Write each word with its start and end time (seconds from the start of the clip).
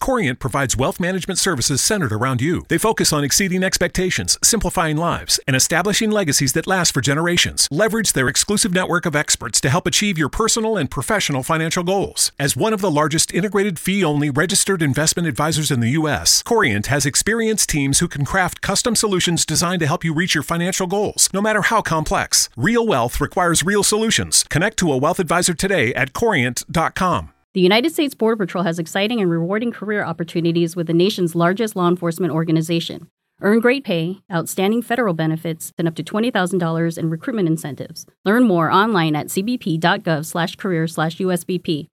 Corient 0.00 0.38
provides 0.38 0.76
wealth 0.76 0.98
management 0.98 1.38
services 1.38 1.82
centered 1.82 2.12
around 2.12 2.40
you. 2.40 2.64
They 2.68 2.78
focus 2.78 3.12
on 3.12 3.22
exceeding 3.22 3.62
expectations, 3.62 4.38
simplifying 4.42 4.96
lives, 4.96 5.38
and 5.46 5.54
establishing 5.54 6.10
legacies 6.10 6.54
that 6.54 6.66
last 6.66 6.94
for 6.94 7.00
generations. 7.02 7.68
Leverage 7.70 8.14
their 8.14 8.28
exclusive 8.28 8.72
network 8.72 9.04
of 9.04 9.14
experts 9.14 9.60
to 9.60 9.68
help 9.68 9.86
achieve 9.86 10.16
your 10.16 10.30
personal 10.30 10.76
and 10.76 10.90
professional 10.90 11.42
financial 11.42 11.84
goals. 11.84 12.32
As 12.38 12.56
one 12.56 12.72
of 12.72 12.80
the 12.80 12.90
largest 12.90 13.32
integrated 13.34 13.78
fee 13.78 14.02
only 14.02 14.30
registered 14.30 14.80
investment 14.80 15.28
advisors 15.28 15.70
in 15.70 15.80
the 15.80 15.90
U.S., 15.90 16.42
Corient 16.42 16.86
has 16.86 17.04
experienced 17.04 17.68
teams 17.68 17.98
who 17.98 18.08
can 18.08 18.24
craft 18.24 18.62
custom 18.62 18.96
solutions 18.96 19.44
designed 19.44 19.80
to 19.80 19.86
help 19.86 20.04
you 20.04 20.14
reach 20.14 20.34
your 20.34 20.42
financial 20.42 20.86
goals, 20.86 21.28
no 21.34 21.42
matter 21.42 21.62
how 21.62 21.82
complex. 21.82 22.48
Real 22.56 22.86
wealth 22.86 23.20
requires 23.20 23.62
real 23.62 23.82
solutions. 23.82 24.44
Connect 24.48 24.78
to 24.78 24.92
a 24.92 24.96
wealth 24.96 25.20
advisor 25.20 25.52
today 25.52 25.94
at 25.94 26.12
corient.com. 26.12 27.32
The 27.52 27.60
United 27.60 27.90
States 27.90 28.14
Border 28.14 28.36
Patrol 28.36 28.62
has 28.62 28.78
exciting 28.78 29.20
and 29.20 29.28
rewarding 29.28 29.72
career 29.72 30.04
opportunities 30.04 30.76
with 30.76 30.86
the 30.86 30.94
nation's 30.94 31.34
largest 31.34 31.74
law 31.74 31.88
enforcement 31.88 32.32
organization. 32.32 33.08
Earn 33.40 33.58
great 33.58 33.82
pay, 33.82 34.20
outstanding 34.32 34.82
federal 34.82 35.14
benefits, 35.14 35.72
and 35.76 35.88
up 35.88 35.96
to 35.96 36.04
$20,000 36.04 36.96
in 36.96 37.10
recruitment 37.10 37.48
incentives. 37.48 38.06
Learn 38.24 38.44
more 38.44 38.70
online 38.70 39.16
at 39.16 39.26
cbp.gov/career/usbp. 39.26 41.86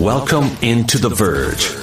Welcome 0.00 0.50
into 0.62 0.96
The 0.96 1.10
Verge, 1.10 1.74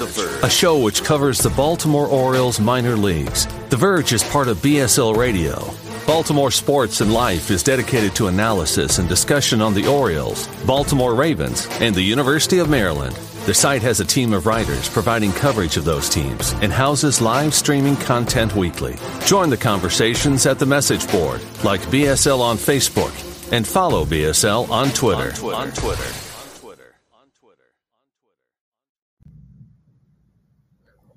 a 0.43 0.49
show 0.49 0.79
which 0.79 1.03
covers 1.03 1.37
the 1.37 1.51
Baltimore 1.51 2.07
Orioles 2.07 2.59
minor 2.59 2.95
leagues. 2.95 3.45
The 3.69 3.77
Verge 3.77 4.11
is 4.11 4.23
part 4.23 4.47
of 4.47 4.59
BSL 4.63 5.15
Radio. 5.15 5.71
Baltimore 6.05 6.51
Sports 6.51 7.01
and 7.01 7.13
Life 7.13 7.51
is 7.51 7.63
dedicated 7.63 8.15
to 8.15 8.27
analysis 8.27 8.97
and 8.97 9.07
discussion 9.07 9.61
on 9.61 9.73
the 9.73 9.87
Orioles, 9.87 10.47
Baltimore 10.65 11.15
Ravens, 11.15 11.67
and 11.79 11.93
the 11.93 12.01
University 12.01 12.59
of 12.59 12.69
Maryland. 12.69 13.15
The 13.45 13.53
site 13.53 13.81
has 13.81 13.99
a 13.99 14.05
team 14.05 14.33
of 14.33 14.45
writers 14.45 14.89
providing 14.89 15.31
coverage 15.31 15.77
of 15.77 15.85
those 15.85 16.09
teams 16.09 16.53
and 16.61 16.71
houses 16.71 17.21
live 17.21 17.53
streaming 17.53 17.95
content 17.95 18.55
weekly. 18.55 18.97
Join 19.25 19.49
the 19.49 19.57
conversations 19.57 20.45
at 20.45 20.59
the 20.59 20.65
message 20.65 21.09
board, 21.11 21.41
like 21.63 21.81
BSL 21.81 22.39
on 22.39 22.57
Facebook, 22.57 23.13
and 23.51 23.67
follow 23.67 24.05
BSL 24.05 24.69
on 24.69 24.89
Twitter. 24.89 25.29
On 25.29 25.33
Twitter. 25.33 25.55
On 25.55 25.71
Twitter. 25.71 26.28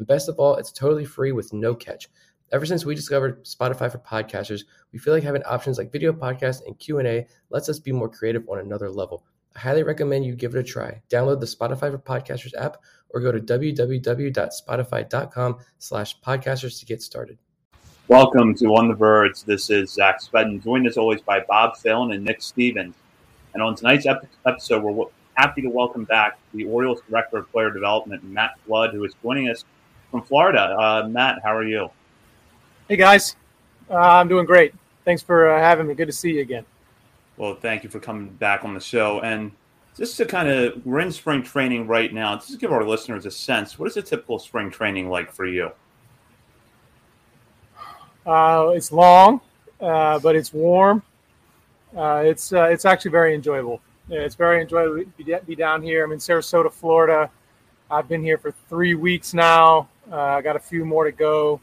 And 0.00 0.06
best 0.06 0.30
of 0.30 0.38
all, 0.38 0.56
it's 0.56 0.72
totally 0.72 1.04
free 1.04 1.30
with 1.30 1.52
no 1.52 1.74
catch. 1.74 2.08
Ever 2.52 2.64
since 2.64 2.86
we 2.86 2.94
discovered 2.94 3.44
Spotify 3.44 3.92
for 3.92 3.98
podcasters, 3.98 4.62
we 4.94 4.98
feel 4.98 5.12
like 5.12 5.22
having 5.22 5.42
options 5.42 5.76
like 5.76 5.92
video 5.92 6.10
podcasts 6.10 6.66
and 6.66 6.78
Q&A 6.78 7.26
lets 7.50 7.68
us 7.68 7.78
be 7.78 7.92
more 7.92 8.08
creative 8.08 8.48
on 8.48 8.60
another 8.60 8.88
level. 8.88 9.26
I 9.54 9.58
highly 9.58 9.82
recommend 9.82 10.24
you 10.24 10.34
give 10.34 10.54
it 10.54 10.58
a 10.58 10.62
try. 10.62 11.02
Download 11.10 11.38
the 11.38 11.44
Spotify 11.44 11.90
for 11.90 11.98
Podcasters 11.98 12.58
app 12.58 12.78
or 13.10 13.20
go 13.20 13.30
to 13.30 13.40
www.spotify.com 13.40 15.58
slash 15.78 16.18
podcasters 16.22 16.80
to 16.80 16.86
get 16.86 17.02
started. 17.02 17.36
Welcome 18.08 18.54
to 18.54 18.74
On 18.76 18.88
the 18.88 18.94
Verge. 18.94 19.42
This 19.42 19.68
is 19.68 19.92
Zach 19.92 20.22
Spedden, 20.22 20.64
joined 20.64 20.86
as 20.86 20.96
always 20.96 21.20
by 21.20 21.40
Bob 21.40 21.76
Phelan 21.76 22.12
and 22.12 22.24
Nick 22.24 22.40
Stevens. 22.40 22.94
And 23.52 23.62
on 23.62 23.74
tonight's 23.74 24.06
episode, 24.46 24.82
we're 24.82 25.04
happy 25.34 25.60
to 25.60 25.68
welcome 25.68 26.04
back 26.04 26.38
the 26.54 26.64
Orioles 26.64 27.02
Director 27.06 27.36
of 27.36 27.52
Player 27.52 27.70
Development, 27.70 28.24
Matt 28.24 28.52
Blood, 28.66 28.94
who 28.94 29.04
is 29.04 29.12
joining 29.22 29.50
us 29.50 29.66
from 30.10 30.22
Florida. 30.22 30.76
Uh, 30.78 31.08
Matt, 31.08 31.40
how 31.42 31.54
are 31.54 31.64
you? 31.64 31.90
Hey 32.88 32.96
guys, 32.96 33.36
uh, 33.88 33.94
I'm 33.94 34.28
doing 34.28 34.46
great. 34.46 34.74
Thanks 35.04 35.22
for 35.22 35.50
uh, 35.50 35.58
having 35.58 35.86
me. 35.86 35.94
Good 35.94 36.06
to 36.06 36.12
see 36.12 36.32
you 36.32 36.40
again. 36.40 36.64
Well, 37.36 37.54
thank 37.54 37.84
you 37.84 37.90
for 37.90 38.00
coming 38.00 38.28
back 38.28 38.64
on 38.64 38.74
the 38.74 38.80
show. 38.80 39.20
And 39.20 39.52
just 39.96 40.16
to 40.18 40.26
kind 40.26 40.48
of, 40.48 40.84
we're 40.84 41.00
in 41.00 41.12
spring 41.12 41.42
training 41.42 41.86
right 41.86 42.12
now. 42.12 42.36
Just 42.36 42.50
to 42.50 42.56
give 42.58 42.72
our 42.72 42.84
listeners 42.84 43.26
a 43.26 43.30
sense, 43.30 43.78
what 43.78 43.88
is 43.88 43.96
a 43.96 44.02
typical 44.02 44.38
spring 44.38 44.70
training 44.70 45.08
like 45.08 45.32
for 45.32 45.46
you? 45.46 45.70
Uh, 48.26 48.72
it's 48.74 48.92
long, 48.92 49.40
uh, 49.80 50.18
but 50.18 50.36
it's 50.36 50.52
warm. 50.52 51.02
Uh, 51.96 52.22
it's 52.24 52.52
it's 52.52 52.84
actually 52.84 53.10
very 53.10 53.34
enjoyable. 53.34 53.80
It's 54.10 54.34
very 54.34 54.60
enjoyable 54.60 55.04
to 55.04 55.40
be 55.46 55.56
down 55.56 55.82
here. 55.82 56.04
I'm 56.04 56.12
in 56.12 56.18
Sarasota, 56.18 56.70
Florida. 56.70 57.30
I've 57.90 58.08
been 58.08 58.22
here 58.22 58.38
for 58.38 58.52
three 58.68 58.94
weeks 58.94 59.34
now. 59.34 59.88
Uh, 60.10 60.16
I 60.16 60.42
got 60.42 60.56
a 60.56 60.60
few 60.60 60.84
more 60.84 61.04
to 61.04 61.12
go. 61.12 61.60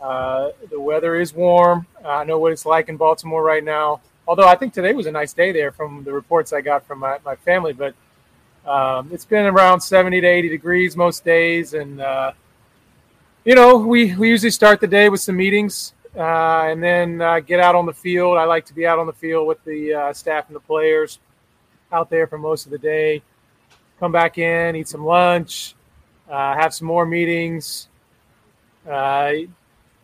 Uh, 0.00 0.50
the 0.70 0.80
weather 0.80 1.16
is 1.16 1.32
warm. 1.32 1.86
I 2.04 2.24
know 2.24 2.38
what 2.38 2.52
it's 2.52 2.66
like 2.66 2.88
in 2.88 2.96
Baltimore 2.96 3.42
right 3.42 3.62
now. 3.62 4.00
Although 4.26 4.48
I 4.48 4.56
think 4.56 4.72
today 4.72 4.92
was 4.92 5.06
a 5.06 5.12
nice 5.12 5.32
day 5.32 5.52
there 5.52 5.72
from 5.72 6.04
the 6.04 6.12
reports 6.12 6.52
I 6.52 6.60
got 6.60 6.86
from 6.86 6.98
my, 7.00 7.18
my 7.24 7.36
family. 7.36 7.72
But 7.72 7.94
um, 8.66 9.10
it's 9.12 9.24
been 9.24 9.46
around 9.46 9.80
70 9.80 10.20
to 10.20 10.26
80 10.26 10.48
degrees 10.48 10.96
most 10.96 11.24
days. 11.24 11.74
And, 11.74 12.00
uh, 12.00 12.32
you 13.44 13.54
know, 13.54 13.78
we, 13.78 14.14
we 14.16 14.28
usually 14.28 14.50
start 14.50 14.80
the 14.80 14.86
day 14.86 15.08
with 15.08 15.20
some 15.20 15.36
meetings 15.36 15.94
uh, 16.16 16.64
and 16.66 16.82
then 16.82 17.20
uh, 17.20 17.40
get 17.40 17.60
out 17.60 17.74
on 17.74 17.86
the 17.86 17.92
field. 17.92 18.38
I 18.38 18.44
like 18.44 18.66
to 18.66 18.74
be 18.74 18.86
out 18.86 18.98
on 18.98 19.06
the 19.06 19.12
field 19.12 19.46
with 19.46 19.62
the 19.64 19.94
uh, 19.94 20.12
staff 20.12 20.46
and 20.48 20.56
the 20.56 20.60
players 20.60 21.18
out 21.92 22.10
there 22.10 22.26
for 22.26 22.38
most 22.38 22.66
of 22.66 22.72
the 22.72 22.78
day. 22.78 23.22
Come 23.98 24.12
back 24.12 24.38
in, 24.38 24.76
eat 24.76 24.88
some 24.88 25.04
lunch, 25.04 25.74
uh, 26.28 26.54
have 26.54 26.74
some 26.74 26.86
more 26.86 27.06
meetings, 27.06 27.88
uh, 28.88 29.32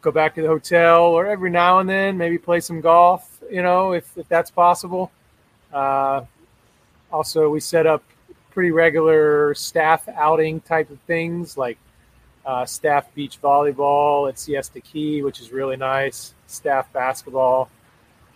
go 0.00 0.10
back 0.10 0.34
to 0.34 0.42
the 0.42 0.48
hotel, 0.48 1.02
or 1.04 1.26
every 1.26 1.50
now 1.50 1.78
and 1.78 1.88
then 1.88 2.16
maybe 2.16 2.38
play 2.38 2.60
some 2.60 2.80
golf, 2.80 3.40
you 3.50 3.62
know, 3.62 3.92
if, 3.92 4.16
if 4.16 4.28
that's 4.28 4.50
possible. 4.50 5.10
Uh, 5.72 6.22
also, 7.12 7.48
we 7.48 7.60
set 7.60 7.86
up 7.86 8.02
pretty 8.50 8.70
regular 8.70 9.54
staff 9.54 10.08
outing 10.08 10.60
type 10.60 10.90
of 10.90 10.98
things 11.00 11.58
like 11.58 11.76
uh, 12.46 12.64
staff 12.64 13.12
beach 13.14 13.40
volleyball 13.42 14.28
at 14.28 14.38
Siesta 14.38 14.80
Key, 14.80 15.22
which 15.22 15.40
is 15.40 15.50
really 15.52 15.76
nice, 15.76 16.34
staff 16.46 16.92
basketball. 16.92 17.70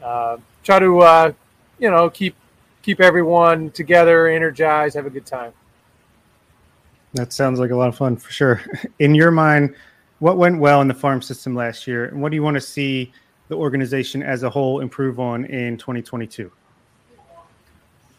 Uh, 0.03 0.39
try 0.63 0.79
to, 0.79 1.01
uh, 1.01 1.33
you 1.79 1.91
know, 1.91 2.09
keep 2.09 2.35
keep 2.83 3.01
everyone 3.01 3.71
together, 3.71 4.29
energized, 4.29 4.97
have 4.97 5.07
a 5.07 5.11
good 5.11 5.27
time. 5.27 5.53
That 7.15 7.33
sounds 7.33 7.59
like 7.59 7.71
a 7.71 7.77
lot 7.77 7.89
of 7.89 7.97
fun 7.97 8.17
for 8.17 8.31
sure. 8.31 8.63
In 8.99 9.15
your 9.15 9.31
mind, 9.31 9.75
what 10.19 10.37
went 10.37 10.59
well 10.59 10.81
in 10.81 10.89
the 10.89 10.95
farm 10.95 11.23
system 11.23 11.55
last 11.55 11.87
year, 11.87 12.07
and 12.07 12.21
what 12.21 12.31
do 12.31 12.35
you 12.35 12.43
want 12.43 12.57
to 12.57 12.61
see 12.61 13.13
the 13.49 13.55
organization 13.55 14.23
as 14.23 14.43
a 14.43 14.51
whole 14.51 14.81
improve 14.81 15.21
on 15.21 15.45
in 15.45 15.77
2022? 15.79 16.51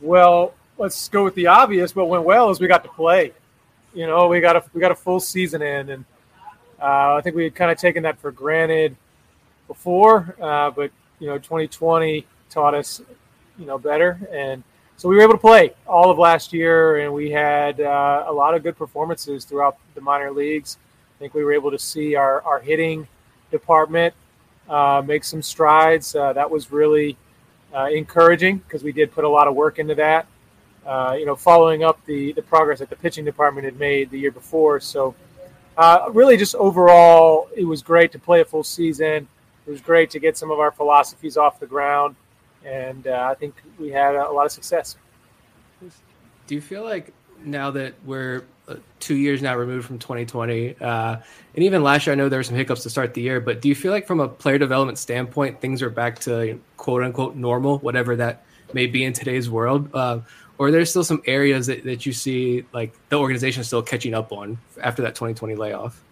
Well, 0.02 0.54
let's 0.78 1.10
go 1.10 1.26
with 1.26 1.36
the 1.36 1.48
obvious. 1.48 1.96
What 1.96 2.08
went 2.08 2.24
well 2.24 2.50
is 2.50 2.60
we 2.60 2.68
got 2.68 2.84
to 2.84 2.90
play. 2.90 3.34
You 3.94 4.08
know, 4.08 4.28
we 4.28 4.40
got 4.40 4.56
a 4.56 4.64
we 4.74 4.80
got 4.80 4.92
a 4.92 4.96
full 4.96 5.20
season 5.20 5.62
in, 5.62 5.90
and 5.90 6.06
uh, 6.82 7.16
I 7.16 7.22
think 7.22 7.36
we 7.36 7.44
had 7.44 7.56
kind 7.56 7.70
of 7.70 7.78
taken 7.78 8.04
that 8.04 8.18
for 8.20 8.32
granted 8.32 8.96
before. 9.68 10.36
Uh, 10.42 10.72
but 10.72 10.92
you 11.20 11.28
know, 11.28 11.38
2020 11.38 12.26
taught 12.50 12.74
us, 12.74 13.02
you 13.58 13.66
know, 13.66 13.78
better, 13.78 14.20
and 14.32 14.64
so 15.00 15.08
we 15.08 15.16
were 15.16 15.22
able 15.22 15.32
to 15.32 15.40
play 15.40 15.72
all 15.88 16.12
of 16.12 16.18
last 16.18 16.52
year, 16.52 16.98
and 16.98 17.14
we 17.14 17.32
had 17.32 17.80
uh, 17.80 18.26
a 18.28 18.34
lot 18.34 18.54
of 18.54 18.64
good 18.64 18.78
performances 18.78 19.46
throughout 19.46 19.78
the 19.96 20.02
minor 20.02 20.30
leagues. 20.30 20.78
I 21.16 21.20
think 21.20 21.34
we 21.34 21.42
were 21.42 21.54
able 21.54 21.72
to 21.72 21.80
see 21.80 22.16
our, 22.16 22.42
our 22.42 22.60
hitting 22.60 23.08
department 23.50 24.14
uh, 24.68 25.02
make 25.06 25.24
some 25.24 25.42
strides. 25.42 26.14
Uh, 26.14 26.34
that 26.34 26.52
was 26.52 26.74
really 26.74 27.16
uh, 27.74 27.86
encouraging 27.86 28.58
because 28.58 28.84
we 28.84 28.92
did 28.92 29.10
put 29.14 29.24
a 29.24 29.30
lot 29.30 29.48
of 29.48 29.56
work 29.56 29.80
into 29.80 29.96
that. 29.96 30.28
Uh, 30.86 31.16
you 31.18 31.26
know, 31.26 31.36
following 31.38 31.82
up 31.82 32.06
the 32.06 32.34
the 32.34 32.42
progress 32.42 32.80
that 32.80 32.90
the 32.90 32.98
pitching 32.98 33.24
department 33.24 33.64
had 33.64 33.80
made 33.80 34.12
the 34.12 34.20
year 34.20 34.32
before. 34.32 34.82
So, 34.82 35.16
uh, 35.78 36.10
really, 36.12 36.36
just 36.36 36.56
overall, 36.56 37.48
it 37.56 37.64
was 37.64 37.82
great 37.82 38.12
to 38.12 38.20
play 38.20 38.42
a 38.42 38.46
full 38.46 38.66
season. 38.66 39.30
It 39.66 39.72
was 39.72 39.80
great 39.80 40.10
to 40.10 40.20
get 40.20 40.38
some 40.38 40.52
of 40.52 40.60
our 40.60 40.74
philosophies 40.74 41.38
off 41.38 41.58
the 41.58 41.68
ground 41.68 42.18
and 42.66 43.08
uh, 43.08 43.28
I 43.30 43.36
think 43.36 43.56
we 43.78 43.90
had 43.90 44.16
a, 44.16 44.32
lot 44.32 44.46
of 44.46 44.52
success. 44.52 44.96
Do 46.48 46.56
you 46.56 46.62
feel 46.62 46.84
like 46.84 47.14
now 47.44 47.72
that 47.72 47.94
we're 48.06 48.44
uh, 48.68 48.76
two 49.00 49.16
years 49.16 49.42
now 49.42 49.56
removed 49.56 49.88
from 49.88 50.00
2020, 50.00 50.76
uh, 50.82 51.18
and 51.56 51.64
even 51.64 51.84
last 51.84 52.06
year, 52.06 52.14
I 52.14 52.16
know 52.16 52.30
there 52.30 52.40
were 52.40 52.44
some 52.44 52.56
hiccups 52.56 52.84
to 52.84 52.90
start 52.90 53.14
the 53.14 53.22
year, 53.22 53.40
but 53.40 53.62
do 53.62 53.70
you 53.70 53.76
feel 53.76 53.92
like 53.92 54.08
from 54.08 54.20
a 54.20 54.28
player 54.28 54.58
development 54.58 54.98
standpoint, 54.98 55.62
things 55.62 55.82
are 55.82 55.90
back 55.90 56.20
to 56.20 56.60
quote 56.78 57.04
unquote 57.04 57.36
normal, 57.36 57.80
whatever 57.80 58.16
that 58.18 58.44
may 58.74 58.88
be 58.88 59.04
in 59.04 59.14
today's 59.14 59.50
world? 59.50 59.90
Uh, 59.94 60.20
or 60.60 60.72
there's 60.72 60.90
still 60.90 61.06
some 61.06 61.24
areas 61.26 61.68
that, 61.68 61.84
that 61.86 62.06
you 62.06 62.12
see 62.14 62.66
like 62.74 62.94
the 63.08 63.16
organization 63.16 63.62
is 63.62 63.68
still 63.68 63.82
catching 63.82 64.14
up 64.14 64.32
on 64.32 64.58
after 64.84 65.02
that 65.02 65.16
2020 65.16 65.56
layoff? 65.56 66.04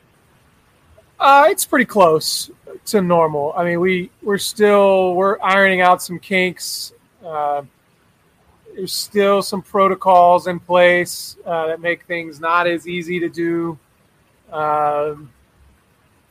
Uh, 1.19 1.47
it's 1.49 1.65
pretty 1.65 1.85
close 1.85 2.49
to 2.87 3.01
normal. 3.01 3.53
I 3.55 3.63
mean, 3.63 3.79
we 3.79 4.09
we're 4.21 4.37
still 4.37 5.13
we're 5.13 5.37
ironing 5.41 5.81
out 5.81 6.01
some 6.01 6.19
kinks. 6.19 6.93
Uh, 7.25 7.63
there's 8.75 8.93
still 8.93 9.41
some 9.41 9.61
protocols 9.61 10.47
in 10.47 10.59
place 10.59 11.35
uh, 11.45 11.67
that 11.67 11.81
make 11.81 12.03
things 12.05 12.39
not 12.39 12.67
as 12.67 12.87
easy 12.87 13.19
to 13.19 13.29
do. 13.29 13.77
Um, 14.51 15.31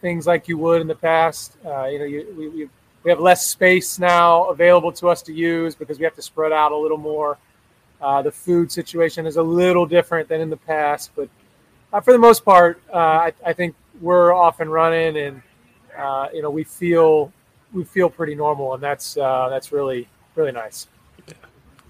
things 0.00 0.26
like 0.26 0.46
you 0.48 0.56
would 0.58 0.80
in 0.80 0.86
the 0.86 0.94
past. 0.94 1.56
Uh, 1.64 1.86
you 1.86 1.98
know, 1.98 2.04
you, 2.04 2.34
we, 2.38 2.48
we, 2.48 3.10
have 3.10 3.20
less 3.20 3.46
space 3.46 3.98
now 4.00 4.44
available 4.44 4.90
to 4.90 5.08
us 5.08 5.22
to 5.22 5.32
use 5.32 5.76
because 5.76 5.98
we 5.98 6.04
have 6.04 6.14
to 6.14 6.22
spread 6.22 6.52
out 6.52 6.72
a 6.72 6.76
little 6.76 6.98
more. 6.98 7.38
Uh, 8.00 8.20
the 8.20 8.30
food 8.32 8.70
situation 8.70 9.26
is 9.26 9.36
a 9.36 9.42
little 9.42 9.86
different 9.86 10.28
than 10.28 10.40
in 10.40 10.50
the 10.50 10.56
past, 10.56 11.10
but 11.14 11.28
uh, 11.92 12.00
for 12.00 12.12
the 12.12 12.18
most 12.18 12.44
part, 12.44 12.80
uh, 12.92 12.96
I, 12.96 13.32
I, 13.44 13.52
think 13.52 13.74
we're 14.00 14.32
off 14.34 14.60
and 14.60 14.70
running, 14.70 15.16
and 15.16 15.40
uh, 15.96 16.28
you 16.32 16.42
know 16.42 16.50
we 16.50 16.64
feel 16.64 17.32
we 17.72 17.84
feel 17.84 18.10
pretty 18.10 18.34
normal, 18.34 18.74
and 18.74 18.82
that's 18.82 19.16
uh, 19.16 19.48
that's 19.48 19.72
really 19.72 20.08
really 20.34 20.52
nice. 20.52 20.86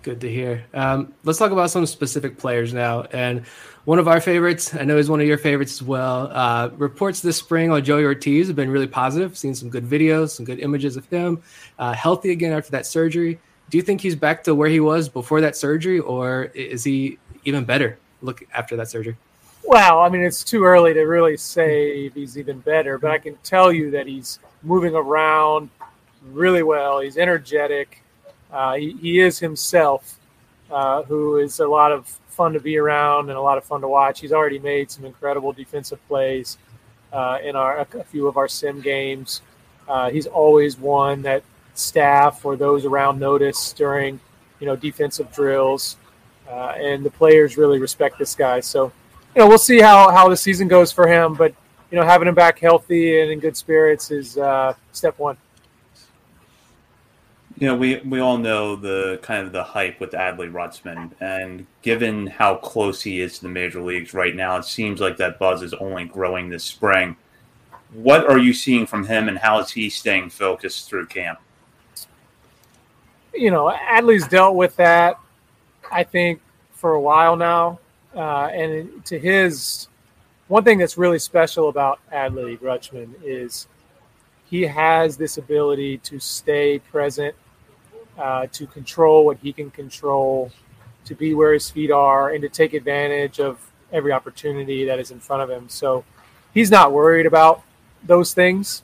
Good 0.03 0.21
to 0.21 0.31
hear. 0.31 0.65
Um, 0.73 1.13
let's 1.25 1.37
talk 1.37 1.51
about 1.51 1.69
some 1.71 1.85
specific 1.85 2.39
players 2.39 2.73
now. 2.73 3.03
And 3.11 3.45
one 3.87 3.99
of 3.99 4.07
our 4.07 4.21
favorites, 4.21 4.73
I 4.73 4.85
know 4.85 4.99
is 4.99 5.11
one 5.11 5.21
of 5.21 5.27
your 5.27 5.37
favorites 5.37 5.73
as 5.73 5.83
well. 5.83 6.31
Uh, 6.33 6.71
reports 6.77 7.23
this 7.23 7.39
spring 7.39 7.73
on 7.73 7.83
Joey 7.83 8.05
Ortiz 8.05 8.47
have 8.47 8.55
been 8.55 8.71
really 8.71 8.87
positive. 8.87 9.37
Seen 9.37 9.53
some 9.53 9.69
good 9.69 9.85
videos, 9.85 10.31
some 10.31 10.47
good 10.47 10.61
images 10.61 10.97
of 10.97 11.07
him, 11.07 11.43
uh, 11.81 11.93
healthy 11.93 12.31
again 12.31 12.53
after 12.53 12.71
that 12.71 12.87
surgery. 12.87 13.41
Do 13.69 13.79
you 13.79 13.83
think 13.83 14.01
he's 14.01 14.15
back 14.15 14.45
to 14.45 14.55
where 14.55 14.69
he 14.69 14.79
was 14.79 15.09
before 15.09 15.41
that 15.41 15.57
surgery, 15.57 15.99
or 15.99 16.45
is 16.55 16.85
he 16.85 17.19
even 17.45 17.65
better? 17.65 17.99
Look 18.23 18.45
after 18.55 18.77
that 18.77 18.89
surgery. 18.89 19.17
Well, 19.67 20.01
I 20.01 20.09
mean, 20.09 20.23
it's 20.23 20.45
too 20.45 20.65
early 20.65 20.95
to 20.95 21.03
really 21.03 21.37
say 21.37 22.07
if 22.07 22.15
he's 22.15 22.39
even 22.39 22.61
better, 22.61 22.99
but 22.99 23.11
I 23.11 23.19
can 23.19 23.37
tell 23.43 23.73
you 23.73 23.91
that 23.91 24.07
he's 24.07 24.39
moving 24.63 24.95
around 24.95 25.71
really 26.31 26.63
well. 26.63 27.01
He's 27.01 27.19
energetic. 27.19 28.01
Uh, 28.53 28.75
he, 28.75 28.93
he, 28.93 29.19
is 29.19 29.41
himself, 29.41 30.21
uh, 30.71 31.03
who 31.03 31.39
is 31.39 31.59
a 31.59 31.67
lot 31.67 31.91
of 31.91 32.07
fun 32.29 32.53
to 32.53 32.61
be 32.61 32.79
around 32.79 33.29
and 33.29 33.37
a 33.37 33.41
lot 33.41 33.59
of 33.59 33.65
fun 33.65 33.81
to 33.81 33.89
watch. 33.89 34.21
He's 34.21 34.33
already 34.33 34.61
made 34.61 34.89
some 34.89 35.05
incredible 35.05 35.53
defensive 35.53 35.99
plays 36.07 36.59
uh, 37.13 37.39
in 37.43 37.57
our 37.57 37.81
a 37.81 38.05
few 38.05 38.29
of 38.29 38.37
our 38.37 38.47
sim 38.47 38.81
games. 38.81 39.43
Uh, 39.89 40.11
he's 40.11 40.29
always 40.29 40.79
one 40.79 41.23
that 41.23 41.43
staff 41.75 42.45
or 42.45 42.57
those 42.57 42.85
around 42.85 43.19
notice 43.19 43.73
during, 43.73 44.21
you 44.61 44.67
know, 44.67 44.77
defensive 44.77 45.33
drills, 45.33 45.97
uh, 46.49 46.75
and 46.77 47.05
the 47.05 47.11
players 47.11 47.57
really 47.57 47.81
respect 47.81 48.17
this 48.17 48.37
guy. 48.37 48.61
So, 48.61 48.93
you 49.37 49.43
know, 49.43 49.49
we'll 49.49 49.59
see 49.59 49.81
how 49.81 50.11
how 50.11 50.29
the 50.29 50.37
season 50.37 50.67
goes 50.67 50.91
for 50.91 51.07
him, 51.07 51.35
but 51.35 51.55
you 51.91 51.97
know, 51.97 52.05
having 52.05 52.27
him 52.27 52.35
back 52.35 52.59
healthy 52.59 53.21
and 53.21 53.31
in 53.31 53.39
good 53.39 53.57
spirits 53.57 54.11
is 54.11 54.37
uh, 54.39 54.75
step 54.93 55.17
one 55.19 55.37
you 57.59 57.67
know, 57.67 57.75
we 57.75 57.97
we 58.01 58.21
all 58.21 58.37
know 58.37 58.77
the 58.77 59.19
kind 59.23 59.47
of 59.47 59.53
the 59.53 59.63
hype 59.63 59.99
with 59.99 60.11
Adley 60.11 60.51
Rutschman, 60.51 61.13
and 61.21 61.67
given 61.81 62.27
how 62.27 62.57
close 62.57 63.01
he 63.01 63.21
is 63.21 63.37
to 63.39 63.45
the 63.45 63.49
major 63.49 63.81
leagues 63.81 64.13
right 64.13 64.37
now, 64.37 64.57
it 64.57 64.65
seems 64.65 65.01
like 65.01 65.17
that 65.17 65.39
buzz 65.39 65.63
is 65.63 65.73
only 65.75 66.05
growing 66.05 66.51
this 66.51 66.65
spring. 66.65 67.17
What 67.93 68.29
are 68.29 68.39
you 68.39 68.53
seeing 68.53 68.85
from 68.85 69.07
him, 69.07 69.29
and 69.29 69.39
how 69.39 69.59
is 69.61 69.71
he 69.71 69.89
staying 69.89 70.31
focused 70.31 70.89
through 70.89 71.07
camp? 71.07 71.39
You 73.33 73.51
know, 73.51 73.75
Adley's 73.91 74.29
dealt 74.29 74.55
with 74.55 74.77
that, 74.77 75.19
I 75.91 76.05
think, 76.05 76.43
for 76.73 76.93
a 76.93 77.01
while 77.01 77.37
now, 77.37 77.79
uh, 78.17 78.49
and 78.53 79.05
to 79.05 79.19
his 79.19 79.89
one 80.49 80.65
thing 80.65 80.79
that's 80.79 80.97
really 80.97 81.19
special 81.19 81.69
about 81.69 81.99
Adley 82.13 82.59
Rutschman 82.59 83.15
is 83.23 83.67
he 84.49 84.63
has 84.63 85.17
this 85.17 85.39
ability 85.39 85.99
to 85.99 86.21
stay 86.21 86.79
present 86.79 87.35
uh, 88.17 88.47
to 88.53 88.67
control 88.67 89.25
what 89.25 89.39
he 89.39 89.53
can 89.53 89.71
control, 89.71 90.51
to 91.05 91.15
be 91.15 91.35
where 91.35 91.53
his 91.53 91.69
feet 91.69 91.91
are, 91.91 92.31
and 92.31 92.43
to 92.43 92.49
take 92.49 92.75
advantage 92.75 93.41
of 93.41 93.59
every 93.93 94.13
opportunity 94.13 94.85
that 94.85 94.99
is 94.99 95.11
in 95.11 95.21
front 95.21 95.43
of 95.43 95.51
him. 95.51 95.69
So 95.69 96.05
he's 96.55 96.71
not 96.71 96.93
worried 96.93 97.27
about 97.27 97.63
those 98.05 98.33
things. 98.33 98.83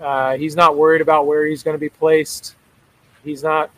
Uh, 0.00 0.36
he's 0.36 0.56
not 0.56 0.76
worried 0.76 1.00
about 1.00 1.26
where 1.26 1.46
he's 1.46 1.62
going 1.62 1.74
to 1.76 1.80
be 1.80 1.88
placed. 1.88 2.56
He's 3.22 3.42
not 3.42 3.70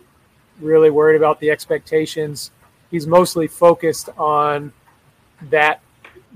really 0.60 0.90
worried 0.90 1.16
about 1.16 1.38
the 1.40 1.50
expectations. 1.50 2.50
He's 2.90 3.06
mostly 3.06 3.46
focused 3.46 4.08
on 4.16 4.72
that 5.50 5.80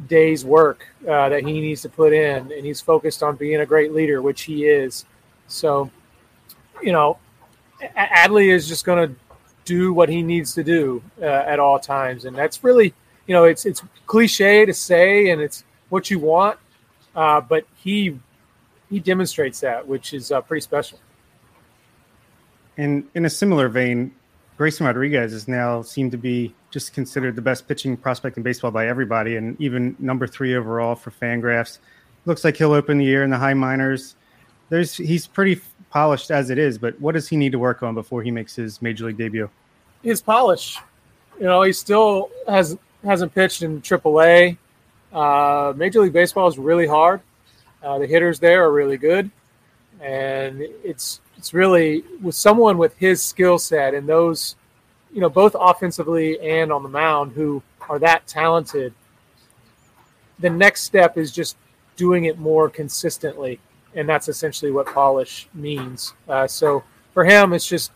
day's 0.07 0.45
work 0.45 0.87
uh, 1.09 1.29
that 1.29 1.45
he 1.45 1.61
needs 1.61 1.83
to 1.83 1.89
put 1.89 2.13
in, 2.13 2.51
and 2.53 2.65
he's 2.65 2.81
focused 2.81 3.23
on 3.23 3.37
being 3.37 3.61
a 3.61 3.67
great 3.67 3.93
leader, 3.93 4.23
which 4.23 4.43
he 4.43 4.67
is. 4.67 5.05
So, 5.49 5.91
you 6.83 6.93
know, 6.93 7.19
Adley 7.97 8.53
is 8.53 8.69
just 8.69 8.85
going 8.85 9.09
to 9.09 9.15
do 9.65 9.93
what 9.93 10.09
he 10.09 10.23
needs 10.23 10.55
to 10.55 10.65
do 10.65 11.03
uh, 11.21 11.25
at 11.25 11.59
all 11.59 11.79
times, 11.79 12.25
and 12.25 12.37
that's 12.37 12.65
really, 12.65 12.95
you 13.27 13.35
know, 13.35 13.45
it's 13.45 13.67
it's 13.67 13.83
cliche 14.07 14.65
to 14.65 14.75
say, 14.75 15.31
and 15.31 15.41
it's 15.41 15.65
what 15.89 16.11
you 16.11 16.19
want, 16.19 16.59
uh, 17.15 17.41
but 17.41 17.65
he 17.77 18.19
he 18.89 19.01
demonstrates 19.01 19.61
that, 19.61 19.87
which 19.87 20.15
is 20.15 20.33
uh, 20.33 20.41
pretty 20.41 20.63
special. 20.63 20.99
And 22.77 23.05
in 23.15 23.27
a 23.27 23.31
similar 23.31 23.69
vein, 23.69 24.15
Grayson 24.57 24.87
Rodriguez 24.87 25.33
is 25.33 25.47
now 25.47 25.83
seemed 25.83 26.13
to 26.13 26.19
be 26.19 26.55
just 26.71 26.93
considered 26.93 27.37
the 27.37 27.43
best 27.43 27.67
pitching 27.67 27.97
prospect 27.97 28.37
in 28.37 28.43
baseball 28.43 28.71
by 28.71 28.87
everybody, 28.87 29.37
and 29.37 29.61
even 29.61 29.97
number 29.99 30.27
three 30.27 30.55
overall 30.55 30.95
for 30.95 31.11
Fangraphs. 31.11 31.79
Looks 32.27 32.45
like 32.45 32.57
he'll 32.57 32.73
open 32.73 32.99
the 32.99 33.05
year 33.05 33.25
in 33.25 33.31
the 33.31 33.39
high 33.39 33.55
minors. 33.55 34.17
There's 34.69 34.97
he's 34.97 35.27
pretty 35.27 35.61
polished 35.91 36.31
as 36.31 36.51
it 36.51 36.59
is, 36.59 36.79
but 36.79 36.99
what 37.01 37.13
does 37.13 37.29
he 37.29 37.37
need 37.37 37.53
to 37.53 37.59
work 37.59 37.83
on 37.83 37.95
before 37.95 38.23
he 38.23 38.31
makes 38.31 38.55
his 38.55 38.81
major 38.81 39.07
league 39.07 39.19
debut? 39.19 39.51
His 40.03 40.23
polish. 40.23 40.79
You 41.39 41.47
know, 41.47 41.63
he 41.63 41.73
still 41.73 42.31
has 42.47 42.79
hasn't 43.05 43.35
pitched 43.35 43.63
in 43.63 43.81
AAA. 43.81 44.57
Uh, 45.13 45.73
major 45.77 46.01
League 46.01 46.13
Baseball 46.13 46.47
is 46.49 46.59
really 46.59 46.87
hard. 46.87 47.21
Uh, 47.83 47.99
the 47.99 48.07
hitters 48.07 48.39
there 48.39 48.65
are 48.65 48.73
really 48.73 48.99
good, 48.99 49.31
and 50.01 50.61
it's 50.85 51.21
it's 51.37 51.55
really 51.55 52.05
with 52.23 52.35
someone 52.35 52.77
with 52.77 52.97
his 52.99 53.25
skill 53.25 53.59
set 53.59 53.95
and 53.95 54.07
those, 54.07 54.57
you 55.13 55.21
know, 55.21 55.29
both 55.29 55.57
offensively 55.59 56.41
and 56.41 56.73
on 56.73 56.83
the 56.83 56.89
mound 56.89 57.33
who 57.33 57.63
are 57.89 57.99
that 57.99 58.27
talented. 58.27 58.95
The 60.39 60.51
next 60.51 60.83
step 60.83 61.19
is 61.19 61.33
just 61.33 61.57
doing 61.97 62.25
it 62.25 62.39
more 62.39 62.71
consistently 62.71 63.61
and 63.95 64.09
that's 64.09 64.29
essentially 64.29 64.71
what 64.71 64.87
polish 64.87 65.49
means. 65.55 66.15
Uh, 66.29 66.47
so 66.47 66.83
for 67.13 67.25
him, 67.25 67.53
it's 67.53 67.67
just 67.67 67.93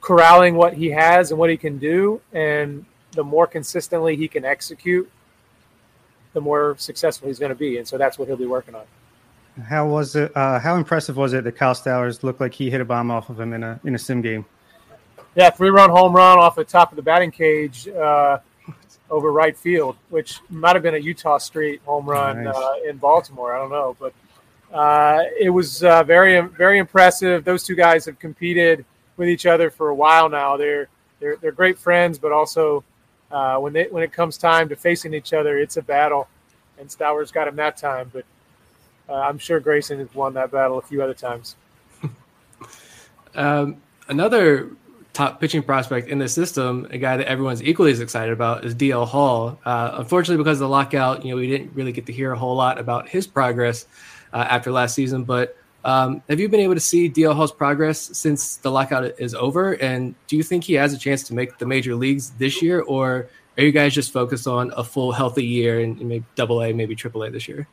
corralling 0.00 0.54
what 0.54 0.74
he 0.74 0.90
has 0.90 1.30
and 1.30 1.38
what 1.38 1.50
he 1.50 1.56
can 1.56 1.78
do, 1.78 2.20
and 2.32 2.84
the 3.12 3.24
more 3.24 3.46
consistently 3.46 4.16
he 4.16 4.28
can 4.28 4.44
execute, 4.44 5.10
the 6.32 6.40
more 6.40 6.76
successful 6.78 7.28
he's 7.28 7.38
going 7.38 7.50
to 7.50 7.56
be. 7.56 7.78
And 7.78 7.86
so 7.86 7.98
that's 7.98 8.18
what 8.18 8.28
he'll 8.28 8.36
be 8.36 8.46
working 8.46 8.74
on. 8.74 8.84
How 9.64 9.86
was 9.86 10.16
it? 10.16 10.34
Uh, 10.36 10.58
how 10.58 10.76
impressive 10.76 11.16
was 11.16 11.32
it 11.32 11.44
that 11.44 11.56
Kyle 11.56 11.74
Stowers 11.74 12.22
looked 12.22 12.40
like 12.40 12.54
he 12.54 12.70
hit 12.70 12.80
a 12.80 12.84
bomb 12.84 13.10
off 13.10 13.28
of 13.30 13.40
him 13.40 13.52
in 13.52 13.62
a 13.62 13.80
in 13.84 13.94
a 13.94 13.98
sim 13.98 14.22
game? 14.22 14.46
Yeah, 15.36 15.50
three 15.50 15.70
run 15.70 15.90
home 15.90 16.14
run 16.14 16.38
off 16.38 16.56
the 16.56 16.64
top 16.64 16.90
of 16.92 16.96
the 16.96 17.02
batting 17.02 17.30
cage 17.30 17.86
uh, 17.88 18.38
over 19.10 19.32
right 19.32 19.56
field, 19.56 19.96
which 20.08 20.40
might 20.50 20.74
have 20.74 20.82
been 20.82 20.94
a 20.94 20.98
Eutaw 20.98 21.40
Street 21.40 21.80
home 21.84 22.08
run 22.08 22.44
nice. 22.44 22.54
uh, 22.54 22.74
in 22.88 22.96
Baltimore. 22.96 23.54
I 23.54 23.58
don't 23.58 23.70
know, 23.70 23.96
but 23.98 24.12
uh, 24.76 25.24
it 25.38 25.50
was 25.50 25.84
uh, 25.84 26.02
very 26.02 26.40
very 26.40 26.78
impressive. 26.78 27.44
Those 27.44 27.64
two 27.64 27.74
guys 27.76 28.04
have 28.06 28.18
competed 28.18 28.84
with 29.16 29.28
each 29.28 29.46
other 29.46 29.70
for 29.70 29.88
a 29.88 29.94
while 29.94 30.28
now. 30.28 30.56
They're 30.56 30.88
they're 31.20 31.36
they're 31.36 31.52
great 31.52 31.78
friends, 31.78 32.18
but 32.18 32.32
also 32.32 32.82
uh, 33.30 33.58
when 33.58 33.72
they 33.72 33.84
when 33.84 34.02
it 34.02 34.12
comes 34.12 34.36
time 34.36 34.68
to 34.68 34.76
facing 34.76 35.14
each 35.14 35.32
other, 35.32 35.58
it's 35.58 35.76
a 35.76 35.82
battle. 35.82 36.28
And 36.78 36.88
Stowers 36.88 37.30
got 37.30 37.46
him 37.46 37.56
that 37.56 37.76
time, 37.76 38.10
but 38.12 38.24
uh, 39.08 39.14
I'm 39.14 39.38
sure 39.38 39.60
Grayson 39.60 39.98
has 39.98 40.14
won 40.14 40.34
that 40.34 40.50
battle 40.50 40.78
a 40.78 40.82
few 40.82 41.02
other 41.02 41.14
times. 41.14 41.56
um, 43.34 43.76
another 44.08 44.70
top 45.12 45.40
pitching 45.40 45.62
prospect 45.62 46.08
in 46.08 46.18
the 46.18 46.28
system, 46.28 46.86
a 46.90 46.98
guy 46.98 47.16
that 47.16 47.26
everyone's 47.26 47.62
equally 47.62 47.90
as 47.90 48.00
excited 48.00 48.32
about, 48.32 48.64
is 48.64 48.74
DL 48.74 49.06
Hall. 49.06 49.58
Uh, 49.64 49.92
unfortunately, 49.94 50.42
because 50.42 50.58
of 50.58 50.66
the 50.66 50.68
lockout, 50.68 51.24
you 51.24 51.30
know, 51.30 51.36
we 51.36 51.48
didn't 51.48 51.74
really 51.74 51.92
get 51.92 52.06
to 52.06 52.12
hear 52.12 52.32
a 52.32 52.38
whole 52.38 52.54
lot 52.54 52.78
about 52.78 53.08
his 53.08 53.26
progress 53.26 53.86
uh, 54.32 54.46
after 54.48 54.70
last 54.70 54.94
season. 54.94 55.24
But 55.24 55.56
um, 55.84 56.22
have 56.28 56.38
you 56.38 56.48
been 56.48 56.60
able 56.60 56.74
to 56.74 56.80
see 56.80 57.08
DL 57.08 57.34
Hall's 57.34 57.52
progress 57.52 58.16
since 58.16 58.56
the 58.56 58.70
lockout 58.70 59.18
is 59.18 59.34
over? 59.34 59.72
And 59.74 60.14
do 60.26 60.36
you 60.36 60.42
think 60.42 60.64
he 60.64 60.74
has 60.74 60.92
a 60.92 60.98
chance 60.98 61.22
to 61.24 61.34
make 61.34 61.58
the 61.58 61.66
major 61.66 61.94
leagues 61.94 62.30
this 62.30 62.62
year, 62.62 62.80
or 62.80 63.28
are 63.56 63.64
you 63.64 63.72
guys 63.72 63.94
just 63.94 64.12
focused 64.12 64.46
on 64.46 64.72
a 64.76 64.84
full 64.84 65.12
healthy 65.12 65.44
year 65.44 65.80
and 65.80 66.00
maybe 66.00 66.24
double 66.34 66.62
A, 66.62 66.72
maybe 66.72 66.94
triple 66.94 67.24
A 67.24 67.30
this 67.30 67.48
year? 67.48 67.66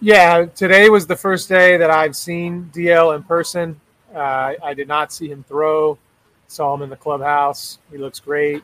Yeah, 0.00 0.46
today 0.46 0.88
was 0.90 1.06
the 1.06 1.16
first 1.16 1.48
day 1.48 1.76
that 1.76 1.90
I've 1.90 2.16
seen 2.16 2.70
DL 2.74 3.16
in 3.16 3.22
person. 3.22 3.80
Uh, 4.14 4.54
I 4.62 4.74
did 4.74 4.86
not 4.86 5.12
see 5.12 5.28
him 5.28 5.44
throw. 5.48 5.98
Saw 6.48 6.74
him 6.74 6.82
in 6.82 6.90
the 6.90 6.96
clubhouse. 6.96 7.78
He 7.90 7.98
looks 7.98 8.20
great. 8.20 8.62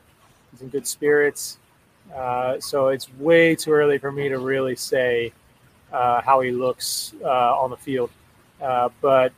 He's 0.51 0.63
in 0.63 0.69
good 0.69 0.87
spirits. 0.87 1.59
Uh, 2.15 2.59
so 2.61 2.89
it's 2.89 3.13
way 3.15 3.55
too 3.55 3.71
early 3.71 3.99
for 3.99 4.11
me 4.11 4.29
to 4.29 4.39
really 4.39 4.77
say 4.77 5.33
uh, 5.93 6.21
how 6.21 6.41
he 6.41 6.51
looks 6.51 7.15
uh, 7.23 7.59
on 7.59 7.71
the 7.71 7.77
field. 7.77 8.11
Uh, 8.61 8.89
but 9.01 9.33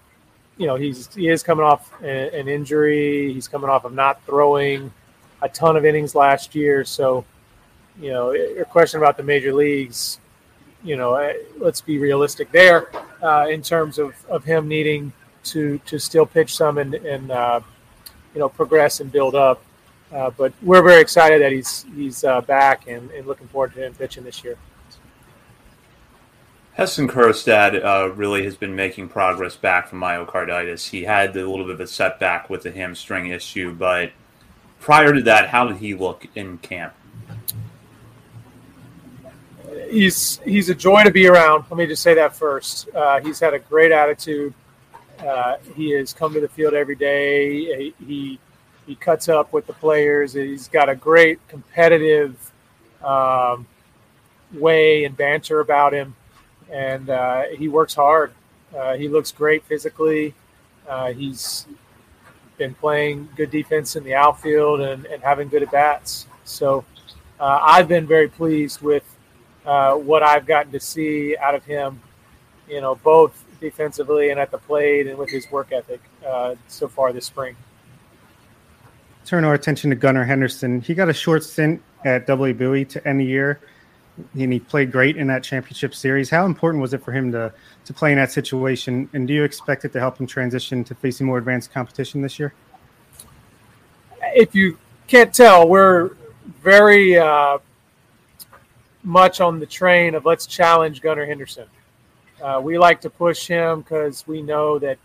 you 0.56 0.66
know, 0.66 0.76
he's 0.76 1.12
he 1.14 1.28
is 1.28 1.42
coming 1.42 1.64
off 1.64 1.92
a, 2.02 2.38
an 2.38 2.48
injury. 2.48 3.32
He's 3.32 3.48
coming 3.48 3.70
off 3.70 3.84
of 3.84 3.92
not 3.92 4.24
throwing 4.24 4.92
a 5.40 5.48
ton 5.48 5.76
of 5.76 5.84
innings 5.84 6.14
last 6.14 6.54
year. 6.54 6.84
So, 6.84 7.24
you 8.00 8.10
know, 8.10 8.32
your 8.32 8.64
question 8.64 8.98
about 8.98 9.16
the 9.16 9.22
major 9.22 9.52
leagues, 9.52 10.20
you 10.84 10.96
know, 10.96 11.32
let's 11.58 11.80
be 11.80 11.98
realistic 11.98 12.52
there 12.52 12.90
uh, 13.22 13.48
in 13.48 13.62
terms 13.62 13.98
of, 13.98 14.14
of 14.28 14.44
him 14.44 14.68
needing 14.68 15.12
to 15.44 15.78
to 15.86 15.98
still 15.98 16.26
pitch 16.26 16.54
some 16.54 16.78
and, 16.78 16.94
and 16.94 17.30
uh, 17.30 17.60
you 18.34 18.40
know 18.40 18.48
progress 18.48 19.00
and 19.00 19.10
build 19.10 19.34
up. 19.34 19.62
Uh, 20.12 20.30
but 20.30 20.52
we're 20.62 20.82
very 20.82 21.00
excited 21.00 21.40
that 21.40 21.52
he's 21.52 21.86
he's 21.94 22.24
uh, 22.24 22.40
back 22.42 22.86
and, 22.86 23.10
and 23.12 23.26
looking 23.26 23.48
forward 23.48 23.72
to 23.74 23.84
him 23.84 23.94
pitching 23.94 24.24
this 24.24 24.44
year. 24.44 24.56
Heston 26.74 27.06
Kjerstad 27.06 27.84
uh, 27.84 28.12
really 28.14 28.44
has 28.44 28.56
been 28.56 28.74
making 28.74 29.08
progress 29.08 29.56
back 29.56 29.88
from 29.88 30.00
myocarditis. 30.00 30.88
He 30.88 31.04
had 31.04 31.36
a 31.36 31.48
little 31.48 31.66
bit 31.66 31.74
of 31.74 31.80
a 31.80 31.86
setback 31.86 32.48
with 32.48 32.62
the 32.62 32.72
hamstring 32.72 33.26
issue, 33.26 33.74
but 33.74 34.12
prior 34.80 35.12
to 35.12 35.22
that, 35.22 35.48
how 35.48 35.66
did 35.66 35.78
he 35.78 35.94
look 35.94 36.26
in 36.34 36.58
camp? 36.58 36.94
He's 39.90 40.40
he's 40.44 40.70
a 40.70 40.74
joy 40.74 41.04
to 41.04 41.10
be 41.10 41.26
around. 41.26 41.64
Let 41.70 41.76
me 41.76 41.86
just 41.86 42.02
say 42.02 42.14
that 42.14 42.34
first. 42.34 42.88
Uh, 42.94 43.20
he's 43.20 43.38
had 43.38 43.52
a 43.52 43.58
great 43.58 43.92
attitude. 43.92 44.54
Uh, 45.26 45.56
he 45.76 45.90
has 45.90 46.12
come 46.12 46.34
to 46.34 46.40
the 46.40 46.48
field 46.48 46.74
every 46.74 46.96
day. 46.96 47.92
He 48.06 48.38
he 48.86 48.94
cuts 48.96 49.28
up 49.28 49.52
with 49.52 49.66
the 49.66 49.72
players. 49.74 50.32
He's 50.32 50.68
got 50.68 50.88
a 50.88 50.96
great 50.96 51.46
competitive 51.48 52.52
um, 53.02 53.66
way 54.52 55.04
and 55.04 55.16
banter 55.16 55.60
about 55.60 55.92
him 55.92 56.16
and 56.72 57.10
uh, 57.10 57.42
he 57.56 57.68
works 57.68 57.94
hard. 57.94 58.32
Uh, 58.76 58.96
he 58.96 59.08
looks 59.08 59.30
great 59.30 59.62
physically. 59.64 60.34
Uh, 60.88 61.12
he's 61.12 61.66
been 62.56 62.74
playing 62.74 63.28
good 63.36 63.50
defense 63.50 63.94
in 63.94 64.02
the 64.02 64.14
outfield 64.14 64.80
and, 64.80 65.04
and 65.06 65.22
having 65.22 65.48
good 65.48 65.62
at 65.62 65.70
bats. 65.70 66.26
So 66.44 66.84
uh, 67.38 67.58
I've 67.62 67.88
been 67.88 68.06
very 68.06 68.28
pleased 68.28 68.80
with 68.80 69.04
uh, 69.66 69.94
what 69.94 70.22
I've 70.22 70.46
gotten 70.46 70.72
to 70.72 70.80
see 70.80 71.36
out 71.36 71.54
of 71.54 71.64
him, 71.64 72.00
you 72.68 72.80
know, 72.80 72.94
both 72.96 73.44
defensively 73.62 74.30
and 74.30 74.38
at 74.38 74.50
the 74.50 74.58
plate 74.58 75.06
and 75.06 75.16
with 75.16 75.30
his 75.30 75.50
work 75.50 75.72
ethic 75.72 76.00
uh, 76.26 76.54
so 76.68 76.86
far 76.86 77.12
this 77.12 77.26
spring. 77.26 77.56
Turn 79.24 79.44
our 79.44 79.54
attention 79.54 79.88
to 79.90 79.96
Gunnar 79.96 80.24
Henderson. 80.24 80.80
He 80.80 80.94
got 80.94 81.08
a 81.08 81.14
short 81.14 81.44
stint 81.44 81.80
at 82.04 82.26
W. 82.26 82.52
Bowie 82.52 82.84
to 82.86 83.08
end 83.08 83.20
the 83.20 83.24
year 83.24 83.60
and 84.38 84.52
he 84.52 84.60
played 84.60 84.92
great 84.92 85.16
in 85.16 85.26
that 85.28 85.42
championship 85.42 85.94
series. 85.94 86.28
How 86.28 86.44
important 86.44 86.82
was 86.82 86.92
it 86.92 87.02
for 87.02 87.12
him 87.12 87.32
to 87.32 87.52
to 87.84 87.92
play 87.92 88.12
in 88.12 88.18
that 88.18 88.30
situation? 88.30 89.08
And 89.12 89.26
do 89.26 89.34
you 89.34 89.44
expect 89.44 89.84
it 89.84 89.92
to 89.92 90.00
help 90.00 90.18
him 90.18 90.26
transition 90.26 90.84
to 90.84 90.94
facing 90.94 91.26
more 91.26 91.38
advanced 91.38 91.72
competition 91.72 92.22
this 92.22 92.38
year? 92.38 92.52
If 94.34 94.54
you 94.54 94.78
can't 95.08 95.34
tell, 95.34 95.68
we're 95.68 96.10
very 96.62 97.18
uh, 97.18 97.58
much 99.02 99.40
on 99.40 99.58
the 99.58 99.66
train 99.66 100.14
of 100.14 100.24
let's 100.24 100.46
challenge 100.46 101.00
Gunnar 101.00 101.26
Henderson. 101.26 101.66
Uh, 102.42 102.60
we 102.60 102.76
like 102.76 103.00
to 103.00 103.08
push 103.08 103.46
him 103.46 103.82
because 103.82 104.26
we 104.26 104.42
know 104.42 104.76
that 104.78 104.98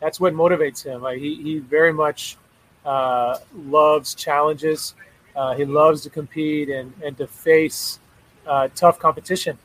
that's 0.00 0.18
what 0.18 0.32
motivates 0.32 0.82
him. 0.82 1.02
Like 1.02 1.18
he, 1.18 1.34
he 1.42 1.58
very 1.58 1.92
much 1.92 2.38
uh, 2.84 3.38
loves 3.54 4.14
challenges. 4.14 4.94
Uh, 5.36 5.54
he 5.54 5.66
loves 5.66 6.02
to 6.02 6.10
compete 6.10 6.70
and, 6.70 6.92
and 7.04 7.16
to 7.18 7.26
face 7.26 8.00
uh, 8.46 8.68
tough 8.74 8.98
competition, 8.98 9.58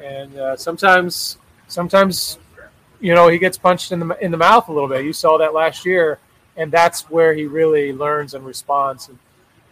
and 0.00 0.38
uh, 0.38 0.56
sometimes 0.56 1.38
sometimes 1.66 2.38
you 3.00 3.14
know 3.14 3.26
he 3.26 3.38
gets 3.38 3.58
punched 3.58 3.90
in 3.90 3.98
the 3.98 4.24
in 4.24 4.30
the 4.30 4.36
mouth 4.36 4.68
a 4.68 4.72
little 4.72 4.88
bit. 4.88 5.04
You 5.04 5.12
saw 5.12 5.36
that 5.38 5.52
last 5.52 5.84
year, 5.84 6.20
and 6.56 6.70
that's 6.70 7.10
where 7.10 7.34
he 7.34 7.46
really 7.46 7.92
learns 7.92 8.34
and 8.34 8.46
responds. 8.46 9.08
And, 9.08 9.18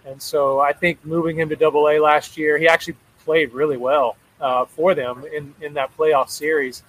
and 0.04 0.20
so 0.20 0.58
I 0.58 0.72
think 0.72 1.04
moving 1.04 1.38
him 1.38 1.48
to 1.50 1.56
Double 1.56 1.88
A 1.88 2.00
last 2.00 2.36
year, 2.36 2.58
he 2.58 2.66
actually 2.66 2.96
played 3.24 3.52
really 3.52 3.76
well 3.76 4.16
uh, 4.42 4.66
for 4.66 4.94
them 4.94 5.24
in 5.32 5.54
in 5.62 5.72
that 5.74 5.96
playoff 5.96 6.28
series, 6.28 6.82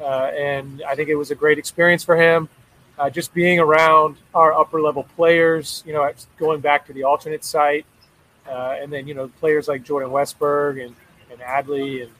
uh, 0.00 0.30
and 0.34 0.82
I 0.82 0.96
think 0.96 1.08
it 1.08 1.14
was 1.14 1.30
a 1.30 1.36
great 1.36 1.58
experience 1.58 2.02
for 2.02 2.16
him. 2.16 2.48
Uh, 2.98 3.10
just 3.10 3.34
being 3.34 3.60
around 3.60 4.16
our 4.34 4.54
upper 4.54 4.80
level 4.80 5.04
players, 5.16 5.84
you 5.86 5.92
know, 5.92 6.10
going 6.38 6.60
back 6.60 6.86
to 6.86 6.94
the 6.94 7.02
alternate 7.04 7.44
site, 7.44 7.84
uh, 8.48 8.76
and 8.80 8.90
then 8.90 9.06
you 9.06 9.14
know 9.14 9.28
players 9.38 9.68
like 9.68 9.84
Jordan 9.84 10.10
Westburg 10.10 10.84
and, 10.84 10.96
and 11.30 11.40
Adley 11.40 12.02
and 12.02 12.10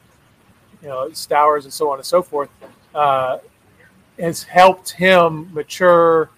you 0.81 0.87
know 0.87 1.09
Stowers 1.09 1.63
and 1.63 1.73
so 1.73 1.89
on 1.89 1.97
and 1.97 2.05
so 2.05 2.21
forth 2.21 2.49
uh, 2.93 3.39
has 4.19 4.43
helped 4.43 4.91
him 4.91 5.51
mature 5.53 6.29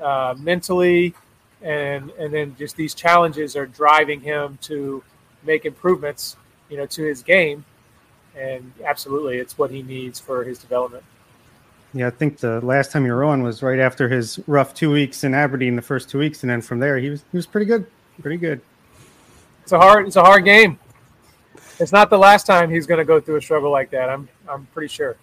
uh, 0.00 0.34
mentally, 0.38 1.14
and 1.62 2.10
and 2.10 2.32
then 2.32 2.54
just 2.56 2.76
these 2.76 2.94
challenges 2.94 3.56
are 3.56 3.66
driving 3.66 4.20
him 4.20 4.58
to 4.62 5.02
make 5.42 5.64
improvements, 5.64 6.36
you 6.68 6.76
know, 6.76 6.86
to 6.86 7.02
his 7.02 7.22
game, 7.22 7.64
and 8.38 8.72
absolutely, 8.84 9.38
it's 9.38 9.58
what 9.58 9.70
he 9.70 9.82
needs 9.82 10.20
for 10.20 10.44
his 10.44 10.58
development. 10.58 11.04
Yeah, 11.94 12.06
I 12.06 12.10
think 12.10 12.38
the 12.38 12.60
last 12.60 12.92
time 12.92 13.06
you 13.06 13.12
were 13.12 13.24
on 13.24 13.42
was 13.42 13.62
right 13.62 13.78
after 13.78 14.08
his 14.08 14.38
rough 14.46 14.74
two 14.74 14.90
weeks 14.90 15.24
in 15.24 15.34
Aberdeen, 15.34 15.74
the 15.74 15.82
first 15.82 16.10
two 16.10 16.18
weeks, 16.18 16.42
and 16.42 16.50
then 16.50 16.60
from 16.60 16.80
there 16.80 16.98
he 16.98 17.10
was 17.10 17.24
he 17.32 17.36
was 17.36 17.46
pretty 17.46 17.66
good, 17.66 17.86
pretty 18.20 18.36
good 18.36 18.60
it's 19.68 19.72
a 19.74 19.78
hard 19.78 20.06
it's 20.06 20.16
a 20.16 20.22
hard 20.22 20.46
game. 20.46 20.78
It's 21.78 21.92
not 21.92 22.08
the 22.08 22.16
last 22.16 22.46
time 22.46 22.70
he's 22.70 22.86
going 22.86 22.98
to 22.98 23.04
go 23.04 23.20
through 23.20 23.36
a 23.36 23.42
struggle 23.42 23.70
like 23.70 23.90
that. 23.90 24.08
I'm 24.08 24.26
I'm 24.48 24.64
pretty 24.72 24.88
sure. 24.88 25.16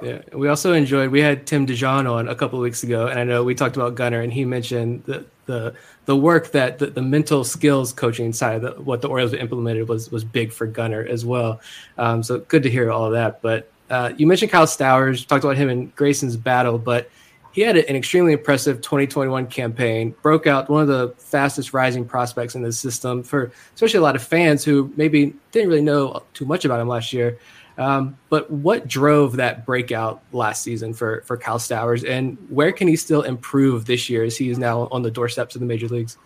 Yeah, 0.00 0.20
we 0.32 0.46
also 0.46 0.72
enjoyed. 0.72 1.10
We 1.10 1.20
had 1.20 1.48
Tim 1.48 1.66
DeJohn 1.66 2.08
on 2.08 2.28
a 2.28 2.34
couple 2.36 2.60
of 2.60 2.62
weeks 2.62 2.84
ago, 2.84 3.08
and 3.08 3.18
I 3.18 3.24
know 3.24 3.42
we 3.42 3.56
talked 3.56 3.74
about 3.74 3.96
Gunnar, 3.96 4.20
and 4.20 4.32
he 4.32 4.44
mentioned 4.44 5.02
the 5.04 5.26
the 5.50 5.74
the 6.06 6.16
work 6.16 6.52
that 6.52 6.78
the, 6.78 6.86
the 6.86 7.02
mental 7.02 7.44
skills 7.44 7.92
coaching 7.92 8.32
side, 8.32 8.56
of 8.56 8.62
the, 8.62 8.82
what 8.82 9.02
the 9.02 9.08
Orioles 9.08 9.32
implemented 9.34 9.88
was 9.88 10.10
was 10.10 10.24
big 10.24 10.52
for 10.52 10.66
Gunnar 10.66 11.04
as 11.04 11.24
well. 11.24 11.60
Um, 11.98 12.22
so 12.22 12.38
good 12.40 12.62
to 12.62 12.70
hear 12.70 12.90
all 12.90 13.06
of 13.06 13.12
that. 13.12 13.42
But 13.42 13.70
uh, 13.90 14.12
you 14.16 14.26
mentioned 14.26 14.50
Kyle 14.50 14.66
Stowers, 14.66 15.26
talked 15.26 15.44
about 15.44 15.56
him 15.56 15.68
in 15.68 15.88
Grayson's 15.96 16.36
battle, 16.36 16.78
but 16.78 17.10
he 17.52 17.62
had 17.62 17.76
an 17.76 17.96
extremely 17.96 18.32
impressive 18.32 18.80
2021 18.80 19.48
campaign, 19.48 20.14
broke 20.22 20.46
out 20.46 20.70
one 20.70 20.82
of 20.82 20.88
the 20.88 21.12
fastest 21.18 21.72
rising 21.72 22.04
prospects 22.04 22.54
in 22.54 22.62
the 22.62 22.72
system 22.72 23.22
for 23.24 23.50
especially 23.74 23.98
a 23.98 24.02
lot 24.02 24.14
of 24.14 24.22
fans 24.22 24.64
who 24.64 24.92
maybe 24.96 25.34
didn't 25.50 25.68
really 25.68 25.82
know 25.82 26.22
too 26.32 26.44
much 26.44 26.64
about 26.64 26.80
him 26.80 26.88
last 26.88 27.12
year. 27.12 27.38
Um, 27.80 28.18
but 28.28 28.50
what 28.50 28.86
drove 28.86 29.36
that 29.36 29.66
breakout 29.66 30.22
last 30.32 30.62
season 30.62 30.92
for 30.92 31.22
for 31.22 31.36
Kyle 31.36 31.58
Stowers, 31.58 32.04
and 32.04 32.36
where 32.48 32.72
can 32.72 32.86
he 32.86 32.94
still 32.94 33.22
improve 33.22 33.86
this 33.86 34.08
year 34.08 34.22
as 34.22 34.36
he 34.36 34.50
is 34.50 34.58
now 34.58 34.86
on 34.92 35.02
the 35.02 35.10
doorsteps 35.10 35.54
of 35.54 35.60
the 35.60 35.66
major 35.66 35.88
leagues? 35.88 36.18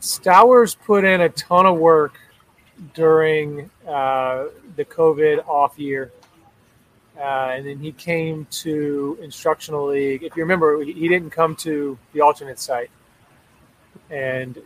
Stowers 0.00 0.76
put 0.76 1.04
in 1.04 1.22
a 1.22 1.30
ton 1.30 1.66
of 1.66 1.78
work 1.78 2.18
during 2.94 3.70
uh, 3.88 4.44
the 4.76 4.84
COVID 4.84 5.48
off 5.48 5.78
year 5.78 6.12
uh, 7.18 7.54
and 7.56 7.66
then 7.66 7.78
he 7.78 7.92
came 7.92 8.46
to 8.50 9.18
instructional 9.22 9.86
league. 9.86 10.22
If 10.22 10.36
you 10.36 10.42
remember, 10.42 10.82
he 10.82 11.08
didn't 11.08 11.30
come 11.30 11.56
to 11.56 11.98
the 12.12 12.20
alternate 12.20 12.58
site, 12.58 12.90
and 14.10 14.56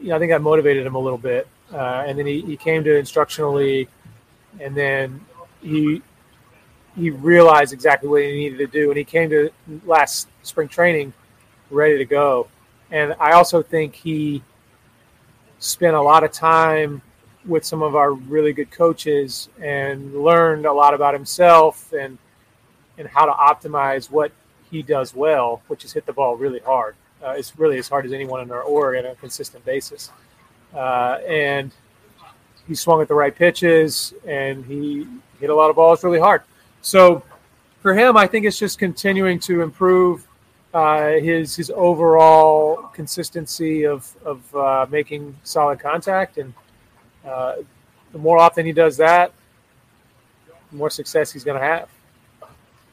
you 0.00 0.08
know, 0.08 0.16
I 0.16 0.18
think 0.20 0.30
that 0.30 0.40
motivated 0.40 0.86
him 0.86 0.94
a 0.94 0.98
little 0.98 1.18
bit. 1.18 1.48
Uh, 1.72 2.04
and 2.06 2.18
then 2.18 2.26
he, 2.26 2.40
he 2.42 2.56
came 2.56 2.84
to 2.84 2.96
instructional 2.96 3.54
league, 3.54 3.88
and 4.60 4.76
then 4.76 5.24
he 5.62 6.02
he 6.94 7.10
realized 7.10 7.72
exactly 7.72 8.08
what 8.08 8.22
he 8.22 8.32
needed 8.32 8.58
to 8.58 8.66
do, 8.66 8.90
and 8.90 8.98
he 8.98 9.04
came 9.04 9.30
to 9.30 9.50
last 9.86 10.28
spring 10.42 10.68
training 10.68 11.12
ready 11.70 11.96
to 11.96 12.04
go. 12.04 12.48
And 12.90 13.14
I 13.18 13.32
also 13.32 13.62
think 13.62 13.94
he 13.94 14.42
spent 15.58 15.96
a 15.96 16.02
lot 16.02 16.22
of 16.22 16.32
time 16.32 17.00
with 17.46 17.64
some 17.64 17.82
of 17.82 17.96
our 17.96 18.12
really 18.12 18.52
good 18.52 18.70
coaches 18.70 19.48
and 19.60 20.14
learned 20.14 20.66
a 20.66 20.72
lot 20.72 20.94
about 20.94 21.14
himself 21.14 21.92
and 21.92 22.18
and 22.98 23.08
how 23.08 23.24
to 23.24 23.32
optimize 23.32 24.10
what 24.10 24.32
he 24.70 24.82
does 24.82 25.14
well, 25.14 25.62
which 25.68 25.84
is 25.84 25.92
hit 25.92 26.04
the 26.04 26.12
ball 26.12 26.36
really 26.36 26.60
hard. 26.60 26.94
Uh, 27.24 27.30
it's 27.30 27.58
really 27.58 27.78
as 27.78 27.88
hard 27.88 28.04
as 28.04 28.12
anyone 28.12 28.40
in 28.42 28.50
our 28.50 28.62
org 28.62 28.96
on 28.96 29.06
a 29.06 29.14
consistent 29.14 29.64
basis. 29.64 30.10
Uh, 30.74 31.18
and 31.26 31.70
he 32.66 32.74
swung 32.74 33.00
at 33.02 33.08
the 33.08 33.14
right 33.14 33.34
pitches 33.34 34.14
and 34.26 34.64
he 34.64 35.06
hit 35.40 35.50
a 35.50 35.54
lot 35.54 35.70
of 35.70 35.76
balls 35.76 36.02
really 36.04 36.20
hard. 36.20 36.42
So 36.80 37.22
for 37.80 37.94
him, 37.94 38.16
I 38.16 38.26
think 38.26 38.46
it's 38.46 38.58
just 38.58 38.78
continuing 38.78 39.38
to 39.40 39.62
improve 39.62 40.26
uh, 40.72 41.12
his 41.12 41.54
his 41.54 41.70
overall 41.74 42.90
consistency 42.94 43.84
of 43.84 44.10
of 44.24 44.56
uh, 44.56 44.86
making 44.90 45.36
solid 45.44 45.78
contact 45.78 46.38
and 46.38 46.54
uh, 47.26 47.56
the 48.12 48.18
more 48.18 48.38
often 48.38 48.66
he 48.66 48.72
does 48.72 48.96
that, 48.98 49.32
the 50.70 50.76
more 50.76 50.90
success 50.90 51.32
he's 51.32 51.44
going 51.44 51.58
to 51.58 51.64
have. 51.66 51.88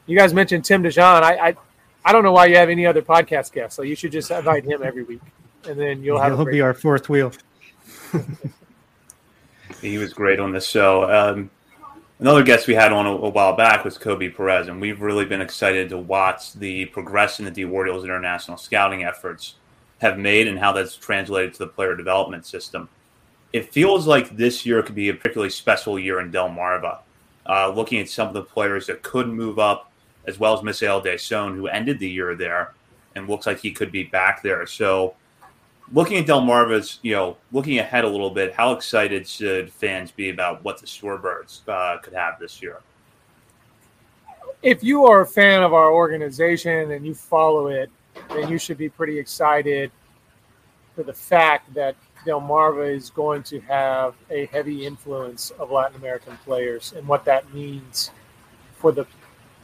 You 0.06 0.16
guys 0.16 0.34
mentioned 0.34 0.64
Tim 0.64 0.82
DeJohn. 0.82 1.22
I, 1.22 1.48
I, 1.48 1.56
I 2.04 2.12
don't 2.12 2.24
know 2.24 2.32
why 2.32 2.46
you 2.46 2.56
have 2.56 2.68
any 2.68 2.86
other 2.86 3.02
podcast 3.02 3.52
guests. 3.52 3.76
So 3.76 3.82
you 3.82 3.94
should 3.94 4.12
just 4.12 4.30
invite 4.30 4.64
him 4.64 4.82
every 4.82 5.02
week, 5.02 5.20
and 5.68 5.78
then 5.78 6.02
you'll 6.02 6.18
have. 6.18 6.36
He'll 6.36 6.44
be 6.44 6.60
our 6.60 6.74
fourth 6.74 7.08
wheel. 7.08 7.32
he 9.80 9.98
was 9.98 10.12
great 10.12 10.40
on 10.40 10.52
the 10.52 10.60
show. 10.60 11.10
Um, 11.10 11.50
another 12.18 12.42
guest 12.42 12.66
we 12.66 12.74
had 12.74 12.92
on 12.92 13.06
a, 13.06 13.10
a, 13.10 13.28
while 13.28 13.56
back 13.56 13.84
was 13.84 13.98
Koby 13.98 14.34
Perez, 14.34 14.68
and 14.68 14.80
we've 14.80 15.00
really 15.00 15.24
been 15.24 15.40
excited 15.40 15.88
to 15.90 15.98
watch 15.98 16.54
the 16.54 16.86
progression 16.86 17.44
that 17.44 17.54
the 17.54 17.64
Orioles 17.64 18.04
international 18.04 18.56
scouting 18.56 19.04
efforts 19.04 19.56
have 20.00 20.18
made 20.18 20.48
and 20.48 20.58
how 20.58 20.72
that's 20.72 20.96
translated 20.96 21.52
to 21.54 21.60
the 21.60 21.66
player 21.66 21.94
development 21.94 22.46
system. 22.46 22.88
It 23.52 23.72
feels 23.72 24.06
like 24.06 24.36
this 24.36 24.64
year 24.64 24.82
could 24.82 24.94
be 24.94 25.08
a 25.08 25.14
particularly 25.14 25.50
special 25.50 25.98
year 25.98 26.20
in 26.20 26.30
Delmarva. 26.30 27.00
Uh, 27.46 27.72
looking 27.74 27.98
at 27.98 28.08
some 28.08 28.28
of 28.28 28.34
the 28.34 28.42
players 28.42 28.86
that 28.86 29.02
could 29.02 29.26
move 29.26 29.58
up, 29.58 29.90
as 30.26 30.38
well 30.38 30.54
as 30.54 30.60
Misael 30.60 31.04
Deson, 31.04 31.54
who 31.54 31.66
ended 31.66 31.98
the 31.98 32.08
year 32.08 32.34
there 32.36 32.74
and 33.16 33.28
looks 33.28 33.46
like 33.46 33.58
he 33.58 33.72
could 33.72 33.90
be 33.90 34.04
back 34.04 34.42
there. 34.42 34.66
So, 34.66 35.14
looking 35.92 36.18
at 36.18 36.26
Delmarva's, 36.26 36.98
you 37.02 37.14
know, 37.14 37.36
looking 37.52 37.78
ahead 37.78 38.04
a 38.04 38.08
little 38.08 38.30
bit, 38.30 38.54
how 38.54 38.72
excited 38.72 39.26
should 39.26 39.72
fans 39.72 40.10
be 40.10 40.30
about 40.30 40.64
what 40.64 40.78
the 40.78 40.86
Shorebirds 40.86 41.60
uh, 41.68 41.98
could 41.98 42.14
have 42.14 42.38
this 42.38 42.62
year? 42.62 42.80
If 44.62 44.84
you 44.84 45.06
are 45.06 45.22
a 45.22 45.26
fan 45.26 45.62
of 45.62 45.72
our 45.72 45.92
organization 45.92 46.90
and 46.90 47.06
you 47.06 47.14
follow 47.14 47.68
it, 47.68 47.90
then 48.28 48.48
you 48.48 48.58
should 48.58 48.78
be 48.78 48.88
pretty 48.88 49.18
excited 49.18 49.90
for 50.94 51.02
the 51.02 51.12
fact 51.12 51.72
that 51.74 51.96
Delmarva 52.26 52.94
is 52.94 53.08
going 53.10 53.42
to 53.44 53.60
have 53.60 54.14
a 54.28 54.46
heavy 54.46 54.84
influence 54.84 55.50
of 55.52 55.70
Latin 55.70 55.96
American 55.96 56.36
players 56.44 56.92
and 56.92 57.06
what 57.08 57.24
that 57.24 57.52
means 57.54 58.10
for 58.76 58.92
the 58.92 59.06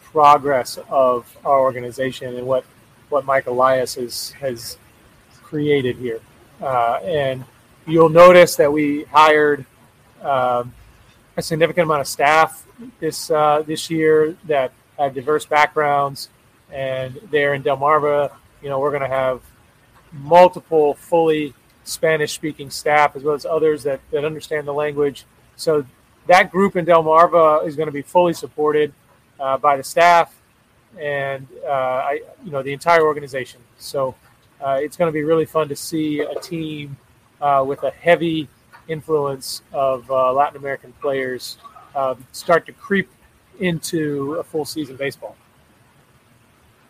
progress 0.02 0.78
of 0.88 1.37
our 1.45 1.61
organization 1.61 2.35
and 2.37 2.47
what 2.47 2.64
what 3.11 3.25
Mike 3.26 3.47
Elias 3.47 3.95
has 3.97 4.30
has 4.30 4.78
created 5.46 5.96
here. 5.96 6.20
Uh, 6.60 6.98
and 7.04 7.44
you'll 7.86 8.08
notice 8.08 8.56
that 8.56 8.72
we 8.72 9.04
hired 9.04 9.64
uh, 10.22 10.64
a 11.36 11.42
significant 11.42 11.84
amount 11.84 12.00
of 12.00 12.08
staff 12.08 12.66
this 13.00 13.30
uh, 13.30 13.62
this 13.66 13.90
year 13.90 14.36
that 14.44 14.72
have 14.98 15.14
diverse 15.14 15.46
backgrounds, 15.46 16.28
and 16.72 17.18
there 17.30 17.54
in 17.54 17.62
Delmarva, 17.62 18.32
you 18.62 18.68
know, 18.68 18.80
we're 18.80 18.90
going 18.90 19.02
to 19.02 19.08
have 19.08 19.42
multiple 20.12 20.94
fully 20.94 21.54
Spanish 21.84 22.32
speaking 22.32 22.70
staff 22.70 23.14
as 23.16 23.22
well 23.22 23.34
as 23.34 23.46
others 23.46 23.82
that, 23.84 24.00
that 24.10 24.24
understand 24.24 24.66
the 24.66 24.72
language. 24.72 25.24
So 25.56 25.86
that 26.26 26.50
group 26.50 26.76
in 26.76 26.84
Delmarva 26.84 27.66
is 27.66 27.76
going 27.76 27.86
to 27.86 27.92
be 27.92 28.02
fully 28.02 28.32
supported 28.32 28.92
uh, 29.38 29.58
by 29.58 29.76
the 29.76 29.84
staff 29.84 30.34
and 30.98 31.46
uh, 31.64 31.68
I, 31.68 32.20
you 32.44 32.50
know, 32.50 32.62
the 32.62 32.72
entire 32.72 33.02
organization. 33.02 33.60
So 33.78 34.14
uh, 34.60 34.78
it's 34.82 34.96
going 34.96 35.08
to 35.08 35.12
be 35.12 35.22
really 35.22 35.44
fun 35.44 35.68
to 35.68 35.76
see 35.76 36.20
a 36.20 36.34
team 36.40 36.96
uh, 37.40 37.64
with 37.66 37.82
a 37.82 37.90
heavy 37.90 38.48
influence 38.88 39.62
of 39.72 40.10
uh, 40.10 40.32
Latin 40.32 40.56
American 40.56 40.92
players 41.00 41.58
um, 41.94 42.25
start 42.32 42.66
to 42.66 42.72
creep 42.72 43.08
into 43.60 44.34
a 44.34 44.44
full 44.44 44.64
season 44.64 44.96
baseball. 44.96 45.36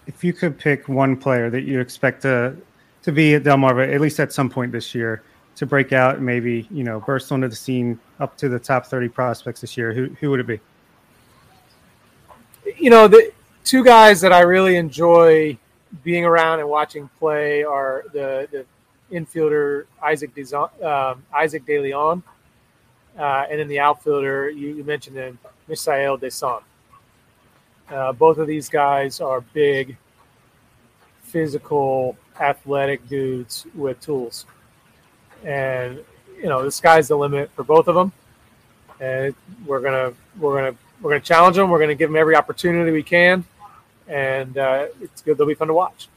If 0.06 0.23
you 0.23 0.32
could 0.32 0.58
pick 0.58 0.88
one 0.88 1.16
player 1.16 1.50
that 1.50 1.62
you 1.62 1.80
expect 1.80 2.23
to 2.23 2.56
to 3.02 3.12
be 3.12 3.35
at 3.37 3.44
Delmarva 3.44 3.92
at 3.94 4.00
least 4.00 4.18
at 4.18 4.32
some 4.32 4.50
point 4.50 4.73
this 4.73 4.94
year 4.94 5.23
to 5.54 5.64
break 5.64 5.92
out 5.92 6.16
and 6.16 6.26
maybe 6.26 6.66
you 6.70 6.85
know 6.85 7.00
burst 7.00 7.32
onto 7.32 7.49
the 7.49 7.56
scene 7.56 7.99
up 8.20 8.37
to 8.37 8.49
the 8.49 8.58
top 8.58 8.87
30 8.87 9.08
prospects 9.08 9.61
this 9.61 9.76
year 9.76 9.92
who, 9.92 10.06
who 10.20 10.30
would 10.30 10.40
it 10.40 10.46
be 10.46 10.61
you 12.76 12.90
know 12.90 13.08
the 13.08 13.32
two 13.64 13.85
guys 13.85 14.20
that 14.20 14.32
i 14.32 14.40
really 14.40 14.76
enjoy 14.76 15.56
being 16.02 16.25
around 16.25 16.61
and 16.61 16.69
watching 16.69 17.09
play 17.19 17.62
are 17.62 18.05
the, 18.12 18.49
the 18.50 18.66
infielder 19.16 19.87
isaac 20.02 20.35
Dezon, 20.35 20.69
um, 20.83 21.23
isaac 21.33 21.64
de 21.64 21.78
leon 21.78 22.23
uh, 23.19 23.47
and 23.50 23.60
then 23.60 23.69
the 23.69 23.78
outfielder 23.78 24.50
you, 24.50 24.75
you 24.75 24.84
mentioned 24.84 25.17
him 25.17 25.39
misael 25.69 26.21
deson 26.21 26.63
uh, 27.89 28.13
both 28.13 28.39
of 28.39 28.47
these 28.47 28.69
guys 28.69 29.21
are 29.21 29.41
big 29.41 29.97
physical 31.23 32.17
athletic 32.41 33.06
dudes 33.08 33.67
with 33.75 34.00
tools. 34.00 34.47
And 35.45 36.02
you 36.39 36.49
know, 36.49 36.63
the 36.63 36.71
sky's 36.71 37.08
the 37.08 37.17
limit 37.17 37.50
for 37.52 37.65
both 37.65 37.89
of 37.89 37.95
them. 37.95 38.13
And 39.00 39.34
we're 39.67 39.80
gonna 39.80 40.13
we're 40.39 40.56
gonna 40.56 40.76
we're 41.00 41.10
gonna 41.10 41.21
challenge 41.21 41.56
them. 41.56 41.71
We're 41.71 41.78
gonna 41.78 41.95
give 41.95 42.08
them 42.08 42.17
every 42.17 42.34
opportunity 42.34 42.91
we 42.91 43.02
can, 43.02 43.45
and 44.08 44.56
uh, 44.58 44.86
it's 45.00 45.23
good. 45.23 45.38
They'll 45.38 45.47
be 45.47 45.54
fun 45.54 45.69
to 45.69 45.75
watch. 45.75 46.08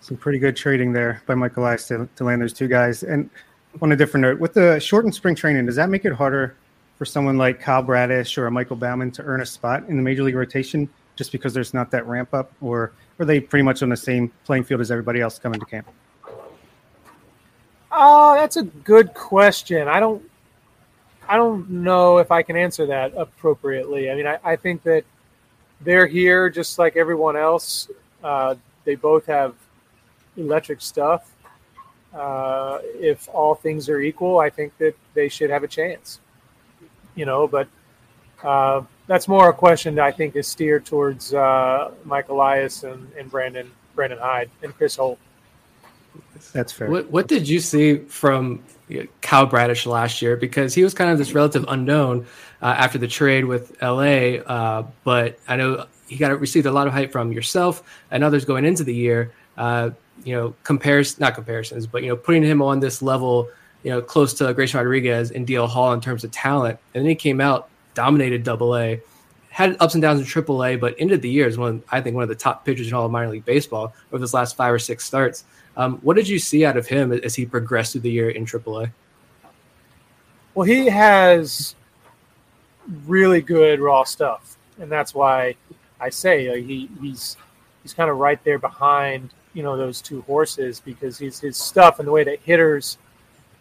Some 0.00 0.16
pretty 0.16 0.38
good 0.38 0.56
trading 0.56 0.92
there 0.92 1.22
by 1.26 1.34
Michael 1.34 1.64
Elias 1.64 1.88
to, 1.88 2.08
to 2.16 2.24
land 2.24 2.42
those 2.42 2.52
two 2.52 2.68
guys. 2.68 3.02
And 3.02 3.30
on 3.80 3.92
a 3.92 3.96
different 3.96 4.22
note, 4.22 4.38
with 4.38 4.54
the 4.54 4.78
shortened 4.78 5.14
spring 5.14 5.34
training, 5.34 5.66
does 5.66 5.76
that 5.76 5.88
make 5.88 6.04
it 6.04 6.12
harder 6.12 6.56
for 6.98 7.04
someone 7.04 7.38
like 7.38 7.60
Kyle 7.60 7.82
Bradish 7.82 8.38
or 8.38 8.50
Michael 8.50 8.76
Baumann 8.76 9.10
to 9.12 9.22
earn 9.22 9.40
a 9.40 9.46
spot 9.46 9.84
in 9.88 9.96
the 9.96 10.02
major 10.02 10.22
league 10.22 10.34
rotation 10.34 10.88
just 11.16 11.32
because 11.32 11.54
there's 11.54 11.74
not 11.74 11.90
that 11.90 12.06
ramp 12.06 12.34
up, 12.34 12.52
or 12.60 12.92
are 13.18 13.24
they 13.24 13.40
pretty 13.40 13.62
much 13.62 13.82
on 13.82 13.88
the 13.88 13.96
same 13.96 14.32
playing 14.44 14.64
field 14.64 14.80
as 14.80 14.90
everybody 14.90 15.20
else 15.20 15.38
coming 15.38 15.60
to 15.60 15.66
camp? 15.66 15.86
Oh, 17.92 18.34
that's 18.34 18.56
a 18.56 18.64
good 18.64 19.14
question. 19.14 19.86
I 19.86 20.00
don't, 20.00 20.22
I 21.28 21.36
don't 21.36 21.70
know 21.70 22.18
if 22.18 22.32
I 22.32 22.42
can 22.42 22.56
answer 22.56 22.86
that 22.86 23.12
appropriately. 23.16 24.10
I 24.10 24.14
mean, 24.16 24.26
I, 24.26 24.38
I 24.44 24.56
think 24.56 24.82
that 24.82 25.04
they're 25.80 26.06
here 26.06 26.48
just 26.50 26.78
like 26.78 26.96
everyone 26.96 27.36
else. 27.36 27.88
Uh, 28.22 28.54
they 28.84 28.94
both 28.94 29.26
have 29.26 29.54
electric 30.36 30.80
stuff. 30.80 31.30
Uh, 32.12 32.78
if 32.82 33.28
all 33.32 33.54
things 33.54 33.88
are 33.88 34.00
equal, 34.00 34.38
I 34.38 34.50
think 34.50 34.76
that 34.78 34.94
they 35.14 35.28
should 35.28 35.50
have 35.50 35.64
a 35.64 35.68
chance. 35.68 36.20
You 37.14 37.26
know, 37.26 37.46
but 37.46 37.68
uh, 38.42 38.82
that's 39.06 39.28
more 39.28 39.48
a 39.48 39.52
question 39.52 39.94
that 39.96 40.04
I 40.04 40.12
think 40.12 40.36
is 40.36 40.46
steered 40.46 40.84
towards 40.84 41.34
uh, 41.34 41.92
Mike 42.04 42.28
Elias 42.28 42.84
and, 42.84 43.10
and 43.18 43.30
Brandon 43.30 43.70
Brandon 43.94 44.18
Hyde 44.18 44.50
and 44.62 44.74
Chris 44.74 44.96
Holt. 44.96 45.18
That's 46.52 46.72
fair. 46.72 46.90
What, 46.90 47.10
what 47.10 47.28
did 47.28 47.48
you 47.48 47.60
see 47.60 47.98
from 47.98 48.62
Kyle 49.20 49.46
Bradish 49.46 49.86
last 49.86 50.22
year? 50.22 50.36
Because 50.36 50.74
he 50.74 50.82
was 50.82 50.94
kind 50.94 51.10
of 51.10 51.18
this 51.18 51.32
relative 51.32 51.64
unknown 51.68 52.26
uh, 52.62 52.74
after 52.76 52.98
the 52.98 53.08
trade 53.08 53.44
with 53.44 53.80
LA, 53.82 54.40
uh, 54.46 54.86
but 55.04 55.38
I 55.48 55.56
know 55.56 55.86
he 56.06 56.16
got 56.16 56.38
received 56.40 56.66
a 56.66 56.72
lot 56.72 56.86
of 56.86 56.92
hype 56.92 57.12
from 57.12 57.32
yourself 57.32 57.82
and 58.10 58.22
others 58.22 58.44
going 58.44 58.64
into 58.64 58.84
the 58.84 58.94
year. 58.94 59.32
Uh, 59.56 59.90
you 60.24 60.34
know, 60.34 60.54
compares 60.62 61.18
not 61.18 61.34
comparisons, 61.34 61.86
but 61.86 62.02
you 62.02 62.08
know, 62.08 62.16
putting 62.16 62.42
him 62.42 62.62
on 62.62 62.80
this 62.80 63.02
level, 63.02 63.48
you 63.82 63.90
know, 63.90 64.00
close 64.00 64.32
to 64.34 64.52
Grayson 64.54 64.78
Rodriguez 64.78 65.30
and 65.30 65.46
DL 65.46 65.68
Hall 65.68 65.92
in 65.92 66.00
terms 66.00 66.24
of 66.24 66.30
talent, 66.30 66.78
and 66.94 67.02
then 67.02 67.08
he 67.08 67.14
came 67.14 67.40
out 67.40 67.68
dominated 67.94 68.44
Double 68.44 68.76
A, 68.76 69.00
had 69.50 69.76
ups 69.80 69.94
and 69.94 70.02
downs 70.02 70.20
in 70.20 70.26
Triple 70.26 70.64
A, 70.64 70.76
but 70.76 70.96
ended 70.98 71.22
the 71.22 71.30
year 71.30 71.46
as 71.46 71.56
one, 71.56 71.82
I 71.90 72.00
think, 72.00 72.14
one 72.14 72.24
of 72.24 72.28
the 72.28 72.34
top 72.34 72.64
pitchers 72.64 72.88
in 72.88 72.94
all 72.94 73.06
of 73.06 73.12
minor 73.12 73.30
league 73.30 73.44
baseball 73.44 73.94
over 74.12 74.20
his 74.20 74.34
last 74.34 74.56
five 74.56 74.72
or 74.72 74.80
six 74.80 75.04
starts. 75.04 75.44
Um, 75.76 75.98
what 75.98 76.16
did 76.16 76.28
you 76.28 76.38
see 76.38 76.64
out 76.64 76.76
of 76.76 76.86
him 76.86 77.12
as 77.12 77.34
he 77.34 77.46
progressed 77.46 77.92
through 77.92 78.02
the 78.02 78.10
year 78.10 78.30
in 78.30 78.44
Triple 78.44 78.80
A? 78.80 78.92
Well, 80.54 80.64
he 80.64 80.86
has 80.86 81.74
really 83.06 83.40
good 83.40 83.80
raw 83.80 84.04
stuff, 84.04 84.56
and 84.78 84.90
that's 84.90 85.14
why 85.14 85.56
I 86.00 86.10
say 86.10 86.48
uh, 86.48 86.54
he 86.54 86.88
he's 87.00 87.36
he's 87.82 87.92
kind 87.92 88.08
of 88.08 88.18
right 88.18 88.42
there 88.44 88.58
behind 88.58 89.30
you 89.52 89.62
know 89.62 89.76
those 89.76 90.00
two 90.00 90.22
horses 90.22 90.80
because 90.80 91.18
he's 91.18 91.40
his 91.40 91.56
stuff 91.56 91.98
and 91.98 92.06
the 92.06 92.12
way 92.12 92.24
that 92.24 92.40
hitters 92.40 92.98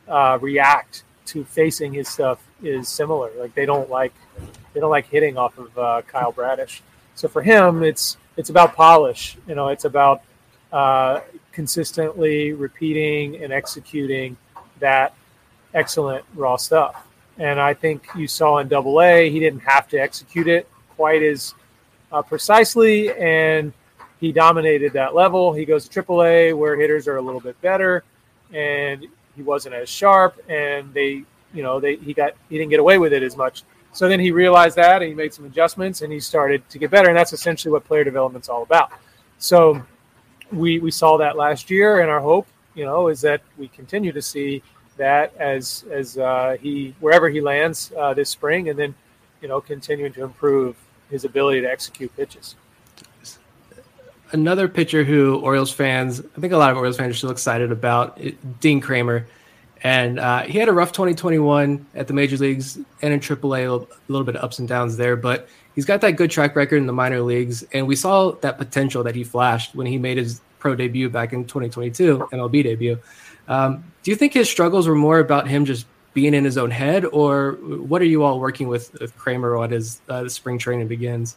uh, 0.07 0.37
react 0.41 1.03
to 1.25 1.43
facing 1.45 1.93
his 1.93 2.07
stuff 2.07 2.45
is 2.61 2.89
similar. 2.89 3.31
Like 3.37 3.55
they 3.55 3.65
don't 3.65 3.89
like 3.89 4.13
they 4.73 4.79
don't 4.79 4.91
like 4.91 5.07
hitting 5.07 5.37
off 5.37 5.57
of 5.57 5.77
uh, 5.77 6.01
Kyle 6.07 6.31
Bradish. 6.31 6.81
So 7.15 7.27
for 7.27 7.41
him, 7.41 7.83
it's 7.83 8.17
it's 8.37 8.49
about 8.49 8.75
polish. 8.75 9.37
You 9.47 9.55
know, 9.55 9.69
it's 9.69 9.85
about 9.85 10.21
uh, 10.71 11.21
consistently 11.53 12.51
repeating 12.51 13.41
and 13.41 13.53
executing 13.53 14.35
that 14.79 15.15
excellent 15.73 16.25
raw 16.35 16.57
stuff. 16.57 17.07
And 17.37 17.59
I 17.59 17.73
think 17.73 18.05
you 18.15 18.27
saw 18.27 18.57
in 18.57 18.67
Double 18.67 19.01
A, 19.01 19.29
he 19.29 19.39
didn't 19.39 19.61
have 19.61 19.87
to 19.89 19.97
execute 19.97 20.47
it 20.47 20.67
quite 20.95 21.23
as 21.23 21.53
uh, 22.11 22.21
precisely, 22.21 23.11
and 23.13 23.71
he 24.19 24.31
dominated 24.31 24.93
that 24.93 25.15
level. 25.15 25.53
He 25.53 25.65
goes 25.65 25.85
to 25.85 25.89
Triple 25.89 26.23
A, 26.23 26.53
where 26.53 26.75
hitters 26.75 27.07
are 27.07 27.17
a 27.17 27.21
little 27.21 27.41
bit 27.41 27.59
better, 27.61 28.03
and 28.51 29.07
he 29.35 29.41
wasn't 29.41 29.73
as 29.73 29.89
sharp, 29.89 30.37
and 30.49 30.93
they 30.93 31.23
you 31.53 31.63
know, 31.63 31.79
they 31.79 31.95
he 31.97 32.13
got 32.13 32.33
he 32.49 32.57
didn't 32.57 32.71
get 32.71 32.79
away 32.79 32.97
with 32.97 33.13
it 33.13 33.23
as 33.23 33.37
much. 33.37 33.63
So 33.93 34.09
then 34.09 34.19
he 34.19 34.31
realized 34.31 34.75
that 34.77 35.01
and 35.03 35.09
he 35.09 35.15
made 35.15 35.33
some 35.33 35.45
adjustments 35.45 36.01
and 36.01 36.11
he 36.11 36.19
started 36.19 36.67
to 36.69 36.79
get 36.79 36.89
better. 36.89 37.09
And 37.09 37.17
that's 37.17 37.31
essentially 37.31 37.71
what 37.71 37.85
player 37.85 38.03
development's 38.03 38.49
all 38.49 38.63
about. 38.63 38.91
So 39.37 39.85
we 40.53 40.79
we 40.79 40.91
saw 40.91 41.17
that 41.17 41.35
last 41.35 41.69
year, 41.69 42.01
and 42.01 42.09
our 42.09 42.19
hope, 42.19 42.47
you 42.75 42.85
know, 42.85 43.07
is 43.07 43.21
that 43.21 43.41
we 43.57 43.67
continue 43.67 44.11
to 44.11 44.21
see 44.21 44.63
that 44.97 45.35
as 45.37 45.85
as 45.91 46.17
uh, 46.17 46.57
he 46.59 46.95
wherever 46.99 47.29
he 47.29 47.41
lands 47.41 47.91
uh, 47.97 48.13
this 48.13 48.29
spring, 48.29 48.69
and 48.69 48.77
then 48.77 48.95
you 49.41 49.47
know 49.47 49.59
continuing 49.61 50.13
to 50.13 50.23
improve 50.23 50.75
his 51.09 51.25
ability 51.25 51.61
to 51.61 51.69
execute 51.69 52.15
pitches. 52.15 52.55
another 54.33 54.67
pitcher 54.67 55.03
who 55.03 55.37
Orioles 55.37 55.71
fans, 55.71 56.19
I 56.19 56.41
think 56.41 56.51
a 56.53 56.57
lot 56.57 56.71
of 56.71 56.77
Orioles 56.77 56.97
fans 56.97 57.11
are 57.11 57.17
still 57.17 57.31
excited 57.31 57.71
about, 57.71 58.19
Dean 58.59 58.81
Kremer, 58.81 59.27
And 59.83 60.19
uh, 60.19 60.41
he 60.41 60.57
had 60.57 60.67
a 60.69 60.73
rough 60.73 60.91
2021 60.91 61.85
at 61.93 62.07
the 62.07 62.13
major 62.13 62.37
leagues 62.37 62.77
and 63.01 63.13
in 63.13 63.19
AAA, 63.19 63.65
a 63.67 63.87
little 64.11 64.25
bit 64.25 64.35
of 64.35 64.43
ups 64.43 64.59
and 64.59 64.67
downs 64.67 64.97
there. 64.97 65.15
But 65.15 65.47
he's 65.75 65.85
got 65.85 66.01
that 66.01 66.11
good 66.11 66.31
track 66.31 66.55
record 66.55 66.77
in 66.77 66.87
the 66.87 66.93
minor 66.93 67.21
leagues. 67.21 67.63
And 67.73 67.87
we 67.87 67.95
saw 67.95 68.31
that 68.33 68.57
potential 68.57 69.03
that 69.03 69.15
he 69.15 69.23
flashed 69.23 69.75
when 69.75 69.87
he 69.87 69.97
made 69.97 70.17
his 70.17 70.41
pro 70.59 70.75
debut 70.75 71.09
back 71.09 71.33
in 71.33 71.45
2022, 71.45 72.29
MLB 72.31 72.63
debut. 72.63 72.99
Um, 73.47 73.83
do 74.03 74.11
you 74.11 74.15
think 74.15 74.33
his 74.33 74.49
struggles 74.49 74.87
were 74.87 74.95
more 74.95 75.19
about 75.19 75.47
him 75.47 75.65
just 75.65 75.85
being 76.13 76.33
in 76.33 76.43
his 76.43 76.57
own 76.57 76.71
head, 76.71 77.05
or 77.05 77.53
what 77.61 78.01
are 78.01 78.05
you 78.05 78.23
all 78.23 78.39
working 78.39 78.67
with, 78.67 78.93
with 78.99 79.15
Kremer 79.17 79.57
on 79.57 79.73
as 79.73 80.01
uh, 80.07 80.23
the 80.23 80.29
spring 80.29 80.57
training 80.57 80.87
begins? 80.87 81.35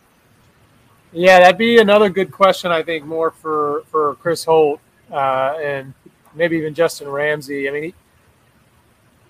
Yeah, 1.12 1.40
that'd 1.40 1.56
be 1.56 1.78
another 1.78 2.10
good 2.10 2.30
question. 2.30 2.70
I 2.70 2.82
think 2.82 3.04
more 3.04 3.30
for 3.30 3.84
for 3.86 4.16
Chris 4.16 4.44
Holt 4.44 4.80
uh, 5.10 5.56
and 5.62 5.94
maybe 6.34 6.56
even 6.56 6.74
Justin 6.74 7.08
Ramsey. 7.08 7.68
I 7.68 7.72
mean, 7.72 7.82
he, 7.84 7.94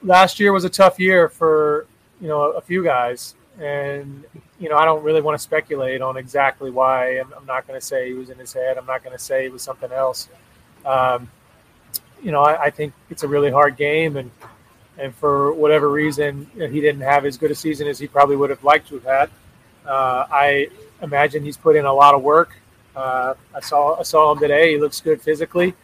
last 0.03 0.41
year 0.41 0.53
was 0.53 0.65
a 0.65 0.71
tough 0.71 0.99
year 0.99 1.29
for 1.29 1.87
you 2.21 2.29
know 2.29 2.43
a 2.53 2.61
few 2.61 2.83
guys, 2.83 3.35
and 3.59 4.25
you 4.59 4.69
know 4.69 4.77
I 4.77 4.85
don't 4.85 5.03
really 5.03 5.21
want 5.21 5.37
to 5.37 5.43
speculate 5.43 6.03
on 6.03 6.17
exactly 6.17 6.71
why. 6.71 7.19
I'm, 7.19 7.33
I'm 7.33 7.47
not 7.47 7.67
going 7.67 7.79
to 7.79 7.85
say 7.85 8.09
he 8.09 8.15
was 8.15 8.31
in 8.31 8.39
his 8.39 8.53
head. 8.53 8.79
I'm 8.79 8.87
not 8.87 9.03
going 9.03 9.17
to 9.17 9.23
say 9.23 9.47
it 9.47 9.53
was 9.53 9.63
something 9.63 9.93
else. 9.93 10.29
Um, 10.85 11.31
you 12.23 12.33
know, 12.33 12.43
I, 12.43 12.65
I, 12.65 12.71
think 12.71 12.93
it's 13.11 13.23
a 13.23 13.29
really 13.29 13.51
hard 13.51 13.77
game, 13.77 14.17
and 14.17 14.31
and 14.99 15.15
for 15.15 15.53
whatever 15.53 15.91
reason, 15.91 16.51
he 16.55 16.81
didn't 16.81 17.03
have 17.03 17.25
as 17.25 17.37
good 17.37 17.51
a 17.51 17.55
season 17.55 17.87
as 17.87 17.99
he 17.99 18.07
probably 18.07 18.37
would 18.37 18.51
have 18.51 18.65
liked 18.65 18.89
to 18.89 18.95
have 18.95 19.05
had. 19.05 19.31
Uh, 19.87 20.27
I 20.31 20.69
imagine 21.03 21.45
he's 21.45 21.57
put 21.57 21.77
in 21.77 21.85
a 21.85 21.93
lot 21.93 22.15
of 22.15 22.23
work. 22.23 22.57
Uh, 22.95 23.35
I 23.55 23.61
saw 23.61 23.99
I 23.99 24.03
saw 24.03 24.33
him 24.33 24.39
today. 24.39 24.73
He 24.73 24.79
looks 24.79 25.01
good 25.01 25.21
physically, 25.21 25.75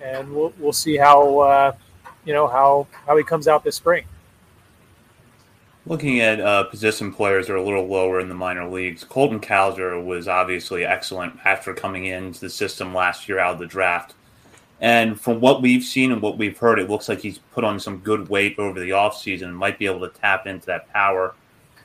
and 0.00 0.34
we'll 0.34 0.52
we'll 0.58 0.72
see 0.72 0.96
how 0.96 1.38
uh, 1.38 1.72
you 2.24 2.32
know 2.32 2.48
how 2.48 2.86
how 3.06 3.16
he 3.16 3.22
comes 3.22 3.46
out 3.46 3.62
this 3.62 3.76
spring. 3.76 4.04
Looking 5.88 6.20
at 6.20 6.40
uh, 6.40 6.64
position 6.64 7.12
players 7.12 7.46
that 7.46 7.52
are 7.52 7.56
a 7.56 7.62
little 7.62 7.86
lower 7.86 8.18
in 8.18 8.28
the 8.28 8.34
minor 8.34 8.68
leagues, 8.68 9.04
Colton 9.04 9.38
Cowser 9.38 10.04
was 10.04 10.26
obviously 10.26 10.84
excellent 10.84 11.38
after 11.44 11.72
coming 11.72 12.06
into 12.06 12.40
the 12.40 12.50
system 12.50 12.92
last 12.92 13.28
year 13.28 13.38
out 13.38 13.54
of 13.54 13.60
the 13.60 13.66
draft. 13.66 14.14
And 14.80 15.18
from 15.18 15.40
what 15.40 15.62
we've 15.62 15.84
seen 15.84 16.10
and 16.10 16.20
what 16.20 16.38
we've 16.38 16.58
heard, 16.58 16.80
it 16.80 16.90
looks 16.90 17.08
like 17.08 17.20
he's 17.20 17.38
put 17.38 17.62
on 17.62 17.78
some 17.78 17.98
good 17.98 18.28
weight 18.28 18.58
over 18.58 18.80
the 18.80 18.90
offseason 18.90 19.44
and 19.44 19.56
might 19.56 19.78
be 19.78 19.86
able 19.86 20.00
to 20.00 20.08
tap 20.08 20.48
into 20.48 20.66
that 20.66 20.92
power 20.92 21.34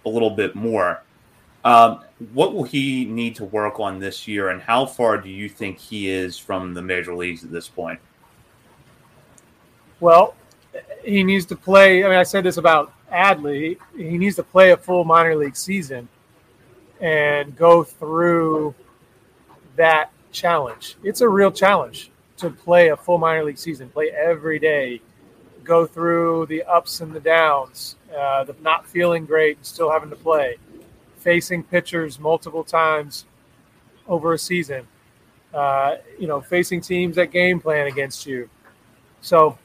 a 0.03 0.09
little 0.09 0.31
bit 0.31 0.55
more. 0.55 1.03
Um, 1.63 2.03
what 2.33 2.55
will 2.55 2.63
he 2.63 3.05
need 3.05 3.35
to 3.35 3.45
work 3.45 3.79
on 3.79 3.99
this 3.99 4.27
year, 4.27 4.49
and 4.49 4.59
how 4.59 4.83
far 4.83 5.19
do 5.19 5.29
you 5.29 5.47
think 5.47 5.77
he 5.77 6.09
is 6.09 6.39
from 6.39 6.73
the 6.73 6.81
major 6.81 7.13
leagues 7.13 7.43
at 7.43 7.51
this 7.51 7.69
point? 7.69 7.99
Well, 9.99 10.33
he 11.03 11.23
needs 11.23 11.45
to 11.45 11.55
play. 11.55 12.03
I 12.03 12.09
mean, 12.09 12.17
I 12.17 12.23
said 12.23 12.43
this 12.43 12.57
about 12.57 12.93
Adley. 13.11 13.77
He 13.95 14.17
needs 14.17 14.35
to 14.37 14.43
play 14.43 14.71
a 14.71 14.77
full 14.77 15.03
minor 15.03 15.35
league 15.35 15.55
season 15.55 16.07
and 16.99 17.55
go 17.55 17.83
through 17.83 18.75
that 19.75 20.11
challenge. 20.31 20.97
It's 21.03 21.21
a 21.21 21.29
real 21.29 21.51
challenge 21.51 22.11
to 22.37 22.49
play 22.49 22.89
a 22.89 22.97
full 22.97 23.17
minor 23.17 23.43
league 23.43 23.57
season, 23.57 23.89
play 23.89 24.09
every 24.11 24.59
day, 24.59 25.01
go 25.63 25.85
through 25.85 26.47
the 26.47 26.63
ups 26.63 27.01
and 27.01 27.13
the 27.13 27.19
downs, 27.19 27.95
uh, 28.17 28.43
the 28.43 28.55
not 28.61 28.87
feeling 28.87 29.25
great 29.25 29.57
and 29.57 29.65
still 29.65 29.91
having 29.91 30.09
to 30.09 30.15
play 30.15 30.57
facing 31.21 31.63
pitchers 31.63 32.19
multiple 32.19 32.63
times 32.63 33.25
over 34.07 34.33
a 34.33 34.39
season. 34.39 34.87
Uh, 35.53 35.97
you 36.17 36.27
know, 36.27 36.41
facing 36.41 36.81
teams 36.81 37.15
that 37.15 37.31
game 37.31 37.59
plan 37.59 37.87
against 37.87 38.25
you. 38.25 38.49
So 39.21 39.57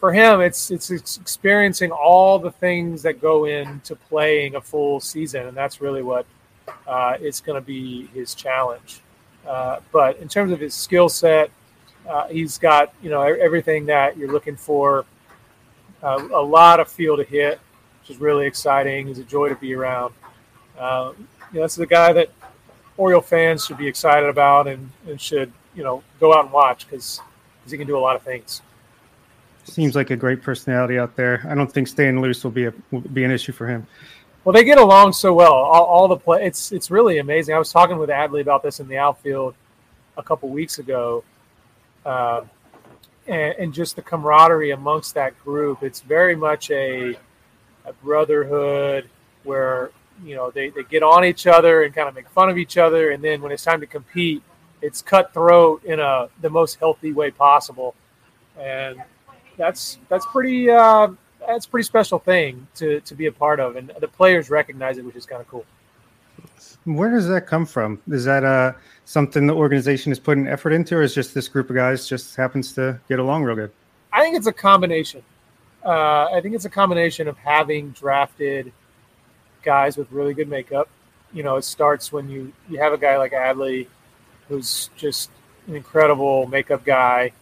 for 0.00 0.12
him, 0.12 0.40
it's 0.40 0.70
it's 0.70 0.90
experiencing 1.18 1.92
all 1.92 2.38
the 2.38 2.50
things 2.50 3.02
that 3.02 3.20
go 3.20 3.44
into 3.44 3.94
playing 3.94 4.54
a 4.54 4.60
full 4.60 4.98
season, 4.98 5.46
and 5.46 5.56
that's 5.56 5.82
really 5.82 6.02
what 6.02 6.24
uh, 6.86 7.18
it's 7.20 7.40
going 7.40 7.60
to 7.60 7.64
be 7.64 8.06
his 8.06 8.34
challenge. 8.34 9.02
Uh, 9.46 9.80
but 9.92 10.16
in 10.16 10.26
terms 10.26 10.52
of 10.52 10.60
his 10.60 10.74
skill 10.74 11.10
set, 11.10 11.50
uh, 12.08 12.26
he's 12.28 12.56
got 12.56 12.94
you 13.02 13.10
know 13.10 13.20
everything 13.20 13.86
that 13.86 14.16
you're 14.16 14.32
looking 14.32 14.56
for. 14.56 15.04
Uh, 16.02 16.28
a 16.32 16.42
lot 16.42 16.80
of 16.80 16.88
feel 16.88 17.14
to 17.18 17.24
hit, 17.24 17.60
which 18.00 18.10
is 18.10 18.16
really 18.18 18.46
exciting. 18.46 19.06
He's 19.06 19.18
a 19.18 19.24
joy 19.24 19.50
to 19.50 19.54
be 19.54 19.74
around. 19.74 20.14
Uh, 20.78 21.12
you 21.52 21.58
know, 21.58 21.62
this 21.66 21.74
is 21.74 21.80
a 21.80 21.86
guy 21.86 22.14
that 22.14 22.30
Oriole 22.96 23.20
fans 23.20 23.66
should 23.66 23.76
be 23.76 23.86
excited 23.86 24.30
about 24.30 24.66
and, 24.66 24.90
and 25.06 25.20
should, 25.20 25.52
you 25.74 25.82
know, 25.82 26.02
go 26.18 26.32
out 26.32 26.44
and 26.44 26.52
watch 26.52 26.88
because 26.88 27.20
he 27.68 27.76
can 27.76 27.86
do 27.86 27.98
a 27.98 28.00
lot 28.00 28.16
of 28.16 28.22
things. 28.22 28.62
Seems 29.70 29.94
like 29.94 30.10
a 30.10 30.16
great 30.16 30.42
personality 30.42 30.98
out 30.98 31.14
there. 31.14 31.46
I 31.48 31.54
don't 31.54 31.72
think 31.72 31.86
staying 31.86 32.20
loose 32.20 32.42
will 32.42 32.50
be 32.50 32.66
a 32.66 32.74
will 32.90 33.00
be 33.00 33.22
an 33.22 33.30
issue 33.30 33.52
for 33.52 33.68
him. 33.68 33.86
Well, 34.42 34.52
they 34.52 34.64
get 34.64 34.78
along 34.78 35.12
so 35.12 35.32
well. 35.32 35.52
All, 35.52 35.84
all 35.84 36.08
the 36.08 36.16
play, 36.16 36.44
it's 36.44 36.72
it's 36.72 36.90
really 36.90 37.18
amazing. 37.18 37.54
I 37.54 37.58
was 37.58 37.70
talking 37.70 37.96
with 37.96 38.10
Adley 38.10 38.40
about 38.40 38.64
this 38.64 38.80
in 38.80 38.88
the 38.88 38.98
outfield 38.98 39.54
a 40.16 40.24
couple 40.24 40.48
weeks 40.48 40.80
ago, 40.80 41.22
uh, 42.04 42.42
and, 43.28 43.54
and, 43.58 43.72
just 43.72 43.94
the 43.94 44.02
camaraderie 44.02 44.72
amongst 44.72 45.14
that 45.14 45.38
group. 45.44 45.84
It's 45.84 46.00
very 46.00 46.34
much 46.34 46.70
a, 46.72 47.16
a 47.84 47.92
brotherhood 48.02 49.08
where 49.44 49.92
you 50.24 50.34
know 50.34 50.50
they, 50.50 50.70
they 50.70 50.82
get 50.82 51.04
on 51.04 51.24
each 51.24 51.46
other 51.46 51.84
and 51.84 51.94
kind 51.94 52.08
of 52.08 52.14
make 52.16 52.28
fun 52.30 52.50
of 52.50 52.58
each 52.58 52.76
other 52.76 53.10
and 53.10 53.22
then 53.22 53.40
when 53.40 53.52
it's 53.52 53.64
time 53.64 53.80
to 53.80 53.86
compete 53.86 54.42
it's 54.82 55.00
cutthroat 55.00 55.82
in 55.84 55.98
a 55.98 56.28
the 56.42 56.50
most 56.50 56.78
healthy 56.78 57.12
way 57.12 57.30
possible 57.30 57.94
and 58.58 59.02
that's 59.60 59.98
that's 60.08 60.26
pretty 60.26 60.70
uh, 60.70 61.08
that's 61.46 61.66
pretty 61.66 61.84
special 61.84 62.18
thing 62.18 62.66
to 62.76 63.00
to 63.00 63.14
be 63.14 63.26
a 63.26 63.32
part 63.32 63.60
of 63.60 63.76
and 63.76 63.92
the 64.00 64.08
players 64.08 64.50
recognize 64.50 64.98
it 64.98 65.04
which 65.04 65.16
is 65.16 65.26
kind 65.26 65.40
of 65.40 65.48
cool. 65.48 65.64
Where 66.84 67.10
does 67.10 67.28
that 67.28 67.46
come 67.46 67.66
from? 67.66 68.00
Is 68.08 68.24
that 68.24 68.42
uh 68.42 68.72
something 69.04 69.46
the 69.46 69.54
organization 69.54 70.10
is 70.10 70.18
putting 70.18 70.46
effort 70.48 70.72
into 70.72 70.96
or 70.96 71.02
is 71.02 71.14
just 71.14 71.34
this 71.34 71.48
group 71.48 71.68
of 71.68 71.76
guys 71.76 72.08
just 72.08 72.36
happens 72.36 72.72
to 72.74 72.98
get 73.08 73.18
along 73.18 73.44
real 73.44 73.54
good? 73.54 73.70
I 74.12 74.22
think 74.22 74.36
it's 74.36 74.46
a 74.46 74.52
combination. 74.52 75.22
Uh, 75.82 76.28
i 76.34 76.40
think 76.42 76.54
it's 76.54 76.66
a 76.66 76.70
combination 76.70 77.26
of 77.26 77.38
having 77.38 77.88
drafted 77.92 78.70
guys 79.62 79.96
with 79.96 80.10
really 80.12 80.34
good 80.34 80.48
makeup. 80.48 80.88
You 81.32 81.42
know, 81.42 81.56
it 81.56 81.64
starts 81.64 82.12
when 82.12 82.28
you 82.28 82.52
you 82.68 82.78
have 82.78 82.92
a 82.92 82.98
guy 82.98 83.16
like 83.18 83.32
Adley, 83.32 83.86
who's 84.48 84.90
just 84.96 85.30
an 85.66 85.76
incredible 85.76 86.46
makeup 86.46 86.84
guy, 86.84 87.32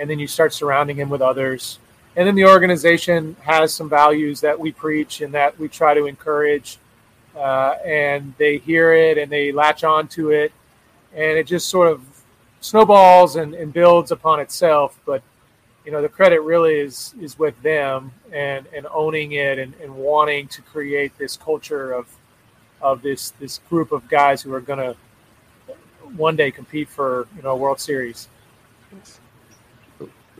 and 0.00 0.08
then 0.08 0.18
you 0.18 0.26
start 0.26 0.52
surrounding 0.52 0.96
him 0.96 1.10
with 1.10 1.20
others. 1.20 1.78
And 2.16 2.26
then 2.26 2.34
the 2.34 2.46
organization 2.46 3.36
has 3.42 3.72
some 3.72 3.88
values 3.88 4.40
that 4.40 4.58
we 4.58 4.72
preach 4.72 5.20
and 5.20 5.32
that 5.34 5.58
we 5.58 5.68
try 5.68 5.94
to 5.94 6.06
encourage, 6.06 6.78
uh, 7.36 7.76
and 7.84 8.34
they 8.38 8.58
hear 8.58 8.92
it 8.92 9.18
and 9.18 9.30
they 9.30 9.52
latch 9.52 9.84
on 9.84 10.08
to 10.08 10.30
it, 10.30 10.52
and 11.14 11.38
it 11.38 11.46
just 11.46 11.68
sort 11.68 11.88
of 11.88 12.02
snowballs 12.60 13.36
and, 13.36 13.54
and 13.54 13.72
builds 13.72 14.10
upon 14.10 14.40
itself. 14.40 14.98
But 15.06 15.22
you 15.84 15.92
know 15.92 16.02
the 16.02 16.08
credit 16.08 16.40
really 16.40 16.74
is 16.78 17.14
is 17.20 17.38
with 17.38 17.60
them 17.62 18.12
and 18.32 18.66
and 18.74 18.86
owning 18.92 19.32
it 19.32 19.58
and, 19.58 19.74
and 19.82 19.94
wanting 19.94 20.48
to 20.48 20.62
create 20.62 21.16
this 21.18 21.36
culture 21.36 21.92
of 21.92 22.06
of 22.80 23.02
this 23.02 23.30
this 23.40 23.58
group 23.70 23.92
of 23.92 24.08
guys 24.08 24.42
who 24.42 24.52
are 24.52 24.60
going 24.60 24.78
to 24.78 24.96
one 26.16 26.36
day 26.36 26.50
compete 26.50 26.88
for 26.88 27.28
you 27.36 27.42
know 27.42 27.50
a 27.50 27.56
World 27.56 27.80
Series. 27.80 28.28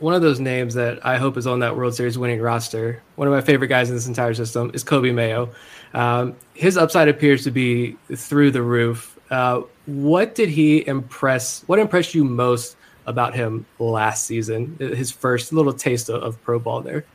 One 0.01 0.15
of 0.15 0.23
those 0.23 0.39
names 0.39 0.73
that 0.73 1.05
I 1.05 1.17
hope 1.19 1.37
is 1.37 1.45
on 1.45 1.59
that 1.59 1.77
World 1.77 1.93
Series 1.93 2.17
winning 2.17 2.41
roster, 2.41 3.03
one 3.17 3.27
of 3.27 3.33
my 3.35 3.39
favorite 3.39 3.67
guys 3.67 3.87
in 3.87 3.95
this 3.95 4.07
entire 4.07 4.33
system, 4.33 4.71
is 4.73 4.83
Coby 4.83 5.13
Mayo. 5.13 5.51
Um, 5.93 6.35
his 6.55 6.75
upside 6.75 7.07
appears 7.07 7.43
to 7.43 7.51
be 7.51 7.97
through 8.15 8.49
the 8.49 8.63
roof. 8.63 9.19
Uh, 9.29 9.61
what 9.85 10.33
did 10.33 10.49
he 10.49 10.87
impress? 10.87 11.61
What 11.67 11.77
impressed 11.77 12.15
you 12.15 12.23
most 12.23 12.77
about 13.05 13.35
him 13.35 13.63
last 13.77 14.25
season, 14.25 14.75
his 14.79 15.11
first 15.11 15.53
little 15.53 15.71
taste 15.71 16.09
of, 16.09 16.23
of 16.23 16.41
pro 16.41 16.57
ball 16.57 16.81
there. 16.81 17.05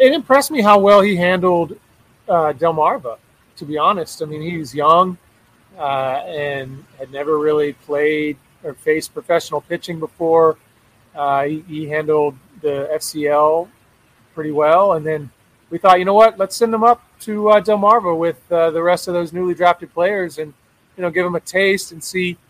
It 0.00 0.14
impressed 0.14 0.50
me 0.50 0.62
how 0.62 0.78
well 0.78 1.02
he 1.02 1.14
handled 1.14 1.78
uh, 2.26 2.54
Delmarva, 2.54 3.18
to 3.56 3.64
be 3.66 3.76
honest. 3.76 4.22
I 4.22 4.24
mean, 4.24 4.40
he 4.40 4.56
was 4.56 4.74
young 4.74 5.18
uh, 5.78 6.22
and 6.26 6.86
had 6.98 7.12
never 7.12 7.38
really 7.38 7.74
played 7.74 8.38
or 8.62 8.72
faced 8.72 9.12
professional 9.12 9.60
pitching 9.60 10.00
before. 10.00 10.56
Uh, 11.14 11.44
he, 11.44 11.64
he, 11.66 11.88
handled 11.88 12.36
the 12.60 12.88
FCL 12.94 13.68
pretty 14.34 14.52
well. 14.52 14.92
And 14.92 15.04
then 15.04 15.30
we 15.70 15.78
thought, 15.78 15.98
you 15.98 16.04
know 16.04 16.14
what, 16.14 16.38
let's 16.38 16.54
send 16.56 16.72
him 16.72 16.84
up 16.84 17.02
to 17.20 17.48
uh, 17.50 17.60
Delmarva 17.60 18.16
with 18.16 18.40
uh, 18.52 18.70
the 18.70 18.82
rest 18.82 19.08
of 19.08 19.14
those 19.14 19.32
newly 19.32 19.54
drafted 19.54 19.92
players 19.92 20.38
and, 20.38 20.54
you 20.96 21.02
know, 21.02 21.10
give 21.10 21.26
him 21.26 21.34
a 21.34 21.40
taste 21.40 21.92
and 21.92 22.02
see– 22.02 22.36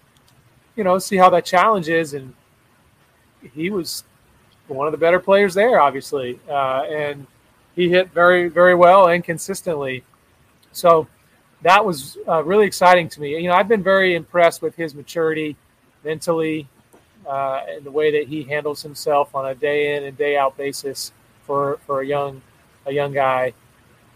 you 0.81 0.85
know, 0.85 0.99
see 0.99 1.17
how 1.17 1.29
that 1.29 1.45
challenge 1.45 1.91
is. 1.91 2.15
And 2.15 2.33
he 3.53 3.69
was 3.69 4.05
one 4.67 4.87
of 4.87 4.93
the 4.93 4.99
better 4.99 5.21
players 5.21 5.53
there, 5.53 5.79
obviously, 5.79 6.41
uh, 6.49 6.85
and 6.85 7.27
he 7.75 7.91
hit 7.91 8.11
very, 8.13 8.49
very 8.49 8.75
well 8.75 9.09
and 9.09 9.23
consistently. 9.23 10.05
So 10.73 11.07
that 11.61 11.85
was 11.85 12.17
uh, 12.27 12.43
really 12.45 12.67
exciting 12.67 13.11
to 13.11 13.21
me. 13.21 13.37
You 13.43 13.49
know, 13.49 13.55
I've 13.55 13.69
been 13.69 13.83
very 13.83 14.15
impressed 14.15 14.63
with 14.63 14.75
his 14.75 14.95
maturity 14.95 15.55
mentally, 16.03 16.67
uh, 17.27 17.63
and 17.69 17.85
the 17.85 17.91
way 17.91 18.11
that 18.11 18.29
he 18.29 18.43
handles 18.43 18.83
himself 18.83 19.35
on 19.35 19.47
a 19.47 19.55
day 19.55 19.97
in 19.97 20.05
and 20.05 20.17
day 20.17 20.37
out 20.37 20.57
basis 20.57 21.13
for 21.43 21.79
for 21.87 22.01
a 22.01 22.07
young 22.07 22.41
a 22.87 22.93
young 22.93 23.13
guy. 23.13 23.53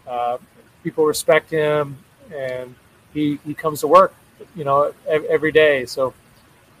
Uh, 0.07 0.37
people 0.83 1.05
respect 1.05 1.49
him, 1.49 1.97
and 2.33 2.75
he 3.13 3.39
he 3.45 3.53
comes 3.53 3.81
to 3.81 3.87
work, 3.87 4.13
you 4.55 4.63
know, 4.63 4.93
every 5.07 5.51
day. 5.51 5.85
So, 5.85 6.13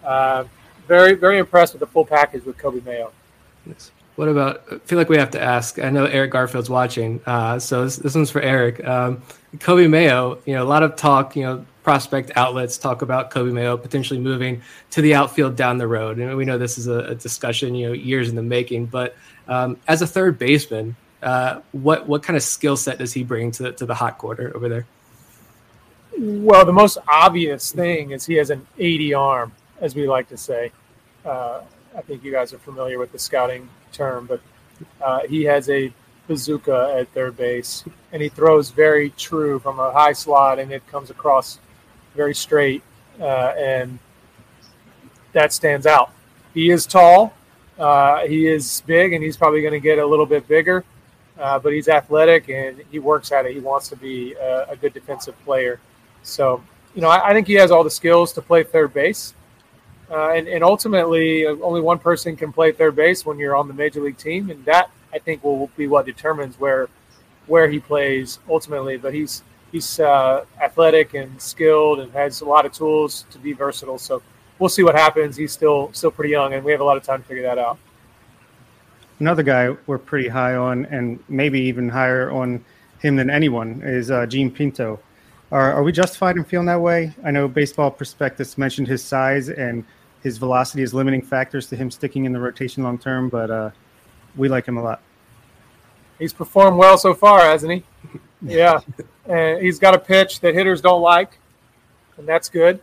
uh, 0.03 0.45
very 0.87 1.13
very 1.13 1.39
impressed 1.39 1.73
with 1.73 1.79
the 1.79 1.87
full 1.87 2.05
package 2.05 2.43
with 2.45 2.57
Coby 2.57 2.83
Mayo. 2.85 3.11
Yes. 3.65 3.91
What 4.15 4.29
about? 4.29 4.63
I 4.71 4.77
feel 4.79 4.97
like 4.97 5.09
we 5.09 5.17
have 5.17 5.31
to 5.31 5.41
ask. 5.41 5.77
I 5.79 5.89
know 5.89 6.05
Eric 6.05 6.31
Garfield's 6.31 6.69
watching, 6.69 7.19
uh, 7.25 7.59
so 7.59 7.83
this, 7.83 7.97
this, 7.97 8.15
one's 8.15 8.31
for 8.31 8.41
Eric. 8.41 8.85
Um, 8.85 9.21
Coby 9.57 9.89
Mayo, 9.89 10.39
you 10.45 10.53
know, 10.53 10.63
a 10.63 10.69
lot 10.69 10.83
of 10.83 10.95
talk, 10.95 11.35
you 11.35 11.43
know, 11.43 11.65
prospect 11.85 12.31
outlets 12.35 12.79
talk 12.79 13.03
about 13.03 13.29
Coby 13.29 13.53
Mayo 13.53 13.77
potentially 13.77 14.19
moving 14.19 14.63
to 14.89 15.03
the 15.03 15.13
outfield 15.13 15.55
down 15.55 15.77
the 15.77 15.87
road, 15.87 16.17
and 16.17 16.35
we 16.35 16.43
know 16.43 16.57
this 16.57 16.79
is 16.79 16.87
a, 16.87 16.99
a 17.11 17.15
discussion, 17.15 17.75
you 17.75 17.87
know, 17.87 17.93
years 17.93 18.27
in 18.27 18.35
the 18.35 18.41
making. 18.41 18.87
But 18.87 19.15
um, 19.47 19.77
as 19.87 20.01
a 20.01 20.07
third 20.07 20.39
baseman, 20.39 20.95
uh, 21.21 21.61
what 21.73 22.07
what 22.07 22.23
kind 22.23 22.35
of 22.35 22.41
skill 22.41 22.75
set 22.75 22.97
does 22.97 23.13
he 23.13 23.23
bring 23.23 23.51
to 23.51 23.71
to 23.71 23.85
the 23.85 23.93
hot 23.93 24.17
corner 24.17 24.51
over 24.55 24.67
there? 24.67 24.87
Well, 26.17 26.65
the 26.65 26.73
most 26.73 26.97
obvious 27.07 27.71
thing 27.71 28.11
is 28.11 28.25
he 28.25 28.33
has 28.35 28.49
an 28.49 28.65
80 28.79 29.13
arm, 29.13 29.51
as 29.79 29.93
we 29.95 30.07
like 30.07 30.27
to 30.29 30.37
say. 30.37 30.71
Uh, 31.23 31.61
I 31.95 32.01
think 32.01 32.23
you 32.23 32.31
guys 32.31 32.51
are 32.51 32.57
familiar 32.57 32.97
with 32.97 33.11
the 33.11 33.19
scouting 33.19 33.69
term, 33.91 34.25
but 34.25 34.41
uh, 35.01 35.19
he 35.27 35.43
has 35.43 35.69
a 35.69 35.93
bazooka 36.27 36.95
at 36.97 37.09
third 37.09 37.37
base, 37.37 37.83
and 38.11 38.23
he 38.23 38.29
throws 38.29 38.71
very 38.71 39.11
true 39.11 39.59
from 39.59 39.79
a 39.79 39.91
high 39.91 40.13
slot, 40.13 40.57
and 40.57 40.71
it 40.71 40.87
comes 40.87 41.11
across 41.11 41.59
very 42.15 42.35
straight, 42.35 42.83
uh, 43.19 43.53
and 43.57 43.99
that 45.33 45.53
stands 45.53 45.85
out. 45.85 46.11
He 46.53 46.71
is 46.71 46.85
tall, 46.85 47.33
uh, 47.77 48.25
he 48.25 48.47
is 48.47 48.81
big, 48.85 49.13
and 49.13 49.23
he's 49.23 49.37
probably 49.37 49.61
going 49.61 49.73
to 49.73 49.79
get 49.79 49.99
a 49.99 50.05
little 50.05 50.25
bit 50.25 50.47
bigger, 50.47 50.83
uh, 51.37 51.59
but 51.59 51.73
he's 51.73 51.87
athletic 51.89 52.49
and 52.49 52.81
he 52.91 52.99
works 52.99 53.31
at 53.31 53.45
it. 53.45 53.53
He 53.53 53.59
wants 53.59 53.89
to 53.89 53.95
be 53.97 54.33
a, 54.33 54.69
a 54.69 54.75
good 54.75 54.93
defensive 54.93 55.37
player. 55.43 55.79
So, 56.23 56.63
you 56.95 57.01
know, 57.01 57.09
I, 57.09 57.29
I 57.29 57.33
think 57.33 57.47
he 57.47 57.55
has 57.55 57.71
all 57.71 57.83
the 57.83 57.91
skills 57.91 58.31
to 58.33 58.41
play 58.41 58.63
third 58.63 58.93
base. 58.93 59.33
Uh, 60.09 60.29
and, 60.29 60.47
and 60.47 60.63
ultimately, 60.63 61.45
uh, 61.45 61.55
only 61.61 61.81
one 61.81 61.99
person 61.99 62.35
can 62.35 62.53
play 62.53 62.71
third 62.71 62.95
base 62.95 63.25
when 63.25 63.39
you're 63.39 63.55
on 63.55 63.67
the 63.67 63.73
major 63.73 64.01
league 64.01 64.17
team, 64.17 64.49
and 64.51 64.63
that 64.65 64.89
I 65.11 65.19
think 65.19 65.43
will 65.43 65.69
be 65.75 65.87
what 65.87 66.05
determines 66.05 66.59
where 66.59 66.89
where 67.47 67.67
he 67.69 67.79
plays 67.79 68.39
ultimately. 68.47 68.97
But 68.97 69.13
he's 69.13 69.41
he's 69.75 69.99
uh, 69.99 70.45
athletic 70.61 71.15
and 71.15 71.41
skilled 71.41 71.99
and 71.99 72.09
has 72.13 72.39
a 72.39 72.45
lot 72.45 72.65
of 72.65 72.71
tools 72.71 73.25
to 73.29 73.37
be 73.37 73.51
versatile. 73.51 73.97
So 73.97 74.21
we'll 74.57 74.69
see 74.69 74.83
what 74.83 74.95
happens. 74.95 75.35
He's 75.35 75.51
still 75.51 75.89
still 75.91 76.11
pretty 76.11 76.31
young, 76.31 76.53
and 76.53 76.63
we 76.63 76.71
have 76.71 76.79
a 76.79 76.83
lot 76.85 76.95
of 76.95 77.03
time 77.03 77.21
to 77.21 77.27
figure 77.27 77.43
that 77.43 77.57
out. 77.57 77.77
Another 79.19 79.43
guy 79.43 79.75
we're 79.85 79.97
pretty 79.97 80.29
high 80.29 80.55
on, 80.55 80.85
and 80.85 81.19
maybe 81.27 81.59
even 81.59 81.89
higher 81.89 82.31
on 82.31 82.63
him 82.99 83.17
than 83.17 83.29
anyone, 83.29 83.81
is 83.83 84.09
uh, 84.09 84.25
Jean 84.25 84.49
Pinto. 84.49 84.99
Are, 85.51 85.73
are 85.73 85.83
we 85.83 85.91
justified 85.91 86.37
in 86.37 86.45
feeling 86.45 86.67
that 86.67 86.79
way? 86.79 87.13
I 87.23 87.31
know 87.31 87.47
Baseball 87.49 87.91
Prospectus 87.91 88.57
mentioned 88.57 88.87
his 88.87 89.03
size 89.03 89.49
and 89.49 89.83
his 90.23 90.37
velocity 90.37 90.83
as 90.83 90.93
limiting 90.93 91.21
factors 91.21 91.67
to 91.67 91.75
him 91.75 91.91
sticking 91.91 92.23
in 92.23 92.31
the 92.31 92.39
rotation 92.39 92.81
long 92.83 92.97
term, 92.97 93.27
but 93.27 93.51
uh, 93.51 93.71
we 94.37 94.47
like 94.47 94.65
him 94.65 94.77
a 94.77 94.83
lot. 94.83 95.01
He's 96.17 96.31
performed 96.31 96.77
well 96.77 96.97
so 96.97 97.13
far, 97.13 97.41
hasn't 97.41 97.73
he? 97.73 97.83
Yeah, 98.45 98.79
and 99.27 99.61
he's 99.61 99.79
got 99.79 99.93
a 99.93 99.99
pitch 99.99 100.39
that 100.41 100.53
hitters 100.53 100.81
don't 100.81 101.01
like, 101.01 101.39
and 102.17 102.27
that's 102.27 102.49
good. 102.49 102.79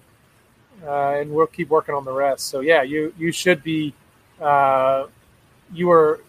Uh, 0.85 1.21
and 1.21 1.31
we'll 1.31 1.47
keep 1.47 1.69
working 1.69 1.95
on 1.95 2.05
the 2.05 2.13
rest. 2.13 2.47
So 2.47 2.61
yeah, 2.61 2.83
you 2.83 3.15
you 3.17 3.31
should 3.33 3.63
be, 3.63 3.95
uh, 4.41 5.07
you 5.73 5.89
were 5.89 6.21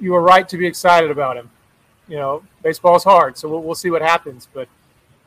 you 0.00 0.12
were 0.12 0.22
right 0.22 0.48
to 0.48 0.56
be 0.56 0.66
excited 0.66 1.10
about 1.10 1.36
him. 1.36 1.50
You 2.08 2.16
know, 2.16 2.42
baseball 2.62 2.96
is 2.96 3.04
hard, 3.04 3.36
so 3.36 3.48
we'll, 3.48 3.62
we'll 3.62 3.74
see 3.74 3.90
what 3.90 4.02
happens. 4.02 4.48
But 4.52 4.68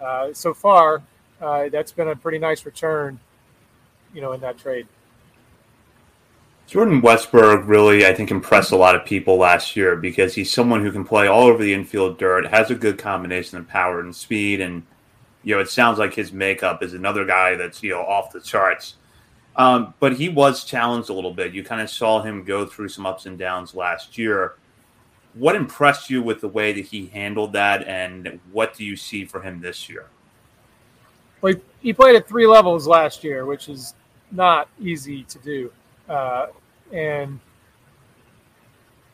uh, 0.02 0.34
so 0.34 0.54
far, 0.54 1.02
uh, 1.42 1.70
that's 1.70 1.92
been 1.92 2.08
a 2.08 2.16
pretty 2.16 2.40
nice 2.40 2.66
return 2.66 3.20
you 4.14 4.22
know, 4.22 4.32
in 4.32 4.42
that 4.42 4.58
trade. 4.58 4.88
Jordan 6.68 7.02
Westburg 7.02 7.66
really, 7.66 8.06
I 8.06 8.14
think, 8.14 8.30
impressed 8.30 8.74
a 8.74 8.76
lot 8.76 8.94
of 8.94 9.06
people 9.06 9.38
last 9.38 9.78
year 9.78 9.96
because 9.96 10.36
he's 10.36 10.52
someone 10.52 10.84
who 10.84 10.92
can 10.92 11.06
play 11.06 11.26
all 11.26 11.44
over 11.44 11.64
the 11.64 11.74
infield 11.74 12.18
dirt, 12.18 12.46
has 12.48 12.70
a 12.70 12.76
good 12.76 12.98
combination 12.98 13.58
of 13.58 13.70
power 13.70 14.02
and 14.02 14.14
speed, 14.14 14.60
and 14.60 14.84
you 15.44 15.56
know, 15.56 15.62
it 15.62 15.70
sounds 15.70 15.98
like 15.98 16.14
his 16.14 16.34
makeup 16.34 16.84
is 16.84 16.94
another 16.94 17.24
guy 17.24 17.56
that's 17.56 17.82
you 17.82 17.92
know 17.92 18.02
off 18.02 18.34
the 18.34 18.42
charts. 18.42 18.98
Um, 19.56 19.94
but 20.02 20.18
he 20.18 20.28
was 20.28 20.66
challenged 20.66 21.10
a 21.10 21.14
little 21.14 21.34
bit. 21.34 21.54
You 21.54 21.64
kind 21.64 21.82
of 21.82 21.90
saw 21.90 22.22
him 22.22 22.44
go 22.44 22.66
through 22.66 22.90
some 22.90 23.06
ups 23.06 23.26
and 23.26 23.40
downs 23.40 23.74
last 23.74 24.18
year. 24.18 24.56
What 25.36 25.56
impressed 25.56 26.10
you 26.10 26.22
with 26.22 26.42
the 26.42 26.50
way 26.50 26.74
that 26.74 26.86
he 26.86 27.08
handled 27.08 27.54
that, 27.54 27.88
and 27.88 28.42
what 28.52 28.74
do 28.74 28.84
you 28.84 28.98
see 28.98 29.24
for 29.24 29.42
him 29.42 29.62
this 29.62 29.88
year? 29.88 30.08
Well, 31.40 31.54
he 31.80 31.94
played 31.94 32.18
at 32.18 32.28
three 32.28 32.46
levels 32.46 32.88
last 32.88 33.24
year, 33.24 33.46
which 33.46 33.70
is 33.70 33.96
not 34.32 34.68
easy 34.82 35.24
to 35.24 35.40
do. 35.40 35.72
Uh, 36.08 36.48
and 36.92 37.40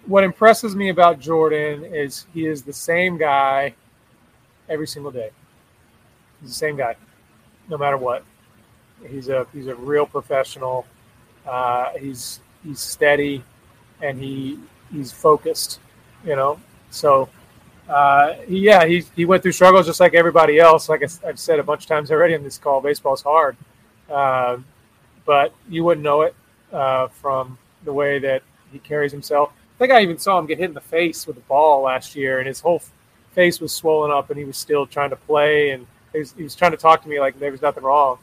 what 0.05 0.23
impresses 0.23 0.75
me 0.75 0.89
about 0.89 1.19
Jordan 1.19 1.85
is 1.85 2.25
he 2.33 2.45
is 2.45 2.63
the 2.63 2.73
same 2.73 3.17
guy 3.17 3.73
every 4.69 4.87
single 4.87 5.11
day. 5.11 5.31
He's 6.41 6.49
the 6.49 6.55
same 6.55 6.75
guy, 6.75 6.95
no 7.69 7.77
matter 7.77 7.97
what. 7.97 8.23
He's 9.07 9.29
a 9.29 9.47
he's 9.53 9.67
a 9.67 9.75
real 9.75 10.05
professional. 10.05 10.85
Uh, 11.45 11.91
he's 11.97 12.41
he's 12.63 12.79
steady, 12.79 13.43
and 14.01 14.19
he 14.19 14.59
he's 14.91 15.11
focused. 15.11 15.79
You 16.25 16.35
know, 16.35 16.59
so 16.89 17.29
uh, 17.89 18.35
yeah, 18.47 18.85
he 18.85 19.03
he 19.15 19.25
went 19.25 19.43
through 19.43 19.51
struggles 19.53 19.85
just 19.85 19.99
like 19.99 20.13
everybody 20.13 20.59
else. 20.59 20.89
Like 20.89 21.03
I, 21.03 21.27
have 21.27 21.39
said 21.39 21.59
a 21.59 21.63
bunch 21.63 21.83
of 21.83 21.87
times 21.87 22.11
already 22.11 22.33
in 22.33 22.43
this 22.43 22.57
call, 22.57 22.81
baseball's 22.81 23.21
hard. 23.21 23.57
Uh, 24.09 24.57
but 25.25 25.53
you 25.69 25.83
wouldn't 25.83 26.03
know 26.03 26.21
it 26.21 26.35
uh, 26.73 27.07
from 27.07 27.57
the 27.85 27.93
way 27.93 28.19
that 28.19 28.43
he 28.71 28.79
carries 28.79 29.11
himself. 29.11 29.51
I 29.75 29.79
think 29.79 29.93
I 29.93 30.01
even 30.01 30.17
saw 30.17 30.37
him 30.39 30.45
get 30.45 30.57
hit 30.57 30.69
in 30.69 30.73
the 30.73 30.81
face 30.81 31.25
with 31.27 31.37
a 31.37 31.41
ball 31.41 31.83
last 31.83 32.15
year, 32.15 32.39
and 32.39 32.47
his 32.47 32.59
whole 32.59 32.81
face 33.31 33.59
was 33.59 33.71
swollen 33.71 34.11
up, 34.11 34.29
and 34.29 34.37
he 34.37 34.45
was 34.45 34.57
still 34.57 34.85
trying 34.85 35.09
to 35.09 35.15
play, 35.15 35.71
and 35.71 35.85
he 36.11 36.19
was, 36.19 36.33
he 36.33 36.43
was 36.43 36.55
trying 36.55 36.71
to 36.71 36.77
talk 36.77 37.01
to 37.03 37.09
me 37.09 37.19
like 37.19 37.39
there 37.39 37.51
was 37.51 37.61
nothing 37.61 37.83
wrong, 37.83 38.17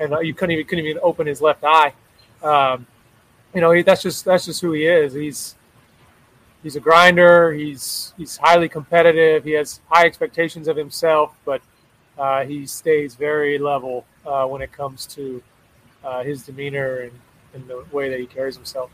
and 0.00 0.14
uh, 0.14 0.20
you 0.20 0.34
couldn't 0.34 0.52
even 0.52 0.66
couldn't 0.66 0.84
even 0.84 1.00
open 1.02 1.26
his 1.26 1.40
left 1.40 1.64
eye. 1.64 1.92
Um, 2.42 2.86
you 3.54 3.60
know, 3.60 3.72
he, 3.72 3.82
that's 3.82 4.02
just 4.02 4.24
that's 4.24 4.46
just 4.46 4.60
who 4.60 4.72
he 4.72 4.86
is. 4.86 5.12
He's 5.12 5.56
he's 6.62 6.76
a 6.76 6.80
grinder. 6.80 7.52
He's 7.52 8.14
he's 8.16 8.36
highly 8.36 8.68
competitive. 8.68 9.44
He 9.44 9.52
has 9.52 9.80
high 9.88 10.06
expectations 10.06 10.68
of 10.68 10.76
himself, 10.76 11.34
but 11.44 11.62
uh, 12.16 12.44
he 12.44 12.66
stays 12.66 13.14
very 13.14 13.58
level 13.58 14.04
uh, 14.24 14.46
when 14.46 14.62
it 14.62 14.72
comes 14.72 15.06
to 15.06 15.42
uh, 16.04 16.22
his 16.22 16.44
demeanor 16.44 17.00
and, 17.00 17.12
and, 17.54 17.66
the 17.68 17.84
way 17.92 18.08
that 18.08 18.18
he 18.18 18.26
carries 18.26 18.56
himself. 18.56 18.90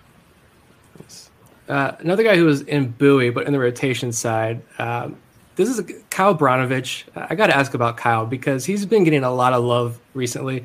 Uh, 1.68 1.92
another 1.98 2.22
guy 2.22 2.36
who 2.36 2.44
was 2.44 2.62
in 2.62 2.90
Bowie, 2.92 3.30
but 3.30 3.46
in 3.46 3.52
the 3.52 3.58
rotation 3.58 4.12
side. 4.12 4.62
Um, 4.78 5.16
this 5.56 5.68
is 5.68 5.92
Kyle 6.08 6.36
Brnovich. 6.36 7.04
I 7.14 7.34
got 7.34 7.48
to 7.48 7.56
ask 7.56 7.74
about 7.74 7.96
Kyle 7.96 8.24
because 8.24 8.64
he's 8.64 8.86
been 8.86 9.04
getting 9.04 9.24
a 9.24 9.30
lot 9.30 9.52
of 9.52 9.64
love 9.64 9.98
recently. 10.14 10.64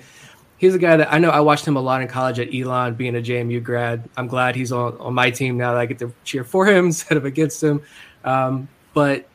He's 0.58 0.76
a 0.76 0.80
guy 0.80 0.96
that 0.98 1.12
I 1.12 1.18
know 1.18 1.30
I 1.30 1.42
watched 1.42 1.68
him 1.68 1.76
a 1.76 1.82
lot 1.82 2.02
in 2.02 2.08
college 2.08 2.40
at 2.40 2.54
Elon, 2.54 2.94
being 2.94 3.16
a 3.16 3.20
JMU 3.20 3.62
grad. 3.62 4.08
I'm 4.16 4.28
glad 4.28 4.56
he's 4.56 4.72
on, 4.72 4.96
on 4.98 5.14
my 5.14 5.30
team 5.32 5.58
now 5.58 5.74
that 5.74 5.80
I 5.80 5.88
get 5.88 6.00
to 6.00 6.14
cheer 6.24 6.44
for 6.44 6.66
him 6.66 6.86
instead 6.88 7.18
of 7.18 7.26
against 7.26 7.62
him. 7.62 7.82
Um, 8.24 8.70
but 8.94 9.28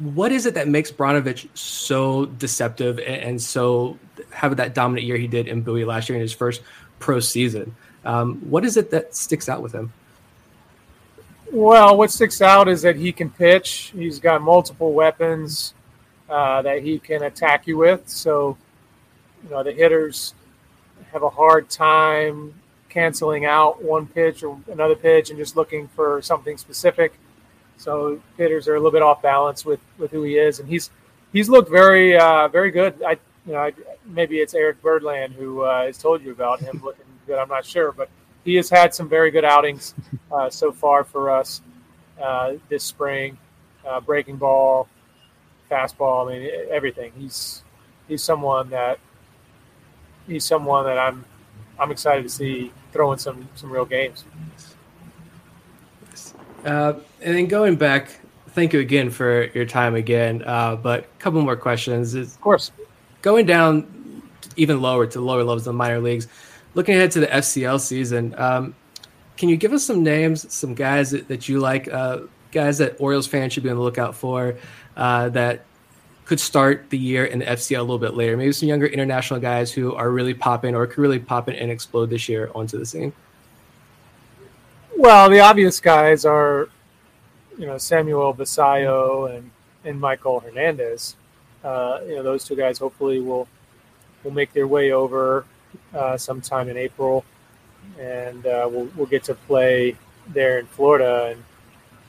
what 0.00 0.32
is 0.32 0.46
it 0.46 0.54
that 0.54 0.66
makes 0.66 0.90
Brnovich 0.90 1.46
so 1.54 2.24
deceptive 2.24 2.98
and, 2.98 3.22
and, 3.22 3.42
so 3.42 3.98
have 4.30 4.56
that 4.56 4.74
dominant 4.74 5.06
year 5.06 5.18
he 5.18 5.28
did 5.28 5.46
in 5.46 5.60
Bowie 5.60 5.84
last 5.84 6.08
year 6.08 6.16
in 6.16 6.22
his 6.22 6.32
first 6.32 6.62
pro 6.98 7.20
season? 7.20 7.76
Um, 8.04 8.36
what 8.50 8.64
is 8.64 8.78
it 8.78 8.90
that 8.90 9.14
sticks 9.14 9.48
out 9.48 9.62
with 9.62 9.72
him? 9.72 9.92
Well, 11.52 11.96
what 11.98 12.10
sticks 12.10 12.40
out 12.40 12.66
is 12.68 12.80
that 12.82 12.96
he 12.96 13.12
can 13.12 13.28
pitch. 13.28 13.92
He's 13.94 14.18
got 14.18 14.40
multiple 14.40 14.94
weapons 14.94 15.74
uh, 16.30 16.62
that 16.62 16.82
he 16.82 16.98
can 16.98 17.24
attack 17.24 17.66
you 17.66 17.76
with. 17.76 18.08
So, 18.08 18.56
you 19.44 19.50
know, 19.50 19.62
the 19.62 19.72
hitters 19.72 20.32
have 21.12 21.22
a 21.22 21.30
hard 21.30 21.68
time 21.68 22.54
canceling 22.88 23.44
out 23.44 23.82
one 23.82 24.06
pitch 24.06 24.42
or 24.42 24.58
another 24.70 24.94
pitch 24.94 25.30
and 25.30 25.38
just 25.38 25.56
looking 25.56 25.88
for 25.88 26.22
something 26.22 26.56
specific. 26.56 27.12
So 27.80 28.20
hitters 28.36 28.68
are 28.68 28.74
a 28.74 28.78
little 28.78 28.90
bit 28.90 29.00
off 29.00 29.22
balance 29.22 29.64
with 29.64 29.80
with 29.96 30.10
who 30.10 30.22
he 30.22 30.36
is, 30.36 30.60
and 30.60 30.68
he's 30.68 30.90
he's 31.32 31.48
looked 31.48 31.70
very 31.70 32.14
uh, 32.14 32.46
very 32.48 32.70
good. 32.70 33.02
I 33.02 33.12
you 33.46 33.54
know 33.54 33.58
I, 33.58 33.72
maybe 34.04 34.38
it's 34.38 34.52
Eric 34.52 34.82
Birdland 34.82 35.32
who 35.32 35.62
uh, 35.62 35.86
has 35.86 35.96
told 35.96 36.22
you 36.22 36.30
about 36.30 36.60
him 36.60 36.82
looking 36.84 37.06
good. 37.26 37.38
I'm 37.38 37.48
not 37.48 37.64
sure, 37.64 37.90
but 37.90 38.10
he 38.44 38.56
has 38.56 38.68
had 38.68 38.94
some 38.94 39.08
very 39.08 39.30
good 39.30 39.46
outings 39.46 39.94
uh, 40.30 40.50
so 40.50 40.72
far 40.72 41.04
for 41.04 41.30
us 41.30 41.62
uh, 42.20 42.54
this 42.68 42.84
spring. 42.84 43.38
Uh, 43.82 43.98
breaking 43.98 44.36
ball, 44.36 44.86
fastball. 45.70 46.30
I 46.30 46.38
mean 46.38 46.50
everything. 46.70 47.12
He's 47.16 47.62
he's 48.08 48.22
someone 48.22 48.68
that 48.70 48.98
he's 50.26 50.44
someone 50.44 50.84
that 50.84 50.98
I'm 50.98 51.24
I'm 51.78 51.90
excited 51.90 52.24
to 52.24 52.28
see 52.28 52.72
throwing 52.92 53.18
some 53.18 53.48
some 53.54 53.72
real 53.72 53.86
games. 53.86 54.26
Uh, 56.64 56.94
and 57.22 57.36
then 57.36 57.46
going 57.46 57.76
back, 57.76 58.10
thank 58.48 58.72
you 58.72 58.80
again 58.80 59.10
for 59.10 59.44
your 59.54 59.64
time 59.64 59.94
again. 59.94 60.42
Uh, 60.44 60.76
but 60.76 61.04
a 61.04 61.18
couple 61.18 61.40
more 61.42 61.56
questions. 61.56 62.14
Of 62.14 62.40
course, 62.40 62.72
going 63.22 63.46
down 63.46 64.00
even 64.56 64.80
lower 64.80 65.06
to 65.06 65.20
lower 65.20 65.38
levels 65.38 65.62
of 65.62 65.72
the 65.72 65.78
minor 65.78 66.00
leagues. 66.00 66.28
Looking 66.74 66.94
ahead 66.94 67.10
to 67.12 67.20
the 67.20 67.26
FCL 67.26 67.80
season, 67.80 68.34
um, 68.38 68.74
can 69.36 69.48
you 69.48 69.56
give 69.56 69.72
us 69.72 69.84
some 69.84 70.02
names, 70.02 70.52
some 70.52 70.74
guys 70.74 71.10
that, 71.10 71.28
that 71.28 71.48
you 71.48 71.58
like, 71.58 71.88
uh, 71.92 72.20
guys 72.52 72.78
that 72.78 72.96
Orioles 73.00 73.26
fans 73.26 73.52
should 73.52 73.62
be 73.62 73.70
on 73.70 73.76
the 73.76 73.82
lookout 73.82 74.14
for 74.14 74.56
uh, 74.96 75.28
that 75.30 75.64
could 76.26 76.38
start 76.38 76.90
the 76.90 76.98
year 76.98 77.24
in 77.24 77.40
the 77.40 77.44
FCL 77.46 77.78
a 77.78 77.80
little 77.80 77.98
bit 77.98 78.14
later? 78.14 78.36
Maybe 78.36 78.52
some 78.52 78.68
younger 78.68 78.86
international 78.86 79.40
guys 79.40 79.72
who 79.72 79.94
are 79.94 80.10
really 80.10 80.34
popping 80.34 80.74
or 80.74 80.86
could 80.86 80.98
really 80.98 81.18
pop 81.18 81.48
in 81.48 81.56
and 81.56 81.70
explode 81.70 82.10
this 82.10 82.28
year 82.28 82.50
onto 82.54 82.78
the 82.78 82.86
scene. 82.86 83.12
Well, 85.00 85.30
the 85.30 85.40
obvious 85.40 85.80
guys 85.80 86.26
are, 86.26 86.68
you 87.56 87.64
know, 87.64 87.78
Samuel 87.78 88.34
Basallo 88.34 89.34
and 89.34 89.50
and 89.82 89.98
Maikol 89.98 90.42
Hernandez. 90.42 91.16
Uh, 91.64 92.00
you 92.06 92.16
know, 92.16 92.22
those 92.22 92.44
two 92.44 92.54
guys 92.54 92.78
hopefully 92.78 93.18
will 93.18 93.48
will 94.22 94.30
make 94.30 94.52
their 94.52 94.66
way 94.66 94.92
over 94.92 95.46
uh, 95.94 96.18
sometime 96.18 96.68
in 96.68 96.76
April, 96.76 97.24
and 97.98 98.44
uh, 98.44 98.68
we'll 98.70 98.90
we'll 98.94 99.06
get 99.06 99.24
to 99.24 99.34
play 99.34 99.96
there 100.28 100.58
in 100.58 100.66
Florida. 100.66 101.34
And 101.34 101.44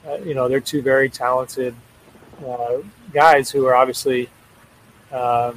uh, 0.06 0.22
you 0.22 0.34
know, 0.34 0.46
they're 0.46 0.60
two 0.60 0.82
very 0.82 1.08
talented 1.08 1.74
uh, 2.46 2.76
guys 3.10 3.50
who 3.50 3.64
are 3.64 3.74
obviously, 3.74 4.28
uh, 5.10 5.54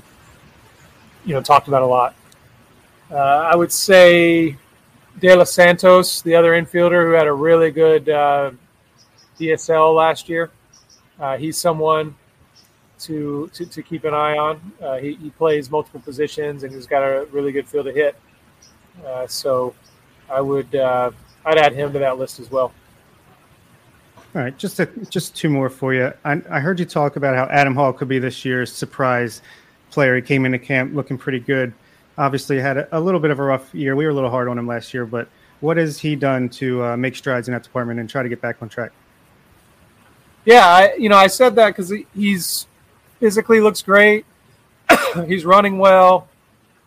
you 1.26 1.34
know, 1.34 1.42
talked 1.42 1.68
about 1.68 1.82
a 1.82 1.86
lot. 1.86 2.16
I 3.12 3.58
would 3.58 3.74
say 3.74 4.56
De 5.20 5.34
Los 5.34 5.52
Santos, 5.52 6.22
the 6.22 6.36
other 6.36 6.52
infielder 6.52 7.06
who 7.06 7.12
had 7.12 7.28
a 7.28 7.34
really 7.34 7.72
good 7.72 8.10
uh, 8.10 8.52
DSL 9.40 9.96
last 9.96 10.28
year. 10.28 10.52
Uh, 11.20 11.38
he's 11.38 11.58
someone 11.58 12.16
to, 13.00 13.50
to, 13.54 13.66
to 13.66 13.82
keep 13.82 14.04
an 14.04 14.14
eye 14.14 14.38
on. 14.38 14.72
Uh, 14.82 14.98
he, 14.98 15.16
he 15.16 15.30
plays 15.30 15.72
multiple 15.72 16.02
positions 16.02 16.64
and 16.64 16.74
he's 16.74 16.88
got 16.88 17.02
a 17.02 17.26
really 17.32 17.52
good 17.52 17.68
field 17.68 17.86
to 17.86 17.94
hit. 17.94 18.16
so 19.28 19.74
I 20.30 20.42
would 20.42 20.76
I'd 21.46 21.58
add 21.58 21.74
him 21.74 21.94
to 21.94 22.00
that 22.00 22.18
list 22.18 22.40
as 22.40 22.50
well. 22.50 22.74
All 24.36 24.42
right, 24.42 24.58
just 24.58 24.80
a, 24.82 24.88
just 25.10 25.34
two 25.34 25.50
more 25.50 25.70
for 25.70 25.94
you. 25.94 26.12
I, 26.26 26.42
I, 26.50 26.60
heard 26.60 26.78
you 26.78 26.86
talk 26.86 27.16
about 27.16 27.36
how 27.36 27.46
Adam 27.46 27.74
Hall 27.74 27.94
could 27.94 28.10
be 28.10 28.20
this 28.20 28.44
year's 28.44 28.70
surprise 28.70 29.42
player. 29.92 30.18
He 30.18 30.22
came 30.22 30.46
into 30.46 30.60
camp 30.60 30.94
looking 30.94 31.18
pretty 31.18 31.40
good. 31.40 31.74
Obviously, 32.18 32.60
had 32.60 32.78
a, 32.78 32.98
a 32.98 33.00
little 33.00 33.20
bit 33.20 33.32
of 33.32 33.40
a 33.40 33.44
rough 33.44 33.74
year. 33.74 33.96
We 33.96 34.06
were 34.06 34.12
a 34.12 34.14
little 34.14 34.30
hard 34.30 34.48
on 34.48 34.58
him 34.58 34.68
last 34.68 34.94
year, 34.94 35.06
but 35.06 35.28
what 35.60 35.78
has 35.78 36.00
he 36.00 36.16
done 36.16 36.50
to 36.50 36.84
uh, 36.84 36.98
make 36.98 37.16
strides 37.16 37.48
in 37.48 37.54
that 37.54 37.64
department 37.64 38.00
and 38.00 38.10
try 38.10 38.24
to 38.24 38.30
get 38.30 38.42
back 38.42 38.62
on 38.62 38.70
track? 38.70 38.92
Yeah, 40.46 40.68
I, 40.68 40.94
you 40.96 41.10
know, 41.10 41.18
I 41.18 41.28
said 41.28 41.56
that 41.56 41.70
because 41.70 41.92
he's 42.14 42.68
physically 43.20 43.60
looks 43.60 43.82
great. 43.82 44.26
he's 45.28 45.46
running 45.46 45.78
well. 45.78 46.28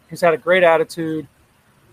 He's 0.09 0.21
had 0.21 0.33
a 0.33 0.39
great 0.39 0.63
attitude, 0.63 1.27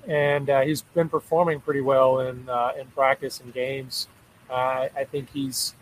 and 0.07 0.49
uh, 0.49 0.61
he's 0.61 0.81
been 0.81 1.09
performing 1.09 1.59
pretty 1.59 1.81
well 1.81 2.19
in 2.19 2.47
uh, 2.47 2.73
in 2.79 2.87
practice 2.87 3.39
and 3.39 3.53
games. 3.53 4.07
Uh, 4.49 4.87
I 4.95 5.05
think 5.05 5.29
he's 5.33 5.73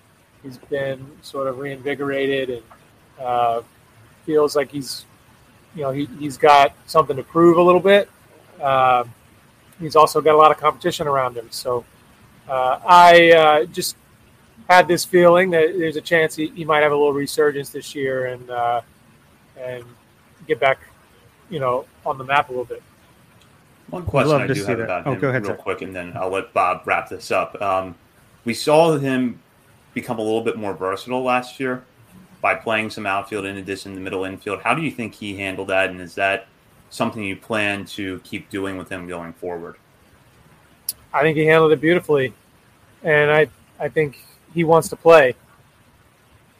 he's 0.41 0.57
been 0.57 1.05
sort 1.21 1.47
of 1.47 1.59
reinvigorated 1.59 2.49
and 2.49 2.63
uh, 3.19 3.61
feels 4.25 4.55
like 4.55 4.71
he's 4.71 5.05
you 5.75 5.81
know 5.81 5.91
he, 5.91 6.05
he's 6.19 6.37
got 6.37 6.73
something 6.85 7.15
to 7.15 7.23
prove 7.23 7.57
a 7.57 7.61
little 7.61 7.81
bit. 7.81 8.09
Uh, 8.61 9.03
he's 9.79 9.95
also 9.95 10.21
got 10.21 10.35
a 10.35 10.37
lot 10.37 10.51
of 10.51 10.57
competition 10.57 11.07
around 11.07 11.35
him. 11.35 11.47
So 11.51 11.83
uh, 12.47 12.79
I 12.85 13.31
uh, 13.31 13.65
just 13.65 13.95
had 14.69 14.87
this 14.87 15.03
feeling 15.03 15.49
that 15.51 15.77
there's 15.77 15.95
a 15.95 16.01
chance 16.01 16.35
he, 16.35 16.47
he 16.47 16.63
might 16.65 16.81
have 16.81 16.91
a 16.91 16.95
little 16.95 17.13
resurgence 17.13 17.69
this 17.69 17.95
year 17.95 18.27
and 18.27 18.49
uh, 18.49 18.81
and 19.57 19.83
get 20.47 20.59
back 20.59 20.79
you 21.49 21.59
know 21.59 21.85
on 22.05 22.17
the 22.17 22.23
map 22.23 22.49
a 22.49 22.51
little 22.51 22.65
bit. 22.65 22.83
One 23.89 24.05
question 24.05 24.41
I 24.41 24.47
do 24.47 24.53
have 24.53 24.77
that. 24.77 24.79
about 24.79 25.07
oh, 25.07 25.13
him, 25.13 25.23
ahead, 25.25 25.43
real 25.43 25.51
sir. 25.51 25.61
quick, 25.61 25.81
and 25.81 25.95
then 25.95 26.13
I'll 26.15 26.29
let 26.29 26.53
Bob 26.53 26.81
wrap 26.85 27.09
this 27.09 27.29
up. 27.31 27.61
Um, 27.61 27.95
we 28.45 28.53
saw 28.53 28.97
him 28.97 29.39
become 29.93 30.17
a 30.17 30.21
little 30.21 30.41
bit 30.41 30.57
more 30.57 30.73
versatile 30.73 31.21
last 31.21 31.59
year 31.59 31.83
by 32.43 32.53
playing 32.53 32.89
some 32.89 33.05
outfield 33.05 33.45
in 33.45 33.55
addition 33.55 33.95
to 33.95 34.01
middle 34.01 34.25
infield. 34.25 34.61
How 34.61 34.75
do 34.75 34.81
you 34.81 34.91
think 34.91 35.15
he 35.15 35.37
handled 35.37 35.69
that, 35.69 35.89
and 35.89 36.01
is 36.01 36.13
that 36.15 36.47
something 36.89 37.23
you 37.23 37.37
plan 37.37 37.85
to 37.85 38.19
keep 38.19 38.49
doing 38.49 38.77
with 38.77 38.89
him 38.89 39.07
going 39.07 39.31
forward? 39.31 39.77
I 41.13 41.21
think 41.21 41.37
he 41.37 41.45
handled 41.45 41.71
it 41.71 41.79
beautifully, 41.79 42.33
and 43.01 43.31
I 43.31 43.47
I 43.79 43.87
think 43.87 44.19
he 44.53 44.65
wants 44.65 44.89
to 44.89 44.97
play. 44.97 45.35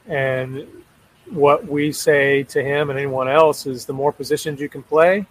And 0.08 0.66
what 1.30 1.68
we 1.68 1.92
say 1.92 2.44
to 2.44 2.64
him 2.64 2.90
and 2.90 2.98
anyone 2.98 3.28
else 3.28 3.68
is 3.68 3.86
the 3.86 3.94
more 3.94 4.14
positions 4.14 4.62
you 4.62 4.70
can 4.70 4.84
play, 4.84 5.26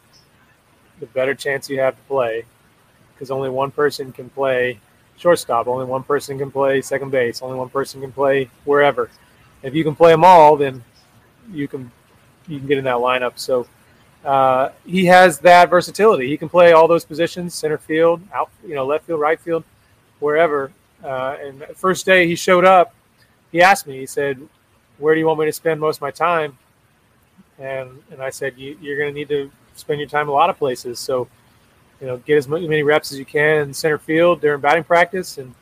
the 1.00 1.06
better 1.06 1.34
chance 1.34 1.70
you 1.70 1.80
have 1.80 1.96
to 1.96 2.02
play, 2.02 2.44
because 3.14 3.30
only 3.30 3.48
one 3.48 3.70
person 3.70 4.12
can 4.12 4.28
play 4.28 4.78
shortstop. 5.16 5.66
Only 5.66 5.86
one 5.86 6.02
person 6.02 6.38
can 6.38 6.50
play 6.50 6.82
second 6.82 7.10
base. 7.10 7.40
Only 7.40 7.56
one 7.56 7.70
person 7.70 8.02
can 8.02 8.12
play 8.12 8.50
wherever. 8.64 9.08
If 9.62 9.74
you 9.74 9.84
can 9.84 9.94
play 9.94 10.10
them 10.10 10.24
all, 10.24 10.56
then 10.56 10.82
you 11.52 11.68
can 11.68 11.90
you 12.48 12.58
can 12.58 12.66
get 12.66 12.78
in 12.78 12.84
that 12.84 12.96
lineup. 12.96 13.38
So 13.38 13.66
uh, 14.24 14.70
he 14.84 15.06
has 15.06 15.38
that 15.40 15.70
versatility. 15.70 16.28
He 16.28 16.36
can 16.36 16.48
play 16.48 16.72
all 16.72 16.88
those 16.88 17.04
positions: 17.04 17.54
center 17.54 17.78
field, 17.78 18.20
out, 18.32 18.50
you 18.66 18.74
know, 18.74 18.86
left 18.86 19.06
field, 19.06 19.20
right 19.20 19.40
field, 19.40 19.64
wherever. 20.20 20.72
Uh, 21.02 21.36
and 21.40 21.64
first 21.74 22.06
day 22.06 22.26
he 22.26 22.36
showed 22.36 22.64
up, 22.64 22.94
he 23.50 23.60
asked 23.62 23.86
me. 23.86 23.98
He 23.98 24.06
said, 24.06 24.40
"Where 24.98 25.14
do 25.14 25.20
you 25.20 25.26
want 25.26 25.40
me 25.40 25.46
to 25.46 25.52
spend 25.52 25.80
most 25.80 25.96
of 25.96 26.02
my 26.02 26.10
time?" 26.10 26.56
And 27.58 27.90
and 28.10 28.22
I 28.22 28.30
said, 28.30 28.56
you, 28.56 28.76
"You're 28.80 28.98
going 28.98 29.10
to 29.10 29.14
need 29.14 29.28
to 29.28 29.50
spend 29.74 30.00
your 30.00 30.08
time 30.08 30.28
a 30.28 30.32
lot 30.32 30.50
of 30.50 30.58
places." 30.58 30.98
So 30.98 31.28
you 32.00 32.08
know, 32.08 32.16
get 32.18 32.36
as 32.36 32.48
many 32.48 32.82
reps 32.82 33.12
as 33.12 33.18
you 33.18 33.24
can 33.24 33.58
in 33.58 33.74
center 33.74 33.98
field 33.98 34.40
during 34.40 34.60
batting 34.60 34.84
practice, 34.84 35.38
and 35.38 35.54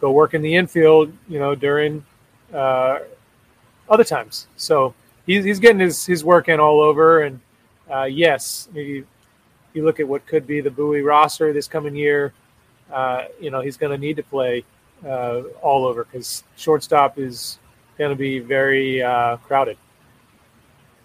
go 0.00 0.12
work 0.12 0.34
in 0.34 0.42
the 0.42 0.54
infield, 0.54 1.12
you 1.28 1.38
know, 1.40 1.54
during 1.54 2.04
uh, 2.52 2.98
other 3.88 4.04
times. 4.04 4.46
So 4.56 4.94
he's, 5.26 5.44
he's 5.44 5.58
getting 5.58 5.80
his, 5.80 6.04
his 6.04 6.24
work 6.24 6.48
in 6.48 6.60
all 6.60 6.80
over. 6.80 7.22
And 7.22 7.40
uh, 7.90 8.04
yes, 8.04 8.68
maybe 8.72 9.04
you 9.74 9.84
look 9.84 10.00
at 10.00 10.08
what 10.08 10.26
could 10.26 10.46
be 10.46 10.60
the 10.60 10.70
Bowie 10.70 11.02
roster 11.02 11.52
this 11.52 11.68
coming 11.68 11.94
year, 11.94 12.32
uh, 12.92 13.24
you 13.40 13.50
know, 13.50 13.60
he's 13.60 13.76
going 13.76 13.92
to 13.92 13.98
need 13.98 14.16
to 14.16 14.22
play 14.22 14.64
uh, 15.04 15.42
all 15.62 15.86
over 15.86 16.04
because 16.04 16.44
shortstop 16.56 17.18
is 17.18 17.58
going 17.96 18.10
to 18.10 18.16
be 18.16 18.38
very 18.38 19.02
uh, 19.02 19.36
crowded. 19.38 19.76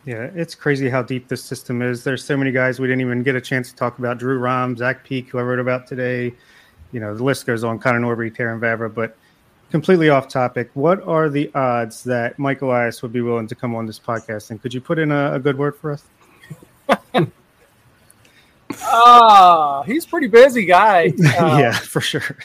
Yeah, 0.06 0.30
it's 0.36 0.54
crazy 0.54 0.90
how 0.90 1.02
deep 1.02 1.30
this 1.30 1.44
system 1.44 1.82
is. 1.82 2.04
There's 2.04 2.26
so 2.26 2.36
many 2.36 2.52
guys 2.52 2.80
we 2.80 2.88
didn't 2.88 3.02
even 3.02 3.24
get 3.24 3.36
a 3.36 3.42
chance 3.42 3.70
to 3.70 3.76
talk 3.76 4.00
about. 4.00 4.18
Drew 4.18 4.38
Rom, 4.38 4.76
Zach 4.76 5.04
Peek, 5.06 5.30
who 5.30 5.40
I 5.40 5.44
wrote 5.44 5.60
about 5.60 5.88
today. 5.88 6.34
You 6.92 7.00
know, 7.00 7.16
the 7.16 7.24
list 7.24 7.46
goes 7.46 7.64
on. 7.64 7.80
Connor 7.80 8.02
Norby, 8.02 8.36
Terrin 8.36 8.60
Vavra, 8.60 8.94
but 8.94 9.18
completely 9.74 10.08
off 10.08 10.28
topic. 10.28 10.70
What 10.76 11.02
are 11.08 11.30
the 11.30 11.50
odds 11.56 12.04
that 12.04 12.38
Michael 12.38 12.70
Elias 12.70 13.02
would 13.02 13.12
be 13.12 13.22
willing 13.22 13.48
to 13.48 13.56
come 13.56 13.74
on 13.74 13.88
this 13.88 13.98
podcast? 13.98 14.52
And 14.52 14.62
could 14.62 14.72
you 14.72 14.80
put 14.80 15.00
in 15.00 15.12
a, 15.12 15.34
a 15.34 15.40
good 15.40 15.58
word 15.58 15.76
for 15.76 15.94
us? 15.94 16.04
Ah, 18.84 19.80
uh, 19.80 19.84
he's 19.84 20.06
pretty 20.06 20.28
busy 20.28 20.66
guy. 20.66 21.12
Uh, 21.40 21.58
yeah, 21.60 21.72
for 21.72 22.02
sure. 22.02 22.38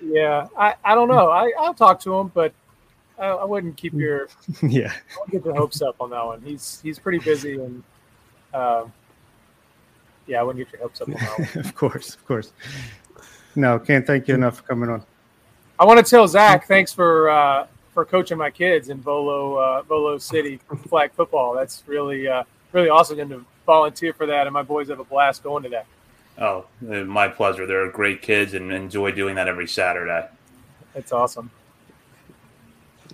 yeah, 0.00 0.46
I, 0.56 0.76
I 0.84 0.94
don't 0.94 1.08
know. 1.08 1.28
I, 1.28 1.52
I'll 1.58 1.74
talk 1.74 1.98
to 2.02 2.14
him, 2.14 2.30
but 2.32 2.52
I, 3.18 3.26
I 3.26 3.44
wouldn't 3.44 3.76
keep 3.76 3.92
your 3.92 4.28
yeah. 4.62 4.92
Wouldn't 5.18 5.32
get 5.32 5.44
your 5.44 5.56
hopes 5.56 5.82
up 5.82 5.96
on 5.98 6.10
that 6.10 6.24
one. 6.24 6.40
He's 6.42 6.80
he's 6.84 7.00
pretty 7.00 7.18
busy 7.18 7.54
and 7.54 7.82
uh, 8.54 8.84
yeah, 10.28 10.38
I 10.38 10.44
wouldn't 10.44 10.64
get 10.64 10.72
your 10.72 10.82
hopes 10.82 11.00
up 11.00 11.08
on 11.08 11.14
that 11.14 11.38
one. 11.38 11.64
of 11.64 11.74
course, 11.74 12.14
of 12.14 12.24
course. 12.26 12.52
No, 13.56 13.80
can't 13.80 14.06
thank 14.06 14.28
you 14.28 14.34
enough 14.34 14.58
for 14.58 14.62
coming 14.62 14.88
on. 14.88 15.04
I 15.78 15.84
want 15.84 16.04
to 16.04 16.08
tell 16.08 16.28
Zach 16.28 16.66
thanks 16.66 16.92
for 16.92 17.30
uh, 17.30 17.66
for 17.92 18.04
coaching 18.04 18.38
my 18.38 18.50
kids 18.50 18.88
in 18.88 19.00
Volo 19.00 19.56
uh, 19.56 19.82
Volo 19.82 20.18
City 20.18 20.58
flag 20.88 21.12
football. 21.12 21.54
That's 21.54 21.82
really 21.86 22.28
uh, 22.28 22.44
really 22.72 22.88
awesome 22.88 23.18
and 23.18 23.30
to 23.30 23.44
volunteer 23.66 24.12
for 24.12 24.26
that, 24.26 24.46
and 24.46 24.54
my 24.54 24.62
boys 24.62 24.88
have 24.88 25.00
a 25.00 25.04
blast 25.04 25.42
going 25.42 25.62
to 25.64 25.68
that. 25.70 25.86
Oh, 26.38 26.66
my 26.80 27.28
pleasure. 27.28 27.66
They're 27.66 27.90
great 27.90 28.22
kids 28.22 28.54
and 28.54 28.72
enjoy 28.72 29.12
doing 29.12 29.34
that 29.34 29.48
every 29.48 29.68
Saturday. 29.68 30.28
That's 30.94 31.12
awesome. 31.12 31.50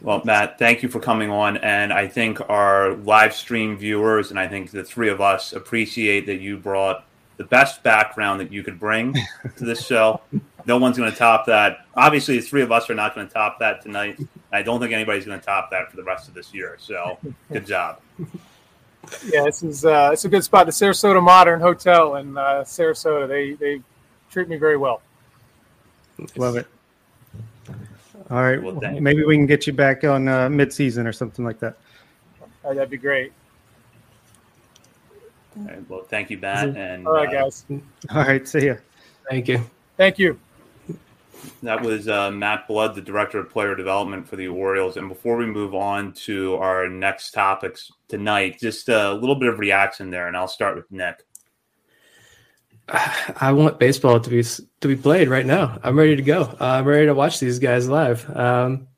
Well, 0.03 0.23
Matt, 0.25 0.59
thank 0.59 0.83
you 0.83 0.89
for 0.89 1.01
coming 1.01 1.31
on. 1.31 1.57
And 1.59 1.93
I 1.93 2.07
think 2.07 2.49
our 2.49 2.95
live 2.95 3.35
stream 3.35 3.77
viewers 3.77 4.31
and 4.31 4.39
I 4.39 4.47
think 4.47 4.71
the 4.71 4.85
three 4.85 5.09
of 5.09 5.21
us 5.21 5.53
appreciate 5.53 6.27
that 6.27 6.41
you 6.41 6.57
brought 6.57 7.08
the 7.39 7.45
best 7.45 7.83
background 7.83 8.41
that 8.41 8.53
you 8.53 8.63
could 8.63 8.79
bring 8.79 9.15
to 9.57 9.65
this 9.65 9.85
show. 9.85 10.21
No 10.67 10.77
one's 10.77 10.99
going 10.99 11.11
to 11.11 11.17
top 11.17 11.47
that. 11.47 11.87
Obviously, 11.95 12.37
the 12.37 12.43
three 12.43 12.61
of 12.61 12.71
us 12.71 12.91
are 12.91 12.95
not 12.95 13.15
going 13.15 13.27
to 13.27 13.33
top 13.33 13.59
that 13.61 13.81
tonight. 13.81 14.21
I 14.53 14.63
don't 14.63 14.81
think 14.81 14.93
anybody's 14.93 15.25
going 15.25 15.41
to 15.41 15.47
top 15.47 15.71
that 15.71 15.91
for 15.91 15.97
the 15.97 16.05
rest 16.05 16.29
of 16.29 16.35
this 16.35 16.53
year. 16.53 16.77
So, 16.79 17.19
good 17.51 17.67
job. 17.67 18.01
Yeah, 19.25 19.45
this 19.45 19.63
is 19.63 19.87
uh, 19.87 20.11
it's 20.13 20.27
a 20.27 20.29
good 20.29 20.45
spot. 20.45 20.67
The 20.67 20.73
Sarasota 20.73 21.23
Modern 21.23 21.61
Hotel 21.61 22.17
in 22.17 22.37
uh, 22.37 22.65
Sarasota. 22.65 23.27
They 23.27 23.55
they 23.55 23.81
treat 24.31 24.49
me 24.49 24.57
very 24.57 24.77
well. 24.77 25.01
Love 26.37 26.57
it. 26.57 26.67
All 28.31 28.43
right, 28.43 28.63
well, 28.63 28.75
maybe 29.01 29.25
we 29.25 29.37
can 29.37 29.47
get 29.47 29.67
you 29.67 29.73
back 29.73 30.05
on 30.05 30.29
uh, 30.29 30.51
mid-season 30.51 31.07
or 31.07 31.15
something 31.15 31.47
like 31.47 31.59
that. 31.61 31.79
Oh, 32.63 32.75
that'd 32.75 32.91
be 32.91 32.99
great. 32.99 33.33
All 35.59 35.65
right, 35.65 35.91
well, 35.91 36.03
thank 36.03 36.31
you, 36.31 36.39
Matt. 36.39 36.77
And 36.77 37.07
all 37.07 37.15
right, 37.15 37.29
uh, 37.29 37.43
guys. 37.43 37.65
All 37.71 38.23
right, 38.23 38.47
see 38.47 38.67
you. 38.67 38.79
Thank 39.29 39.49
you. 39.49 39.61
Thank 39.97 40.19
you. 40.19 40.39
That 41.63 41.83
was 41.83 42.09
uh, 42.09 42.31
Matt 42.31 42.67
Blood, 42.69 42.95
the 42.95 43.01
director 43.01 43.39
of 43.39 43.51
player 43.51 43.75
development 43.75 44.29
for 44.29 44.37
the 44.37 44.49
Orioles. 44.49 44.97
And 44.97 45.09
before 45.09 45.37
we 45.37 45.47
move 45.47 45.75
on 45.75 46.13
to 46.25 46.57
our 46.57 46.89
next 46.89 47.33
topics 47.33 47.91
tonight, 48.09 48.59
just 48.61 48.89
a 48.89 49.13
little 49.13 49.37
bit 49.37 49.49
of 49.49 49.59
reaction 49.59 50.11
there, 50.11 50.29
and 50.29 50.37
I'll 50.37 50.49
start 50.49 50.77
with 50.77 50.91
Nick. 50.91 51.25
I 52.89 53.53
want 53.53 53.79
baseball 53.79 54.21
to 54.21 54.31
be 54.31 54.43
to 54.43 54.89
be 54.89 54.97
played 54.97 55.29
right 55.29 55.47
now. 55.47 55.79
I'm 55.83 55.99
ready 55.99 56.17
to 56.17 56.23
go. 56.23 56.43
Uh, 56.61 56.65
I'm 56.65 56.85
ready 56.85 57.07
to 57.07 57.15
watch 57.15 57.41
these 57.41 57.59
guys 57.59 57.89
live. 57.89 58.29
Um, 58.37 58.89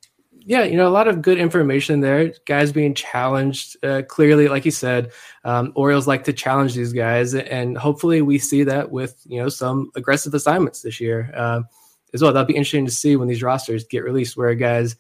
yeah, 0.45 0.64
you 0.64 0.76
know, 0.76 0.88
a 0.88 0.91
lot 0.91 1.09
of 1.09 1.22
good 1.22 1.38
information 1.38 2.01
there. 2.01 2.32
Guys 2.47 2.72
being 2.72 2.95
challenged 2.95 3.76
uh, 3.84 4.03
clearly, 4.09 4.49
like 4.49 4.64
you 4.64 4.70
said. 4.70 5.12
Um, 5.45 5.72
Orioles 5.74 6.07
like 6.07 6.24
to 6.24 6.32
challenge 6.32 6.74
these 6.74 6.93
guys, 6.93 7.34
and 7.34 7.76
hopefully, 7.76 8.22
we 8.22 8.38
see 8.38 8.64
that 8.64 8.91
with 8.91 9.20
you 9.26 9.41
know 9.41 9.49
some 9.49 9.91
aggressive 9.97 10.34
assignments 10.34 10.82
this 10.82 11.01
year 11.01 11.32
uh, 11.36 11.62
as 12.14 12.22
well. 12.22 12.32
That'll 12.32 12.47
be 12.47 12.57
interesting 12.57 12.86
to 12.86 12.93
see 12.93 13.16
when 13.16 13.28
these 13.28 13.43
rosters 13.43 13.84
get 13.84 14.05
released, 14.05 14.36
where 14.36 14.55
guys 14.55 14.97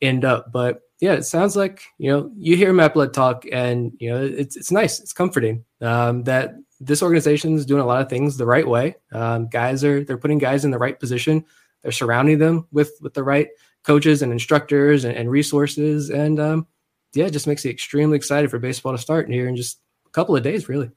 end 0.00 0.24
up. 0.24 0.52
But 0.52 0.82
yeah, 1.00 1.12
it 1.12 1.24
sounds 1.24 1.56
like 1.56 1.82
you 1.98 2.10
know 2.10 2.30
you 2.36 2.56
hear 2.56 2.72
Blood 2.88 3.12
talk, 3.12 3.44
and 3.52 3.92
you 3.98 4.10
know 4.10 4.24
it's 4.24 4.56
it's 4.56 4.72
nice, 4.72 5.00
it's 5.00 5.12
comforting 5.12 5.64
um, 5.80 6.24
that 6.24 6.54
this 6.80 7.02
organization 7.02 7.54
is 7.54 7.66
doing 7.66 7.82
a 7.82 7.86
lot 7.86 8.02
of 8.02 8.08
things 8.08 8.36
the 8.36 8.46
right 8.46 8.66
way. 8.66 8.96
Um, 9.12 9.48
guys 9.48 9.84
are 9.84 10.04
they're 10.04 10.18
putting 10.18 10.38
guys 10.38 10.64
in 10.64 10.70
the 10.70 10.78
right 10.78 10.98
position. 10.98 11.44
They're 11.82 11.92
surrounding 11.92 12.38
them 12.38 12.66
with 12.72 12.92
with 13.00 13.14
the 13.14 13.22
right 13.22 13.48
coaches 13.86 14.22
and 14.22 14.32
instructors 14.32 15.04
and, 15.04 15.16
and 15.16 15.30
resources, 15.30 16.10
and 16.10 16.40
um, 16.40 16.66
yeah, 17.14 17.26
it 17.26 17.32
just 17.32 17.46
makes 17.46 17.64
me 17.64 17.70
extremely 17.70 18.16
excited 18.16 18.50
for 18.50 18.58
baseball 18.58 18.92
to 18.92 18.98
start 18.98 19.30
here 19.30 19.48
in 19.48 19.56
just 19.56 19.78
a 20.06 20.10
couple 20.10 20.36
of 20.36 20.42
days, 20.42 20.68
really. 20.68 20.90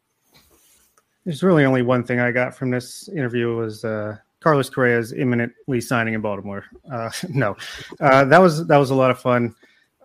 There's 1.26 1.44
really 1.44 1.66
only 1.66 1.84
one 1.84 2.04
thing 2.04 2.20
I 2.20 2.32
got 2.32 2.56
from 2.56 2.72
this 2.72 3.08
interview 3.10 3.56
was 3.56 3.86
uh, 3.86 4.18
Carlos 4.40 4.70
Correa 4.70 4.98
is 4.98 5.14
imminently 5.14 5.82
signing 5.82 6.14
in 6.14 6.22
Baltimore. 6.22 6.66
Uh, 6.92 7.10
no, 7.30 7.56
uh, 8.00 8.26
that 8.26 8.40
was 8.40 8.66
that 8.68 8.78
was 8.78 8.90
a 8.90 8.96
lot 8.96 9.12
of 9.12 9.20
fun. 9.20 9.56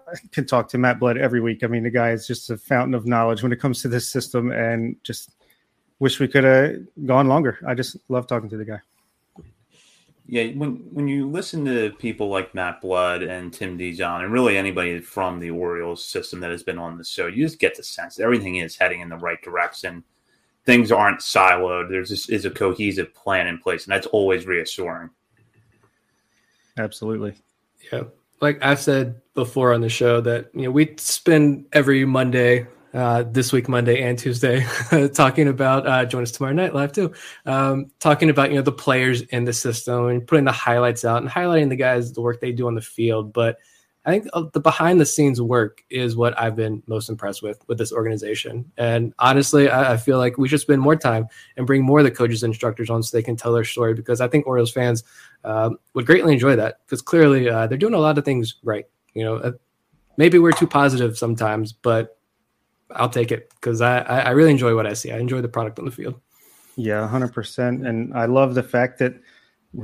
I 0.07 0.16
can 0.32 0.47
talk 0.47 0.68
to 0.68 0.78
Matt 0.78 1.01
Blood 1.01 1.16
every 1.16 1.41
week. 1.41 1.64
I 1.64 1.66
mean, 1.66 1.82
the 1.82 1.91
guy 1.91 2.11
is 2.11 2.26
just 2.26 2.51
a 2.51 2.59
fountain 2.59 2.95
of 2.95 3.07
knowledge 3.07 3.43
when 3.43 3.53
it 3.53 3.61
comes 3.61 3.80
to 3.82 3.89
this 3.89 4.09
system, 4.09 4.53
and 4.53 4.97
just 5.03 5.30
wish 5.99 6.20
we 6.20 6.28
could 6.28 6.45
have 6.45 6.76
gone 7.07 7.26
longer. 7.28 7.59
I 7.66 7.74
just 7.74 7.97
love 8.09 8.26
talking 8.26 8.51
to 8.51 8.57
the 8.57 8.64
guy. 8.64 8.80
Yeah, 10.26 10.46
when 10.52 10.76
when 10.90 11.06
you 11.06 11.28
listen 11.28 11.66
to 11.66 11.90
people 11.98 12.28
like 12.28 12.54
Matt 12.54 12.80
Blood 12.80 13.22
and 13.22 13.52
Tim 13.52 13.76
Dijon, 13.76 14.24
and 14.24 14.32
really 14.32 14.56
anybody 14.56 14.98
from 15.00 15.38
the 15.38 15.50
Orioles 15.50 16.02
system 16.02 16.40
that 16.40 16.50
has 16.50 16.62
been 16.62 16.78
on 16.78 16.96
the 16.96 17.04
show, 17.04 17.26
you 17.26 17.44
just 17.44 17.58
get 17.58 17.76
the 17.76 17.82
sense 17.82 18.16
that 18.16 18.24
everything 18.24 18.56
is 18.56 18.76
heading 18.76 19.00
in 19.00 19.10
the 19.10 19.18
right 19.18 19.40
direction. 19.42 20.02
Things 20.64 20.90
aren't 20.90 21.20
siloed. 21.20 21.90
There's 21.90 22.08
just 22.08 22.30
is 22.30 22.46
a 22.46 22.50
cohesive 22.50 23.12
plan 23.12 23.48
in 23.48 23.58
place, 23.58 23.84
and 23.84 23.92
that's 23.92 24.06
always 24.06 24.46
reassuring. 24.46 25.10
Absolutely. 26.78 27.34
Yeah, 27.92 28.04
like 28.40 28.64
I've 28.64 28.80
said 28.80 29.20
before 29.34 29.74
on 29.74 29.82
the 29.82 29.90
show, 29.90 30.22
that 30.22 30.50
you 30.54 30.62
know 30.62 30.70
we 30.70 30.94
spend 30.96 31.66
every 31.74 32.06
Monday 32.06 32.66
uh, 32.95 33.24
this 33.24 33.53
week, 33.53 33.68
Monday 33.68 34.03
and 34.03 34.18
Tuesday, 34.18 34.64
talking 35.14 35.49
about 35.49 35.86
uh, 35.86 36.05
join 36.05 36.22
us 36.22 36.30
tomorrow 36.30 36.55
night 36.55 36.74
live 36.74 36.92
too. 36.92 37.12
Um, 37.45 37.90
talking 37.99 38.30
about 38.30 38.51
you 38.51 38.57
know 38.57 38.62
the 38.62 38.72
players 38.72 39.22
in 39.22 39.45
the 39.45 39.53
system 39.53 40.07
and 40.07 40.26
putting 40.26 40.45
the 40.45 40.53
highlights 40.53 41.05
out 41.05 41.20
and 41.20 41.30
highlighting 41.30 41.68
the 41.68 41.76
guys 41.76 42.12
the 42.12 42.20
work 42.20 42.40
they 42.40 42.53
do 42.53 42.66
on 42.68 42.74
the 42.74 42.80
field. 42.80 43.32
But 43.32 43.59
I 44.07 44.11
think 44.11 44.28
uh, 44.32 44.45
the 44.53 44.61
behind 44.61 45.01
the 45.01 45.07
scenes 45.07 45.40
work 45.40 45.82
is 45.90 46.14
what 46.14 46.38
I've 46.38 46.55
been 46.55 46.82
most 46.86 47.09
impressed 47.09 47.42
with 47.42 47.59
with 47.66 47.78
this 47.78 47.92
organization. 47.92 48.70
And 48.76 49.12
honestly, 49.18 49.68
I, 49.68 49.95
I, 49.95 49.97
feel 49.97 50.18
like 50.18 50.38
we 50.38 50.47
should 50.47 50.61
spend 50.61 50.80
more 50.80 50.95
time 50.97 51.26
and 51.57 51.66
bring 51.66 51.82
more 51.82 52.01
of 52.01 52.05
the 52.05 52.11
coaches 52.11 52.42
and 52.42 52.53
instructors 52.53 52.90
on 52.90 53.03
so 53.03 53.16
they 53.16 53.22
can 53.22 53.36
tell 53.36 53.53
their 53.53 53.64
story 53.64 53.95
because 53.95 54.20
I 54.20 54.28
think 54.28 54.47
Orioles 54.47 54.72
fans 54.72 55.03
um, 55.42 55.78
would 55.95 56.07
greatly 56.07 56.34
enjoy 56.34 56.55
that 56.57 56.80
because 56.86 57.03
clearly 57.03 57.49
uh, 57.49 57.66
they're 57.66 57.78
doing 57.78 57.95
a 57.95 57.99
lot 57.99 58.18
of 58.18 58.24
things 58.24 58.57
right. 58.62 58.84
You 59.14 59.24
know, 59.24 59.36
uh, 59.36 59.53
maybe 60.16 60.38
we're 60.38 60.53
too 60.53 60.66
positive 60.66 61.16
sometimes, 61.16 61.72
but 61.72 62.18
I'll 62.91 63.09
take 63.09 63.32
it 63.32 63.51
because 63.55 63.80
I, 63.80 63.99
I 64.01 64.30
really 64.30 64.51
enjoy 64.51 64.74
what 64.74 64.87
I 64.87 64.93
see. 64.93 65.12
I 65.12 65.18
enjoy 65.18 65.41
the 65.41 65.49
product 65.49 65.78
on 65.78 65.85
the 65.85 65.91
field. 65.91 66.20
Yeah, 66.76 67.07
hundred 67.09 67.32
percent. 67.32 67.87
And 67.87 68.14
I 68.14 68.26
love 68.26 68.55
the 68.55 68.62
fact 68.62 68.99
that 68.99 69.14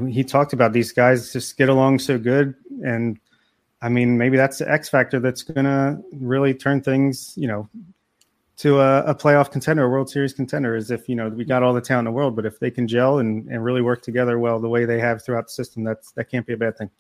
he 0.09 0.25
talked 0.25 0.53
about 0.53 0.73
these 0.73 0.93
guys 0.93 1.33
just 1.33 1.57
get 1.57 1.69
along 1.69 1.99
so 1.99 2.19
good. 2.19 2.55
And 2.85 3.19
I 3.83 3.89
mean, 3.89 4.19
maybe 4.19 4.37
that's 4.37 4.59
the 4.59 4.71
X 4.71 4.89
factor 4.89 5.21
that's 5.21 5.45
to 5.45 6.03
really 6.13 6.55
turn 6.55 6.83
things, 6.83 7.33
you 7.37 7.49
know, 7.49 7.69
to 8.59 8.81
a, 8.81 9.03
a, 9.05 9.15
playoff 9.15 9.51
contender, 9.51 9.85
a 9.85 9.89
World 9.89 10.11
Series 10.11 10.35
contender. 10.35 10.77
Is 10.77 10.91
if 10.91 11.09
you 11.09 11.17
know 11.17 11.29
we 11.29 11.45
got 11.45 11.63
all 11.63 11.73
the 11.73 11.81
talent 11.81 12.07
in 12.07 12.13
the 12.13 12.17
world, 12.17 12.37
but 12.37 12.45
if 12.45 12.59
they 12.59 12.71
can 12.71 12.87
gel 12.87 13.19
and, 13.19 13.49
and 13.49 13.65
really 13.65 13.83
work 13.83 14.03
together 14.03 14.39
well 14.39 14.61
the 14.61 14.69
way 14.69 14.85
they 14.85 15.01
have 15.01 15.25
throughout 15.25 15.47
the 15.47 15.53
system, 15.53 15.83
that's 15.83 16.13
that 16.13 16.31
can't 16.31 16.47
be 16.47 16.53
a 16.53 16.59
bad 16.59 16.77
thing. 16.77 16.91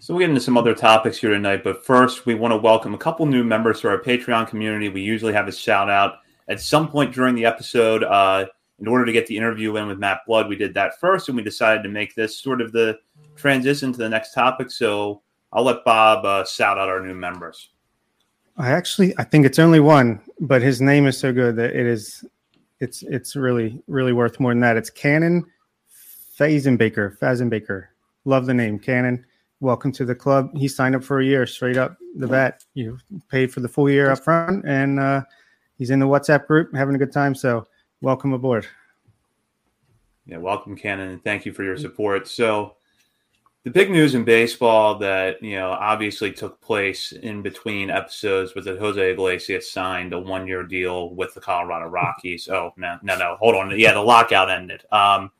So 0.00 0.14
we'll 0.14 0.20
get 0.20 0.30
into 0.30 0.40
some 0.40 0.56
other 0.56 0.74
topics 0.74 1.18
here 1.18 1.28
tonight, 1.28 1.62
but 1.62 1.84
first 1.84 2.24
we 2.24 2.34
want 2.34 2.52
to 2.52 2.56
welcome 2.56 2.94
a 2.94 2.98
couple 2.98 3.26
new 3.26 3.44
members 3.44 3.82
to 3.82 3.88
our 3.88 3.98
Patreon 3.98 4.48
community. 4.48 4.88
We 4.88 5.02
usually 5.02 5.34
have 5.34 5.46
a 5.46 5.52
shout 5.52 5.90
out 5.90 6.20
at 6.48 6.58
some 6.58 6.88
point 6.88 7.12
during 7.12 7.34
the 7.34 7.44
episode. 7.44 8.02
Uh, 8.04 8.46
in 8.78 8.88
order 8.88 9.04
to 9.04 9.12
get 9.12 9.26
the 9.26 9.36
interview 9.36 9.76
in 9.76 9.88
with 9.88 9.98
Matt 9.98 10.20
Blood, 10.26 10.48
we 10.48 10.56
did 10.56 10.72
that 10.72 10.98
first, 10.98 11.28
and 11.28 11.36
we 11.36 11.44
decided 11.44 11.82
to 11.82 11.90
make 11.90 12.14
this 12.14 12.38
sort 12.38 12.62
of 12.62 12.72
the 12.72 12.98
transition 13.36 13.92
to 13.92 13.98
the 13.98 14.08
next 14.08 14.32
topic. 14.32 14.70
So 14.70 15.20
I'll 15.52 15.64
let 15.64 15.84
Bob 15.84 16.24
uh, 16.24 16.46
shout 16.46 16.78
out 16.78 16.88
our 16.88 17.04
new 17.06 17.12
members. 17.12 17.68
I 18.56 18.70
actually 18.70 19.12
I 19.18 19.24
think 19.24 19.44
it's 19.44 19.58
only 19.58 19.80
one, 19.80 20.18
but 20.40 20.62
his 20.62 20.80
name 20.80 21.06
is 21.08 21.18
so 21.18 21.30
good 21.30 21.56
that 21.56 21.76
it 21.76 21.84
is 21.84 22.24
it's 22.78 23.02
it's 23.02 23.36
really 23.36 23.82
really 23.86 24.14
worth 24.14 24.40
more 24.40 24.52
than 24.52 24.60
that. 24.60 24.78
It's 24.78 24.88
Cannon 24.88 25.44
Fazenbaker. 26.38 27.18
Fazenbaker. 27.18 27.88
Love 28.24 28.46
the 28.46 28.54
name, 28.54 28.78
Cannon 28.78 29.26
welcome 29.60 29.92
to 29.92 30.04
the 30.04 30.14
club. 30.14 30.50
He 30.56 30.68
signed 30.68 30.96
up 30.96 31.04
for 31.04 31.20
a 31.20 31.24
year 31.24 31.46
straight 31.46 31.76
up 31.76 31.96
the 32.16 32.26
bat. 32.26 32.64
You 32.74 32.98
paid 33.28 33.52
for 33.52 33.60
the 33.60 33.68
full 33.68 33.88
year 33.88 34.10
up 34.10 34.24
front, 34.24 34.64
and 34.66 34.98
uh, 34.98 35.22
he's 35.78 35.90
in 35.90 36.00
the 36.00 36.06
WhatsApp 36.06 36.46
group 36.46 36.74
having 36.74 36.94
a 36.94 36.98
good 36.98 37.12
time. 37.12 37.34
So, 37.34 37.66
welcome 38.00 38.32
aboard. 38.32 38.66
Yeah, 40.26 40.38
welcome, 40.38 40.76
Cannon, 40.76 41.10
and 41.10 41.24
thank 41.24 41.44
you 41.44 41.52
for 41.52 41.62
your 41.62 41.76
support. 41.76 42.26
So, 42.28 42.76
the 43.64 43.70
big 43.70 43.90
news 43.90 44.14
in 44.14 44.24
baseball 44.24 44.98
that 44.98 45.42
you 45.42 45.56
know 45.56 45.72
obviously 45.72 46.32
took 46.32 46.60
place 46.60 47.12
in 47.12 47.42
between 47.42 47.90
episodes 47.90 48.54
was 48.54 48.64
that 48.64 48.78
Jose 48.78 49.10
Iglesias 49.12 49.70
signed 49.70 50.14
a 50.14 50.18
one-year 50.18 50.64
deal 50.64 51.14
with 51.14 51.34
the 51.34 51.40
Colorado 51.40 51.86
Rockies. 51.86 52.48
Oh 52.48 52.72
no, 52.76 52.98
no, 53.02 53.18
no, 53.18 53.36
hold 53.38 53.56
on. 53.56 53.78
Yeah, 53.78 53.92
the 53.92 54.00
lockout 54.00 54.50
ended. 54.50 54.82
Um, 54.90 55.30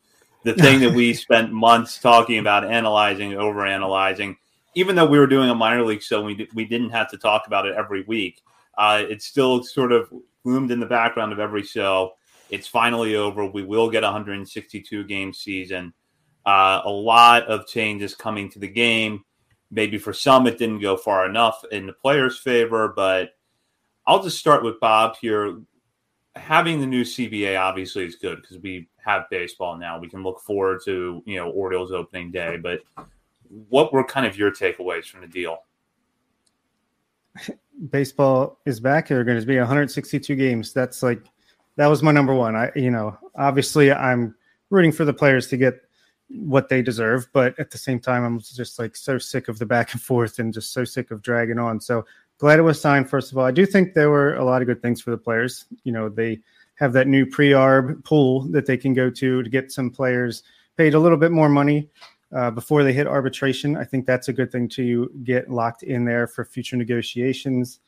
the 0.44 0.54
thing 0.54 0.80
that 0.80 0.92
we 0.94 1.14
spent 1.14 1.52
months 1.52 1.98
talking 1.98 2.38
about, 2.38 2.64
analyzing, 2.64 3.34
over 3.34 3.66
analyzing. 3.66 4.36
Even 4.74 4.96
though 4.96 5.06
we 5.06 5.18
were 5.18 5.26
doing 5.26 5.50
a 5.50 5.54
minor 5.54 5.84
league 5.84 6.02
show, 6.02 6.22
we 6.22 6.48
we 6.54 6.64
didn't 6.64 6.90
have 6.90 7.10
to 7.10 7.18
talk 7.18 7.46
about 7.46 7.66
it 7.66 7.74
every 7.76 8.02
week. 8.02 8.42
Uh, 8.78 9.02
it 9.08 9.20
still 9.22 9.62
sort 9.62 9.92
of 9.92 10.12
loomed 10.44 10.70
in 10.70 10.80
the 10.80 10.86
background 10.86 11.32
of 11.32 11.38
every 11.38 11.62
show. 11.62 12.12
It's 12.50 12.66
finally 12.66 13.14
over. 13.16 13.46
We 13.46 13.62
will 13.62 13.90
get 13.90 14.02
a 14.02 14.06
162 14.06 15.04
game 15.04 15.32
season. 15.32 15.92
Uh, 16.44 16.80
a 16.84 16.90
lot 16.90 17.44
of 17.44 17.66
changes 17.66 18.14
coming 18.14 18.50
to 18.50 18.58
the 18.58 18.68
game. 18.68 19.24
Maybe 19.70 19.98
for 19.98 20.12
some, 20.12 20.46
it 20.46 20.58
didn't 20.58 20.80
go 20.80 20.96
far 20.96 21.28
enough 21.28 21.62
in 21.70 21.86
the 21.86 21.92
players' 21.92 22.38
favor, 22.38 22.92
but 22.94 23.34
I'll 24.06 24.22
just 24.22 24.38
start 24.38 24.64
with 24.64 24.80
Bob 24.80 25.16
here. 25.20 25.60
Having 26.36 26.80
the 26.80 26.86
new 26.86 27.02
CBA 27.02 27.60
obviously 27.60 28.04
is 28.04 28.14
good 28.14 28.40
because 28.40 28.58
we 28.58 28.88
have 29.04 29.28
baseball 29.30 29.76
now. 29.76 29.98
We 29.98 30.08
can 30.08 30.22
look 30.22 30.40
forward 30.40 30.80
to 30.84 31.22
you 31.26 31.36
know 31.36 31.50
Orioles 31.50 31.92
opening 31.92 32.30
day. 32.30 32.56
But 32.56 32.80
what 33.68 33.92
were 33.92 34.04
kind 34.04 34.26
of 34.26 34.36
your 34.36 34.50
takeaways 34.52 35.06
from 35.06 35.22
the 35.22 35.26
deal? 35.26 35.64
Baseball 37.90 38.58
is 38.66 38.78
back. 38.78 39.08
There 39.08 39.18
are 39.18 39.24
going 39.24 39.40
to 39.40 39.46
be 39.46 39.58
162 39.58 40.36
games. 40.36 40.72
That's 40.72 41.02
like 41.02 41.22
that 41.76 41.86
was 41.86 42.02
my 42.02 42.12
number 42.12 42.34
one. 42.34 42.54
I 42.54 42.70
you 42.76 42.90
know 42.90 43.16
obviously 43.36 43.92
I'm 43.92 44.34
rooting 44.70 44.92
for 44.92 45.04
the 45.04 45.14
players 45.14 45.48
to 45.48 45.56
get 45.56 45.80
what 46.28 46.68
they 46.68 46.80
deserve, 46.80 47.28
but 47.32 47.58
at 47.58 47.70
the 47.70 47.78
same 47.78 47.98
time 47.98 48.22
I'm 48.22 48.38
just 48.38 48.78
like 48.78 48.94
so 48.94 49.18
sick 49.18 49.48
of 49.48 49.58
the 49.58 49.66
back 49.66 49.92
and 49.92 50.00
forth 50.00 50.38
and 50.38 50.54
just 50.54 50.72
so 50.72 50.84
sick 50.84 51.10
of 51.10 51.22
dragging 51.22 51.58
on. 51.58 51.80
So 51.80 52.04
glad 52.40 52.58
it 52.58 52.62
was 52.62 52.80
signed. 52.80 53.08
First 53.08 53.30
of 53.30 53.38
all, 53.38 53.44
I 53.44 53.50
do 53.50 53.66
think 53.66 53.94
there 53.94 54.10
were 54.10 54.34
a 54.34 54.44
lot 54.44 54.62
of 54.62 54.66
good 54.66 54.82
things 54.82 55.00
for 55.00 55.10
the 55.10 55.18
players. 55.18 55.66
You 55.84 55.92
know 55.92 56.08
they 56.08 56.40
have 56.76 56.92
that 56.94 57.06
new 57.06 57.26
pre-arb 57.26 58.02
pool 58.04 58.42
that 58.48 58.64
they 58.64 58.76
can 58.76 58.94
go 58.94 59.10
to 59.10 59.42
to 59.42 59.50
get 59.50 59.70
some 59.70 59.90
players 59.90 60.42
paid 60.76 60.94
a 60.94 60.98
little 60.98 61.18
bit 61.18 61.30
more 61.30 61.50
money 61.50 61.90
uh, 62.34 62.50
before 62.50 62.82
they 62.82 62.92
hit 62.92 63.06
arbitration. 63.06 63.76
I 63.76 63.84
think 63.84 64.06
that's 64.06 64.28
a 64.28 64.32
good 64.32 64.50
thing 64.50 64.68
to 64.70 65.10
get 65.22 65.50
locked 65.50 65.82
in 65.82 66.06
there 66.06 66.26
for 66.26 66.44
future 66.44 66.76
negotiations. 66.76 67.80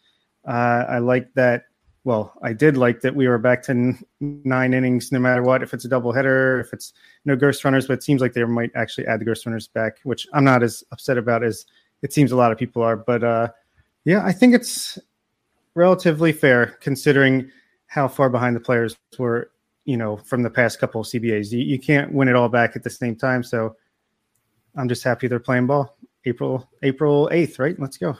Uh, 0.46 0.84
I 0.88 0.98
like 0.98 1.32
that. 1.34 1.64
Well, 2.04 2.34
I 2.42 2.52
did 2.52 2.76
like 2.76 3.00
that 3.02 3.14
we 3.14 3.28
were 3.28 3.38
back 3.38 3.62
to 3.62 3.70
n- 3.70 4.04
nine 4.20 4.74
innings 4.74 5.12
no 5.12 5.20
matter 5.20 5.42
what. 5.42 5.62
If 5.62 5.72
it's 5.72 5.84
a 5.84 5.88
doubleheader, 5.88 6.60
if 6.60 6.72
it's 6.72 6.92
no 7.24 7.36
ghost 7.36 7.64
runners, 7.64 7.86
but 7.86 7.94
it 7.94 8.02
seems 8.02 8.20
like 8.20 8.32
they 8.32 8.44
might 8.44 8.72
actually 8.74 9.06
add 9.06 9.20
the 9.20 9.24
ghost 9.24 9.46
runners 9.46 9.68
back, 9.68 10.00
which 10.02 10.26
I'm 10.34 10.44
not 10.44 10.62
as 10.62 10.82
upset 10.90 11.16
about 11.16 11.44
as 11.44 11.64
it 12.02 12.12
seems 12.12 12.32
a 12.32 12.36
lot 12.36 12.50
of 12.50 12.58
people 12.58 12.82
are. 12.82 12.96
But 12.96 13.22
uh, 13.22 13.48
yeah, 14.04 14.24
I 14.24 14.32
think 14.32 14.54
it's 14.54 14.98
relatively 15.74 16.32
fair 16.32 16.78
considering 16.80 17.50
how 17.86 18.08
far 18.08 18.28
behind 18.28 18.56
the 18.56 18.60
players 18.60 18.96
were, 19.18 19.50
you 19.84 19.96
know, 19.96 20.16
from 20.16 20.42
the 20.42 20.50
past 20.50 20.78
couple 20.78 21.00
of 21.00 21.06
CBAs. 21.06 21.52
You, 21.52 21.60
you 21.60 21.78
can't 21.78 22.12
win 22.12 22.28
it 22.28 22.36
all 22.36 22.48
back 22.48 22.76
at 22.76 22.82
the 22.82 22.90
same 22.90 23.16
time. 23.16 23.42
So 23.42 23.76
I'm 24.76 24.88
just 24.88 25.04
happy 25.04 25.28
they're 25.28 25.38
playing 25.38 25.66
ball. 25.66 25.96
April 26.24 26.68
April 26.82 27.28
8th, 27.32 27.58
right? 27.58 27.78
Let's 27.78 27.96
go. 27.96 28.16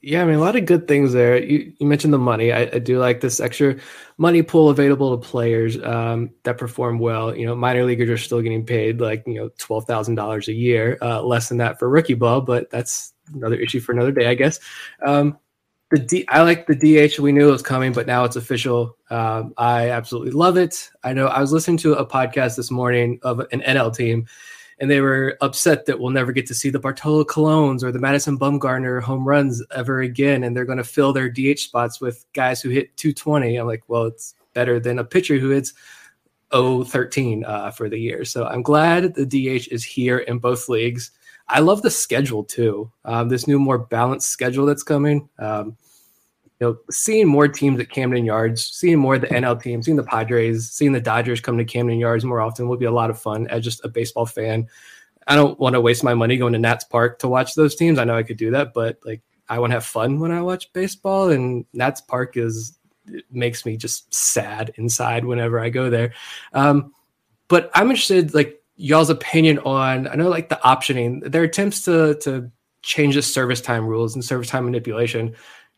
Yeah, 0.00 0.20
I 0.20 0.26
mean, 0.26 0.34
a 0.34 0.40
lot 0.40 0.54
of 0.54 0.66
good 0.66 0.86
things 0.86 1.14
there. 1.14 1.42
You, 1.42 1.72
you 1.78 1.86
mentioned 1.86 2.12
the 2.12 2.18
money. 2.18 2.52
I, 2.52 2.64
I, 2.74 2.78
do 2.78 2.98
like 2.98 3.22
this 3.22 3.40
extra 3.40 3.76
money 4.18 4.42
pool 4.42 4.68
available 4.68 5.16
to 5.16 5.26
players 5.26 5.82
um, 5.82 6.30
that 6.42 6.58
perform 6.58 6.98
well. 6.98 7.34
You 7.34 7.46
know, 7.46 7.54
minor 7.56 7.84
leaguers 7.84 8.10
are 8.10 8.18
still 8.18 8.42
getting 8.42 8.66
paid 8.66 9.00
like, 9.00 9.24
you 9.26 9.34
know, 9.36 9.48
$12,000 9.58 10.48
a 10.48 10.52
year, 10.52 10.98
uh, 11.00 11.22
less 11.22 11.48
than 11.48 11.56
that 11.56 11.78
for 11.78 11.88
rookie 11.88 12.12
ball, 12.12 12.42
but 12.42 12.68
that's 12.68 13.13
another 13.32 13.56
issue 13.56 13.80
for 13.80 13.92
another 13.92 14.12
day, 14.12 14.26
I 14.26 14.34
guess. 14.34 14.60
Um, 15.04 15.38
the 15.90 15.98
D, 15.98 16.24
I 16.28 16.42
like 16.42 16.66
the 16.66 16.74
DH. 16.74 17.18
We 17.18 17.32
knew 17.32 17.48
it 17.48 17.52
was 17.52 17.62
coming, 17.62 17.92
but 17.92 18.06
now 18.06 18.24
it's 18.24 18.36
official. 18.36 18.96
Um, 19.10 19.54
I 19.56 19.90
absolutely 19.90 20.32
love 20.32 20.56
it. 20.56 20.90
I 21.04 21.12
know 21.12 21.26
I 21.26 21.40
was 21.40 21.52
listening 21.52 21.76
to 21.78 21.94
a 21.94 22.06
podcast 22.06 22.56
this 22.56 22.70
morning 22.70 23.20
of 23.22 23.40
an 23.40 23.60
NL 23.60 23.94
team 23.94 24.26
and 24.78 24.90
they 24.90 25.00
were 25.00 25.36
upset 25.40 25.86
that 25.86 26.00
we'll 26.00 26.10
never 26.10 26.32
get 26.32 26.46
to 26.46 26.54
see 26.54 26.70
the 26.70 26.78
Bartolo 26.78 27.24
Colons 27.24 27.84
or 27.84 27.92
the 27.92 27.98
Madison 27.98 28.38
Bumgarner 28.38 29.02
home 29.02 29.26
runs 29.26 29.62
ever 29.74 30.00
again, 30.00 30.42
and 30.42 30.56
they're 30.56 30.64
going 30.64 30.78
to 30.78 30.84
fill 30.84 31.12
their 31.12 31.28
DH 31.28 31.60
spots 31.60 32.00
with 32.00 32.26
guys 32.32 32.60
who 32.60 32.70
hit 32.70 32.96
220. 32.96 33.56
I'm 33.56 33.66
like, 33.66 33.84
well, 33.88 34.04
it's 34.04 34.34
better 34.52 34.80
than 34.80 34.98
a 34.98 35.04
pitcher 35.04 35.38
who 35.38 35.50
hits 35.50 35.74
013 36.52 37.44
uh, 37.44 37.70
for 37.70 37.88
the 37.88 37.98
year. 37.98 38.24
So 38.24 38.46
I'm 38.46 38.62
glad 38.62 39.14
the 39.14 39.26
DH 39.26 39.68
is 39.68 39.84
here 39.84 40.18
in 40.18 40.38
both 40.38 40.68
leagues. 40.68 41.12
I 41.48 41.60
love 41.60 41.82
the 41.82 41.90
schedule 41.90 42.44
too. 42.44 42.90
Um, 43.04 43.28
this 43.28 43.46
new, 43.46 43.58
more 43.58 43.78
balanced 43.78 44.30
schedule 44.30 44.66
that's 44.66 44.82
coming. 44.82 45.28
Um, 45.38 45.76
you 46.60 46.68
know, 46.68 46.78
seeing 46.90 47.26
more 47.26 47.48
teams 47.48 47.80
at 47.80 47.90
Camden 47.90 48.24
Yards, 48.24 48.64
seeing 48.64 48.98
more 48.98 49.16
of 49.16 49.20
the 49.20 49.26
NL 49.26 49.60
teams, 49.60 49.86
seeing 49.86 49.96
the 49.96 50.04
Padres, 50.04 50.70
seeing 50.70 50.92
the 50.92 51.00
Dodgers 51.00 51.40
come 51.40 51.58
to 51.58 51.64
Camden 51.64 51.98
Yards 51.98 52.24
more 52.24 52.40
often 52.40 52.68
will 52.68 52.76
be 52.76 52.84
a 52.84 52.92
lot 52.92 53.10
of 53.10 53.18
fun 53.20 53.46
as 53.48 53.64
just 53.64 53.84
a 53.84 53.88
baseball 53.88 54.24
fan. 54.24 54.68
I 55.26 55.34
don't 55.34 55.58
want 55.58 55.74
to 55.74 55.80
waste 55.80 56.04
my 56.04 56.14
money 56.14 56.36
going 56.36 56.52
to 56.52 56.58
Nats 56.58 56.84
Park 56.84 57.18
to 57.20 57.28
watch 57.28 57.54
those 57.54 57.74
teams. 57.74 57.98
I 57.98 58.04
know 58.04 58.16
I 58.16 58.22
could 58.22 58.36
do 58.36 58.50
that, 58.52 58.72
but 58.72 58.98
like 59.04 59.22
I 59.48 59.58
want 59.58 59.70
to 59.70 59.74
have 59.74 59.84
fun 59.84 60.20
when 60.20 60.30
I 60.30 60.40
watch 60.42 60.72
baseball, 60.72 61.30
and 61.30 61.64
Nats 61.72 62.00
Park 62.00 62.36
is 62.36 62.78
makes 63.30 63.66
me 63.66 63.76
just 63.76 64.12
sad 64.14 64.72
inside 64.76 65.24
whenever 65.24 65.60
I 65.60 65.68
go 65.68 65.90
there. 65.90 66.14
Um, 66.52 66.92
but 67.48 67.70
I'm 67.74 67.90
interested, 67.90 68.32
like 68.32 68.62
y'all's 68.76 69.10
opinion 69.10 69.58
on. 69.60 70.08
I 70.08 70.14
know, 70.14 70.28
like 70.28 70.48
the 70.48 70.60
optioning, 70.64 71.30
their 71.30 71.44
attempts 71.44 71.82
to 71.82 72.14
to 72.22 72.50
change 72.82 73.14
the 73.14 73.22
service 73.22 73.60
time 73.60 73.86
rules 73.86 74.14
and 74.14 74.24
service 74.24 74.48
time 74.48 74.66
manipulation 74.66 75.34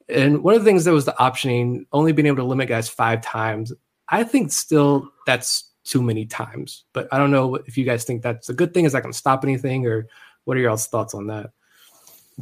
and 0.08 0.42
one 0.42 0.54
of 0.54 0.60
the 0.60 0.68
things 0.68 0.84
that 0.84 0.92
was 0.92 1.04
the 1.04 1.14
optioning, 1.18 1.86
only 1.92 2.12
being 2.12 2.26
able 2.26 2.36
to 2.36 2.44
limit 2.44 2.68
guys 2.68 2.88
five 2.88 3.22
times, 3.22 3.72
I 4.08 4.24
think 4.24 4.52
still 4.52 5.10
that's 5.26 5.70
too 5.84 6.02
many 6.02 6.26
times. 6.26 6.84
But 6.92 7.08
I 7.12 7.18
don't 7.18 7.30
know 7.30 7.56
if 7.56 7.76
you 7.76 7.84
guys 7.84 8.04
think 8.04 8.22
that's 8.22 8.48
a 8.48 8.54
good 8.54 8.72
thing. 8.72 8.84
Is 8.84 8.92
that 8.92 9.02
going 9.02 9.12
to 9.12 9.18
stop 9.18 9.42
anything, 9.42 9.86
or 9.86 10.06
what 10.44 10.56
are 10.56 10.60
y'all's 10.60 10.86
thoughts 10.86 11.14
on 11.14 11.26
that? 11.26 11.50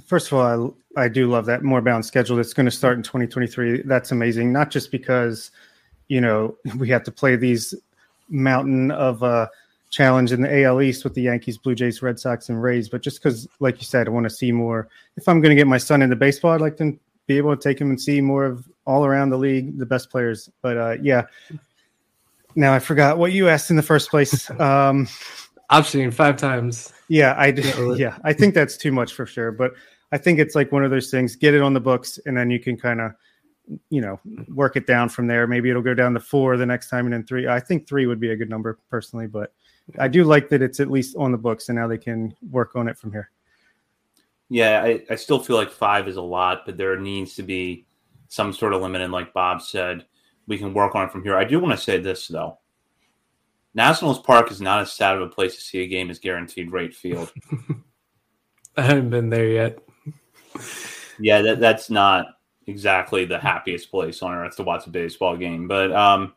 First 0.06 0.30
of 0.30 0.38
all, 0.38 0.76
I, 0.96 1.04
I 1.04 1.08
do 1.08 1.28
love 1.28 1.46
that 1.46 1.62
more 1.62 1.80
balanced 1.80 2.08
schedule 2.08 2.36
that's 2.36 2.52
going 2.52 2.66
to 2.66 2.72
start 2.72 2.96
in 2.96 3.02
2023. 3.02 3.82
That's 3.82 4.12
amazing. 4.12 4.52
Not 4.52 4.70
just 4.70 4.90
because, 4.90 5.50
you 6.08 6.20
know, 6.20 6.56
we 6.76 6.88
have 6.90 7.04
to 7.04 7.12
play 7.12 7.36
these 7.36 7.74
mountain 8.28 8.90
of 8.90 9.22
uh, 9.22 9.46
challenge 9.94 10.32
in 10.32 10.42
the 10.42 10.64
AL 10.64 10.82
East 10.82 11.04
with 11.04 11.14
the 11.14 11.22
Yankees, 11.22 11.56
Blue 11.56 11.74
Jays, 11.74 12.02
Red 12.02 12.18
Sox, 12.18 12.48
and 12.48 12.60
Rays, 12.60 12.88
but 12.88 13.00
just 13.00 13.22
because, 13.22 13.46
like 13.60 13.78
you 13.78 13.84
said, 13.84 14.08
I 14.08 14.10
want 14.10 14.24
to 14.24 14.30
see 14.30 14.50
more. 14.50 14.88
If 15.16 15.28
I'm 15.28 15.40
going 15.40 15.50
to 15.50 15.56
get 15.56 15.68
my 15.68 15.78
son 15.78 16.02
into 16.02 16.16
baseball, 16.16 16.52
I'd 16.52 16.60
like 16.60 16.76
to 16.78 16.98
be 17.26 17.38
able 17.38 17.56
to 17.56 17.62
take 17.62 17.80
him 17.80 17.90
and 17.90 18.00
see 18.00 18.20
more 18.20 18.44
of 18.44 18.68
all 18.86 19.06
around 19.06 19.30
the 19.30 19.38
league, 19.38 19.78
the 19.78 19.86
best 19.86 20.10
players. 20.10 20.50
But 20.62 20.76
uh, 20.76 20.96
yeah, 21.00 21.26
now 22.56 22.74
I 22.74 22.80
forgot 22.80 23.18
what 23.18 23.32
you 23.32 23.48
asked 23.48 23.70
in 23.70 23.76
the 23.76 23.82
first 23.82 24.10
place. 24.10 24.50
Um, 24.60 25.08
I've 25.70 25.88
seen 25.88 26.10
five 26.10 26.36
times. 26.36 26.92
Yeah, 27.08 27.34
I 27.38 27.50
do. 27.50 27.96
Yeah, 27.98 28.18
I 28.22 28.34
think 28.34 28.54
that's 28.54 28.76
too 28.76 28.92
much 28.92 29.14
for 29.14 29.24
sure. 29.24 29.50
But 29.50 29.72
I 30.12 30.18
think 30.18 30.38
it's 30.38 30.54
like 30.54 30.70
one 30.70 30.84
of 30.84 30.90
those 30.90 31.10
things. 31.10 31.36
Get 31.36 31.54
it 31.54 31.62
on 31.62 31.72
the 31.72 31.80
books, 31.80 32.18
and 32.26 32.36
then 32.36 32.50
you 32.50 32.60
can 32.60 32.76
kind 32.76 33.00
of, 33.00 33.12
you 33.88 34.02
know, 34.02 34.20
work 34.48 34.76
it 34.76 34.86
down 34.86 35.08
from 35.08 35.26
there. 35.26 35.46
Maybe 35.46 35.70
it'll 35.70 35.82
go 35.82 35.94
down 35.94 36.12
to 36.14 36.20
four 36.20 36.56
the 36.58 36.66
next 36.66 36.90
time, 36.90 37.06
and 37.06 37.14
then 37.14 37.24
three. 37.24 37.48
I 37.48 37.60
think 37.60 37.88
three 37.88 38.06
would 38.06 38.20
be 38.20 38.30
a 38.30 38.36
good 38.36 38.50
number 38.50 38.78
personally, 38.90 39.26
but 39.26 39.54
I 39.98 40.08
do 40.08 40.24
like 40.24 40.48
that 40.48 40.62
it's 40.62 40.80
at 40.80 40.90
least 40.90 41.16
on 41.16 41.32
the 41.32 41.38
books, 41.38 41.68
and 41.68 41.76
now 41.76 41.86
they 41.86 41.98
can 41.98 42.34
work 42.50 42.74
on 42.74 42.88
it 42.88 42.98
from 42.98 43.12
here. 43.12 43.30
Yeah, 44.48 44.82
I, 44.82 45.02
I 45.10 45.14
still 45.16 45.38
feel 45.38 45.56
like 45.56 45.70
five 45.70 46.08
is 46.08 46.16
a 46.16 46.22
lot, 46.22 46.66
but 46.66 46.76
there 46.76 46.98
needs 46.98 47.34
to 47.36 47.42
be 47.42 47.86
some 48.28 48.52
sort 48.52 48.72
of 48.72 48.82
limit. 48.82 49.00
And 49.00 49.12
like 49.12 49.32
Bob 49.32 49.62
said, 49.62 50.06
we 50.46 50.58
can 50.58 50.74
work 50.74 50.94
on 50.94 51.06
it 51.06 51.12
from 51.12 51.22
here. 51.22 51.36
I 51.36 51.44
do 51.44 51.60
want 51.60 51.76
to 51.76 51.82
say 51.82 51.98
this 51.98 52.28
though. 52.28 52.58
Nationals 53.74 54.20
Park 54.20 54.50
is 54.50 54.60
not 54.60 54.80
as 54.80 54.92
sad 54.92 55.16
of 55.16 55.22
a 55.22 55.28
place 55.28 55.56
to 55.56 55.60
see 55.60 55.82
a 55.82 55.86
game 55.88 56.10
as 56.10 56.18
Guaranteed 56.18 56.70
Rate 56.70 56.94
Field. 56.94 57.32
I 58.76 58.82
haven't 58.82 59.10
been 59.10 59.30
there 59.30 59.48
yet. 59.48 59.78
yeah, 61.18 61.42
that, 61.42 61.60
that's 61.60 61.90
not 61.90 62.26
exactly 62.66 63.24
the 63.24 63.38
happiest 63.38 63.90
place 63.90 64.22
on 64.22 64.34
earth 64.34 64.56
to 64.56 64.62
watch 64.62 64.86
a 64.86 64.90
baseball 64.90 65.36
game. 65.36 65.66
But 65.66 65.92
um, 65.92 66.34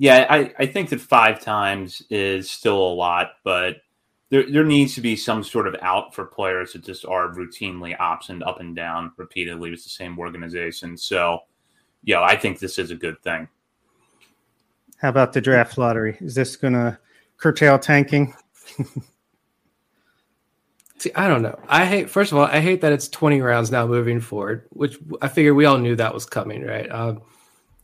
yeah, 0.00 0.26
I, 0.30 0.52
I 0.58 0.64
think 0.64 0.88
that 0.88 1.00
five 1.02 1.40
times 1.42 2.02
is 2.08 2.50
still 2.50 2.78
a 2.78 2.94
lot, 2.94 3.32
but 3.44 3.82
there, 4.30 4.50
there 4.50 4.64
needs 4.64 4.94
to 4.94 5.02
be 5.02 5.14
some 5.14 5.44
sort 5.44 5.66
of 5.66 5.76
out 5.82 6.14
for 6.14 6.24
players 6.24 6.72
that 6.72 6.86
just 6.86 7.04
are 7.04 7.28
routinely 7.28 7.94
optioned 7.98 8.40
up 8.46 8.60
and 8.60 8.74
down 8.74 9.12
repeatedly 9.18 9.70
with 9.70 9.84
the 9.84 9.90
same 9.90 10.18
organization. 10.18 10.96
So, 10.96 11.40
yeah, 12.02 12.22
I 12.22 12.34
think 12.34 12.60
this 12.60 12.78
is 12.78 12.90
a 12.90 12.94
good 12.94 13.22
thing. 13.22 13.46
How 14.96 15.10
about 15.10 15.34
the 15.34 15.42
draft 15.42 15.76
lottery? 15.76 16.16
Is 16.22 16.34
this 16.34 16.56
going 16.56 16.72
to 16.72 16.98
curtail 17.36 17.78
tanking? 17.78 18.32
See, 20.96 21.12
I 21.14 21.28
don't 21.28 21.42
know. 21.42 21.60
I 21.68 21.84
hate. 21.84 22.08
First 22.08 22.32
of 22.32 22.38
all, 22.38 22.44
I 22.46 22.60
hate 22.60 22.80
that 22.80 22.94
it's 22.94 23.08
20 23.10 23.42
rounds 23.42 23.70
now 23.70 23.86
moving 23.86 24.20
forward, 24.20 24.66
which 24.70 24.98
I 25.20 25.28
figure 25.28 25.52
we 25.52 25.66
all 25.66 25.76
knew 25.76 25.94
that 25.96 26.14
was 26.14 26.24
coming, 26.24 26.64
right? 26.64 26.90
Um, 26.90 27.20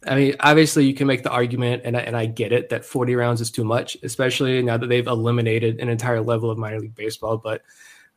I 0.06 0.14
mean, 0.14 0.36
obviously, 0.40 0.86
you 0.86 0.94
can 0.94 1.06
make 1.06 1.22
the 1.22 1.30
argument, 1.30 1.82
and 1.84 1.96
I, 1.96 2.00
and 2.00 2.16
I 2.16 2.26
get 2.26 2.52
it 2.52 2.68
that 2.68 2.84
40 2.84 3.14
rounds 3.14 3.40
is 3.40 3.50
too 3.50 3.64
much, 3.64 3.96
especially 4.02 4.62
now 4.62 4.76
that 4.76 4.86
they've 4.86 5.06
eliminated 5.06 5.80
an 5.80 5.88
entire 5.88 6.20
level 6.20 6.50
of 6.50 6.58
minor 6.58 6.80
league 6.80 6.94
baseball. 6.94 7.38
But 7.38 7.62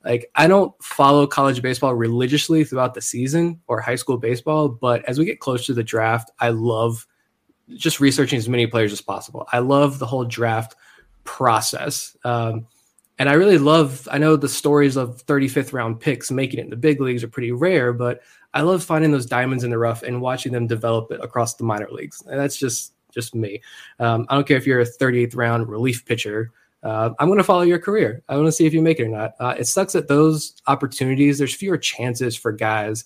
like, 0.03 0.31
I 0.35 0.47
don't 0.47 0.73
follow 0.81 1.27
college 1.27 1.61
baseball 1.61 1.93
religiously 1.93 2.63
throughout 2.63 2.93
the 2.93 3.01
season 3.01 3.59
or 3.67 3.81
high 3.81 3.95
school 3.95 4.17
baseball. 4.17 4.69
But 4.69 5.03
as 5.05 5.19
we 5.19 5.25
get 5.25 5.39
close 5.39 5.65
to 5.65 5.73
the 5.73 5.83
draft, 5.83 6.31
I 6.39 6.49
love 6.49 7.05
just 7.75 7.99
researching 7.99 8.37
as 8.37 8.49
many 8.49 8.67
players 8.67 8.93
as 8.93 9.01
possible. 9.01 9.47
I 9.51 9.59
love 9.59 9.99
the 9.99 10.05
whole 10.05 10.25
draft 10.25 10.75
process. 11.23 12.15
Um, 12.23 12.67
and 13.19 13.29
I 13.29 13.33
really 13.33 13.57
love, 13.57 14.07
I 14.09 14.17
know 14.17 14.37
the 14.37 14.47
stories 14.47 14.95
of 14.95 15.25
35th 15.25 15.73
round 15.73 15.99
picks 15.99 16.31
making 16.31 16.59
it 16.59 16.63
in 16.63 16.69
the 16.69 16.77
big 16.77 17.01
leagues 17.01 17.23
are 17.23 17.27
pretty 17.27 17.51
rare, 17.51 17.91
but 17.91 18.21
I 18.53 18.61
love 18.61 18.83
finding 18.83 19.11
those 19.11 19.25
diamonds 19.25 19.63
in 19.63 19.69
the 19.69 19.77
rough 19.77 20.03
and 20.03 20.21
watching 20.21 20.51
them 20.51 20.67
develop 20.67 21.11
it 21.11 21.19
across 21.23 21.55
the 21.55 21.63
minor 21.63 21.87
leagues. 21.91 22.23
And 22.25 22.39
that's 22.39 22.57
just 22.57 22.93
just 23.11 23.33
me. 23.33 23.61
Um, 23.99 24.25
I 24.29 24.35
don't 24.35 24.47
care 24.47 24.57
if 24.57 24.67
you're 24.67 24.81
a 24.81 24.85
38th 24.85 25.35
round 25.35 25.67
relief 25.67 26.05
pitcher. 26.05 26.51
Uh, 26.83 27.11
I'm 27.19 27.27
going 27.27 27.37
to 27.37 27.43
follow 27.43 27.63
your 27.63 27.79
career. 27.79 28.23
I 28.29 28.35
want 28.35 28.47
to 28.47 28.51
see 28.51 28.65
if 28.65 28.73
you 28.73 28.81
make 28.81 28.99
it 28.99 29.05
or 29.05 29.09
not. 29.09 29.33
Uh, 29.39 29.55
it 29.57 29.65
sucks 29.65 29.93
that 29.93 30.07
those 30.07 30.61
opportunities. 30.67 31.37
There's 31.37 31.53
fewer 31.53 31.77
chances 31.77 32.35
for 32.35 32.51
guys 32.51 33.03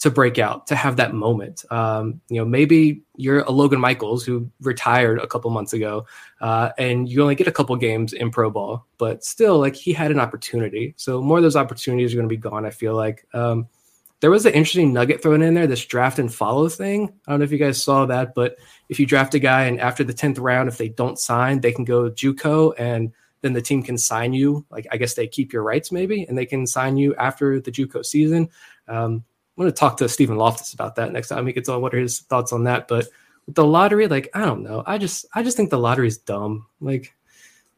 to 0.00 0.10
break 0.10 0.38
out, 0.38 0.66
to 0.66 0.74
have 0.74 0.96
that 0.96 1.14
moment. 1.14 1.64
Um, 1.70 2.20
you 2.28 2.38
know, 2.38 2.44
maybe 2.44 3.02
you're 3.16 3.40
a 3.40 3.50
Logan 3.50 3.80
Michaels 3.80 4.24
who 4.24 4.50
retired 4.60 5.20
a 5.20 5.26
couple 5.26 5.50
months 5.50 5.72
ago, 5.72 6.04
uh, 6.40 6.70
and 6.76 7.08
you 7.08 7.22
only 7.22 7.36
get 7.36 7.46
a 7.46 7.52
couple 7.52 7.74
games 7.76 8.12
in 8.12 8.30
pro 8.30 8.50
ball, 8.50 8.84
but 8.98 9.24
still, 9.24 9.58
like 9.58 9.74
he 9.74 9.92
had 9.92 10.10
an 10.10 10.18
opportunity. 10.18 10.94
So 10.96 11.22
more 11.22 11.38
of 11.38 11.44
those 11.44 11.56
opportunities 11.56 12.12
are 12.12 12.16
going 12.16 12.28
to 12.28 12.34
be 12.34 12.36
gone. 12.36 12.66
I 12.66 12.70
feel 12.70 12.94
like. 12.94 13.26
Um, 13.32 13.68
there 14.20 14.30
was 14.30 14.46
an 14.46 14.54
interesting 14.54 14.92
nugget 14.92 15.22
thrown 15.22 15.42
in 15.42 15.54
there, 15.54 15.66
this 15.66 15.84
draft 15.84 16.18
and 16.18 16.32
follow 16.32 16.68
thing. 16.68 17.12
I 17.26 17.32
don't 17.32 17.40
know 17.40 17.44
if 17.44 17.52
you 17.52 17.58
guys 17.58 17.82
saw 17.82 18.06
that, 18.06 18.34
but 18.34 18.56
if 18.88 18.98
you 18.98 19.06
draft 19.06 19.34
a 19.34 19.38
guy 19.38 19.64
and 19.64 19.80
after 19.80 20.04
the 20.04 20.14
10th 20.14 20.40
round, 20.40 20.68
if 20.68 20.78
they 20.78 20.88
don't 20.88 21.18
sign, 21.18 21.60
they 21.60 21.72
can 21.72 21.84
go 21.84 22.10
JUCO 22.10 22.74
and 22.78 23.12
then 23.42 23.52
the 23.52 23.60
team 23.60 23.82
can 23.82 23.98
sign 23.98 24.32
you. 24.32 24.64
Like, 24.70 24.86
I 24.90 24.96
guess 24.96 25.14
they 25.14 25.26
keep 25.26 25.52
your 25.52 25.62
rights 25.62 25.92
maybe, 25.92 26.24
and 26.24 26.38
they 26.38 26.46
can 26.46 26.66
sign 26.66 26.96
you 26.96 27.14
after 27.16 27.60
the 27.60 27.70
JUCO 27.70 28.04
season. 28.04 28.48
Um, 28.88 29.24
I'm 29.56 29.62
going 29.62 29.70
to 29.70 29.76
talk 29.76 29.98
to 29.98 30.08
Stephen 30.08 30.36
Loftus 30.36 30.72
about 30.72 30.96
that 30.96 31.12
next 31.12 31.28
time 31.28 31.46
he 31.46 31.52
gets 31.52 31.68
on 31.68 31.82
what 31.82 31.94
are 31.94 31.98
his 31.98 32.20
thoughts 32.20 32.52
on 32.52 32.64
that. 32.64 32.88
But 32.88 33.06
with 33.46 33.54
the 33.54 33.66
lottery, 33.66 34.08
like, 34.08 34.30
I 34.34 34.46
don't 34.46 34.62
know. 34.62 34.82
I 34.86 34.96
just, 34.96 35.26
I 35.34 35.42
just 35.42 35.56
think 35.56 35.68
the 35.68 35.78
lottery 35.78 36.08
is 36.08 36.18
dumb. 36.18 36.66
Like, 36.80 37.14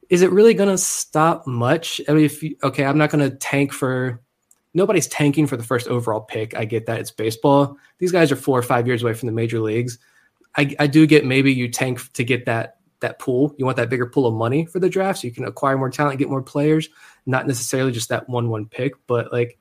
is 0.09 0.23
it 0.23 0.31
really 0.31 0.55
going 0.55 0.69
to 0.69 0.79
stop 0.79 1.47
much? 1.47 2.01
I 2.09 2.13
mean, 2.13 2.25
if 2.25 2.43
you, 2.43 2.57
okay, 2.63 2.85
I'm 2.85 2.99
not 2.99 3.11
going 3.11 3.29
to 3.29 3.37
tank 3.37 3.73
for 3.73 4.23
nobody's 4.77 5.09
tanking 5.09 5.47
for 5.47 5.57
the 5.57 5.65
first 5.65 5.89
overall 5.89 6.21
pick. 6.21 6.55
I 6.55 6.67
get 6.67 6.85
that 6.87 7.01
it's 7.01 7.11
baseball. 7.11 7.79
These 7.99 8.13
guys 8.13 8.31
are 8.31 8.37
four 8.37 8.59
or 8.59 8.63
five 8.63 8.87
years 8.87 9.03
away 9.03 9.15
from 9.15 9.27
the 9.27 9.33
major 9.33 9.59
leagues. 9.59 9.99
I, 10.55 10.77
I 10.79 10.87
do 10.87 11.07
get 11.07 11.25
maybe 11.25 11.53
you 11.53 11.69
tank 11.69 12.13
to 12.13 12.23
get 12.23 12.45
that 12.45 12.77
that 13.01 13.19
pool. 13.19 13.55
You 13.57 13.65
want 13.65 13.79
that 13.79 13.89
bigger 13.89 14.07
pool 14.07 14.27
of 14.27 14.35
money 14.35 14.67
for 14.67 14.79
the 14.79 14.89
draft 14.89 15.21
so 15.21 15.27
you 15.27 15.33
can 15.33 15.45
acquire 15.45 15.77
more 15.79 15.91
talent, 15.91 16.19
get 16.19 16.29
more 16.29 16.43
players, 16.43 16.89
not 17.25 17.47
necessarily 17.47 17.91
just 17.91 18.11
that 18.11 18.29
one 18.29 18.51
one 18.51 18.67
pick. 18.67 18.95
But 19.07 19.33
like, 19.33 19.59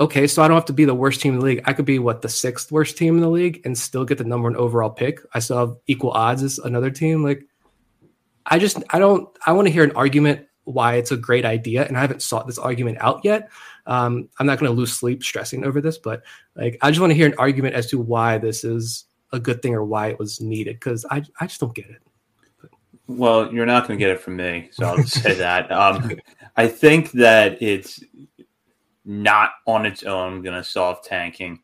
okay, 0.00 0.26
so 0.26 0.42
I 0.42 0.48
don't 0.48 0.56
have 0.56 0.64
to 0.66 0.72
be 0.72 0.86
the 0.86 0.94
worst 0.94 1.20
team 1.20 1.34
in 1.34 1.40
the 1.40 1.44
league. 1.44 1.62
I 1.66 1.74
could 1.74 1.84
be 1.84 1.98
what 1.98 2.22
the 2.22 2.28
sixth 2.30 2.72
worst 2.72 2.96
team 2.96 3.16
in 3.16 3.20
the 3.20 3.30
league 3.30 3.60
and 3.66 3.76
still 3.76 4.06
get 4.06 4.16
the 4.16 4.24
number 4.24 4.48
one 4.48 4.56
overall 4.56 4.90
pick. 4.90 5.20
I 5.34 5.40
still 5.40 5.58
have 5.58 5.76
equal 5.86 6.10
odds 6.10 6.42
as 6.42 6.58
another 6.58 6.90
team. 6.90 7.22
Like, 7.22 7.46
I 8.46 8.58
just 8.58 8.82
I 8.90 8.98
don't 8.98 9.28
I 9.44 9.52
want 9.52 9.68
to 9.68 9.72
hear 9.72 9.84
an 9.84 9.92
argument 9.92 10.46
why 10.64 10.94
it's 10.94 11.10
a 11.10 11.16
great 11.16 11.44
idea, 11.44 11.84
and 11.84 11.98
I 11.98 12.00
haven't 12.00 12.22
sought 12.22 12.46
this 12.46 12.58
argument 12.58 12.98
out 13.00 13.20
yet. 13.24 13.50
Um, 13.86 14.28
I'm 14.38 14.46
not 14.46 14.58
going 14.58 14.70
to 14.70 14.76
lose 14.76 14.92
sleep 14.92 15.24
stressing 15.24 15.64
over 15.64 15.80
this, 15.80 15.98
but 15.98 16.22
like 16.56 16.78
I 16.82 16.90
just 16.90 17.00
want 17.00 17.10
to 17.10 17.16
hear 17.16 17.26
an 17.26 17.34
argument 17.38 17.74
as 17.74 17.88
to 17.88 17.98
why 17.98 18.38
this 18.38 18.64
is 18.64 19.04
a 19.32 19.40
good 19.40 19.62
thing 19.62 19.74
or 19.74 19.84
why 19.84 20.08
it 20.08 20.18
was 20.18 20.40
needed 20.40 20.76
because 20.76 21.04
I 21.10 21.22
I 21.40 21.46
just 21.46 21.60
don't 21.60 21.74
get 21.74 21.90
it. 21.90 22.02
Well, 23.08 23.52
you're 23.52 23.66
not 23.66 23.86
going 23.86 23.98
to 23.98 24.02
get 24.02 24.12
it 24.12 24.20
from 24.20 24.36
me, 24.36 24.68
so 24.72 24.86
I'll 24.86 24.96
just 24.96 25.22
say 25.22 25.34
that. 25.34 25.70
Um, 25.72 26.12
I 26.56 26.68
think 26.68 27.12
that 27.12 27.62
it's 27.62 28.00
not 29.04 29.50
on 29.66 29.86
its 29.86 30.02
own 30.04 30.42
going 30.42 30.56
to 30.56 30.64
solve 30.64 31.02
tanking. 31.02 31.60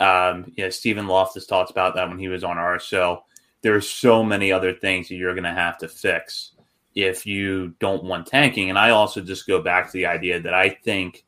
Um, 0.00 0.52
yeah, 0.56 0.68
Stephen 0.68 1.06
Loftus 1.06 1.46
talked 1.46 1.70
about 1.70 1.94
that 1.94 2.08
when 2.08 2.18
he 2.18 2.28
was 2.28 2.44
on 2.44 2.58
our 2.58 2.78
show. 2.78 3.24
are 3.64 3.80
so 3.80 4.22
many 4.22 4.52
other 4.52 4.72
things 4.72 5.08
that 5.08 5.14
you're 5.14 5.34
going 5.34 5.44
to 5.44 5.52
have 5.52 5.78
to 5.78 5.88
fix 5.88 6.52
if 6.94 7.24
you 7.24 7.74
don't 7.78 8.04
want 8.04 8.26
tanking. 8.26 8.68
And 8.68 8.78
I 8.78 8.90
also 8.90 9.20
just 9.20 9.46
go 9.46 9.62
back 9.62 9.86
to 9.86 9.92
the 9.92 10.06
idea 10.06 10.40
that 10.40 10.54
I 10.54 10.70
think 10.70 11.24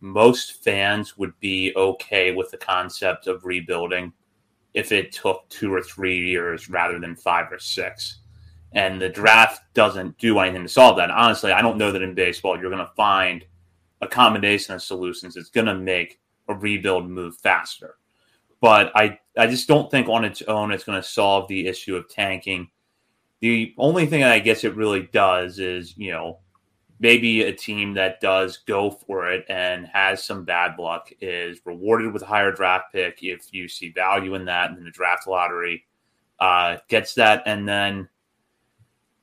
most 0.00 0.62
fans 0.62 1.16
would 1.16 1.38
be 1.40 1.72
okay 1.76 2.32
with 2.32 2.50
the 2.50 2.56
concept 2.56 3.26
of 3.26 3.44
rebuilding 3.44 4.12
if 4.74 4.92
it 4.92 5.12
took 5.12 5.48
two 5.48 5.72
or 5.72 5.82
three 5.82 6.30
years 6.30 6.68
rather 6.68 6.98
than 6.98 7.16
five 7.16 7.50
or 7.50 7.58
six. 7.58 8.18
And 8.72 9.00
the 9.00 9.08
draft 9.08 9.62
doesn't 9.74 10.18
do 10.18 10.38
anything 10.38 10.62
to 10.62 10.68
solve 10.68 10.96
that. 10.98 11.10
Honestly, 11.10 11.52
I 11.52 11.62
don't 11.62 11.78
know 11.78 11.90
that 11.90 12.02
in 12.02 12.14
baseball 12.14 12.58
you're 12.58 12.70
going 12.70 12.86
to 12.86 12.92
find 12.94 13.44
a 14.00 14.06
combination 14.06 14.74
of 14.74 14.82
solutions 14.82 15.34
that's 15.34 15.50
going 15.50 15.66
to 15.66 15.74
make 15.74 16.20
a 16.48 16.54
rebuild 16.54 17.08
move 17.08 17.36
faster. 17.38 17.96
But 18.60 18.92
I, 18.94 19.18
I 19.36 19.46
just 19.46 19.66
don't 19.66 19.90
think 19.90 20.08
on 20.08 20.24
its 20.24 20.42
own 20.42 20.70
it's 20.70 20.84
going 20.84 21.00
to 21.00 21.06
solve 21.06 21.48
the 21.48 21.66
issue 21.66 21.96
of 21.96 22.08
tanking. 22.08 22.70
The 23.40 23.74
only 23.78 24.06
thing 24.06 24.22
I 24.22 24.38
guess 24.38 24.64
it 24.64 24.76
really 24.76 25.08
does 25.12 25.58
is, 25.58 25.96
you 25.96 26.12
know, 26.12 26.40
maybe 27.00 27.42
a 27.42 27.52
team 27.52 27.94
that 27.94 28.20
does 28.20 28.58
go 28.58 28.90
for 28.90 29.32
it 29.32 29.46
and 29.48 29.86
has 29.86 30.22
some 30.22 30.44
bad 30.44 30.78
luck 30.78 31.10
is 31.20 31.58
rewarded 31.64 32.12
with 32.12 32.22
a 32.22 32.26
higher 32.26 32.52
draft 32.52 32.92
pick 32.92 33.18
if 33.22 33.52
you 33.52 33.66
see 33.66 33.90
value 33.90 34.34
in 34.34 34.44
that 34.44 34.70
in 34.70 34.84
the 34.84 34.90
draft 34.90 35.26
lottery 35.26 35.84
uh, 36.38 36.76
gets 36.88 37.14
that. 37.14 37.42
And 37.46 37.66
then 37.66 38.08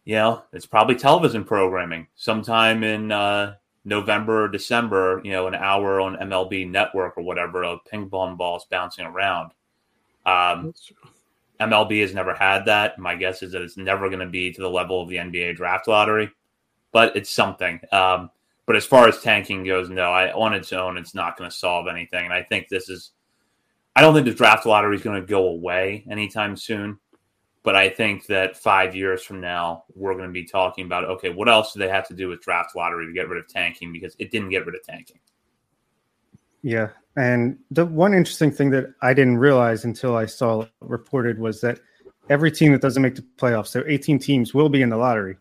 you 0.05 0.15
know 0.15 0.43
it's 0.51 0.65
probably 0.65 0.95
television 0.95 1.43
programming. 1.43 2.07
Sometime 2.15 2.83
in 2.83 3.11
uh, 3.11 3.55
november 3.85 4.43
or 4.43 4.47
december 4.49 5.21
you 5.23 5.31
know 5.31 5.47
an 5.47 5.55
hour 5.55 6.01
on 6.01 6.17
mlb 6.17 6.69
network 6.69 7.17
or 7.17 7.23
whatever 7.23 7.63
of 7.63 7.79
ping 7.89 8.09
pong 8.09 8.35
balls 8.35 8.65
bouncing 8.71 9.05
around. 9.05 9.51
Um, 10.25 10.73
mlb 11.59 12.01
has 12.01 12.13
never 12.13 12.33
had 12.33 12.65
that. 12.65 12.97
My 12.97 13.15
guess 13.15 13.43
is 13.43 13.51
that 13.51 13.61
it's 13.61 13.77
never 13.77 14.09
going 14.09 14.19
to 14.19 14.25
be 14.25 14.51
to 14.51 14.61
the 14.61 14.69
level 14.69 14.99
of 14.99 15.09
the 15.09 15.17
nba 15.17 15.55
draft 15.55 15.87
lottery 15.87 16.31
but 16.97 17.15
it's 17.15 17.29
something. 17.29 17.79
Um, 17.91 18.31
but 18.65 18.75
as 18.75 18.83
far 18.83 19.07
as 19.07 19.21
tanking 19.21 19.63
goes, 19.63 19.87
no, 19.87 20.09
I, 20.11 20.33
on 20.33 20.55
its 20.55 20.73
own, 20.73 20.97
it's 20.97 21.13
not 21.13 21.37
going 21.37 21.47
to 21.47 21.55
solve 21.55 21.85
anything. 21.87 22.25
And 22.25 22.33
I 22.33 22.41
think 22.41 22.69
this 22.69 22.89
is, 22.89 23.11
I 23.95 24.01
don't 24.01 24.15
think 24.15 24.25
the 24.25 24.33
draft 24.33 24.65
lottery 24.65 24.95
is 24.95 25.03
going 25.03 25.21
to 25.21 25.27
go 25.27 25.49
away 25.49 26.03
anytime 26.09 26.57
soon. 26.57 26.97
But 27.61 27.75
I 27.75 27.89
think 27.89 28.25
that 28.25 28.57
five 28.57 28.95
years 28.95 29.21
from 29.21 29.41
now, 29.41 29.83
we're 29.93 30.15
going 30.15 30.25
to 30.25 30.33
be 30.33 30.45
talking 30.45 30.87
about 30.87 31.03
okay, 31.03 31.29
what 31.29 31.47
else 31.47 31.71
do 31.71 31.77
they 31.77 31.87
have 31.87 32.07
to 32.07 32.15
do 32.15 32.29
with 32.29 32.41
draft 32.41 32.75
lottery 32.75 33.05
to 33.05 33.13
get 33.13 33.29
rid 33.29 33.37
of 33.37 33.47
tanking 33.47 33.93
because 33.93 34.15
it 34.17 34.31
didn't 34.31 34.49
get 34.49 34.65
rid 34.65 34.73
of 34.73 34.81
tanking. 34.81 35.19
Yeah, 36.63 36.89
and 37.15 37.59
the 37.69 37.85
one 37.85 38.15
interesting 38.15 38.49
thing 38.49 38.71
that 38.71 38.91
I 39.03 39.13
didn't 39.13 39.37
realize 39.37 39.85
until 39.85 40.15
I 40.15 40.25
saw 40.25 40.65
reported 40.79 41.37
was 41.37 41.61
that 41.61 41.79
every 42.27 42.51
team 42.51 42.71
that 42.71 42.81
doesn't 42.81 43.03
make 43.03 43.15
the 43.15 43.25
playoffs, 43.37 43.67
so 43.67 43.83
18 43.85 44.17
teams, 44.17 44.55
will 44.55 44.69
be 44.69 44.81
in 44.81 44.89
the 44.89 44.97
lottery. 44.97 45.37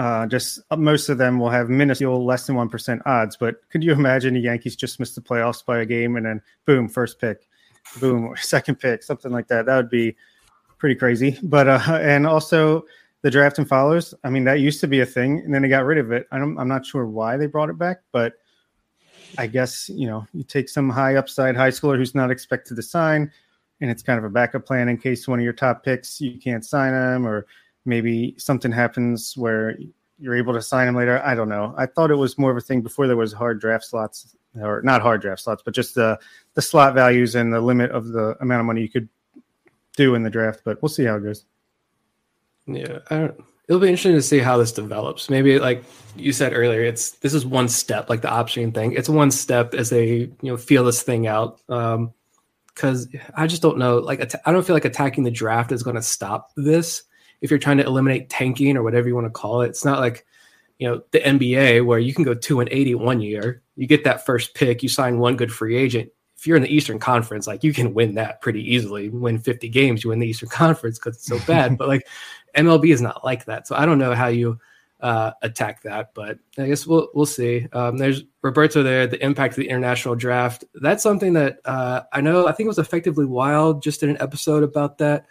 Uh, 0.00 0.26
just 0.26 0.60
uh, 0.70 0.76
most 0.76 1.10
of 1.10 1.18
them 1.18 1.38
will 1.38 1.50
have 1.50 1.68
minuscule, 1.68 2.24
less 2.24 2.46
than 2.46 2.56
one 2.56 2.70
percent 2.70 3.02
odds. 3.04 3.36
But 3.36 3.56
could 3.68 3.84
you 3.84 3.92
imagine 3.92 4.32
the 4.32 4.40
Yankees 4.40 4.74
just 4.74 4.98
missed 4.98 5.14
the 5.14 5.20
playoffs 5.20 5.62
by 5.62 5.80
a 5.80 5.84
game 5.84 6.16
and 6.16 6.24
then 6.24 6.40
boom, 6.64 6.88
first 6.88 7.20
pick, 7.20 7.46
boom, 8.00 8.34
second 8.40 8.76
pick, 8.76 9.02
something 9.02 9.30
like 9.30 9.46
that? 9.48 9.66
That 9.66 9.76
would 9.76 9.90
be 9.90 10.16
pretty 10.78 10.94
crazy. 10.94 11.38
But 11.42 11.68
uh, 11.68 11.80
and 12.00 12.26
also 12.26 12.86
the 13.20 13.30
draft 13.30 13.58
and 13.58 13.68
follows. 13.68 14.14
I 14.24 14.30
mean, 14.30 14.44
that 14.44 14.60
used 14.60 14.80
to 14.80 14.86
be 14.86 15.00
a 15.00 15.06
thing, 15.06 15.40
and 15.40 15.52
then 15.52 15.60
they 15.60 15.68
got 15.68 15.84
rid 15.84 15.98
of 15.98 16.12
it. 16.12 16.26
I'm 16.32 16.56
I'm 16.56 16.68
not 16.68 16.86
sure 16.86 17.06
why 17.06 17.36
they 17.36 17.46
brought 17.46 17.68
it 17.68 17.76
back, 17.76 17.98
but 18.10 18.32
I 19.36 19.48
guess 19.48 19.90
you 19.90 20.06
know 20.06 20.26
you 20.32 20.44
take 20.44 20.70
some 20.70 20.88
high 20.88 21.16
upside 21.16 21.56
high 21.56 21.68
schooler 21.68 21.98
who's 21.98 22.14
not 22.14 22.30
expected 22.30 22.74
to 22.76 22.82
sign, 22.82 23.30
and 23.82 23.90
it's 23.90 24.02
kind 24.02 24.18
of 24.18 24.24
a 24.24 24.30
backup 24.30 24.64
plan 24.64 24.88
in 24.88 24.96
case 24.96 25.28
one 25.28 25.40
of 25.40 25.44
your 25.44 25.52
top 25.52 25.84
picks 25.84 26.22
you 26.22 26.38
can't 26.40 26.64
sign 26.64 26.92
them 26.92 27.26
or 27.26 27.44
maybe 27.84 28.34
something 28.38 28.72
happens 28.72 29.36
where 29.36 29.78
you're 30.18 30.36
able 30.36 30.52
to 30.52 30.62
sign 30.62 30.88
him 30.88 30.96
later. 30.96 31.20
I 31.24 31.34
don't 31.34 31.48
know. 31.48 31.74
I 31.76 31.86
thought 31.86 32.10
it 32.10 32.16
was 32.16 32.38
more 32.38 32.50
of 32.50 32.56
a 32.56 32.60
thing 32.60 32.82
before 32.82 33.06
there 33.06 33.16
was 33.16 33.32
hard 33.32 33.60
draft 33.60 33.84
slots 33.84 34.36
or 34.60 34.82
not 34.82 35.00
hard 35.00 35.22
draft 35.22 35.42
slots, 35.42 35.62
but 35.64 35.74
just 35.74 35.94
the 35.94 36.18
the 36.54 36.62
slot 36.62 36.94
values 36.94 37.34
and 37.34 37.52
the 37.52 37.60
limit 37.60 37.90
of 37.90 38.08
the 38.08 38.36
amount 38.40 38.60
of 38.60 38.66
money 38.66 38.82
you 38.82 38.88
could 38.88 39.08
do 39.96 40.14
in 40.14 40.22
the 40.22 40.30
draft. 40.30 40.60
But 40.64 40.82
we'll 40.82 40.88
see 40.90 41.04
how 41.04 41.16
it 41.16 41.22
goes. 41.22 41.44
Yeah, 42.66 42.98
it'll 43.68 43.80
be 43.80 43.88
interesting 43.88 44.14
to 44.14 44.22
see 44.22 44.38
how 44.38 44.58
this 44.58 44.72
develops. 44.72 45.30
Maybe 45.30 45.58
like 45.58 45.84
you 46.16 46.32
said 46.32 46.52
earlier, 46.52 46.82
it's 46.82 47.12
this 47.12 47.32
is 47.32 47.46
one 47.46 47.68
step, 47.68 48.10
like 48.10 48.20
the 48.20 48.30
option 48.30 48.72
thing. 48.72 48.92
It's 48.92 49.08
one 49.08 49.30
step 49.30 49.74
as 49.74 49.90
they 49.90 50.08
you 50.08 50.36
know 50.42 50.56
feel 50.56 50.84
this 50.84 51.02
thing 51.02 51.26
out. 51.26 51.60
Um, 51.68 52.12
because 52.74 53.08
I 53.34 53.46
just 53.46 53.62
don't 53.62 53.78
know. 53.78 53.98
Like 53.98 54.34
I 54.46 54.52
don't 54.52 54.66
feel 54.66 54.76
like 54.76 54.84
attacking 54.84 55.24
the 55.24 55.30
draft 55.30 55.72
is 55.72 55.82
going 55.82 55.96
to 55.96 56.02
stop 56.02 56.50
this 56.56 57.02
if 57.40 57.50
you're 57.50 57.58
trying 57.58 57.78
to 57.78 57.86
eliminate 57.86 58.28
tanking 58.28 58.76
or 58.76 58.82
whatever 58.82 59.08
you 59.08 59.14
want 59.14 59.26
to 59.26 59.30
call 59.30 59.62
it. 59.62 59.68
It's 59.68 59.84
not 59.84 60.00
like 60.00 60.26
you 60.78 60.88
know 60.88 61.02
the 61.10 61.20
NBA 61.20 61.84
where 61.84 61.98
you 61.98 62.14
can 62.14 62.24
go 62.24 62.34
two 62.34 62.60
and 62.60 62.68
eighty 62.70 62.94
one 62.94 63.20
year, 63.20 63.62
you 63.76 63.86
get 63.86 64.04
that 64.04 64.26
first 64.26 64.54
pick, 64.54 64.82
you 64.82 64.88
sign 64.88 65.18
one 65.18 65.36
good 65.36 65.52
free 65.52 65.76
agent. 65.76 66.10
If 66.36 66.46
you're 66.46 66.56
in 66.56 66.62
the 66.62 66.74
Eastern 66.74 66.98
Conference, 66.98 67.46
like 67.46 67.62
you 67.62 67.74
can 67.74 67.92
win 67.92 68.14
that 68.14 68.40
pretty 68.40 68.62
easily. 68.74 69.10
Win 69.10 69.38
50 69.38 69.68
games, 69.68 70.02
you 70.02 70.08
win 70.08 70.20
the 70.20 70.26
Eastern 70.26 70.48
Conference 70.50 70.98
because 70.98 71.16
it's 71.16 71.26
so 71.26 71.38
bad. 71.46 71.76
but 71.76 71.88
like 71.88 72.06
MLB 72.56 72.92
is 72.92 73.02
not 73.02 73.24
like 73.24 73.44
that, 73.46 73.66
so 73.66 73.76
I 73.76 73.86
don't 73.86 73.98
know 73.98 74.14
how 74.14 74.28
you 74.28 74.58
uh, 75.00 75.32
attack 75.42 75.82
that. 75.82 76.12
But 76.14 76.38
I 76.58 76.66
guess 76.66 76.86
we'll 76.86 77.08
we'll 77.14 77.26
see. 77.26 77.66
Um, 77.72 77.98
there's 77.98 78.22
Roberto 78.42 78.82
there. 78.82 79.06
The 79.06 79.22
impact 79.24 79.52
of 79.52 79.56
the 79.56 79.68
international 79.68 80.14
draft. 80.14 80.64
That's 80.74 81.02
something 81.02 81.34
that 81.34 81.60
uh, 81.64 82.02
I 82.12 82.20
know. 82.20 82.46
I 82.46 82.52
think 82.52 82.66
it 82.66 82.68
was 82.68 82.78
effectively 82.78 83.26
wild. 83.26 83.82
Just 83.82 84.00
did 84.00 84.08
an 84.08 84.20
episode 84.20 84.62
about 84.62 84.98
that. 84.98 85.26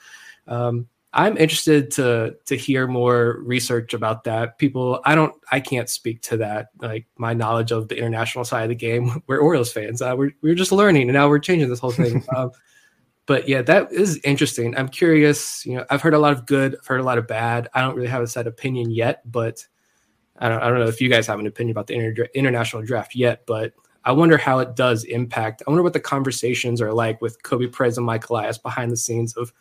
Um, 0.47 0.87
I'm 1.11 1.37
interested 1.37 1.89
to 1.91 2.35
to 2.45 2.55
hear 2.55 2.85
more 2.85 3.39
research 3.41 3.95
about 3.95 4.25
that. 4.25 4.59
People, 4.59 5.01
I 5.05 5.15
don't, 5.15 5.33
I 5.51 5.59
can't 5.59 5.89
speak 5.89 6.21
to 6.23 6.37
that. 6.37 6.69
Like 6.79 7.07
my 7.17 7.33
knowledge 7.33 7.71
of 7.71 7.87
the 7.87 7.97
international 7.97 8.45
side 8.45 8.63
of 8.63 8.69
the 8.69 8.75
game. 8.75 9.23
We're 9.27 9.39
Orioles 9.39 9.71
fans. 9.71 10.01
Uh, 10.01 10.13
we're 10.15 10.31
we're 10.41 10.55
just 10.55 10.71
learning, 10.71 11.09
and 11.09 11.13
now 11.13 11.27
we're 11.27 11.39
changing 11.39 11.69
this 11.69 11.79
whole 11.79 11.91
thing. 11.91 12.23
um, 12.35 12.51
but 13.25 13.49
yeah, 13.49 13.63
that 13.63 13.91
is 13.91 14.19
interesting. 14.23 14.77
I'm 14.77 14.87
curious. 14.87 15.65
You 15.65 15.77
know, 15.77 15.85
I've 15.89 16.01
heard 16.01 16.13
a 16.13 16.19
lot 16.19 16.33
of 16.33 16.45
good. 16.45 16.75
I've 16.79 16.85
heard 16.85 16.99
a 16.99 17.03
lot 17.03 17.17
of 17.17 17.27
bad. 17.27 17.69
I 17.73 17.81
don't 17.81 17.95
really 17.95 18.07
have 18.07 18.21
a 18.21 18.27
set 18.27 18.45
opinion 18.45 18.91
yet, 18.91 19.21
but 19.29 19.65
I 20.37 20.47
don't. 20.47 20.61
I 20.61 20.69
don't 20.69 20.79
know 20.79 20.87
if 20.87 21.01
you 21.01 21.09
guys 21.09 21.25
have 21.25 21.39
an 21.39 21.47
opinion 21.47 21.71
about 21.71 21.87
the 21.87 21.95
inter- 21.95 22.27
international 22.35 22.83
draft 22.83 23.15
yet, 23.15 23.45
but. 23.45 23.73
I 24.05 24.13
wonder 24.13 24.37
how 24.37 24.59
it 24.59 24.77
does 24.77 25.03
impact. 25.03 25.61
I 25.67 25.69
wonder 25.69 25.83
what 25.83 25.91
the 25.91 25.99
conversations 25.99 26.81
are 26.81 26.93
like 26.93 27.21
with 27.21 27.43
Koby 27.43 27.71
Perez 27.71 27.97
and 27.97 28.05
Mike 28.05 28.29
Elias 28.29 28.57
behind 28.57 28.91
the 28.91 28.97
scenes 28.97 29.35
of 29.35 29.51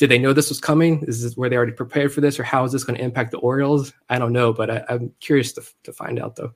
did 0.00 0.10
they 0.10 0.18
know 0.18 0.32
this 0.32 0.48
was 0.48 0.60
coming? 0.60 1.04
Is 1.06 1.22
this 1.22 1.36
where 1.36 1.50
they 1.50 1.56
already 1.56 1.72
prepared 1.72 2.10
for 2.10 2.22
this, 2.22 2.40
or 2.40 2.42
how 2.42 2.64
is 2.64 2.72
this 2.72 2.84
going 2.84 2.96
to 2.96 3.04
impact 3.04 3.32
the 3.32 3.36
Orioles? 3.36 3.92
I 4.08 4.18
don't 4.18 4.32
know, 4.32 4.50
but 4.50 4.70
I, 4.70 4.82
am 4.88 5.12
curious 5.20 5.52
to, 5.52 5.62
to 5.82 5.92
find 5.92 6.18
out 6.18 6.36
though. 6.36 6.54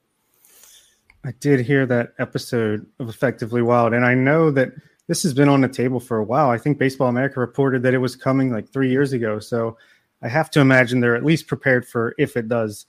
I 1.27 1.33
did 1.41 1.61
hear 1.61 1.85
that 1.85 2.15
episode 2.19 2.87
of 2.99 3.11
Effectively 3.11 3.61
Wild, 3.61 3.93
and 3.93 4.07
I 4.07 4.15
know 4.15 4.51
that 4.53 4.71
this 5.09 5.23
has 5.25 5.35
been 5.35 5.51
on 5.51 5.61
the 5.61 5.69
table 5.69 6.01
for 6.01 6.17
a 6.17 6.25
while. 6.25 6.49
I 6.49 6.57
think 6.57 6.79
Baseball 6.79 7.09
America 7.09 7.39
reported 7.39 7.83
that 7.83 7.93
it 7.93 7.99
was 7.99 8.17
coming 8.17 8.51
like 8.51 8.73
three 8.73 8.91
years 8.91 9.13
ago, 9.13 9.39
so 9.41 9.77
I 10.23 10.29
have 10.29 10.51
to 10.53 10.61
imagine 10.61 11.01
they're 11.01 11.15
at 11.15 11.23
least 11.23 11.47
prepared 11.47 11.87
for 11.87 12.15
if 12.17 12.39
it 12.39 12.49
does 12.49 12.87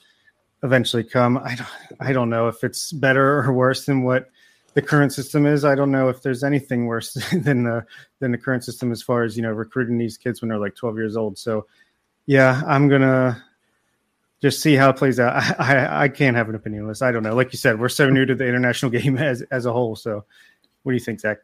eventually 0.63 1.03
come. 1.03 1.37
I 1.37 1.55
don't, 1.55 1.99
I 1.99 2.13
don't 2.13 2.29
know 2.29 2.47
if 2.47 2.63
it's 2.63 2.93
better 2.93 3.39
or 3.39 3.51
worse 3.51 3.85
than 3.85 4.03
what 4.03 4.29
the 4.75 4.81
current 4.81 5.13
system 5.13 5.45
is. 5.45 5.65
I 5.65 5.73
don't 5.73 5.91
know 5.91 6.09
if 6.09 6.21
there's 6.21 6.43
anything 6.43 6.85
worse 6.85 7.13
than 7.33 7.63
the 7.63 7.85
than 8.19 8.31
the 8.31 8.37
current 8.37 8.63
system 8.63 8.91
as 8.91 9.01
far 9.01 9.23
as 9.23 9.35
you 9.35 9.41
know 9.41 9.51
recruiting 9.51 9.97
these 9.97 10.17
kids 10.17 10.41
when 10.41 10.49
they're 10.49 10.59
like 10.59 10.75
12 10.75 10.97
years 10.97 11.17
old. 11.17 11.37
So, 11.37 11.65
yeah, 12.27 12.61
I'm 12.67 12.87
gonna 12.87 13.43
just 14.41 14.61
see 14.61 14.75
how 14.75 14.89
it 14.89 14.97
plays 14.97 15.19
out. 15.19 15.33
I, 15.59 15.77
I, 15.77 16.03
I 16.03 16.09
can't 16.09 16.37
have 16.37 16.49
an 16.49 16.55
opinion 16.55 16.83
on 16.83 16.89
this. 16.89 17.01
I 17.01 17.11
don't 17.11 17.23
know. 17.23 17.33
Like 17.33 17.51
you 17.51 17.57
said, 17.57 17.79
we're 17.79 17.89
so 17.89 18.09
new 18.09 18.25
to 18.25 18.35
the 18.35 18.45
international 18.45 18.91
game 18.99 19.17
as 19.17 19.41
as 19.43 19.65
a 19.65 19.73
whole. 19.73 19.95
So, 19.95 20.25
what 20.83 20.91
do 20.91 20.93
you 20.93 21.03
think, 21.03 21.21
Zach? 21.21 21.39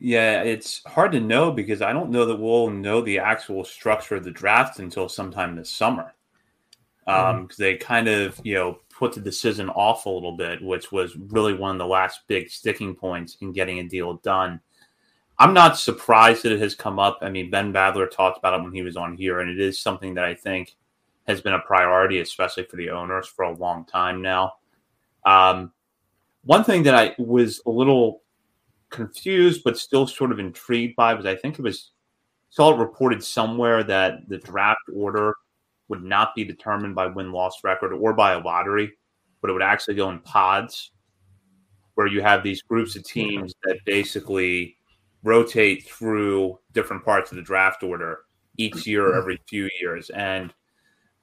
Yeah, 0.00 0.42
it's 0.42 0.82
hard 0.84 1.12
to 1.12 1.20
know 1.20 1.52
because 1.52 1.82
I 1.82 1.92
don't 1.92 2.10
know 2.10 2.24
that 2.24 2.36
we'll 2.36 2.70
know 2.70 3.00
the 3.00 3.20
actual 3.20 3.62
structure 3.62 4.16
of 4.16 4.24
the 4.24 4.30
draft 4.30 4.80
until 4.80 5.08
sometime 5.08 5.54
this 5.54 5.70
summer. 5.70 6.14
Um, 7.04 7.42
because 7.42 7.56
they 7.56 7.76
kind 7.76 8.06
of 8.08 8.40
you 8.44 8.54
know 8.54 8.78
put 9.02 9.12
the 9.12 9.20
decision 9.20 9.68
off 9.70 10.06
a 10.06 10.08
little 10.08 10.36
bit, 10.36 10.62
which 10.62 10.92
was 10.92 11.16
really 11.16 11.52
one 11.52 11.72
of 11.72 11.78
the 11.78 11.84
last 11.84 12.20
big 12.28 12.48
sticking 12.48 12.94
points 12.94 13.36
in 13.40 13.52
getting 13.52 13.80
a 13.80 13.88
deal 13.88 14.14
done. 14.18 14.60
I'm 15.40 15.52
not 15.52 15.76
surprised 15.76 16.44
that 16.44 16.52
it 16.52 16.60
has 16.60 16.76
come 16.76 17.00
up. 17.00 17.18
I 17.20 17.28
mean, 17.28 17.50
Ben 17.50 17.72
Badler 17.72 18.08
talked 18.08 18.38
about 18.38 18.60
it 18.60 18.62
when 18.62 18.72
he 18.72 18.82
was 18.82 18.96
on 18.96 19.16
here, 19.16 19.40
and 19.40 19.50
it 19.50 19.58
is 19.58 19.80
something 19.80 20.14
that 20.14 20.24
I 20.24 20.36
think 20.36 20.76
has 21.26 21.40
been 21.40 21.52
a 21.52 21.58
priority, 21.58 22.20
especially 22.20 22.62
for 22.62 22.76
the 22.76 22.90
owners, 22.90 23.26
for 23.26 23.44
a 23.44 23.56
long 23.56 23.84
time 23.86 24.22
now. 24.22 24.52
Um, 25.26 25.72
one 26.44 26.62
thing 26.62 26.84
that 26.84 26.94
I 26.94 27.16
was 27.18 27.60
a 27.66 27.70
little 27.70 28.22
confused, 28.88 29.62
but 29.64 29.76
still 29.76 30.06
sort 30.06 30.30
of 30.30 30.38
intrigued 30.38 30.94
by 30.94 31.14
was 31.14 31.26
I 31.26 31.34
think 31.34 31.58
it 31.58 31.62
was 31.62 31.90
saw 32.50 32.72
it 32.72 32.78
reported 32.78 33.24
somewhere 33.24 33.82
that 33.82 34.28
the 34.28 34.38
draft 34.38 34.82
order 34.94 35.34
would 35.92 36.02
not 36.02 36.34
be 36.34 36.42
determined 36.42 36.94
by 36.94 37.06
win 37.06 37.32
loss 37.32 37.62
record 37.62 37.92
or 37.92 38.14
by 38.14 38.32
a 38.32 38.38
lottery, 38.38 38.90
but 39.42 39.50
it 39.50 39.52
would 39.52 39.60
actually 39.60 39.94
go 39.94 40.08
in 40.08 40.18
pods 40.20 40.92
where 41.96 42.06
you 42.06 42.22
have 42.22 42.42
these 42.42 42.62
groups 42.62 42.96
of 42.96 43.04
teams 43.04 43.52
that 43.64 43.78
basically 43.84 44.74
rotate 45.22 45.84
through 45.84 46.58
different 46.72 47.04
parts 47.04 47.30
of 47.30 47.36
the 47.36 47.42
draft 47.42 47.82
order 47.82 48.20
each 48.56 48.86
year 48.86 49.06
or 49.06 49.18
every 49.18 49.38
few 49.46 49.68
years. 49.82 50.08
And 50.08 50.54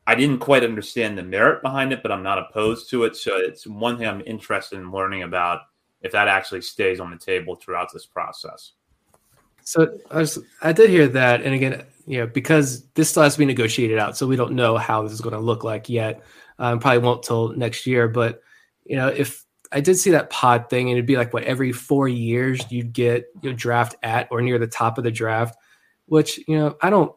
I 0.05 0.13
didn't 0.13 0.37
quite 0.37 0.63
understand 0.63 1.17
the 1.17 1.23
merit 1.23 1.63
behind 1.63 1.91
it, 1.91 2.03
but 2.03 2.11
I'm 2.11 2.21
not 2.21 2.37
opposed 2.37 2.91
to 2.91 3.05
it. 3.05 3.15
So 3.15 3.37
it's 3.37 3.65
one 3.65 3.97
thing 3.97 4.05
I'm 4.05 4.21
interested 4.27 4.77
in 4.77 4.91
learning 4.91 5.23
about 5.23 5.61
if 6.03 6.11
that 6.11 6.27
actually 6.27 6.61
stays 6.61 6.99
on 6.99 7.09
the 7.09 7.17
table 7.17 7.55
throughout 7.55 7.91
this 7.91 8.05
process. 8.05 8.73
So 9.63 9.97
I, 10.11 10.19
was, 10.19 10.37
I 10.61 10.73
did 10.73 10.91
hear 10.91 11.07
that, 11.07 11.41
and 11.41 11.55
again, 11.55 11.85
you 12.09 12.17
know, 12.17 12.25
because 12.25 12.87
this 12.95 13.07
still 13.07 13.21
has 13.21 13.33
to 13.33 13.39
be 13.39 13.45
negotiated 13.45 13.99
out, 13.99 14.17
so 14.17 14.25
we 14.25 14.35
don't 14.35 14.53
know 14.53 14.77
how 14.77 15.03
this 15.03 15.11
is 15.11 15.21
going 15.21 15.35
to 15.35 15.39
look 15.39 15.63
like 15.63 15.87
yet. 15.89 16.23
Um, 16.57 16.79
probably 16.79 16.97
won't 16.97 17.21
till 17.21 17.49
next 17.49 17.85
year, 17.85 18.07
but 18.07 18.41
you 18.83 18.95
know, 18.95 19.09
if 19.09 19.45
I 19.71 19.79
did 19.79 19.95
see 19.95 20.09
that 20.09 20.31
pod 20.31 20.71
thing, 20.71 20.89
and 20.89 20.97
it'd 20.97 21.05
be 21.05 21.17
like 21.17 21.35
what 21.35 21.43
every 21.43 21.71
four 21.71 22.07
years 22.07 22.59
you'd 22.71 22.93
get 22.93 23.27
your 23.43 23.53
draft 23.53 23.93
at 24.01 24.27
or 24.31 24.41
near 24.41 24.57
the 24.57 24.65
top 24.65 24.97
of 24.97 25.03
the 25.03 25.11
draft, 25.11 25.55
which 26.07 26.39
you 26.47 26.57
know 26.57 26.75
I 26.81 26.89
don't 26.89 27.13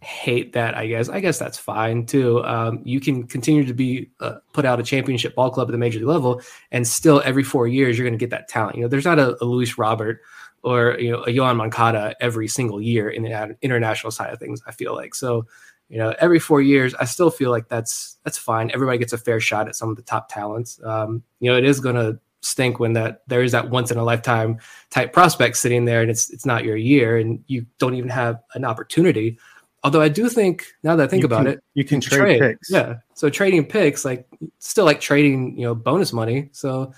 hate 0.00 0.52
that. 0.54 0.76
I 0.76 0.88
guess 0.88 1.08
I 1.08 1.20
guess 1.20 1.38
that's 1.38 1.56
fine 1.56 2.04
too. 2.04 2.44
Um, 2.44 2.82
you 2.84 2.98
can 2.98 3.24
continue 3.24 3.64
to 3.66 3.74
be 3.74 4.10
uh, 4.18 4.38
put 4.52 4.64
out 4.64 4.80
a 4.80 4.82
championship 4.82 5.36
ball 5.36 5.52
club 5.52 5.68
at 5.68 5.72
the 5.72 5.78
major 5.78 6.00
league 6.00 6.08
level, 6.08 6.42
and 6.72 6.84
still 6.84 7.22
every 7.24 7.44
four 7.44 7.68
years 7.68 7.96
you're 7.96 8.04
going 8.04 8.18
to 8.18 8.22
get 8.22 8.30
that 8.30 8.48
talent. 8.48 8.74
You 8.74 8.82
know, 8.82 8.88
there's 8.88 9.04
not 9.04 9.20
a, 9.20 9.40
a 9.40 9.44
Luis 9.44 9.78
Robert 9.78 10.22
or 10.68 10.98
you 10.98 11.10
know 11.10 11.22
a 11.22 11.28
Yoan 11.28 11.56
Moncada 11.56 12.14
every 12.20 12.48
single 12.48 12.80
year 12.80 13.08
in 13.08 13.22
the 13.22 13.56
international 13.62 14.10
side 14.10 14.32
of 14.32 14.38
things. 14.38 14.62
I 14.66 14.72
feel 14.72 14.94
like. 14.94 15.14
So 15.14 15.46
you 15.88 15.98
know 15.98 16.14
every 16.18 16.38
four 16.38 16.60
years 16.60 16.94
i 16.96 17.04
still 17.04 17.30
feel 17.30 17.50
like 17.50 17.68
that's 17.68 18.18
that's 18.24 18.38
fine. 18.38 18.70
Everybody 18.74 18.98
gets 18.98 19.12
a 19.12 19.18
fair 19.18 19.40
shot 19.40 19.68
at 19.68 19.76
some 19.76 19.88
of 19.88 19.96
the 19.96 20.02
top 20.02 20.28
talents. 20.28 20.80
Um, 20.84 21.22
you 21.40 21.50
know 21.50 21.56
it 21.56 21.64
is 21.64 21.80
going 21.80 21.96
to 21.96 22.18
stink 22.40 22.78
when 22.78 22.92
that 22.92 23.22
there 23.26 23.42
is 23.42 23.52
that 23.52 23.70
once 23.70 23.90
in 23.90 23.98
a 23.98 24.04
lifetime 24.04 24.58
type 24.90 25.12
prospect 25.12 25.56
sitting 25.56 25.86
there 25.86 26.02
and 26.02 26.10
it's 26.10 26.30
it's 26.30 26.46
not 26.46 26.64
your 26.64 26.76
year 26.76 27.16
and 27.16 27.42
you 27.46 27.66
don't 27.78 27.94
even 27.94 28.10
have 28.10 28.40
an 28.54 28.64
opportunity. 28.64 29.38
Although 29.84 30.02
i 30.02 30.08
do 30.08 30.28
think 30.28 30.66
now 30.82 30.96
that 30.96 31.04
i 31.04 31.06
think 31.06 31.22
you 31.22 31.26
about 31.26 31.44
can, 31.44 31.54
it 31.54 31.64
you 31.74 31.84
can 31.84 32.00
trade, 32.00 32.18
trade 32.18 32.40
picks. 32.40 32.70
Yeah. 32.70 32.96
So 33.14 33.30
trading 33.30 33.64
picks 33.64 34.04
like 34.04 34.28
still 34.58 34.84
like 34.84 35.00
trading 35.00 35.56
you 35.56 35.64
know 35.64 35.74
bonus 35.74 36.12
money. 36.12 36.50
So 36.52 36.92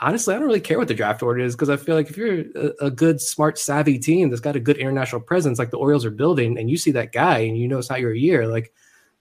honestly, 0.00 0.34
I 0.34 0.38
don't 0.38 0.46
really 0.46 0.60
care 0.60 0.78
what 0.78 0.88
the 0.88 0.94
draft 0.94 1.22
order 1.22 1.40
is 1.40 1.54
because 1.54 1.68
I 1.70 1.76
feel 1.76 1.94
like 1.94 2.10
if 2.10 2.16
you're 2.16 2.44
a, 2.54 2.86
a, 2.86 2.90
good, 2.90 3.20
smart, 3.20 3.58
savvy 3.58 3.98
team 3.98 4.30
that's 4.30 4.40
got 4.40 4.56
a 4.56 4.60
good 4.60 4.78
international 4.78 5.20
presence, 5.20 5.58
like 5.58 5.70
the 5.70 5.76
Orioles 5.76 6.04
are 6.04 6.10
building, 6.10 6.58
and 6.58 6.70
you 6.70 6.76
see 6.76 6.90
that 6.92 7.12
guy 7.12 7.38
and 7.38 7.58
you 7.58 7.68
know 7.68 7.78
it's 7.78 7.90
not 7.90 8.00
your 8.00 8.14
year, 8.14 8.46
like, 8.46 8.72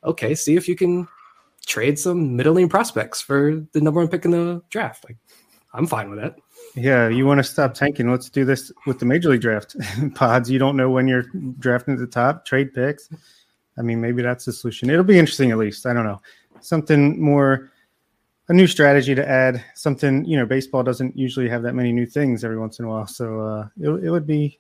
okay, 0.04 0.34
see 0.34 0.56
if 0.56 0.68
you 0.68 0.76
can 0.76 1.08
trade 1.66 2.00
some 2.00 2.36
middling 2.36 2.70
prospects 2.70 3.22
for 3.22 3.66
the 3.74 3.82
number 3.82 4.00
one 4.00 4.10
pick 4.10 4.26
in 4.26 4.32
the 4.32 4.62
draft. 4.70 5.04
Like, 5.04 5.18
I'm 5.74 5.86
fine 5.86 6.10
with 6.10 6.20
that. 6.20 6.36
Yeah, 6.76 7.10
you 7.10 7.26
want 7.26 7.40
to 7.40 7.44
stop 7.44 7.74
tanking? 7.74 8.10
Let's 8.10 8.30
do 8.30 8.46
this 8.46 8.72
with 8.86 9.00
the 9.00 9.06
major 9.06 9.30
league 9.30 9.42
draft 9.42 9.76
pods. 10.16 10.50
You 10.50 10.60
don't 10.60 10.78
know 10.78 10.90
when 10.90 11.08
you're 11.08 11.26
drafting 11.60 11.96
at 11.96 12.00
the 12.00 12.08
top. 12.08 12.46
Trade 12.46 12.74
picks. 12.74 13.10
I 13.78 13.82
mean, 13.82 14.02
maybe 14.02 14.22
that's 14.22 14.46
the 14.46 14.54
solution. 14.54 14.90
It'll 14.90 15.04
be 15.04 15.20
interesting, 15.20 15.52
at 15.52 15.58
least. 15.58 15.86
I 15.86 15.94
don't 15.94 16.06
know. 16.06 16.22
Something 16.62 17.22
more 17.22 17.72
a 18.50 18.54
new 18.54 18.68
strategy 18.68 19.16
to 19.16 19.28
add 19.28 19.64
something 19.76 20.26
you 20.26 20.36
know 20.36 20.46
baseball 20.46 20.84
doesn't 20.84 21.16
usually 21.16 21.48
have 21.48 21.64
that 21.64 21.74
many 21.74 21.92
new 21.92 22.06
things 22.06 22.44
every 22.44 22.60
once 22.60 22.80
in 22.80 22.86
a 22.86 22.90
while. 22.90 23.08
So 23.08 23.40
uh, 23.40 23.68
it, 23.80 23.90
it 24.06 24.10
would 24.10 24.28
be 24.28 24.60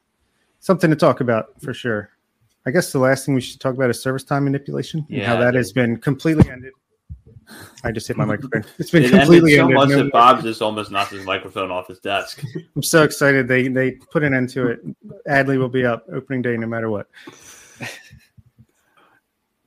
something 0.59 0.89
to 0.89 0.95
talk 0.95 1.21
about 1.21 1.59
for 1.61 1.73
sure. 1.73 2.11
I 2.65 2.71
guess 2.71 2.91
the 2.91 2.99
last 2.99 3.25
thing 3.25 3.33
we 3.33 3.41
should 3.41 3.59
talk 3.59 3.73
about 3.73 3.89
is 3.89 4.01
service 4.01 4.23
time 4.23 4.43
manipulation 4.43 5.05
yeah, 5.09 5.19
and 5.19 5.27
how 5.27 5.37
that 5.39 5.55
has 5.55 5.73
been 5.73 5.97
completely 5.97 6.49
ended. 6.49 6.73
I 7.83 7.91
just 7.91 8.07
hit 8.07 8.15
my 8.15 8.25
microphone. 8.25 8.63
It's 8.77 8.91
been 8.91 9.05
it 9.05 9.09
completely 9.09 9.57
ended 9.57 9.75
so 9.75 9.81
ended. 9.81 9.89
much 9.89 9.89
no 9.89 10.03
that 10.03 10.11
bob 10.11 10.43
just 10.43 10.61
almost 10.61 10.91
knocked 10.91 11.11
his 11.11 11.25
microphone 11.25 11.71
off 11.71 11.87
his 11.87 11.99
desk. 11.99 12.43
I'm 12.75 12.83
so 12.83 13.03
excited 13.03 13.47
they 13.47 13.69
they 13.69 13.91
put 14.11 14.23
an 14.23 14.35
end 14.35 14.49
to 14.49 14.67
it. 14.67 14.81
Adley 15.27 15.57
will 15.57 15.69
be 15.69 15.83
up 15.83 16.05
opening 16.13 16.43
day 16.43 16.55
no 16.57 16.67
matter 16.67 16.89
what. 16.91 17.07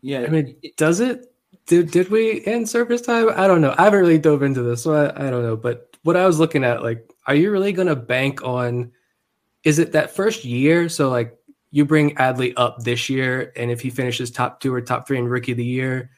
Yeah 0.04 0.22
i 0.22 0.26
mean 0.26 0.56
does 0.76 0.98
it 0.98 1.31
did 1.66 1.90
did 1.90 2.10
we 2.10 2.44
end 2.44 2.68
service 2.68 3.00
time? 3.00 3.28
I 3.34 3.46
don't 3.46 3.60
know. 3.60 3.74
I 3.78 3.84
haven't 3.84 4.00
really 4.00 4.18
dove 4.18 4.42
into 4.42 4.62
this, 4.62 4.82
so 4.82 4.94
I, 4.94 5.26
I 5.26 5.30
don't 5.30 5.42
know. 5.42 5.56
But 5.56 5.96
what 6.02 6.16
I 6.16 6.26
was 6.26 6.38
looking 6.38 6.64
at, 6.64 6.82
like, 6.82 7.08
are 7.26 7.34
you 7.34 7.50
really 7.50 7.72
going 7.72 7.88
to 7.88 7.96
bank 7.96 8.42
on? 8.44 8.90
Is 9.64 9.78
it 9.78 9.92
that 9.92 10.14
first 10.14 10.44
year? 10.44 10.88
So 10.88 11.08
like, 11.08 11.38
you 11.70 11.84
bring 11.84 12.16
Adley 12.16 12.52
up 12.56 12.82
this 12.82 13.08
year, 13.08 13.52
and 13.56 13.70
if 13.70 13.80
he 13.80 13.90
finishes 13.90 14.30
top 14.30 14.60
two 14.60 14.74
or 14.74 14.80
top 14.80 15.06
three 15.06 15.18
in 15.18 15.28
rookie 15.28 15.52
of 15.52 15.58
the 15.58 15.64
year, 15.64 16.10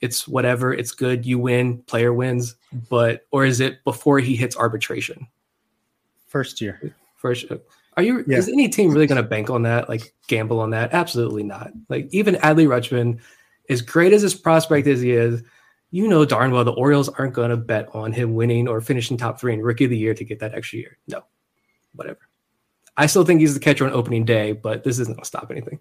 it's 0.00 0.26
whatever. 0.26 0.72
It's 0.74 0.92
good. 0.92 1.24
You 1.24 1.38
win. 1.38 1.78
Player 1.82 2.12
wins. 2.12 2.56
But 2.90 3.26
or 3.30 3.44
is 3.44 3.60
it 3.60 3.82
before 3.84 4.18
he 4.18 4.36
hits 4.36 4.56
arbitration? 4.56 5.26
First 6.26 6.60
year. 6.60 6.94
First. 7.16 7.46
Are 7.96 8.02
you? 8.02 8.24
Yeah. 8.26 8.38
Is 8.38 8.48
any 8.48 8.68
team 8.68 8.90
really 8.90 9.06
going 9.06 9.22
to 9.22 9.28
bank 9.28 9.48
on 9.48 9.62
that? 9.62 9.88
Like 9.88 10.12
gamble 10.26 10.60
on 10.60 10.70
that? 10.70 10.92
Absolutely 10.92 11.42
not. 11.42 11.70
Like 11.88 12.08
even 12.10 12.34
Adley 12.36 12.66
Rutschman 12.66 13.20
as 13.68 13.82
great 13.82 14.12
as 14.12 14.22
his 14.22 14.34
prospect 14.34 14.86
as 14.86 15.00
he 15.00 15.12
is, 15.12 15.42
you 15.90 16.06
know 16.06 16.24
darn 16.24 16.50
well 16.50 16.64
the 16.64 16.72
Orioles 16.72 17.08
aren't 17.08 17.34
going 17.34 17.50
to 17.50 17.56
bet 17.56 17.88
on 17.94 18.12
him 18.12 18.34
winning 18.34 18.68
or 18.68 18.80
finishing 18.80 19.16
top 19.16 19.40
three 19.40 19.54
in 19.54 19.62
rookie 19.62 19.84
of 19.84 19.90
the 19.90 19.96
year 19.96 20.14
to 20.14 20.24
get 20.24 20.38
that 20.40 20.54
extra 20.54 20.78
year. 20.78 20.98
No, 21.08 21.22
whatever. 21.94 22.20
I 22.96 23.06
still 23.06 23.24
think 23.24 23.40
he's 23.40 23.54
the 23.54 23.60
catcher 23.60 23.86
on 23.86 23.92
opening 23.92 24.24
day, 24.24 24.52
but 24.52 24.82
this 24.82 24.98
isn't 24.98 25.14
going 25.14 25.22
to 25.22 25.28
stop 25.28 25.50
anything. 25.50 25.78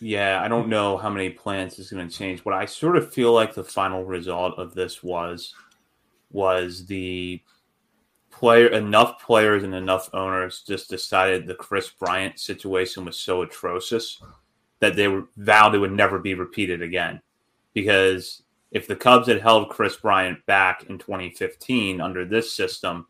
Yeah, 0.00 0.40
I 0.42 0.48
don't 0.48 0.68
know 0.68 0.96
how 0.96 1.10
many 1.10 1.30
plans 1.30 1.78
is 1.78 1.90
going 1.90 2.08
to 2.08 2.14
change. 2.16 2.40
What 2.40 2.54
I 2.54 2.64
sort 2.64 2.96
of 2.96 3.12
feel 3.12 3.32
like 3.32 3.54
the 3.54 3.64
final 3.64 4.04
result 4.04 4.58
of 4.58 4.74
this 4.74 5.02
was 5.02 5.54
was 6.32 6.86
the 6.86 7.42
player 8.30 8.68
enough 8.68 9.20
players 9.20 9.64
and 9.64 9.74
enough 9.74 10.08
owners 10.14 10.62
just 10.66 10.88
decided 10.88 11.46
the 11.46 11.54
Kris 11.54 11.90
Bryant 11.90 12.38
situation 12.38 13.04
was 13.04 13.18
so 13.18 13.42
atrocious 13.42 14.22
that 14.80 14.96
they 14.96 15.14
vowed 15.36 15.74
it 15.74 15.78
would 15.78 15.92
never 15.92 16.18
be 16.18 16.34
repeated 16.34 16.82
again. 16.82 17.20
Because 17.72 18.42
if 18.70 18.86
the 18.86 18.96
Cubs 18.96 19.28
had 19.28 19.40
held 19.40 19.68
Kris 19.68 19.96
Bryant 19.96 20.44
back 20.46 20.84
in 20.84 20.98
2015 20.98 22.00
under 22.00 22.24
this 22.24 22.52
system, 22.52 23.06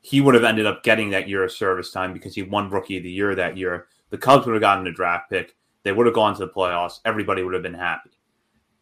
he 0.00 0.20
would 0.20 0.34
have 0.34 0.44
ended 0.44 0.66
up 0.66 0.82
getting 0.82 1.10
that 1.10 1.28
year 1.28 1.44
of 1.44 1.52
service 1.52 1.90
time 1.90 2.12
because 2.12 2.34
he 2.34 2.42
won 2.42 2.70
Rookie 2.70 2.98
of 2.98 3.02
the 3.02 3.10
Year 3.10 3.34
that 3.34 3.56
year. 3.56 3.86
The 4.10 4.18
Cubs 4.18 4.46
would 4.46 4.54
have 4.54 4.60
gotten 4.60 4.86
a 4.86 4.92
draft 4.92 5.30
pick. 5.30 5.56
They 5.82 5.92
would 5.92 6.06
have 6.06 6.14
gone 6.14 6.34
to 6.34 6.46
the 6.46 6.52
playoffs. 6.52 7.00
Everybody 7.04 7.42
would 7.42 7.54
have 7.54 7.62
been 7.62 7.74
happy. 7.74 8.10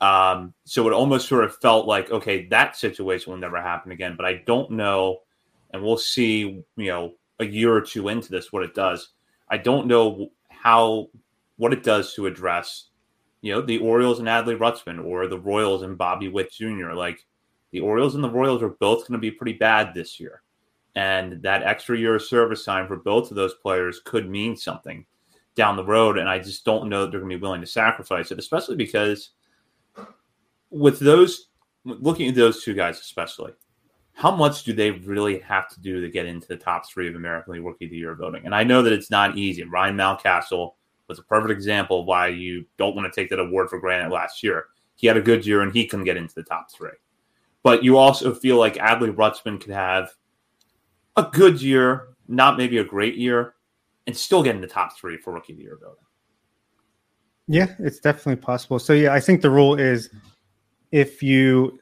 Um, 0.01 0.53
so 0.65 0.89
it 0.89 0.93
almost 0.93 1.29
sort 1.29 1.45
of 1.45 1.57
felt 1.59 1.87
like, 1.87 2.11
okay, 2.11 2.47
that 2.49 2.77
situation 2.77 3.31
will 3.31 3.39
never 3.39 3.63
happen 3.63 3.93
again. 3.93 4.15
But 4.17 4.27
I 4.27 4.43
don't 4.47 4.73
know, 4.73 5.21
and 5.71 5.83
we'll 5.83 5.97
see, 5.97 6.65
you 6.77 6.87
know, 6.87 7.15
a 7.39 7.47
year 7.47 7.73
or 7.73 7.81
two 7.81 8.09
into 8.09 8.31
this 8.31 8.53
what 8.53 8.65
it 8.65 8.75
does. 8.75 9.11
I 9.49 9.59
don't 9.59 9.87
know 9.87 10.31
how 10.49 11.09
what 11.63 11.73
it 11.73 11.85
does 11.85 12.13
to 12.13 12.27
address, 12.27 12.89
you 13.41 13.53
know, 13.53 13.63
the 13.63 13.79
Orioles 13.79 14.19
and 14.19 14.27
Adley 14.27 14.59
Rutschman 14.59 15.05
or 15.05 15.29
the 15.29 15.39
Royals 15.39 15.83
and 15.83 15.97
Bobby 15.97 16.27
Witt 16.27 16.51
Jr. 16.51 16.91
Like 16.93 17.25
the 17.71 17.79
Orioles 17.79 18.17
and 18.17 18.25
the 18.25 18.29
Royals 18.29 18.65
are 18.65 18.71
both 18.81 19.07
going 19.07 19.13
to 19.13 19.19
be 19.19 19.31
pretty 19.31 19.53
bad 19.53 19.95
this 19.95 20.19
year. 20.19 20.43
And 20.97 21.41
that 21.43 21.63
extra 21.63 21.97
year 21.97 22.17
of 22.17 22.23
service 22.23 22.65
time 22.65 22.89
for 22.89 22.97
both 22.97 23.31
of 23.31 23.37
those 23.37 23.55
players 23.55 24.01
could 24.05 24.29
mean 24.29 24.57
something 24.57 25.07
down 25.55 25.77
the 25.77 25.85
road. 25.85 26.19
And 26.19 26.29
I 26.29 26.41
just 26.41 26.65
don't 26.65 26.89
know 26.89 27.03
that 27.03 27.13
they're 27.13 27.21
going 27.21 27.31
to 27.31 27.37
be 27.37 27.41
willing 27.41 27.61
to 27.61 27.67
sacrifice 27.69 28.33
it, 28.33 28.41
especially 28.41 28.75
because 28.75 29.31
with 30.69 30.99
those, 30.99 31.47
looking 31.85 32.29
at 32.29 32.35
those 32.35 32.65
two 32.65 32.75
guys, 32.75 32.99
especially, 32.99 33.53
how 34.15 34.35
much 34.35 34.65
do 34.65 34.73
they 34.73 34.91
really 34.91 35.39
have 35.39 35.69
to 35.69 35.81
do 35.81 36.01
to 36.01 36.11
get 36.11 36.27
into 36.27 36.49
the 36.49 36.57
top 36.57 36.91
three 36.91 37.09
of 37.09 37.15
American 37.15 37.53
League 37.53 37.63
Rookie 37.65 37.85
of 37.85 37.93
the 37.93 37.99
Year 37.99 38.17
voting? 38.17 38.47
And 38.47 38.53
I 38.53 38.65
know 38.65 38.83
that 38.83 38.93
it's 38.93 39.13
not 39.13 39.39
easy. 39.39 39.63
Ryan 39.63 39.97
Mountcastle 39.97 40.73
was 41.13 41.19
a 41.19 41.25
perfect 41.25 41.51
example 41.51 42.01
of 42.01 42.07
why 42.07 42.29
you 42.29 42.65
don't 42.79 42.97
want 42.97 43.13
to 43.13 43.21
take 43.21 43.31
that 43.31 43.39
award 43.39 43.69
for 43.69 43.79
granted 43.79 44.13
last 44.13 44.43
year. 44.43 44.67
he 44.95 45.07
had 45.07 45.17
a 45.17 45.23
good 45.23 45.45
year 45.45 45.63
and 45.63 45.73
he 45.73 45.87
can 45.87 46.05
get 46.05 46.17
into 46.17 46.35
the 46.35 46.43
top 46.43 46.71
three. 46.71 46.91
But 47.63 47.85
you 47.85 47.97
also 47.97 48.35
feel 48.35 48.57
like 48.57 48.75
Adley 48.75 49.15
Rutschman 49.15 49.61
could 49.61 49.73
have 49.73 50.11
a 51.17 51.25
good 51.33 51.61
year, 51.61 52.09
not 52.29 52.57
maybe 52.57 52.79
a 52.79 52.85
great 52.85 53.17
year, 53.17 53.55
and 54.07 54.17
still 54.17 54.43
get 54.43 54.55
in 54.55 54.61
the 54.61 54.67
top 54.67 54.97
three 54.99 55.17
for 55.17 55.33
rookie 55.33 55.53
of 55.53 55.59
the 55.59 55.65
year 55.65 55.79
voting. 55.81 56.05
Yeah, 57.49 57.75
it's 57.79 58.01
definitely 58.01 58.37
possible. 58.37 58.79
So 58.79 58.93
yeah, 58.93 59.13
I 59.13 59.21
think 59.21 59.43
the 59.43 59.51
rule 59.51 59.75
is 59.75 60.11
if 60.91 61.23
you 61.23 61.81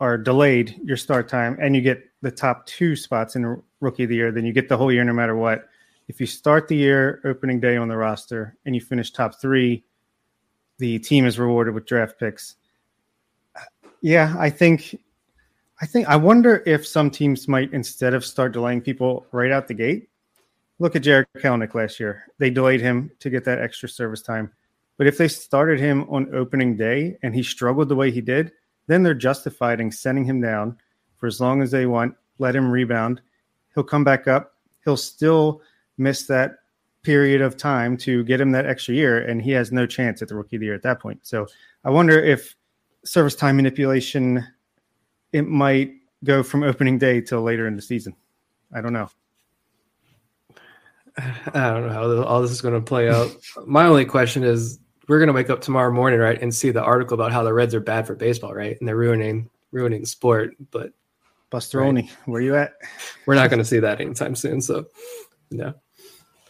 are 0.00 0.16
delayed 0.16 0.80
your 0.82 0.96
start 0.96 1.28
time 1.28 1.56
and 1.60 1.76
you 1.76 1.82
get 1.82 2.02
the 2.22 2.30
top 2.30 2.66
two 2.66 2.96
spots 2.96 3.36
in 3.36 3.62
rookie 3.80 4.04
of 4.04 4.08
the 4.08 4.16
year, 4.16 4.32
then 4.32 4.44
you 4.44 4.52
get 4.52 4.68
the 4.68 4.76
whole 4.76 4.92
year 4.92 5.04
no 5.04 5.12
matter 5.12 5.36
what. 5.36 5.68
If 6.10 6.20
you 6.20 6.26
start 6.26 6.66
the 6.66 6.74
year 6.74 7.20
opening 7.24 7.60
day 7.60 7.76
on 7.76 7.86
the 7.86 7.96
roster 7.96 8.56
and 8.66 8.74
you 8.74 8.80
finish 8.80 9.12
top 9.12 9.40
three, 9.40 9.84
the 10.78 10.98
team 10.98 11.24
is 11.24 11.38
rewarded 11.38 11.72
with 11.72 11.86
draft 11.86 12.18
picks. 12.18 12.56
Yeah, 14.00 14.34
I 14.36 14.50
think 14.50 15.00
I 15.80 15.86
think 15.86 16.08
I 16.08 16.16
wonder 16.16 16.64
if 16.66 16.84
some 16.84 17.12
teams 17.12 17.46
might 17.46 17.72
instead 17.72 18.12
of 18.12 18.26
start 18.26 18.50
delaying 18.50 18.80
people 18.80 19.24
right 19.30 19.52
out 19.52 19.68
the 19.68 19.74
gate. 19.74 20.08
Look 20.80 20.96
at 20.96 21.02
Jarred 21.02 21.28
Kelenic 21.38 21.74
last 21.74 22.00
year. 22.00 22.24
They 22.38 22.50
delayed 22.50 22.80
him 22.80 23.12
to 23.20 23.30
get 23.30 23.44
that 23.44 23.60
extra 23.60 23.88
service 23.88 24.20
time. 24.20 24.50
But 24.96 25.06
if 25.06 25.16
they 25.16 25.28
started 25.28 25.78
him 25.78 26.10
on 26.10 26.34
opening 26.34 26.76
day 26.76 27.18
and 27.22 27.32
he 27.36 27.44
struggled 27.44 27.88
the 27.88 27.94
way 27.94 28.10
he 28.10 28.20
did, 28.20 28.50
then 28.88 29.04
they're 29.04 29.14
justified 29.14 29.80
in 29.80 29.92
sending 29.92 30.24
him 30.24 30.40
down 30.40 30.76
for 31.18 31.28
as 31.28 31.40
long 31.40 31.62
as 31.62 31.70
they 31.70 31.86
want, 31.86 32.16
let 32.40 32.56
him 32.56 32.68
rebound. 32.68 33.20
He'll 33.76 33.84
come 33.84 34.02
back 34.02 34.26
up. 34.26 34.56
He'll 34.84 34.96
still 34.96 35.62
miss 36.00 36.26
that 36.26 36.56
period 37.02 37.40
of 37.40 37.56
time 37.56 37.96
to 37.96 38.24
get 38.24 38.40
him 38.40 38.50
that 38.52 38.66
extra 38.66 38.94
year, 38.94 39.18
and 39.18 39.40
he 39.40 39.52
has 39.52 39.72
no 39.72 39.86
chance 39.86 40.20
at 40.22 40.28
the 40.28 40.34
rookie 40.34 40.56
of 40.56 40.60
the 40.60 40.66
year 40.66 40.74
at 40.74 40.82
that 40.82 41.00
point. 41.00 41.20
So 41.22 41.46
I 41.84 41.90
wonder 41.90 42.18
if 42.18 42.56
service 43.04 43.34
time 43.34 43.56
manipulation 43.56 44.44
it 45.32 45.46
might 45.46 45.92
go 46.24 46.42
from 46.42 46.62
opening 46.62 46.98
day 46.98 47.20
till 47.20 47.42
later 47.42 47.66
in 47.66 47.76
the 47.76 47.82
season. 47.82 48.14
I 48.74 48.80
don't 48.80 48.92
know. 48.92 49.08
I 51.18 51.70
don't 51.70 51.86
know 51.86 51.92
how 51.92 52.22
all 52.24 52.42
this 52.42 52.50
is 52.50 52.60
going 52.60 52.74
to 52.74 52.80
play 52.80 53.08
out. 53.08 53.30
My 53.66 53.86
only 53.86 54.04
question 54.04 54.42
is 54.44 54.78
we're 55.08 55.18
going 55.18 55.28
to 55.28 55.32
wake 55.32 55.50
up 55.50 55.60
tomorrow 55.60 55.92
morning, 55.92 56.20
right, 56.20 56.40
and 56.40 56.54
see 56.54 56.70
the 56.70 56.82
article 56.82 57.14
about 57.14 57.32
how 57.32 57.42
the 57.42 57.52
Reds 57.52 57.74
are 57.74 57.80
bad 57.80 58.06
for 58.06 58.14
baseball, 58.14 58.54
right? 58.54 58.76
And 58.78 58.88
they're 58.88 58.96
ruining 58.96 59.48
ruining 59.72 60.04
sport. 60.04 60.54
But 60.70 60.92
Buster 61.50 61.80
right? 61.80 62.08
where 62.26 62.40
you 62.40 62.54
at? 62.56 62.74
We're 63.26 63.34
not 63.34 63.50
going 63.50 63.58
to 63.58 63.64
see 63.64 63.80
that 63.80 64.00
anytime 64.00 64.34
soon. 64.36 64.60
So, 64.60 64.86
no. 65.50 65.74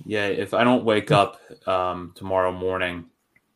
Yeah, 0.05 0.26
if 0.26 0.55
I 0.55 0.64
don't 0.64 0.84
wake 0.84 1.11
up 1.11 1.40
um, 1.68 2.12
tomorrow 2.14 2.53
morning 2.53 3.07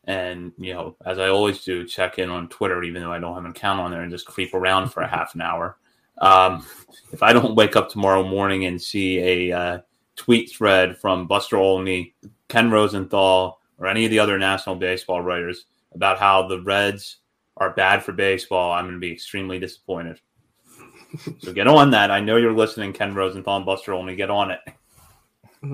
and, 0.05 0.53
you 0.59 0.75
know, 0.75 0.97
as 1.05 1.19
I 1.19 1.29
always 1.29 1.65
do, 1.65 1.87
check 1.87 2.19
in 2.19 2.29
on 2.31 2.49
Twitter, 2.49 2.83
even 2.83 3.03
though 3.03 3.13
I 3.13 3.19
don't 3.19 3.35
have 3.35 3.45
an 3.45 3.51
account 3.51 3.81
on 3.81 3.91
there 3.91 4.03
and 4.03 4.11
just 4.11 4.27
creep 4.27 4.53
around 4.55 4.91
for 4.91 5.03
a 5.03 5.09
half 5.09 5.35
an 5.35 5.41
hour. 5.41 5.79
Um, 6.19 6.67
if 7.13 7.23
I 7.23 7.33
don't 7.33 7.57
wake 7.57 7.77
up 7.77 7.89
tomorrow 7.89 8.23
morning 8.23 8.67
and 8.67 8.81
see 8.81 9.19
a 9.51 9.59
uh, 9.59 9.79
tweet 10.17 10.51
thread 10.51 10.99
from 10.99 11.27
Buster 11.27 11.57
Olney, 11.57 12.15
Ken 12.49 12.71
Rosenthal, 12.71 13.61
or 13.79 13.87
any 13.87 14.05
of 14.05 14.11
the 14.11 14.19
other 14.19 14.39
national 14.39 14.77
baseball 14.77 15.23
writers 15.23 15.65
about 15.95 16.19
how 16.19 16.47
the 16.47 16.61
Reds 16.63 17.19
are 17.57 17.73
bad 17.73 18.03
for 18.03 18.13
baseball, 18.13 18.73
I'm 18.73 18.85
going 18.85 18.95
to 18.95 19.01
be 19.01 19.13
extremely 19.13 19.59
disappointed. 19.59 20.21
so 21.39 21.53
get 21.53 21.67
on 21.67 21.91
that. 21.93 22.11
I 22.11 22.21
know 22.21 22.37
you're 22.37 22.53
listening, 22.53 22.93
Ken 22.93 23.15
Rosenthal 23.15 23.57
and 23.57 23.67
Buster 23.67 23.93
Olney. 23.93 24.17
Get 24.17 24.31
on 24.31 24.51
it. 24.51 24.61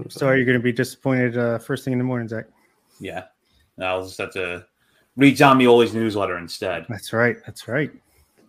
Sorry, 0.08 0.38
you're 0.38 0.46
going 0.46 0.58
to 0.58 0.62
be 0.62 0.72
disappointed 0.72 1.36
uh, 1.38 1.58
first 1.58 1.84
thing 1.84 1.92
in 1.92 1.98
the 1.98 2.04
morning, 2.04 2.28
Zach. 2.28 2.46
Yeah. 3.00 3.24
I'll 3.80 4.02
just 4.02 4.18
have 4.18 4.32
to 4.34 4.66
read 5.16 5.36
Jon 5.36 5.58
Meoli's 5.58 5.94
newsletter 5.94 6.38
instead. 6.38 6.86
That's 6.88 7.12
right. 7.12 7.36
That's 7.46 7.68
right. 7.68 7.90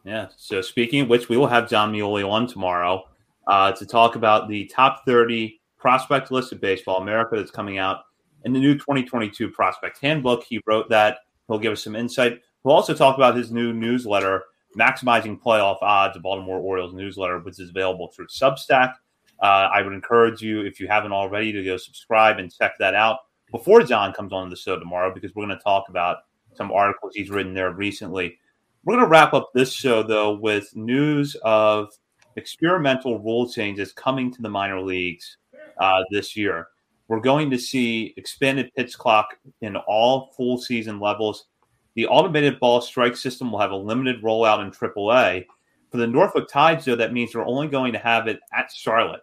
Yeah. 0.04 0.28
So 0.38 0.62
speaking 0.62 1.02
of 1.02 1.10
which, 1.10 1.30
we 1.30 1.38
will 1.38 1.48
have 1.48 1.70
Jon 1.70 1.94
Meoli 1.94 2.28
on 2.28 2.48
tomorrow 2.48 3.04
uh, 3.48 3.72
to 3.74 3.86
talk 3.86 4.16
about 4.16 4.48
the 4.48 4.66
top 4.66 5.04
30 5.06 5.60
prospect 5.78 6.32
list 6.32 6.52
of 6.52 6.62
Baseball 6.62 7.02
America 7.02 7.36
that's 7.38 7.52
coming 7.52 7.78
out 7.78 8.02
in 8.46 8.54
the 8.54 8.60
new 8.60 8.74
2022 8.76 9.50
prospect 9.50 10.00
handbook. 10.00 10.44
He 10.44 10.62
wrote 10.66 10.90
that. 10.90 11.20
He'll 11.48 11.60
give 11.60 11.74
us 11.74 11.84
some 11.84 11.96
insight. 11.96 12.42
We'll 12.64 12.76
also 12.76 12.94
talk 12.94 13.18
about 13.18 13.36
his 13.36 13.52
new 13.52 13.74
newsletter, 13.74 14.44
Maximizing 14.78 15.40
Playoff 15.42 15.82
Odds, 15.82 16.18
a 16.18 16.20
Baltimore 16.20 16.60
Orioles 16.60 16.94
newsletter, 16.94 17.40
which 17.40 17.60
is 17.60 17.70
available 17.70 18.08
through 18.10 18.28
Substack. 18.28 18.94
Uh, 19.42 19.70
I 19.74 19.82
would 19.82 19.94
encourage 19.94 20.42
you, 20.42 20.62
if 20.62 20.80
you 20.80 20.88
haven't 20.88 21.14
already, 21.14 21.52
to 21.52 21.64
go 21.64 21.78
subscribe 21.78 22.38
and 22.38 22.54
check 22.54 22.74
that 22.80 22.94
out 22.94 23.20
before 23.52 23.82
Jon 23.84 24.14
comes 24.14 24.32
on 24.34 24.50
the 24.50 24.56
show 24.56 24.78
tomorrow, 24.80 25.14
because 25.14 25.34
we're 25.36 25.46
going 25.46 25.58
to 25.58 25.64
talk 25.64 25.86
about 25.90 26.18
some 26.56 26.72
articles 26.72 27.16
he's 27.16 27.30
written 27.30 27.54
there 27.54 27.72
recently. 27.72 28.38
We're 28.84 28.96
going 28.96 29.06
to 29.06 29.10
wrap 29.10 29.34
up 29.34 29.52
this 29.54 29.72
show, 29.72 30.04
though, 30.04 30.34
with 30.34 30.76
news 30.76 31.36
of 31.44 31.90
experimental 32.36 33.20
rule 33.20 33.50
changes 33.50 33.92
coming 33.92 34.32
to 34.34 34.42
the 34.42 34.50
minor 34.50 34.82
leagues 34.82 35.38
uh, 35.80 36.04
this 36.12 36.36
year. 36.36 36.68
We're 37.08 37.20
going 37.20 37.50
to 37.52 37.58
see 37.58 38.14
expanded 38.18 38.72
pitch 38.76 38.98
clock 38.98 39.38
in 39.62 39.76
all 39.76 40.32
full 40.38 40.58
season 40.58 41.00
levels. 41.00 41.48
The 41.96 42.08
automated 42.08 42.60
ball 42.60 42.80
strike 42.80 43.18
system 43.18 43.52
will 43.52 43.60
have 43.60 43.72
a 43.72 43.76
limited 43.76 44.24
rollout 44.24 44.64
in 44.64 44.72
AAA. 44.72 45.46
For 45.90 45.98
the 45.98 46.08
Norfolk 46.08 46.48
Tides, 46.48 46.86
though, 46.86 46.96
that 46.96 47.12
means 47.12 47.34
they're 47.34 47.46
only 47.46 47.68
going 47.68 47.92
to 47.92 48.00
have 48.00 48.28
it 48.28 48.40
at 48.54 48.72
Charlotte. 48.72 49.22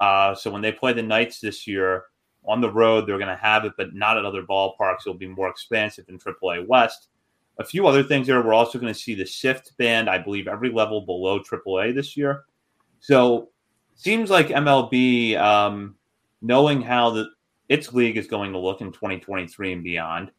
Uh, 0.00 0.34
so 0.34 0.50
when 0.50 0.62
they 0.62 0.72
play 0.72 0.92
the 0.92 1.02
Knights 1.02 1.40
this 1.40 1.66
year 1.66 2.04
on 2.46 2.60
the 2.60 2.70
road, 2.70 3.06
they're 3.06 3.18
going 3.18 3.28
to 3.28 3.36
have 3.36 3.64
it, 3.64 3.72
but 3.76 3.94
not 3.94 4.16
at 4.16 4.24
other 4.24 4.42
ballparks. 4.42 5.00
It'll 5.06 5.14
be 5.14 5.26
more 5.26 5.48
expansive 5.48 6.06
in 6.08 6.18
AAA 6.18 6.66
West. 6.66 7.08
A 7.58 7.64
few 7.64 7.86
other 7.86 8.02
things 8.02 8.26
there. 8.26 8.42
We're 8.42 8.54
also 8.54 8.78
going 8.78 8.92
to 8.92 8.98
see 8.98 9.14
the 9.14 9.24
shift 9.24 9.76
band, 9.78 10.10
I 10.10 10.18
believe, 10.18 10.46
every 10.46 10.70
level 10.70 11.00
below 11.00 11.40
AAA 11.40 11.94
this 11.94 12.16
year. 12.16 12.44
So 13.00 13.48
seems 13.94 14.30
like 14.30 14.48
MLB 14.48 15.36
um, 15.38 15.96
knowing 16.42 16.82
how 16.82 17.10
the 17.10 17.30
its 17.68 17.92
league 17.92 18.16
is 18.16 18.26
going 18.26 18.52
to 18.52 18.58
look 18.58 18.80
in 18.80 18.92
2023 18.92 19.72
and 19.72 19.82
beyond. 19.82 20.30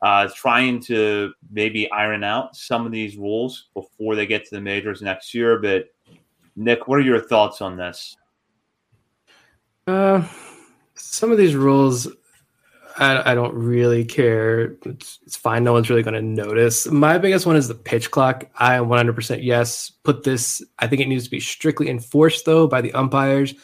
Uh, 0.00 0.28
trying 0.34 0.80
to 0.80 1.32
maybe 1.52 1.88
iron 1.92 2.24
out 2.24 2.56
some 2.56 2.84
of 2.84 2.90
these 2.90 3.16
rules 3.16 3.68
before 3.72 4.16
they 4.16 4.26
get 4.26 4.44
to 4.44 4.54
the 4.56 4.60
majors 4.60 5.00
next 5.00 5.32
year. 5.32 5.60
But 5.60 5.86
Nick, 6.56 6.88
what 6.88 6.98
are 6.98 7.02
your 7.02 7.20
thoughts 7.20 7.60
on 7.60 7.76
this? 7.76 8.16
Uh, 9.86 10.26
some 10.94 11.32
of 11.32 11.38
these 11.38 11.54
rules, 11.54 12.08
I, 12.98 13.32
I 13.32 13.34
don't 13.34 13.54
really 13.54 14.04
care. 14.04 14.76
It's, 14.84 15.18
it's 15.26 15.36
fine. 15.36 15.64
No 15.64 15.72
one's 15.72 15.90
really 15.90 16.02
going 16.02 16.14
to 16.14 16.22
notice. 16.22 16.86
My 16.86 17.18
biggest 17.18 17.46
one 17.46 17.56
is 17.56 17.68
the 17.68 17.74
pitch 17.74 18.10
clock. 18.10 18.44
I 18.56 18.76
am 18.76 18.86
100% 18.86 19.42
yes. 19.42 19.90
Put 19.90 20.24
this. 20.24 20.62
I 20.78 20.86
think 20.86 21.02
it 21.02 21.08
needs 21.08 21.24
to 21.24 21.30
be 21.30 21.40
strictly 21.40 21.88
enforced 21.88 22.44
though 22.44 22.66
by 22.66 22.80
the 22.80 22.92
umpires 22.92 23.54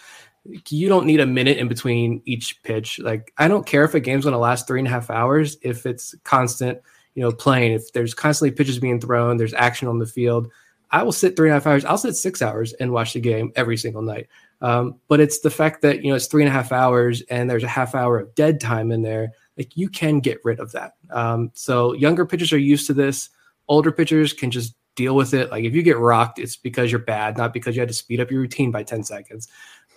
you 0.68 0.88
don't 0.88 1.06
need 1.06 1.20
a 1.20 1.26
minute 1.26 1.58
in 1.58 1.68
between 1.68 2.22
each 2.24 2.62
pitch. 2.62 2.98
Like 2.98 3.32
I 3.38 3.48
don't 3.48 3.66
care 3.66 3.84
if 3.84 3.94
a 3.94 4.00
game's 4.00 4.24
going 4.24 4.32
to 4.32 4.38
last 4.38 4.66
three 4.66 4.80
and 4.80 4.88
a 4.88 4.90
half 4.90 5.10
hours 5.10 5.56
if 5.62 5.86
it's 5.86 6.14
constant, 6.24 6.80
you 7.14 7.22
know, 7.22 7.32
playing. 7.32 7.72
If 7.72 7.92
there's 7.92 8.14
constantly 8.14 8.54
pitches 8.54 8.78
being 8.78 9.00
thrown, 9.00 9.36
there's 9.36 9.54
action 9.54 9.88
on 9.88 9.98
the 9.98 10.06
field. 10.06 10.50
I 10.90 11.02
will 11.02 11.12
sit 11.12 11.36
three 11.36 11.48
and 11.48 11.52
a 11.52 11.56
half 11.56 11.66
hours. 11.66 11.84
I'll 11.84 11.98
sit 11.98 12.16
six 12.16 12.40
hours 12.40 12.72
and 12.74 12.92
watch 12.92 13.12
the 13.12 13.20
game 13.20 13.52
every 13.56 13.76
single 13.76 14.02
night. 14.02 14.28
Um, 14.60 14.96
but 15.08 15.20
it's 15.20 15.40
the 15.40 15.50
fact 15.50 15.82
that 15.82 16.02
you 16.02 16.10
know 16.10 16.16
it's 16.16 16.26
three 16.26 16.42
and 16.42 16.48
a 16.48 16.52
half 16.52 16.72
hours 16.72 17.22
and 17.22 17.48
there's 17.48 17.62
a 17.62 17.68
half 17.68 17.94
hour 17.94 18.18
of 18.18 18.34
dead 18.34 18.60
time 18.60 18.90
in 18.90 19.02
there. 19.02 19.32
Like 19.56 19.76
you 19.76 19.88
can 19.88 20.20
get 20.20 20.38
rid 20.44 20.60
of 20.60 20.72
that. 20.72 20.94
Um, 21.10 21.50
so 21.54 21.92
younger 21.92 22.26
pitchers 22.26 22.52
are 22.52 22.58
used 22.58 22.86
to 22.88 22.94
this. 22.94 23.28
Older 23.68 23.92
pitchers 23.92 24.32
can 24.32 24.50
just 24.50 24.74
deal 24.94 25.14
with 25.14 25.34
it. 25.34 25.50
Like 25.50 25.64
if 25.64 25.74
you 25.74 25.82
get 25.82 25.98
rocked, 25.98 26.38
it's 26.38 26.56
because 26.56 26.90
you're 26.90 27.00
bad, 27.00 27.36
not 27.36 27.52
because 27.52 27.76
you 27.76 27.80
had 27.80 27.88
to 27.88 27.94
speed 27.94 28.20
up 28.20 28.30
your 28.30 28.40
routine 28.40 28.70
by 28.70 28.82
10 28.82 29.04
seconds 29.04 29.48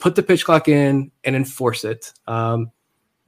put 0.02 0.16
the 0.16 0.24
pitch 0.24 0.44
clock 0.44 0.68
in 0.68 1.12
and 1.24 1.36
enforce 1.36 1.86
it. 1.86 2.12
Um, 2.28 2.72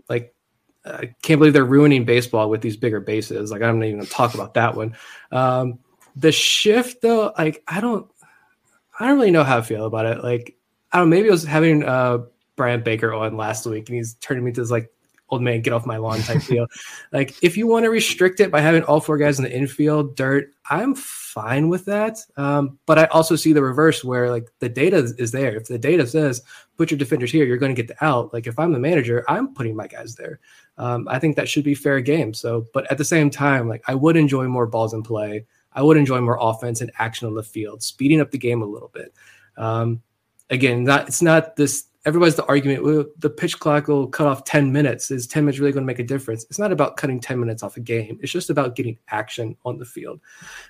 like 0.09 0.35
I 0.83 1.13
can't 1.21 1.39
believe 1.39 1.53
they're 1.53 1.63
ruining 1.63 2.03
baseball 2.03 2.49
with 2.49 2.61
these 2.61 2.75
bigger 2.75 2.99
bases. 2.99 3.51
Like 3.51 3.61
I'm 3.61 3.79
not 3.79 3.85
even 3.85 3.99
gonna 3.99 4.09
talk 4.09 4.33
about 4.33 4.55
that 4.55 4.75
one. 4.75 4.97
Um, 5.31 5.79
the 6.15 6.31
shift 6.33 7.01
though, 7.01 7.31
like 7.37 7.63
I 7.67 7.79
don't, 7.79 8.11
I 8.99 9.07
don't 9.07 9.17
really 9.17 9.31
know 9.31 9.43
how 9.43 9.59
I 9.59 9.61
feel 9.61 9.85
about 9.85 10.05
it. 10.07 10.23
Like 10.23 10.57
I 10.93 10.99
don't. 10.99 11.09
Know, 11.09 11.15
maybe 11.15 11.27
I 11.27 11.31
was 11.31 11.43
having 11.43 11.83
uh, 11.83 12.19
Brian 12.55 12.83
Baker 12.83 13.13
on 13.13 13.35
last 13.35 13.65
week, 13.65 13.89
and 13.89 13.97
he's 13.97 14.13
turning 14.15 14.45
me 14.45 14.51
to 14.53 14.61
this 14.61 14.71
like 14.71 14.89
old 15.33 15.41
man 15.41 15.61
get 15.61 15.73
off 15.73 15.85
my 15.85 15.97
lawn 15.97 16.19
type 16.21 16.43
deal. 16.47 16.67
Like 17.11 17.35
if 17.41 17.57
you 17.57 17.67
want 17.67 17.85
to 17.85 17.89
restrict 17.89 18.39
it 18.39 18.51
by 18.51 18.61
having 18.61 18.83
all 18.83 18.99
four 18.99 19.17
guys 19.17 19.39
in 19.39 19.43
the 19.43 19.55
infield 19.55 20.15
dirt, 20.15 20.53
I'm 20.69 20.95
fine 20.95 21.67
with 21.69 21.85
that. 21.85 22.19
Um, 22.37 22.77
but 22.85 22.99
I 22.99 23.05
also 23.05 23.35
see 23.35 23.53
the 23.53 23.63
reverse 23.63 24.03
where 24.03 24.29
like 24.29 24.47
the 24.59 24.69
data 24.69 25.13
is 25.17 25.31
there. 25.31 25.55
If 25.55 25.65
the 25.65 25.79
data 25.79 26.05
says 26.05 26.41
put 26.77 26.91
your 26.91 26.97
defenders 26.97 27.31
here, 27.31 27.45
you're 27.45 27.57
going 27.57 27.75
to 27.75 27.81
get 27.81 27.87
the 27.87 28.05
out. 28.05 28.33
Like 28.33 28.47
if 28.47 28.59
I'm 28.59 28.71
the 28.71 28.79
manager, 28.79 29.25
I'm 29.27 29.53
putting 29.53 29.75
my 29.75 29.87
guys 29.87 30.15
there. 30.15 30.39
Um, 30.77 31.07
I 31.09 31.19
think 31.19 31.35
that 31.35 31.49
should 31.49 31.63
be 31.63 31.75
fair 31.75 31.99
game. 32.01 32.33
So, 32.33 32.65
but 32.73 32.89
at 32.91 32.97
the 32.97 33.05
same 33.05 33.29
time, 33.29 33.67
like 33.67 33.83
I 33.87 33.95
would 33.95 34.15
enjoy 34.15 34.47
more 34.47 34.67
balls 34.67 34.93
in 34.93 35.03
play. 35.03 35.45
I 35.73 35.81
would 35.81 35.97
enjoy 35.97 36.21
more 36.21 36.37
offense 36.39 36.81
and 36.81 36.91
action 36.99 37.27
on 37.27 37.33
the 37.33 37.43
field, 37.43 37.81
speeding 37.81 38.21
up 38.21 38.29
the 38.29 38.37
game 38.37 38.61
a 38.61 38.65
little 38.65 38.91
bit. 38.93 39.13
Um, 39.57 40.01
again, 40.53 40.83
not 40.83 41.07
it's 41.07 41.21
not 41.21 41.55
this 41.55 41.85
everybody's 42.05 42.35
the 42.35 42.45
argument 42.45 42.83
well, 42.83 43.05
the 43.19 43.29
pitch 43.29 43.59
clock 43.59 43.87
will 43.87 44.07
cut 44.07 44.27
off 44.27 44.43
10 44.43 44.71
minutes. 44.71 45.11
Is 45.11 45.27
10 45.27 45.45
minutes 45.45 45.59
really 45.59 45.71
going 45.71 45.83
to 45.83 45.87
make 45.87 45.99
a 45.99 46.03
difference? 46.03 46.43
It's 46.45 46.59
not 46.59 46.71
about 46.71 46.97
cutting 46.97 47.19
10 47.19 47.39
minutes 47.39 47.63
off 47.63 47.77
a 47.77 47.79
game. 47.79 48.19
It's 48.21 48.31
just 48.31 48.49
about 48.49 48.75
getting 48.75 48.97
action 49.09 49.55
on 49.65 49.77
the 49.77 49.85
field. 49.85 50.19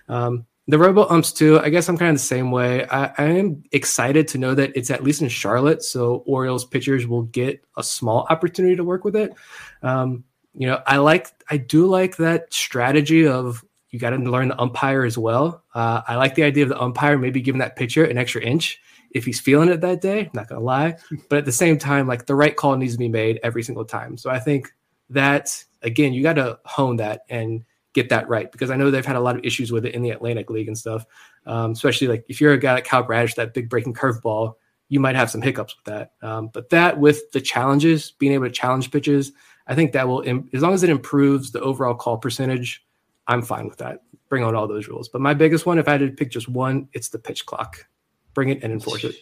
Um, 0.07 0.45
the 0.67 0.79
robo 0.79 1.05
umps 1.09 1.33
too 1.33 1.59
i 1.59 1.67
guess 1.67 1.89
i'm 1.89 1.97
kind 1.97 2.11
of 2.11 2.15
the 2.15 2.19
same 2.19 2.49
way. 2.49 2.85
I, 2.85 3.11
I, 3.17 3.23
am 3.25 3.63
excited 3.73 4.29
to 4.29 4.37
know 4.37 4.55
that 4.55 4.71
it's 4.75 4.89
at 4.89 5.03
least 5.03 5.21
in 5.21 5.27
charlotte 5.27 5.83
so 5.83 6.23
orioles 6.25 6.63
pitchers 6.63 7.05
will 7.05 7.23
get 7.23 7.61
a 7.75 7.83
small 7.83 8.25
opportunity 8.29 8.77
to 8.77 8.83
work 8.83 9.03
with 9.03 9.15
it. 9.15 9.33
Um, 9.81 10.23
you 10.55 10.67
know 10.67 10.81
i 10.87 10.97
like 10.97 11.27
i 11.49 11.57
do 11.57 11.85
like 11.87 12.15
that 12.17 12.53
strategy 12.53 13.27
of 13.27 13.63
you 13.89 13.99
got 13.99 14.11
to 14.11 14.17
learn 14.17 14.47
the 14.47 14.59
umpire 14.59 15.03
as 15.03 15.17
well. 15.17 15.63
Uh, 15.75 16.01
i 16.07 16.15
like 16.15 16.35
the 16.35 16.43
idea 16.43 16.63
of 16.63 16.69
the 16.69 16.81
umpire 16.81 17.17
maybe 17.17 17.41
giving 17.41 17.59
that 17.59 17.75
pitcher 17.75 18.05
an 18.05 18.17
extra 18.17 18.41
inch 18.41 18.79
if 19.13 19.25
he's 19.25 19.39
feeling 19.39 19.69
it 19.69 19.81
that 19.81 20.01
day 20.01 20.29
not 20.33 20.47
gonna 20.47 20.61
lie 20.61 20.95
but 21.29 21.37
at 21.37 21.45
the 21.45 21.51
same 21.51 21.77
time 21.77 22.07
like 22.07 22.25
the 22.25 22.35
right 22.35 22.55
call 22.55 22.75
needs 22.75 22.93
to 22.93 22.99
be 22.99 23.09
made 23.09 23.39
every 23.43 23.63
single 23.63 23.85
time 23.85 24.17
so 24.17 24.29
i 24.29 24.39
think 24.39 24.73
that 25.09 25.63
again 25.81 26.13
you 26.13 26.23
got 26.23 26.33
to 26.33 26.59
hone 26.65 26.97
that 26.97 27.21
and 27.29 27.63
get 27.93 28.09
that 28.09 28.27
right 28.27 28.51
because 28.51 28.69
I 28.71 28.75
know 28.75 28.91
they've 28.91 29.05
had 29.05 29.15
a 29.15 29.21
lot 29.21 29.37
of 29.37 29.45
issues 29.45 29.71
with 29.71 29.85
it 29.85 29.93
in 29.93 30.01
the 30.01 30.09
Atlantic 30.09 30.49
League 30.49 30.67
and 30.67 30.77
stuff. 30.77 31.05
Um, 31.45 31.71
especially 31.71 32.07
like 32.07 32.25
if 32.27 32.41
you're 32.41 32.53
a 32.53 32.57
guy 32.57 32.73
like 32.73 32.85
Kyle 32.85 33.03
Bradish, 33.03 33.35
that 33.35 33.53
big 33.53 33.69
breaking 33.69 33.93
curveball, 33.93 34.55
you 34.89 34.99
might 34.99 35.15
have 35.15 35.29
some 35.29 35.41
hiccups 35.41 35.75
with 35.75 35.85
that. 35.85 36.13
Um, 36.21 36.49
but 36.53 36.69
that 36.69 36.99
with 36.99 37.31
the 37.31 37.41
challenges, 37.41 38.11
being 38.11 38.33
able 38.33 38.45
to 38.45 38.51
challenge 38.51 38.91
pitches, 38.91 39.31
I 39.67 39.75
think 39.75 39.93
that 39.93 40.07
will, 40.07 40.23
as 40.53 40.61
long 40.61 40.73
as 40.73 40.83
it 40.83 40.89
improves 40.89 41.51
the 41.51 41.61
overall 41.61 41.95
call 41.95 42.17
percentage, 42.17 42.85
I'm 43.27 43.41
fine 43.41 43.67
with 43.67 43.77
that. 43.77 44.01
Bring 44.27 44.43
on 44.43 44.55
all 44.55 44.67
those 44.67 44.87
rules. 44.87 45.09
But 45.09 45.21
my 45.21 45.33
biggest 45.33 45.65
one, 45.65 45.77
if 45.77 45.87
I 45.87 45.91
had 45.91 46.01
to 46.01 46.09
pick 46.09 46.31
just 46.31 46.49
one, 46.49 46.89
it's 46.93 47.09
the 47.09 47.19
pitch 47.19 47.45
clock. 47.45 47.85
Bring 48.33 48.49
it 48.49 48.63
and 48.63 48.73
enforce 48.73 49.03
it. 49.03 49.15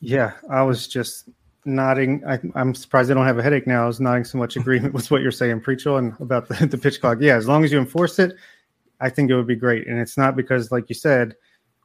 Yeah, 0.00 0.32
I 0.50 0.62
was 0.62 0.88
just 0.88 1.28
nodding. 1.64 2.22
I, 2.26 2.38
am 2.56 2.74
surprised 2.74 3.10
I 3.10 3.14
don't 3.14 3.26
have 3.26 3.38
a 3.38 3.42
headache 3.42 3.66
now. 3.66 3.84
I 3.84 3.86
was 3.86 4.00
nodding 4.00 4.24
so 4.24 4.38
much 4.38 4.56
agreement 4.56 4.94
with 4.94 5.10
what 5.10 5.22
you're 5.22 5.30
saying, 5.30 5.60
Preachel, 5.60 5.96
and 5.96 6.14
about 6.20 6.48
the, 6.48 6.66
the 6.66 6.78
pitch 6.78 7.00
clock. 7.00 7.18
Yeah, 7.20 7.36
as 7.36 7.46
long 7.46 7.64
as 7.64 7.72
you 7.72 7.78
enforce 7.78 8.18
it, 8.18 8.36
I 9.00 9.10
think 9.10 9.30
it 9.30 9.36
would 9.36 9.46
be 9.46 9.56
great. 9.56 9.86
And 9.86 9.98
it's 9.98 10.16
not 10.16 10.36
because, 10.36 10.72
like 10.72 10.88
you 10.88 10.94
said, 10.94 11.34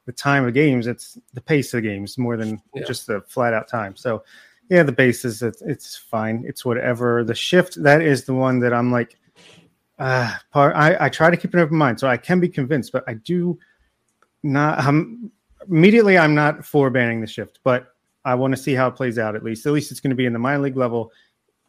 the 0.06 0.12
time 0.12 0.46
of 0.46 0.54
games, 0.54 0.86
it's 0.86 1.18
the 1.34 1.40
pace 1.40 1.74
of 1.74 1.82
the 1.82 1.88
games 1.88 2.16
more 2.16 2.36
than 2.36 2.62
yeah. 2.74 2.84
just 2.84 3.06
the 3.06 3.20
flat 3.22 3.52
out 3.52 3.68
time. 3.68 3.94
So, 3.96 4.24
yeah, 4.70 4.82
the 4.82 4.92
bases, 4.92 5.42
it's, 5.42 5.60
it's 5.62 5.96
fine. 5.96 6.44
It's 6.46 6.64
whatever. 6.64 7.24
The 7.24 7.34
shift, 7.34 7.82
that 7.82 8.02
is 8.02 8.24
the 8.24 8.34
one 8.34 8.58
that 8.60 8.72
I'm 8.72 8.90
like, 8.90 9.16
uh, 9.98 10.34
part, 10.52 10.76
I, 10.76 10.96
I 11.06 11.08
try 11.08 11.30
to 11.30 11.36
keep 11.36 11.54
an 11.54 11.60
open 11.60 11.76
mind. 11.76 11.98
So 12.00 12.08
I 12.08 12.16
can 12.16 12.40
be 12.40 12.48
convinced, 12.48 12.92
but 12.92 13.04
I 13.06 13.14
do 13.14 13.58
not, 14.42 14.78
I'm 14.78 15.30
immediately, 15.70 16.18
I'm 16.18 16.34
not 16.34 16.64
for 16.64 16.90
banning 16.90 17.20
the 17.20 17.26
shift, 17.26 17.60
but 17.64 17.94
I 18.24 18.34
want 18.34 18.54
to 18.54 18.60
see 18.60 18.74
how 18.74 18.88
it 18.88 18.92
plays 18.92 19.18
out. 19.18 19.36
At 19.36 19.44
least, 19.44 19.66
at 19.66 19.72
least 19.72 19.90
it's 19.90 20.00
going 20.00 20.10
to 20.10 20.16
be 20.16 20.26
in 20.26 20.32
the 20.32 20.38
minor 20.38 20.62
league 20.62 20.76
level 20.76 21.12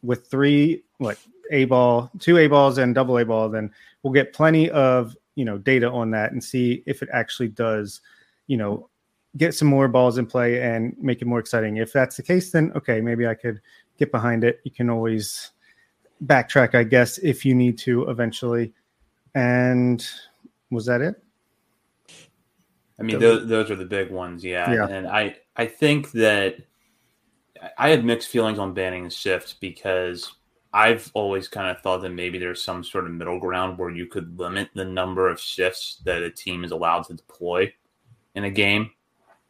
with 0.02 0.28
three 0.28 0.84
like 1.00 1.20
a 1.52 1.66
ball, 1.66 2.12
two 2.20 2.38
a 2.38 2.47
balls, 2.47 2.78
and 2.78 2.95
double 2.95 3.18
a 3.18 3.26
ball. 3.26 3.50
Then 3.50 3.72
we'll 4.04 4.14
get 4.14 4.34
plenty 4.34 4.70
of 4.70 5.16
you 5.36 5.45
know 5.45 5.58
data 5.58 5.89
on 5.89 6.12
that 6.12 6.32
and 6.32 6.43
see 6.43 6.84
if 6.86 7.02
it 7.02 7.10
actually 7.14 7.50
does, 7.50 8.02
you 8.47 8.58
know, 8.58 8.89
get 9.38 9.54
some 9.56 9.68
more 9.68 9.88
balls 9.88 10.18
in 10.18 10.26
play 10.26 10.62
and 10.62 10.95
make 11.00 11.22
it 11.22 11.26
more 11.26 11.39
exciting. 11.39 11.78
If 11.78 11.93
that's 11.93 12.18
the 12.18 12.24
case, 12.24 12.52
then 12.52 12.72
okay, 12.76 13.02
maybe 13.02 13.28
I 13.28 13.36
could 13.36 13.62
get 13.97 14.12
behind 14.12 14.43
it. 14.43 14.60
You 14.64 14.72
can 14.72 14.89
always 14.89 15.52
backtrack, 16.26 16.76
I 16.76 16.84
guess, 16.84 17.18
if 17.20 17.45
you 17.45 17.56
need 17.56 17.78
to 17.80 18.10
eventually. 18.10 18.74
And 19.36 20.06
was 20.72 20.86
that 20.88 21.02
it? 21.02 21.22
I 23.00 23.04
mean, 23.04 23.20
those, 23.20 23.47
those 23.47 23.72
are 23.72 23.76
the 23.76 23.86
big 23.86 24.12
ones, 24.12 24.43
yeah. 24.43 24.72
yeah. 24.72 24.88
And 24.88 25.08
I, 25.08 25.38
I 25.56 25.66
think 25.66 26.12
that 26.12 26.58
I 27.78 27.89
have 27.89 28.04
mixed 28.04 28.30
feelings 28.30 28.60
on 28.60 28.74
banning 28.74 29.04
the 29.06 29.10
shift 29.10 29.60
because 29.62 30.32
I've 30.74 31.10
always 31.14 31.47
kind 31.47 31.70
of 31.70 31.82
thought 31.82 32.02
that 32.02 32.10
maybe 32.10 32.38
there's 32.38 32.64
some 32.64 32.84
sort 32.84 33.06
of 33.06 33.12
middle 33.12 33.39
ground 33.39 33.78
where 33.78 33.89
you 33.89 34.06
could 34.06 34.38
limit 34.38 34.70
the 34.74 34.86
number 34.86 35.30
of 35.30 35.39
shifts 35.39 36.02
that 36.06 36.22
a 36.22 36.30
team 36.30 36.64
is 36.64 36.72
allowed 36.72 37.06
to 37.06 37.14
deploy 37.14 37.74
in 38.36 38.43
a 38.43 38.52
game 38.52 38.91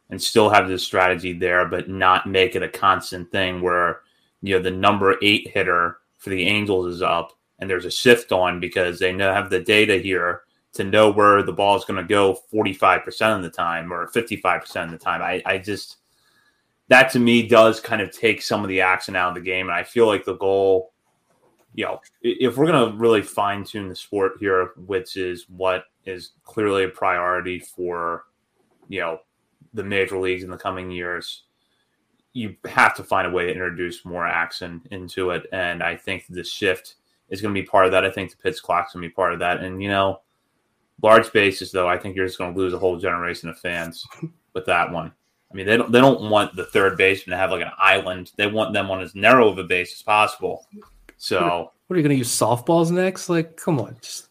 and 0.08 0.20
still 0.20 0.48
have 0.48 0.68
the 0.68 0.78
strategy 0.78 1.32
there, 1.32 1.66
but 1.66 1.88
not 1.88 2.26
make 2.26 2.56
it 2.56 2.62
a 2.62 2.68
constant 2.68 3.30
thing 3.30 3.60
where, 3.60 4.00
you 4.42 4.54
know, 4.54 4.62
the 4.62 4.70
number 4.70 5.16
eight 5.22 5.48
hitter 5.48 5.98
for 6.18 6.30
the 6.30 6.46
Angels 6.46 6.94
is 6.94 7.02
up 7.02 7.32
and 7.58 7.68
there's 7.68 7.84
a 7.84 7.90
shift 7.90 8.32
on 8.32 8.58
because 8.58 8.98
they 8.98 9.12
know 9.12 9.32
have 9.32 9.50
the 9.50 9.60
data 9.60 9.98
here 9.98 10.42
to 10.72 10.84
know 10.84 11.10
where 11.10 11.42
the 11.42 11.52
ball 11.52 11.76
is 11.76 11.84
going 11.84 12.00
to 12.00 12.08
go 12.08 12.38
45% 12.52 13.36
of 13.36 13.42
the 13.42 13.50
time 13.50 13.92
or 13.92 14.08
55% 14.10 14.84
of 14.84 14.90
the 14.90 14.98
time. 14.98 15.20
I, 15.22 15.42
I 15.44 15.58
just, 15.58 15.96
that 16.88 17.10
to 17.12 17.18
me 17.18 17.46
does 17.46 17.80
kind 17.80 18.00
of 18.00 18.12
take 18.12 18.42
some 18.42 18.62
of 18.62 18.68
the 18.68 18.80
action 18.80 19.16
out 19.16 19.30
of 19.30 19.34
the 19.34 19.40
game. 19.40 19.66
And 19.66 19.74
I 19.74 19.82
feel 19.82 20.06
like 20.06 20.24
the 20.24 20.36
goal, 20.36 20.92
you 21.74 21.84
know, 21.84 22.00
if 22.22 22.56
we're 22.56 22.66
going 22.66 22.92
to 22.92 22.98
really 22.98 23.22
fine 23.22 23.64
tune 23.64 23.88
the 23.88 23.96
sport 23.96 24.34
here, 24.38 24.72
which 24.76 25.16
is 25.16 25.46
what 25.48 25.84
is 26.04 26.32
clearly 26.44 26.84
a 26.84 26.88
priority 26.88 27.58
for, 27.58 28.24
you 28.88 29.00
know, 29.00 29.20
the 29.74 29.84
major 29.84 30.18
leagues 30.18 30.42
in 30.42 30.50
the 30.50 30.56
coming 30.56 30.90
years, 30.90 31.44
you 32.32 32.56
have 32.64 32.94
to 32.96 33.04
find 33.04 33.26
a 33.26 33.30
way 33.30 33.46
to 33.46 33.52
introduce 33.52 34.04
more 34.04 34.26
action 34.26 34.82
into 34.90 35.30
it. 35.30 35.46
And 35.52 35.82
I 35.82 35.96
think 35.96 36.26
the 36.28 36.44
shift 36.44 36.94
is 37.28 37.40
going 37.40 37.54
to 37.54 37.60
be 37.60 37.66
part 37.66 37.86
of 37.86 37.92
that. 37.92 38.04
I 38.04 38.10
think 38.10 38.30
the 38.30 38.36
pitch 38.36 38.62
clock's 38.62 38.92
going 38.92 39.02
to 39.02 39.08
be 39.08 39.14
part 39.14 39.32
of 39.32 39.40
that. 39.40 39.60
And, 39.62 39.82
you 39.82 39.88
know, 39.88 40.20
large 41.02 41.32
bases, 41.32 41.72
though, 41.72 41.88
I 41.88 41.98
think 41.98 42.16
you're 42.16 42.26
just 42.26 42.38
going 42.38 42.54
to 42.54 42.58
lose 42.58 42.72
a 42.72 42.78
whole 42.78 42.98
generation 42.98 43.48
of 43.48 43.58
fans 43.58 44.06
with 44.54 44.66
that 44.66 44.90
one. 44.90 45.12
I 45.50 45.56
mean, 45.56 45.66
they 45.66 45.76
don't 45.76 45.90
they 45.90 46.00
don't 46.00 46.30
want 46.30 46.54
the 46.54 46.66
third 46.66 46.96
baseman 46.96 47.32
to 47.32 47.36
have 47.36 47.50
like 47.50 47.62
an 47.62 47.72
island. 47.76 48.30
They 48.36 48.46
want 48.46 48.72
them 48.72 48.90
on 48.90 49.00
as 49.00 49.14
narrow 49.14 49.48
of 49.48 49.58
a 49.58 49.64
base 49.64 49.92
as 49.92 50.02
possible. 50.02 50.66
So, 51.16 51.72
what 51.86 51.94
are 51.94 51.98
you 51.98 52.04
going 52.04 52.14
to 52.14 52.18
use 52.18 52.30
softballs 52.30 52.90
next? 52.90 53.28
Like, 53.28 53.56
come 53.56 53.80
on, 53.80 53.96
just 54.00 54.28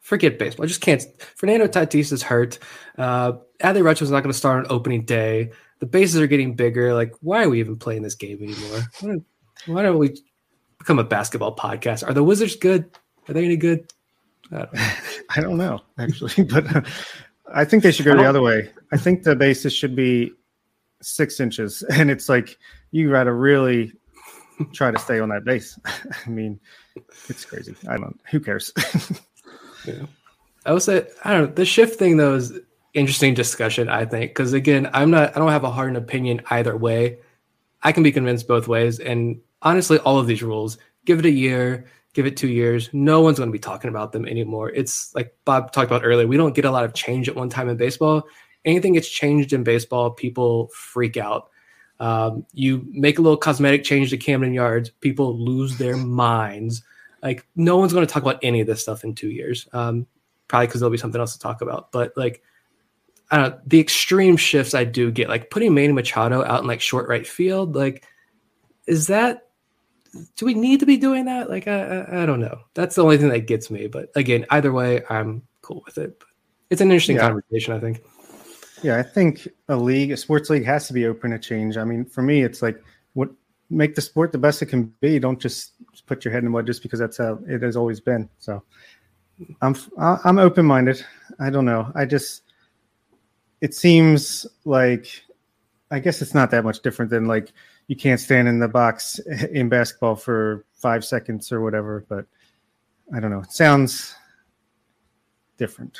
forget 0.00 0.38
baseball. 0.38 0.64
I 0.64 0.68
just 0.68 0.80
can't. 0.80 1.04
Fernando 1.34 1.66
Tatis 1.66 2.12
is 2.12 2.22
hurt. 2.22 2.60
Uh, 2.96 3.32
Adley 3.60 3.82
Rutschman's 3.82 4.12
not 4.12 4.20
going 4.20 4.32
to 4.32 4.38
start 4.38 4.64
on 4.64 4.72
opening 4.72 5.04
day. 5.04 5.50
The 5.80 5.86
bases 5.86 6.20
are 6.20 6.28
getting 6.28 6.54
bigger. 6.54 6.94
Like, 6.94 7.12
why 7.20 7.42
are 7.42 7.50
we 7.50 7.58
even 7.58 7.76
playing 7.76 8.02
this 8.02 8.14
game 8.14 8.38
anymore? 8.40 8.82
Why 9.00 9.08
don't, 9.08 9.24
why 9.66 9.82
don't 9.82 9.98
we 9.98 10.16
become 10.78 11.00
a 11.00 11.04
basketball 11.04 11.56
podcast? 11.56 12.08
Are 12.08 12.14
the 12.14 12.22
Wizards 12.22 12.56
good? 12.56 12.88
Are 13.28 13.34
they 13.34 13.44
any 13.44 13.56
good? 13.56 13.90
I 14.52 14.58
don't, 14.58 14.70
I 15.36 15.40
don't 15.40 15.56
know 15.56 15.80
actually, 15.98 16.44
but 16.50 16.86
I 17.52 17.64
think 17.64 17.82
they 17.82 17.92
should 17.92 18.06
go 18.06 18.16
the 18.16 18.24
other 18.24 18.42
way. 18.42 18.70
I 18.92 18.96
think 18.96 19.22
the 19.22 19.36
basis 19.36 19.72
should 19.72 19.96
be 19.96 20.32
six 21.02 21.40
inches, 21.40 21.82
and 21.90 22.10
it's 22.10 22.28
like 22.28 22.58
you 22.90 23.10
got 23.10 23.24
to 23.24 23.32
really 23.32 23.92
try 24.72 24.90
to 24.90 24.98
stay 24.98 25.20
on 25.20 25.28
that 25.30 25.44
base. 25.44 25.78
I 25.84 26.28
mean, 26.28 26.58
it's 27.28 27.44
crazy. 27.44 27.74
I 27.88 27.96
don't. 27.96 28.18
Who 28.30 28.40
cares? 28.40 28.72
yeah. 29.86 30.06
I 30.64 30.72
would 30.72 30.82
say 30.82 31.06
I 31.24 31.32
don't 31.32 31.48
know. 31.48 31.54
The 31.54 31.64
shift 31.64 31.98
thing 31.98 32.16
though 32.16 32.34
is 32.34 32.58
interesting 32.94 33.34
discussion. 33.34 33.88
I 33.88 34.04
think 34.04 34.30
because 34.30 34.52
again, 34.52 34.90
I'm 34.92 35.10
not. 35.10 35.36
I 35.36 35.38
don't 35.38 35.50
have 35.50 35.64
a 35.64 35.70
hard 35.70 35.94
opinion 35.96 36.42
either 36.50 36.76
way. 36.76 37.18
I 37.82 37.92
can 37.92 38.02
be 38.02 38.10
convinced 38.10 38.48
both 38.48 38.66
ways, 38.66 38.98
and 38.98 39.40
honestly, 39.62 39.98
all 40.00 40.18
of 40.18 40.26
these 40.26 40.42
rules. 40.42 40.78
Give 41.04 41.20
it 41.20 41.26
a 41.26 41.30
year 41.30 41.86
give 42.16 42.26
it 42.26 42.36
two 42.36 42.48
years, 42.48 42.88
no 42.94 43.20
one's 43.20 43.36
going 43.38 43.50
to 43.50 43.52
be 43.52 43.58
talking 43.58 43.90
about 43.90 44.10
them 44.10 44.26
anymore. 44.26 44.70
It's 44.70 45.14
like 45.14 45.36
Bob 45.44 45.70
talked 45.70 45.90
about 45.90 46.02
earlier. 46.02 46.26
We 46.26 46.38
don't 46.38 46.54
get 46.54 46.64
a 46.64 46.70
lot 46.70 46.84
of 46.84 46.94
change 46.94 47.28
at 47.28 47.36
one 47.36 47.50
time 47.50 47.68
in 47.68 47.76
baseball. 47.76 48.26
Anything 48.64 48.94
gets 48.94 49.08
changed 49.08 49.52
in 49.52 49.62
baseball, 49.62 50.10
people 50.10 50.68
freak 50.68 51.18
out. 51.18 51.50
Um, 52.00 52.46
you 52.54 52.86
make 52.90 53.18
a 53.18 53.22
little 53.22 53.36
cosmetic 53.36 53.84
change 53.84 54.10
to 54.10 54.16
Camden 54.16 54.54
Yards, 54.54 54.88
people 54.88 55.38
lose 55.38 55.76
their 55.76 55.96
minds. 56.24 56.82
Like 57.22 57.46
no 57.54 57.76
one's 57.76 57.92
going 57.92 58.06
to 58.06 58.12
talk 58.12 58.22
about 58.22 58.40
any 58.42 58.62
of 58.62 58.66
this 58.66 58.80
stuff 58.80 59.04
in 59.04 59.14
two 59.14 59.30
years. 59.30 59.68
Um, 59.74 60.06
probably 60.48 60.68
because 60.68 60.80
there'll 60.80 60.90
be 60.90 60.98
something 60.98 61.20
else 61.20 61.34
to 61.34 61.38
talk 61.38 61.60
about. 61.60 61.92
But 61.92 62.14
like, 62.16 62.42
I 63.30 63.36
don't 63.36 63.50
know, 63.50 63.60
the 63.66 63.80
extreme 63.80 64.38
shifts 64.38 64.72
I 64.72 64.84
do 64.84 65.10
get, 65.10 65.28
like 65.28 65.50
putting 65.50 65.74
Manny 65.74 65.92
Machado 65.92 66.42
out 66.42 66.62
in 66.62 66.66
like 66.66 66.80
short 66.80 67.08
right 67.08 67.26
field, 67.26 67.74
like, 67.74 68.06
is 68.86 69.08
that 69.08 69.45
do 70.36 70.46
we 70.46 70.54
need 70.54 70.80
to 70.80 70.86
be 70.86 70.96
doing 70.96 71.26
that? 71.26 71.50
Like, 71.50 71.68
I, 71.68 71.80
I, 71.80 72.22
I, 72.22 72.26
don't 72.26 72.40
know. 72.40 72.60
That's 72.74 72.94
the 72.94 73.02
only 73.02 73.18
thing 73.18 73.28
that 73.30 73.46
gets 73.46 73.70
me. 73.70 73.86
But 73.86 74.10
again, 74.14 74.46
either 74.50 74.72
way, 74.72 75.02
I'm 75.08 75.42
cool 75.62 75.82
with 75.84 75.98
it. 75.98 76.18
But 76.18 76.28
it's 76.70 76.80
an 76.80 76.90
interesting 76.90 77.16
yeah. 77.16 77.28
conversation, 77.28 77.74
I 77.74 77.80
think. 77.80 78.02
Yeah, 78.82 78.98
I 78.98 79.02
think 79.02 79.48
a 79.68 79.76
league, 79.76 80.10
a 80.10 80.16
sports 80.16 80.50
league, 80.50 80.64
has 80.64 80.86
to 80.88 80.92
be 80.92 81.06
open 81.06 81.30
to 81.30 81.38
change. 81.38 81.76
I 81.76 81.84
mean, 81.84 82.04
for 82.04 82.22
me, 82.22 82.42
it's 82.42 82.62
like 82.62 82.82
what 83.14 83.30
make 83.70 83.94
the 83.94 84.00
sport 84.00 84.32
the 84.32 84.38
best 84.38 84.62
it 84.62 84.66
can 84.66 84.92
be. 85.00 85.18
Don't 85.18 85.40
just 85.40 85.72
put 86.06 86.24
your 86.24 86.32
head 86.32 86.38
in 86.38 86.44
the 86.44 86.50
mud 86.50 86.66
just 86.66 86.82
because 86.82 87.00
that's 87.00 87.16
how 87.16 87.38
it 87.48 87.62
has 87.62 87.76
always 87.76 88.00
been. 88.00 88.28
So, 88.38 88.62
I'm 89.62 89.74
I'm 89.98 90.38
open 90.38 90.66
minded. 90.66 91.04
I 91.40 91.50
don't 91.50 91.64
know. 91.64 91.90
I 91.94 92.04
just 92.04 92.42
it 93.60 93.74
seems 93.74 94.46
like 94.64 95.22
I 95.90 95.98
guess 95.98 96.20
it's 96.20 96.34
not 96.34 96.50
that 96.50 96.64
much 96.64 96.80
different 96.80 97.10
than 97.10 97.26
like 97.26 97.52
you 97.88 97.96
can't 97.96 98.20
stand 98.20 98.48
in 98.48 98.58
the 98.58 98.68
box 98.68 99.18
in 99.52 99.68
basketball 99.68 100.16
for 100.16 100.64
five 100.72 101.04
seconds 101.04 101.52
or 101.52 101.60
whatever. 101.60 102.04
But 102.08 102.26
I 103.14 103.20
don't 103.20 103.30
know. 103.30 103.40
It 103.40 103.52
sounds 103.52 104.14
different. 105.56 105.98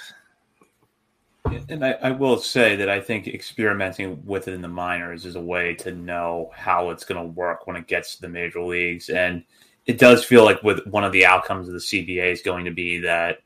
And 1.69 1.85
I, 1.85 1.93
I, 2.03 2.11
will 2.11 2.39
say 2.39 2.75
that 2.75 2.89
I 2.89 3.01
think 3.01 3.29
experimenting 3.29 4.25
with 4.27 4.49
it 4.49 4.55
in 4.55 4.63
the 4.63 4.69
minors 4.69 5.25
is 5.25 5.37
a 5.37 5.41
way 5.41 5.75
to 5.77 5.93
know 5.93 6.51
how 6.53 6.91
it's 6.91 7.05
going 7.05 7.21
to 7.21 7.33
work 7.33 7.69
when 7.69 7.77
it 7.77 7.87
gets 7.87 8.17
to 8.17 8.23
the 8.23 8.29
major 8.29 8.61
leagues. 8.61 9.11
And 9.11 9.45
it 9.87 9.99
does 9.99 10.25
feel 10.25 10.45
like 10.45 10.61
with 10.65 10.85
one 10.89 11.05
of 11.05 11.13
the 11.13 11.25
outcomes 11.25 11.69
of 11.69 11.75
the 11.75 11.81
CBA 11.81 12.33
is 12.33 12.43
going 12.43 12.65
to 12.65 12.73
be 12.73 12.99
that 12.99 13.39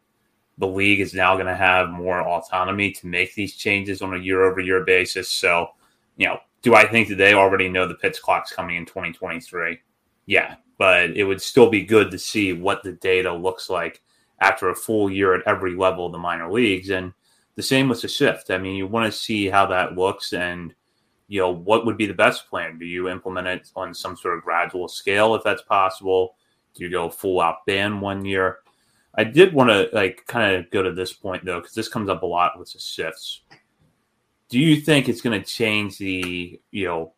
the 0.57 0.67
league 0.67 1.01
is 1.01 1.13
now 1.13 1.35
going 1.35 1.47
to 1.47 1.55
have 1.55 1.91
more 1.91 2.27
autonomy 2.27 2.91
to 2.93 3.07
make 3.07 3.35
these 3.35 3.57
changes 3.57 4.01
on 4.01 4.15
a 4.15 4.19
year 4.19 4.45
over 4.45 4.61
year 4.61 4.83
basis. 4.85 5.29
So, 5.29 5.69
you 6.17 6.27
know, 6.27 6.39
do 6.63 6.75
I 6.75 6.87
think 6.87 7.09
that 7.09 7.17
they 7.17 7.35
already 7.35 7.69
know 7.69 7.87
the 7.87 7.95
pitch 7.95 8.21
clock's 8.21 8.53
coming 8.53 8.77
in 8.77 8.87
2023? 8.87 9.79
Yeah, 10.27 10.57
but 10.79 11.11
it 11.11 11.25
would 11.25 11.41
still 11.41 11.71
be 11.71 11.83
good 11.83 12.11
to 12.11 12.19
see 12.19 12.53
what 12.53 12.83
the 12.83 12.93
data 12.93 13.33
looks 13.33 13.71
like 13.71 14.03
after 14.41 14.71
a 14.71 14.77
full 14.77 15.11
year 15.11 15.35
at 15.35 15.47
every 15.47 15.75
level 15.75 16.07
of 16.07 16.13
the 16.13 16.19
minor 16.19 16.51
leagues. 16.51 16.91
And 16.91 17.13
the 17.57 17.63
same 17.63 17.89
with 17.89 18.01
the 18.01 18.09
shift. 18.09 18.51
I 18.51 18.59
mean, 18.59 18.77
you 18.77 18.87
want 18.87 19.11
to 19.11 19.19
see 19.19 19.49
how 19.49 19.67
that 19.67 19.97
looks 19.97 20.33
and 20.33 20.75
you 21.29 21.41
know 21.41 21.51
what 21.51 21.87
would 21.87 21.97
be 21.97 22.07
the 22.07 22.15
best 22.15 22.49
plan. 22.49 22.79
Do 22.79 22.87
you 22.87 23.09
implement 23.09 23.47
it 23.47 23.71
on 23.77 23.95
some 23.95 24.17
sort 24.17 24.37
of 24.37 24.45
gradual 24.45 24.89
scale 24.89 25.35
if 25.35 25.45
that's 25.45 25.63
possible? 25.63 26.37
Do 26.75 26.85
you 26.85 26.91
go 26.91 27.09
full 27.09 27.41
out 27.41 27.67
ban 27.67 28.01
one 28.01 28.25
year? 28.25 28.59
I 29.15 29.25
did 29.25 29.53
want 29.53 29.71
to 29.71 29.89
like 29.93 30.25
kind 30.27 30.57
of 30.57 30.71
go 30.71 30.83
to 30.83 30.93
this 30.93 31.13
point 31.13 31.45
though 31.45 31.61
because 31.61 31.75
this 31.75 31.89
comes 31.89 32.09
up 32.09 32.23
a 32.23 32.27
lot 32.27 32.59
with 32.59 32.73
the 32.73 32.79
shifts. 32.79 33.43
Do 34.51 34.59
you 34.59 34.81
think 34.81 35.09
it's 35.09 35.23
going 35.23 35.41
to 35.41 35.47
change 35.47 35.99
the 35.99 36.61
you 36.71 36.85
know 36.85 37.15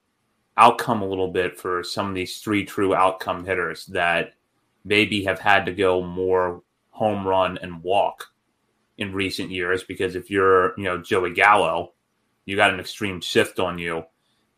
outcome 0.57 1.03
a 1.03 1.09
little 1.09 1.31
bit 1.31 1.59
for 1.59 1.83
some 1.83 2.09
of 2.09 2.15
these 2.15 2.39
three 2.39 2.65
true 2.65 2.95
outcome 2.95 3.45
hitters 3.45 3.87
that 3.87 4.35
maybe 4.85 5.25
have 5.25 5.39
had 5.39 5.67
to 5.67 5.73
go 5.73 6.03
more 6.03 6.63
home 6.91 7.27
run 7.27 7.59
and 7.59 7.83
walk 7.83 8.27
in 8.99 9.13
recent 9.13 9.51
years 9.51 9.83
because 9.83 10.15
if 10.15 10.31
you're, 10.31 10.79
you 10.79 10.85
know, 10.85 10.99
Joey 10.99 11.33
Gallo, 11.33 11.93
you 12.45 12.57
got 12.57 12.73
an 12.73 12.81
extreme 12.81 13.21
shift 13.21 13.59
on 13.59 13.79
you. 13.79 14.05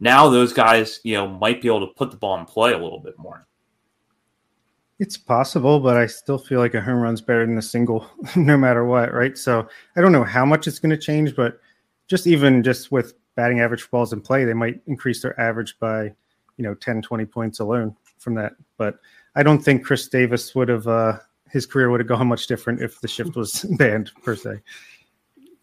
Now 0.00 0.28
those 0.28 0.52
guys, 0.52 1.00
you 1.04 1.14
know, 1.14 1.28
might 1.28 1.62
be 1.62 1.68
able 1.68 1.86
to 1.86 1.94
put 1.94 2.10
the 2.10 2.16
ball 2.16 2.38
in 2.38 2.44
play 2.44 2.72
a 2.72 2.78
little 2.78 3.00
bit 3.00 3.18
more. 3.18 3.46
It's 4.98 5.16
possible, 5.16 5.80
but 5.80 5.96
I 5.96 6.06
still 6.06 6.38
feel 6.38 6.60
like 6.60 6.74
a 6.74 6.80
home 6.80 7.00
run's 7.00 7.20
better 7.20 7.46
than 7.46 7.58
a 7.58 7.62
single, 7.62 8.08
no 8.36 8.56
matter 8.56 8.84
what, 8.84 9.12
right? 9.12 9.36
So 9.36 9.66
I 9.96 10.00
don't 10.00 10.12
know 10.12 10.24
how 10.24 10.44
much 10.44 10.66
it's 10.66 10.78
going 10.78 10.90
to 10.90 10.96
change, 10.96 11.34
but 11.36 11.60
just 12.08 12.26
even 12.26 12.62
just 12.62 12.92
with 12.92 13.14
batting 13.36 13.60
average 13.60 13.90
balls 13.90 14.12
in 14.12 14.20
play, 14.20 14.44
they 14.44 14.54
might 14.54 14.80
increase 14.86 15.22
their 15.22 15.38
average 15.40 15.78
by, 15.78 16.04
you 16.56 16.64
know, 16.64 16.74
10, 16.74 17.02
20 17.02 17.24
points 17.24 17.60
alone 17.60 17.96
from 18.18 18.34
that. 18.34 18.54
But 18.76 18.98
I 19.34 19.42
don't 19.42 19.62
think 19.62 19.84
Chris 19.84 20.08
Davis 20.08 20.54
would 20.54 20.68
have 20.68 20.86
uh, 20.86 21.18
his 21.50 21.66
career 21.66 21.90
would 21.90 22.00
have 22.00 22.08
gone 22.08 22.26
much 22.26 22.46
different 22.46 22.82
if 22.82 23.00
the 23.00 23.08
shift 23.08 23.36
was 23.36 23.62
banned 23.78 24.10
per 24.22 24.36
se. 24.36 24.60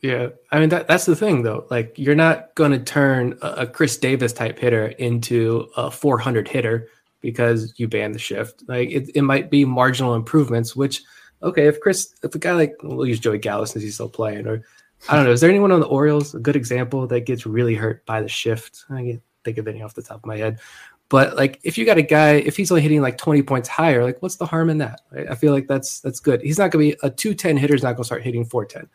Yeah, 0.02 0.30
I 0.52 0.60
mean 0.60 0.70
that 0.70 0.88
that's 0.88 1.06
the 1.06 1.16
thing 1.16 1.44
though. 1.44 1.68
Like 1.70 1.94
you're 1.98 2.16
not 2.16 2.56
going 2.56 2.72
to 2.72 2.80
turn 2.80 3.38
a, 3.44 3.48
a, 3.50 3.68
Chris 3.68 3.98
Davis 3.98 4.34
type 4.34 4.58
hitter 4.58 4.88
into 4.88 5.70
a 5.78 5.92
400 5.92 6.48
hitter 6.48 6.88
because 7.22 7.74
you 7.78 7.88
ban 7.88 8.12
the 8.12 8.20
shift. 8.20 8.64
Like 8.68 8.89
it, 8.89 9.12
it 9.14 9.22
might 9.22 9.52
be 9.52 9.64
marginal 9.64 10.16
improvements. 10.16 10.76
Which 10.76 11.04
okay, 11.44 11.68
if 11.68 11.80
Chris, 11.80 12.16
if 12.24 12.34
a 12.34 12.39
guy 12.39 12.54
like 12.54 12.76
we'll 12.82 13.06
use 13.06 13.20
Joey 13.20 13.38
Gallo 13.38 13.66
since 13.66 13.84
he's 13.84 13.94
still 13.94 14.10
playing, 14.10 14.48
or 14.48 14.64
I 15.10 15.16
don't 15.16 15.26
know, 15.26 15.32
is 15.32 15.41
there 15.41 15.49
anyone 15.49 15.72
on 15.72 15.80
the 15.80 15.88
Orioles 15.88 16.36
a 16.36 16.39
good 16.39 16.56
example 16.56 17.08
that 17.08 17.22
gets 17.22 17.45
really 17.45 17.76
hurt 17.76 18.06
by 18.06 18.22
the 18.22 18.28
shift? 18.28 18.86
I 18.89 19.04
can't 19.04 19.22
think 19.43 19.58
of 19.58 19.68
any 19.68 19.82
off 19.82 19.95
the 19.95 20.04
top 20.04 20.18
of 20.18 20.26
my 20.26 20.38
head. 20.38 20.60
But 21.10 21.36
like, 21.36 21.60
if 21.64 21.78
you 21.78 21.86
got 21.86 21.97
a 21.97 22.04
guy, 22.04 22.36
if 22.36 22.56
he's 22.56 22.72
only 22.72 22.82
hitting 22.82 23.02
like 23.02 23.18
20 23.18 23.41
points 23.43 23.68
higher, 23.68 24.04
like, 24.04 24.22
what's 24.22 24.38
the 24.38 24.45
harm 24.45 24.70
in 24.70 24.78
that? 24.78 25.02
I 25.30 25.36
feel 25.36 25.52
like 25.52 25.68
that's 25.68 25.99
that's 25.99 26.22
good. 26.22 26.41
He's 26.41 26.58
not 26.58 26.72
going 26.72 26.91
to 26.91 26.95
be 26.95 26.99
a 27.04 27.10
210 27.10 27.58
hitter. 27.58 27.76
Is 27.76 27.84
not 27.84 27.95
going 27.95 28.04
to 28.04 28.06
start 28.06 28.24
hitting 28.24 28.45
410. 28.45 28.89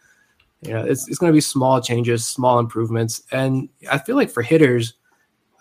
You 0.63 0.73
know, 0.73 0.85
it's 0.85 1.07
it's 1.09 1.19
going 1.19 1.31
to 1.31 1.37
be 1.37 1.43
small 1.43 1.81
changes, 1.83 2.27
small 2.27 2.59
improvements, 2.59 3.23
and 3.33 3.69
I 3.91 3.99
feel 3.99 4.17
like 4.17 4.31
for 4.31 4.43
hitters, 4.43 4.95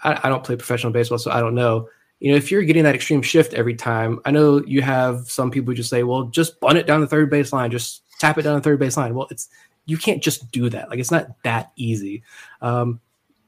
I, 0.02 0.18
I 0.24 0.30
don't 0.30 0.46
play 0.46 0.56
professional 0.56 0.94
baseball, 0.94 1.18
so 1.18 1.30
I 1.30 1.42
don't 1.42 1.56
know. 1.56 1.90
You 2.22 2.32
know, 2.32 2.38
if 2.38 2.50
you're 2.50 2.64
getting 2.64 2.84
that 2.84 2.96
extreme 2.96 3.22
shift 3.22 3.54
every 3.54 3.76
time, 3.76 4.22
I 4.24 4.32
know 4.32 4.64
you 4.66 4.82
have 4.82 5.30
some 5.30 5.52
people 5.52 5.72
who 5.72 5.76
just 5.76 5.90
say, 5.90 6.04
"Well, 6.04 6.24
just 6.24 6.62
bunt 6.62 6.78
it 6.78 6.88
down 6.88 7.02
the 7.02 7.08
third 7.08 7.30
baseline, 7.30 7.70
just 7.70 8.04
tap 8.20 8.38
it 8.38 8.44
down 8.44 8.56
the 8.56 8.62
third 8.62 8.80
baseline. 8.80 9.12
Well, 9.12 9.28
it's 9.30 9.50
you 9.86 9.98
can't 9.98 10.22
just 10.22 10.52
do 10.52 10.70
that. 10.70 10.90
Like 10.90 11.00
it's 11.00 11.12
not 11.12 11.28
that 11.44 11.72
easy. 11.76 12.24
Um, 12.62 13.00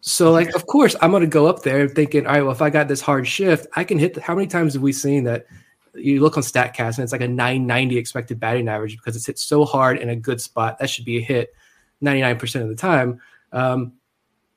so 0.02 0.32
like, 0.32 0.54
of 0.56 0.68
course, 0.68 0.96
I'm 1.02 1.12
to 1.12 1.28
go 1.28 1.48
up 1.48 1.64
there 1.64 1.88
thinking, 1.88 2.26
all 2.26 2.34
right, 2.34 2.42
well, 2.42 2.52
if 2.52 2.62
I 2.62 2.70
got 2.70 2.88
this 2.88 3.02
hard 3.02 3.28
shift, 3.28 3.68
I 3.76 3.84
can 3.84 4.00
hit. 4.00 4.14
The, 4.14 4.22
how 4.22 4.36
many 4.36 4.48
times 4.48 4.74
have 4.74 4.82
we 4.82 4.94
seen 4.94 5.24
that? 5.26 5.48
You 5.96 6.22
look 6.22 6.38
on 6.38 6.44
Statcast 6.44 6.98
and 6.98 7.00
it's 7.00 7.12
like 7.12 7.22
a 7.22 7.28
990 7.28 7.98
expected 7.98 8.40
batting 8.40 8.70
average 8.70 8.96
because 8.96 9.16
it's 9.16 9.26
hit 9.26 9.40
so 9.40 9.66
hard 9.66 9.98
in 9.98 10.10
a 10.10 10.16
good 10.16 10.40
spot. 10.40 10.78
That 10.78 10.92
should 10.92 11.06
be 11.06 11.18
a 11.18 11.22
hit 11.22 11.56
99% 12.04 12.62
of 12.62 12.70
the 12.70 12.76
time. 12.76 13.20
Um, 13.52 13.94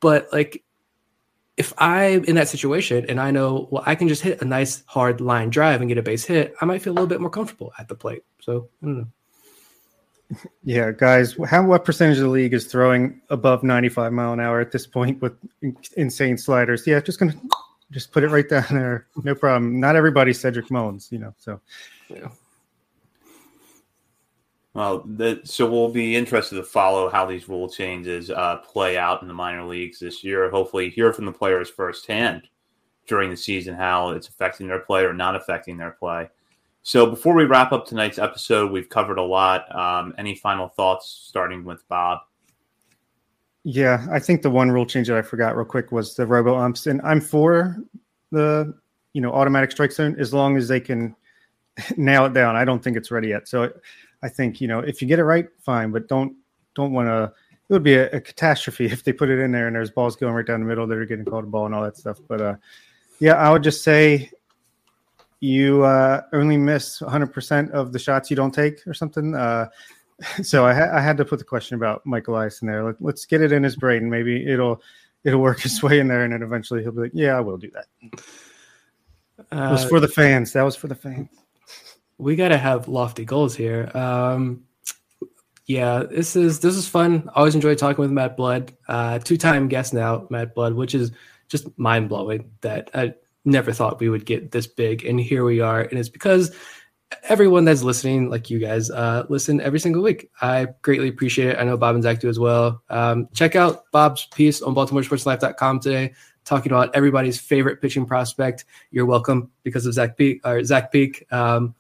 but 0.01 0.29
like, 0.33 0.63
if 1.57 1.73
I'm 1.79 2.25
in 2.25 2.37
that 2.37 2.49
situation 2.49 3.07
and 3.09 3.19
I 3.19 3.31
know, 3.31 3.69
well, 3.71 3.83
I 3.87 3.95
can 3.95 4.07
just 4.07 4.23
hit 4.23 4.43
a 4.43 4.45
nice 4.45 4.83
hard 4.87 5.21
line 5.21 5.51
drive 5.51 5.81
and 5.81 5.89
get 5.89 5.99
a 5.99 6.03
base 6.03 6.25
hit, 6.25 6.55
I 6.61 6.65
might 6.65 6.83
feel 6.83 6.93
a 6.93 6.95
little 6.95 7.07
bit 7.07 7.21
more 7.21 7.31
comfortable 7.31 7.73
at 7.79 7.89
the 7.89 7.95
plate. 7.95 8.23
So 8.41 8.69
I 8.83 8.87
don't 8.87 8.99
know. 8.99 9.09
Yeah, 10.63 10.93
guys, 10.93 11.37
how 11.49 11.67
what 11.67 11.85
percentage 11.85 12.19
of 12.19 12.25
the 12.25 12.31
league 12.31 12.55
is 12.55 12.67
throwing 12.67 13.21
above 13.31 13.63
95 13.63 14.13
mile 14.13 14.33
an 14.33 14.41
hour 14.41 14.61
at 14.61 14.71
this 14.71 14.87
point 14.87 15.21
with 15.21 15.33
insane 15.97 16.39
sliders? 16.39 16.87
Yeah, 16.87 17.01
just 17.01 17.19
gonna 17.19 17.35
just 17.91 18.13
put 18.13 18.23
it 18.23 18.29
right 18.29 18.49
down 18.49 18.67
there. 18.71 19.07
No 19.25 19.35
problem. 19.35 19.81
Not 19.81 19.97
everybody's 19.97 20.41
Cedric 20.41 20.71
Mullins, 20.71 21.09
you 21.11 21.19
know. 21.19 21.35
So, 21.39 21.61
yeah. 22.09 22.29
Well, 24.73 25.03
the, 25.05 25.41
so 25.43 25.69
we'll 25.69 25.91
be 25.91 26.15
interested 26.15 26.55
to 26.57 26.63
follow 26.63 27.11
how 27.11 27.27
these 27.27 27.49
rule 27.49 27.69
changes 27.69 28.31
uh, 28.31 28.59
play 28.59 28.97
out 28.97 29.21
in 29.21 29.27
the 29.27 29.35
minor 29.35 29.65
leagues 29.65 29.99
this 29.99 30.23
year. 30.23 30.49
Hopefully, 30.49 30.91
hear 30.91 31.13
from 31.13 31.25
the 31.25 31.33
players 31.33 31.69
firsthand 31.69 32.43
during 33.07 33.31
the 33.31 33.37
season 33.37 33.75
how 33.75 34.11
it's 34.11 34.29
affecting 34.29 34.69
their 34.69 34.79
play 34.79 35.05
or 35.05 35.13
not 35.13 35.35
affecting 35.35 35.77
their 35.77 35.91
play. 35.91 36.31
So 36.83 37.07
before 37.07 37.35
we 37.35 37.45
wrap 37.45 37.73
up 37.73 37.87
tonight's 37.87 38.19
episode, 38.19 38.73
we've 38.73 38.89
covered 38.89 39.19
a 39.19 39.23
lot. 39.23 39.75
Um, 39.75 40.15
any 40.17 40.35
final 40.35 40.69
thoughts, 40.69 41.25
starting 41.29 41.65
with 41.65 41.87
Bob? 41.89 42.21
Yeah, 43.65 44.07
I 44.11 44.19
think 44.19 44.41
the 44.41 44.51
one 44.51 44.71
rule 44.71 44.87
change 44.87 45.09
that 45.09 45.19
I 45.19 45.23
forgot 45.23 45.57
real 45.57 45.67
quick 45.67 45.93
was 45.93 46.15
the 46.15 46.27
robo 46.27 46.57
umps, 46.57 46.87
and 46.87 47.01
I'm 47.03 47.21
for 47.21 47.77
the 48.31 48.75
you 49.13 49.21
know 49.21 49.33
automatic 49.33 49.71
strike 49.71 49.93
zone 49.93 50.17
as 50.19 50.33
long 50.33 50.57
as 50.57 50.69
they 50.69 50.81
can 50.81 51.15
nail 51.97 52.25
it 52.25 52.33
down. 52.33 52.57
I 52.57 52.65
don't 52.65 52.83
think 52.83 52.97
it's 52.97 53.11
ready 53.11 53.29
yet, 53.29 53.49
so 53.49 53.71
I 54.23 54.29
think 54.29 54.61
you 54.63 54.69
know 54.69 54.81
if 54.81 55.03
you 55.03 55.09
get 55.09 55.19
it 55.19 55.25
right, 55.25 55.49
fine, 55.61 55.91
but 55.91 56.09
don't 56.09 56.35
don't 56.75 56.93
want 56.93 57.09
to. 57.09 57.33
It 57.69 57.75
would 57.75 57.83
be 57.85 57.95
a, 57.95 58.11
a, 58.11 58.21
catastrophe 58.21 58.87
if 58.93 59.05
they 59.05 59.13
put 59.13 59.29
it 59.29 59.39
in 59.39 59.53
there 59.53 59.69
and 59.69 59.77
there's 59.77 59.93
balls 59.93 60.17
going 60.17 60.35
right 60.35 60.45
down 60.47 60.59
the 60.59 60.67
middle 60.67 60.87
that 60.89 60.99
are 60.99 61.05
getting 61.05 61.25
called 61.25 61.45
a 61.45 61.47
ball 61.47 61.67
and 61.67 61.75
all 61.75 61.85
that 61.85 61.97
stuff. 61.97 62.19
But 62.27 62.41
uh, 62.41 62.57
yeah, 63.21 63.35
I 63.35 63.53
would 63.53 63.63
just 63.63 63.85
say 63.85 64.31
you 65.41 65.85
uh, 65.85 66.23
only 66.33 66.57
miss 66.57 67.01
100% 67.01 67.71
of 67.71 67.93
the 67.93 67.99
shots 67.99 68.31
you 68.31 68.37
don't 68.37 68.55
take 68.55 68.87
or 68.87 68.95
something. 68.95 69.35
Uh, 69.35 69.69
so 70.43 70.67
I, 70.67 70.75
ha- 70.75 70.91
I, 70.93 71.01
had 71.01 71.17
to 71.17 71.25
put 71.25 71.39
the 71.39 71.45
question 71.45 71.77
about 71.77 72.05
Michael 72.05 72.35
Elias 72.35 72.61
in 72.61 72.69
there. 72.69 72.85
Let, 72.85 73.15
us 73.15 73.25
get 73.25 73.41
it 73.41 73.53
in 73.53 73.63
his 73.63 73.77
brain. 73.77 74.09
Maybe 74.09 74.47
it'll 74.47 74.83
it'll 75.25 75.41
work 75.41 75.65
its 75.65 75.83
way 75.83 75.99
in 75.99 76.09
there, 76.09 76.25
and 76.25 76.33
then 76.33 76.43
eventually 76.43 76.83
he'll 76.83 76.93
be 76.93 77.03
like, 77.03 77.13
"Yeah, 77.15 77.37
I 77.37 77.41
will 77.41 77.57
do 77.57 77.71
that." 77.71 77.87
Uh, 79.51 79.69
it 79.69 79.73
was 79.73 79.85
for 79.85 79.99
the 79.99 80.09
fans. 80.09 80.53
That 80.53 80.63
was 80.63 80.77
for 80.77 80.89
the 80.89 80.95
fans. 80.95 81.29
We 82.19 82.37
got 82.37 82.49
to 82.49 82.59
have 82.59 82.87
lofty 82.87 83.25
goals 83.25 83.57
here. 83.57 83.91
Um, 83.95 84.65
yeah, 85.65 86.03
this 86.03 86.37
is 86.37 86.61
this 86.61 86.77
is 86.77 86.87
fun. 86.87 87.31
Always 87.35 87.55
enjoy 87.55 87.75
talking 87.77 88.03
with 88.03 88.11
Matt 88.11 88.37
Blood, 88.37 88.77
uh, 88.89 89.21
two 89.21 89.39
time 89.39 89.69
guest 89.69 89.95
now, 89.95 90.27
Matt 90.29 90.55
Blood, 90.55 90.75
which 90.75 90.95
is 90.95 91.13
just 91.49 91.67
mind 91.79 92.11
blowing 92.11 92.51
that 92.61 92.91
I, 92.93 93.15
never 93.45 93.73
thought 93.73 94.01
we 94.01 94.09
would 94.09 94.27
get 94.27 94.51
this 94.51 94.67
big, 94.67 95.05
and 95.05 95.21
here 95.21 95.45
we 95.45 95.61
are. 95.61 95.81
And 95.81 95.99
it's 95.99 96.09
because 96.09 96.55
everyone 97.25 97.65
that's 97.65 97.83
listening, 97.83 98.31
like 98.31 98.51
you 98.51 98.59
guys, 98.59 98.91
uh, 98.91 99.25
listen 99.29 99.61
every 99.61 99.81
single 99.81 100.03
week. 100.03 100.31
I 100.41 100.69
greatly 100.83 101.09
appreciate 101.09 101.49
it. 101.49 101.59
I 101.59 101.65
know 101.65 101.77
Bob 101.77 101.95
and 101.95 102.03
Zach 102.03 102.21
do 102.21 102.29
as 102.29 102.39
well. 102.39 102.83
Um, 102.89 103.29
check 103.35 103.57
out 103.57 103.91
Bob's 103.93 104.27
piece 104.27 104.63
on 104.63 104.75
BaltimoreSportsLife.com 104.75 105.81
today, 105.81 106.15
talking 106.45 106.73
about 106.73 106.95
everybody's 106.95 107.41
favorite 107.41 107.81
pitching 107.81 108.07
prospect. 108.07 108.65
You're 108.91 109.07
welcome 109.07 109.51
because 109.63 109.87
of 109.87 109.95
Zach 109.95 110.17
Peek 110.17 110.47
or 110.47 110.63
Zach 110.65 110.93
Peek. 110.93 111.27
Um, 111.33 111.75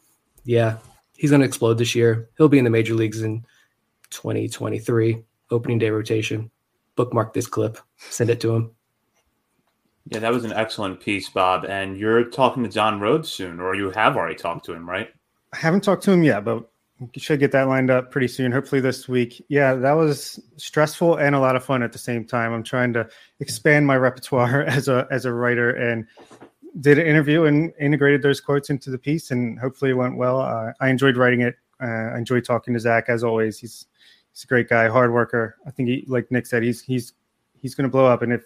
yeah, 0.45 0.79
he's 1.17 1.31
going 1.31 1.41
to 1.41 1.47
explode 1.47 1.75
this 1.75 1.95
year. 1.95 2.29
He'll 2.37 2.49
be 2.49 2.59
in 2.59 2.65
the 2.65 2.71
major 2.71 2.95
leagues 2.95 3.23
in 3.23 3.45
2023 4.11 5.23
opening 5.51 5.79
day 5.79 5.91
rotation. 5.91 6.51
Bookmark 6.97 7.33
this 7.33 7.47
clip, 7.47 7.79
send 7.97 8.31
it 8.31 8.41
to 8.41 8.55
him. 8.55 8.71
Yeah, 10.11 10.19
that 10.19 10.33
was 10.33 10.45
an 10.45 10.53
excellent 10.53 11.01
piece, 11.01 11.29
Bob. 11.29 11.65
And 11.65 11.97
you're 11.97 12.25
talking 12.25 12.63
to 12.63 12.69
John 12.69 13.01
Rhodes 13.01 13.29
soon, 13.29 13.61
or 13.61 13.75
you 13.75 13.91
have 13.91 14.17
already 14.17 14.35
talked 14.35 14.65
to 14.67 14.73
him, 14.73 14.89
right? 14.89 15.09
I 15.53 15.57
haven't 15.57 15.83
talked 15.83 16.03
to 16.05 16.13
him 16.13 16.23
yet, 16.23 16.45
but 16.45 16.69
should 17.17 17.41
get 17.41 17.53
that 17.53 17.69
lined 17.69 17.91
up 17.91 18.11
pretty 18.11 18.29
soon, 18.29 18.53
hopefully 18.53 18.81
this 18.81 19.09
week. 19.09 19.45
Yeah, 19.49 19.75
that 19.75 19.93
was 19.93 20.39
stressful 20.57 21.17
and 21.17 21.35
a 21.35 21.41
lot 21.41 21.57
of 21.57 21.65
fun 21.65 21.83
at 21.83 21.93
the 21.93 21.99
same 21.99 22.25
time. 22.25 22.53
I'm 22.53 22.63
trying 22.63 22.93
to 22.93 23.09
expand 23.39 23.87
my 23.87 23.97
repertoire 23.97 24.63
as 24.67 24.89
a 24.89 25.07
as 25.11 25.25
a 25.25 25.33
writer 25.33 25.71
and 25.71 26.07
did 26.81 26.99
an 26.99 27.07
interview 27.07 27.45
and 27.45 27.73
integrated 27.81 28.23
those 28.23 28.41
quotes 28.41 28.69
into 28.69 28.91
the 28.91 28.99
piece, 28.99 29.31
and 29.31 29.59
hopefully 29.59 29.93
it 29.93 29.95
went 29.95 30.17
well. 30.17 30.41
Uh, 30.41 30.73
I 30.81 30.89
enjoyed 30.89 31.17
writing 31.17 31.41
it. 31.41 31.57
Uh, 31.83 32.13
I 32.15 32.19
enjoyed 32.19 32.45
talking 32.45 32.75
to 32.75 32.81
Zach 32.81 33.07
as 33.09 33.25
always. 33.25 33.59
He's 33.59 33.87
He's 34.33 34.45
a 34.45 34.47
great 34.47 34.69
guy, 34.69 34.89
hard 34.89 35.13
worker. 35.13 35.57
I 35.67 35.71
think 35.71 35.89
he, 35.89 36.05
like 36.07 36.31
Nick 36.31 36.47
said, 36.47 36.63
he's 36.63 36.83
he's 36.83 37.13
he's 37.61 37.75
going 37.75 37.85
to 37.85 37.91
blow 37.91 38.07
up. 38.07 38.23
And 38.23 38.33
if 38.33 38.45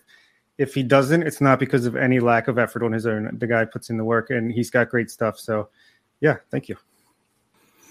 if 0.58 0.74
he 0.74 0.82
doesn't, 0.82 1.22
it's 1.22 1.40
not 1.40 1.58
because 1.58 1.86
of 1.86 1.96
any 1.96 2.20
lack 2.20 2.48
of 2.48 2.58
effort 2.58 2.82
on 2.82 2.92
his 2.92 3.06
own. 3.06 3.36
The 3.38 3.46
guy 3.46 3.64
puts 3.64 3.90
in 3.90 3.96
the 3.96 4.04
work, 4.04 4.30
and 4.30 4.52
he's 4.52 4.70
got 4.70 4.88
great 4.88 5.10
stuff. 5.10 5.38
So, 5.38 5.68
yeah, 6.20 6.36
thank 6.50 6.68
you. 6.68 6.76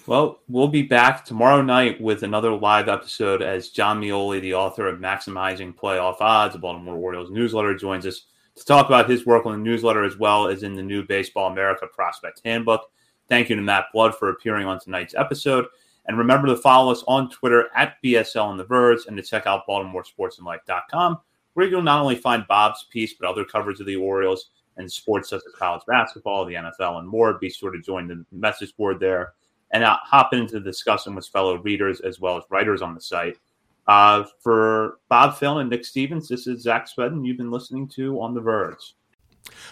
Well, 0.06 0.40
we'll 0.48 0.68
be 0.68 0.82
back 0.82 1.24
tomorrow 1.24 1.62
night 1.62 1.98
with 1.98 2.24
another 2.24 2.54
live 2.54 2.88
episode 2.88 3.40
as 3.40 3.70
Jon 3.70 4.02
Meoli, 4.02 4.40
the 4.40 4.52
author 4.52 4.86
of 4.86 4.98
Maximizing 4.98 5.74
Playoff 5.74 6.20
Odds, 6.20 6.52
the 6.52 6.58
Baltimore 6.58 6.96
Orioles 6.96 7.30
newsletter, 7.30 7.74
joins 7.74 8.06
us 8.06 8.26
to 8.56 8.64
talk 8.64 8.86
about 8.86 9.08
his 9.08 9.24
work 9.24 9.46
on 9.46 9.52
the 9.52 9.58
newsletter 9.58 10.04
as 10.04 10.18
well 10.18 10.46
as 10.46 10.62
in 10.62 10.74
the 10.74 10.82
new 10.82 11.02
Baseball 11.02 11.50
America 11.50 11.86
Prospect 11.86 12.42
Handbook. 12.44 12.90
Thank 13.28 13.48
you 13.48 13.56
to 13.56 13.62
Matt 13.62 13.86
Blood 13.94 14.14
for 14.14 14.28
appearing 14.28 14.66
on 14.66 14.78
tonight's 14.78 15.14
episode. 15.14 15.66
And 16.06 16.18
remember 16.18 16.48
to 16.48 16.56
follow 16.56 16.92
us 16.92 17.02
on 17.08 17.30
Twitter 17.30 17.68
at 17.74 17.96
BSL 18.04 18.44
on 18.44 18.58
the 18.58 18.64
Birds 18.64 19.06
and 19.06 19.16
to 19.16 19.22
check 19.22 19.46
out 19.46 19.66
BaltimoreSportsandLife.com, 19.66 21.18
where 21.54 21.66
you'll 21.66 21.82
not 21.82 22.02
only 22.02 22.16
find 22.16 22.46
Bob's 22.46 22.86
piece, 22.90 23.14
but 23.14 23.28
other 23.28 23.44
coverage 23.44 23.80
of 23.80 23.86
the 23.86 23.96
Orioles 23.96 24.50
and 24.76 24.90
sports 24.90 25.30
such 25.30 25.42
as 25.46 25.54
college 25.58 25.82
basketball, 25.86 26.44
the 26.44 26.54
NFL, 26.54 26.98
and 26.98 27.08
more. 27.08 27.38
Be 27.38 27.50
sure 27.50 27.70
to 27.70 27.80
join 27.80 28.08
the 28.08 28.24
message 28.32 28.76
board 28.76 29.00
there 29.00 29.34
and 29.70 29.84
uh, 29.84 29.96
hop 30.02 30.32
into 30.32 30.54
the 30.54 30.60
discussion 30.60 31.14
with 31.14 31.26
fellow 31.28 31.56
readers 31.58 32.00
as 32.00 32.20
well 32.20 32.36
as 32.36 32.44
writers 32.50 32.82
on 32.82 32.94
the 32.94 33.00
site. 33.00 33.38
Uh, 33.86 34.24
for 34.40 34.98
Bob 35.08 35.36
Phil 35.36 35.58
and 35.58 35.68
Nick 35.68 35.84
Stevens, 35.84 36.28
this 36.28 36.46
is 36.46 36.62
Zach 36.62 36.88
Spedden. 36.88 37.26
You've 37.26 37.36
been 37.36 37.50
listening 37.50 37.88
to 37.88 38.20
On 38.20 38.34
the 38.34 38.40
Verge. 38.40 38.94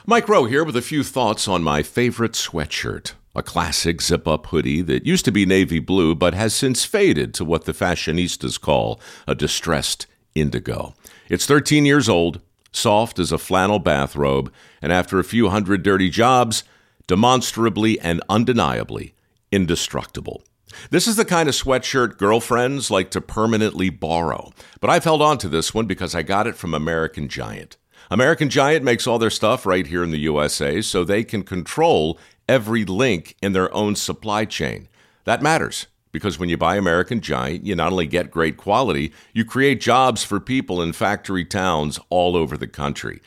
Mike 0.07 0.29
Rowe 0.29 0.45
here 0.45 0.65
with 0.65 0.77
a 0.77 0.83
few 0.83 1.03
thoughts 1.03 1.49
on 1.49 1.63
my 1.63 1.83
favorite 1.83 2.33
sweatshirt. 2.33 3.13
A 3.35 3.43
classic 3.43 4.03
zip 4.03 4.29
up 4.29 4.47
hoodie 4.47 4.83
that 4.83 5.07
used 5.07 5.25
to 5.25 5.33
be 5.33 5.47
navy 5.47 5.79
blue 5.79 6.15
but 6.15 6.35
has 6.35 6.53
since 6.53 6.85
faded 6.85 7.33
to 7.35 7.45
what 7.47 7.65
the 7.65 7.73
fashionistas 7.73 8.61
call 8.61 9.01
a 9.27 9.35
distressed 9.35 10.07
indigo. 10.35 10.95
It's 11.33 11.47
13 11.47 11.87
years 11.87 12.11
old, 12.11 12.43
soft 12.73 13.19
as 13.19 13.33
a 13.33 13.39
flannel 13.39 13.79
bathrobe, 13.79 14.53
and 14.83 14.93
after 14.93 15.19
a 15.19 15.25
few 15.25 15.49
hundred 15.49 15.83
dirty 15.83 16.11
jobs, 16.11 16.63
demonstrably 17.07 17.99
and 17.99 18.21
undeniably 18.29 19.15
indestructible. 19.51 20.43
This 20.91 21.09
is 21.09 21.17
the 21.17 21.25
kind 21.25 21.49
of 21.49 21.55
sweatshirt 21.55 22.19
girlfriends 22.19 22.91
like 22.91 23.11
to 23.13 23.23
permanently 23.23 23.89
borrow. 23.89 24.53
But 24.79 24.91
I've 24.91 25.05
held 25.05 25.23
on 25.23 25.39
to 25.39 25.49
this 25.49 25.73
one 25.73 25.87
because 25.87 26.15
I 26.15 26.21
got 26.21 26.47
it 26.47 26.55
from 26.55 26.75
American 26.75 27.31
Giant. 27.31 27.79
American 28.11 28.51
Giant 28.51 28.85
makes 28.85 29.07
all 29.07 29.19
their 29.19 29.31
stuff 29.31 29.65
right 29.65 29.87
here 29.87 30.05
in 30.05 30.11
the 30.11 30.19
USA 30.19 30.83
so 30.83 31.03
they 31.03 31.25
can 31.25 31.45
control 31.45 32.19
every 32.47 32.85
link 32.85 33.37
in 33.41 33.55
their 33.55 33.73
own 33.73 33.97
supply 33.97 34.45
chain. 34.45 34.87
That 35.25 35.41
matters 35.41 35.87
because 36.13 36.39
when 36.39 36.49
you 36.49 36.57
buy 36.57 36.77
American 36.77 37.21
Giant, 37.21 37.67
you 37.67 37.75
not 37.75 37.91
only 37.91 38.07
get 38.07 38.31
great 38.31 38.57
quality, 38.57 39.13
you 39.33 39.45
create 39.45 39.81
jobs 39.81 40.23
for 40.23 40.39
people 40.39 40.81
in 40.81 40.93
factory 40.93 41.45
towns 41.45 41.99
all 42.11 42.37
over 42.37 42.57
the 42.57 42.69
country. 42.69 43.21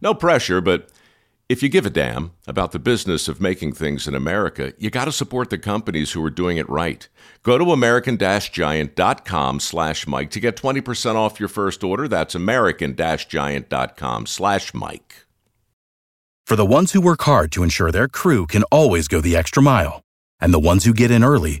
No 0.00 0.12
pressure, 0.12 0.60
but 0.60 0.90
if 1.48 1.62
you 1.62 1.68
give 1.68 1.86
a 1.86 1.90
damn 1.90 2.32
about 2.46 2.72
the 2.72 2.78
business 2.78 3.28
of 3.28 3.40
making 3.40 3.72
things 3.74 4.08
in 4.08 4.14
America, 4.14 4.72
you 4.78 4.90
got 4.90 5.04
to 5.04 5.12
support 5.12 5.50
the 5.50 5.58
companies 5.58 6.12
who 6.12 6.24
are 6.24 6.30
doing 6.30 6.56
it 6.56 6.68
right. 6.68 7.08
Go 7.42 7.58
to 7.58 7.72
american-giant.com 7.72 9.60
slash 9.60 10.06
Mike 10.06 10.30
to 10.30 10.40
get 10.40 10.56
20% 10.56 11.14
off 11.14 11.38
your 11.38 11.48
first 11.48 11.84
order. 11.84 12.08
That's 12.08 12.34
american-giant.com 12.34 14.26
slash 14.26 14.74
Mike. 14.74 15.26
For 16.46 16.56
the 16.56 16.66
ones 16.66 16.92
who 16.92 17.00
work 17.00 17.22
hard 17.22 17.52
to 17.52 17.62
ensure 17.62 17.92
their 17.92 18.08
crew 18.08 18.46
can 18.46 18.64
always 18.64 19.06
go 19.06 19.20
the 19.20 19.36
extra 19.36 19.62
mile, 19.62 20.02
and 20.40 20.52
the 20.52 20.58
ones 20.58 20.84
who 20.84 20.92
get 20.92 21.10
in 21.10 21.22
early 21.22 21.60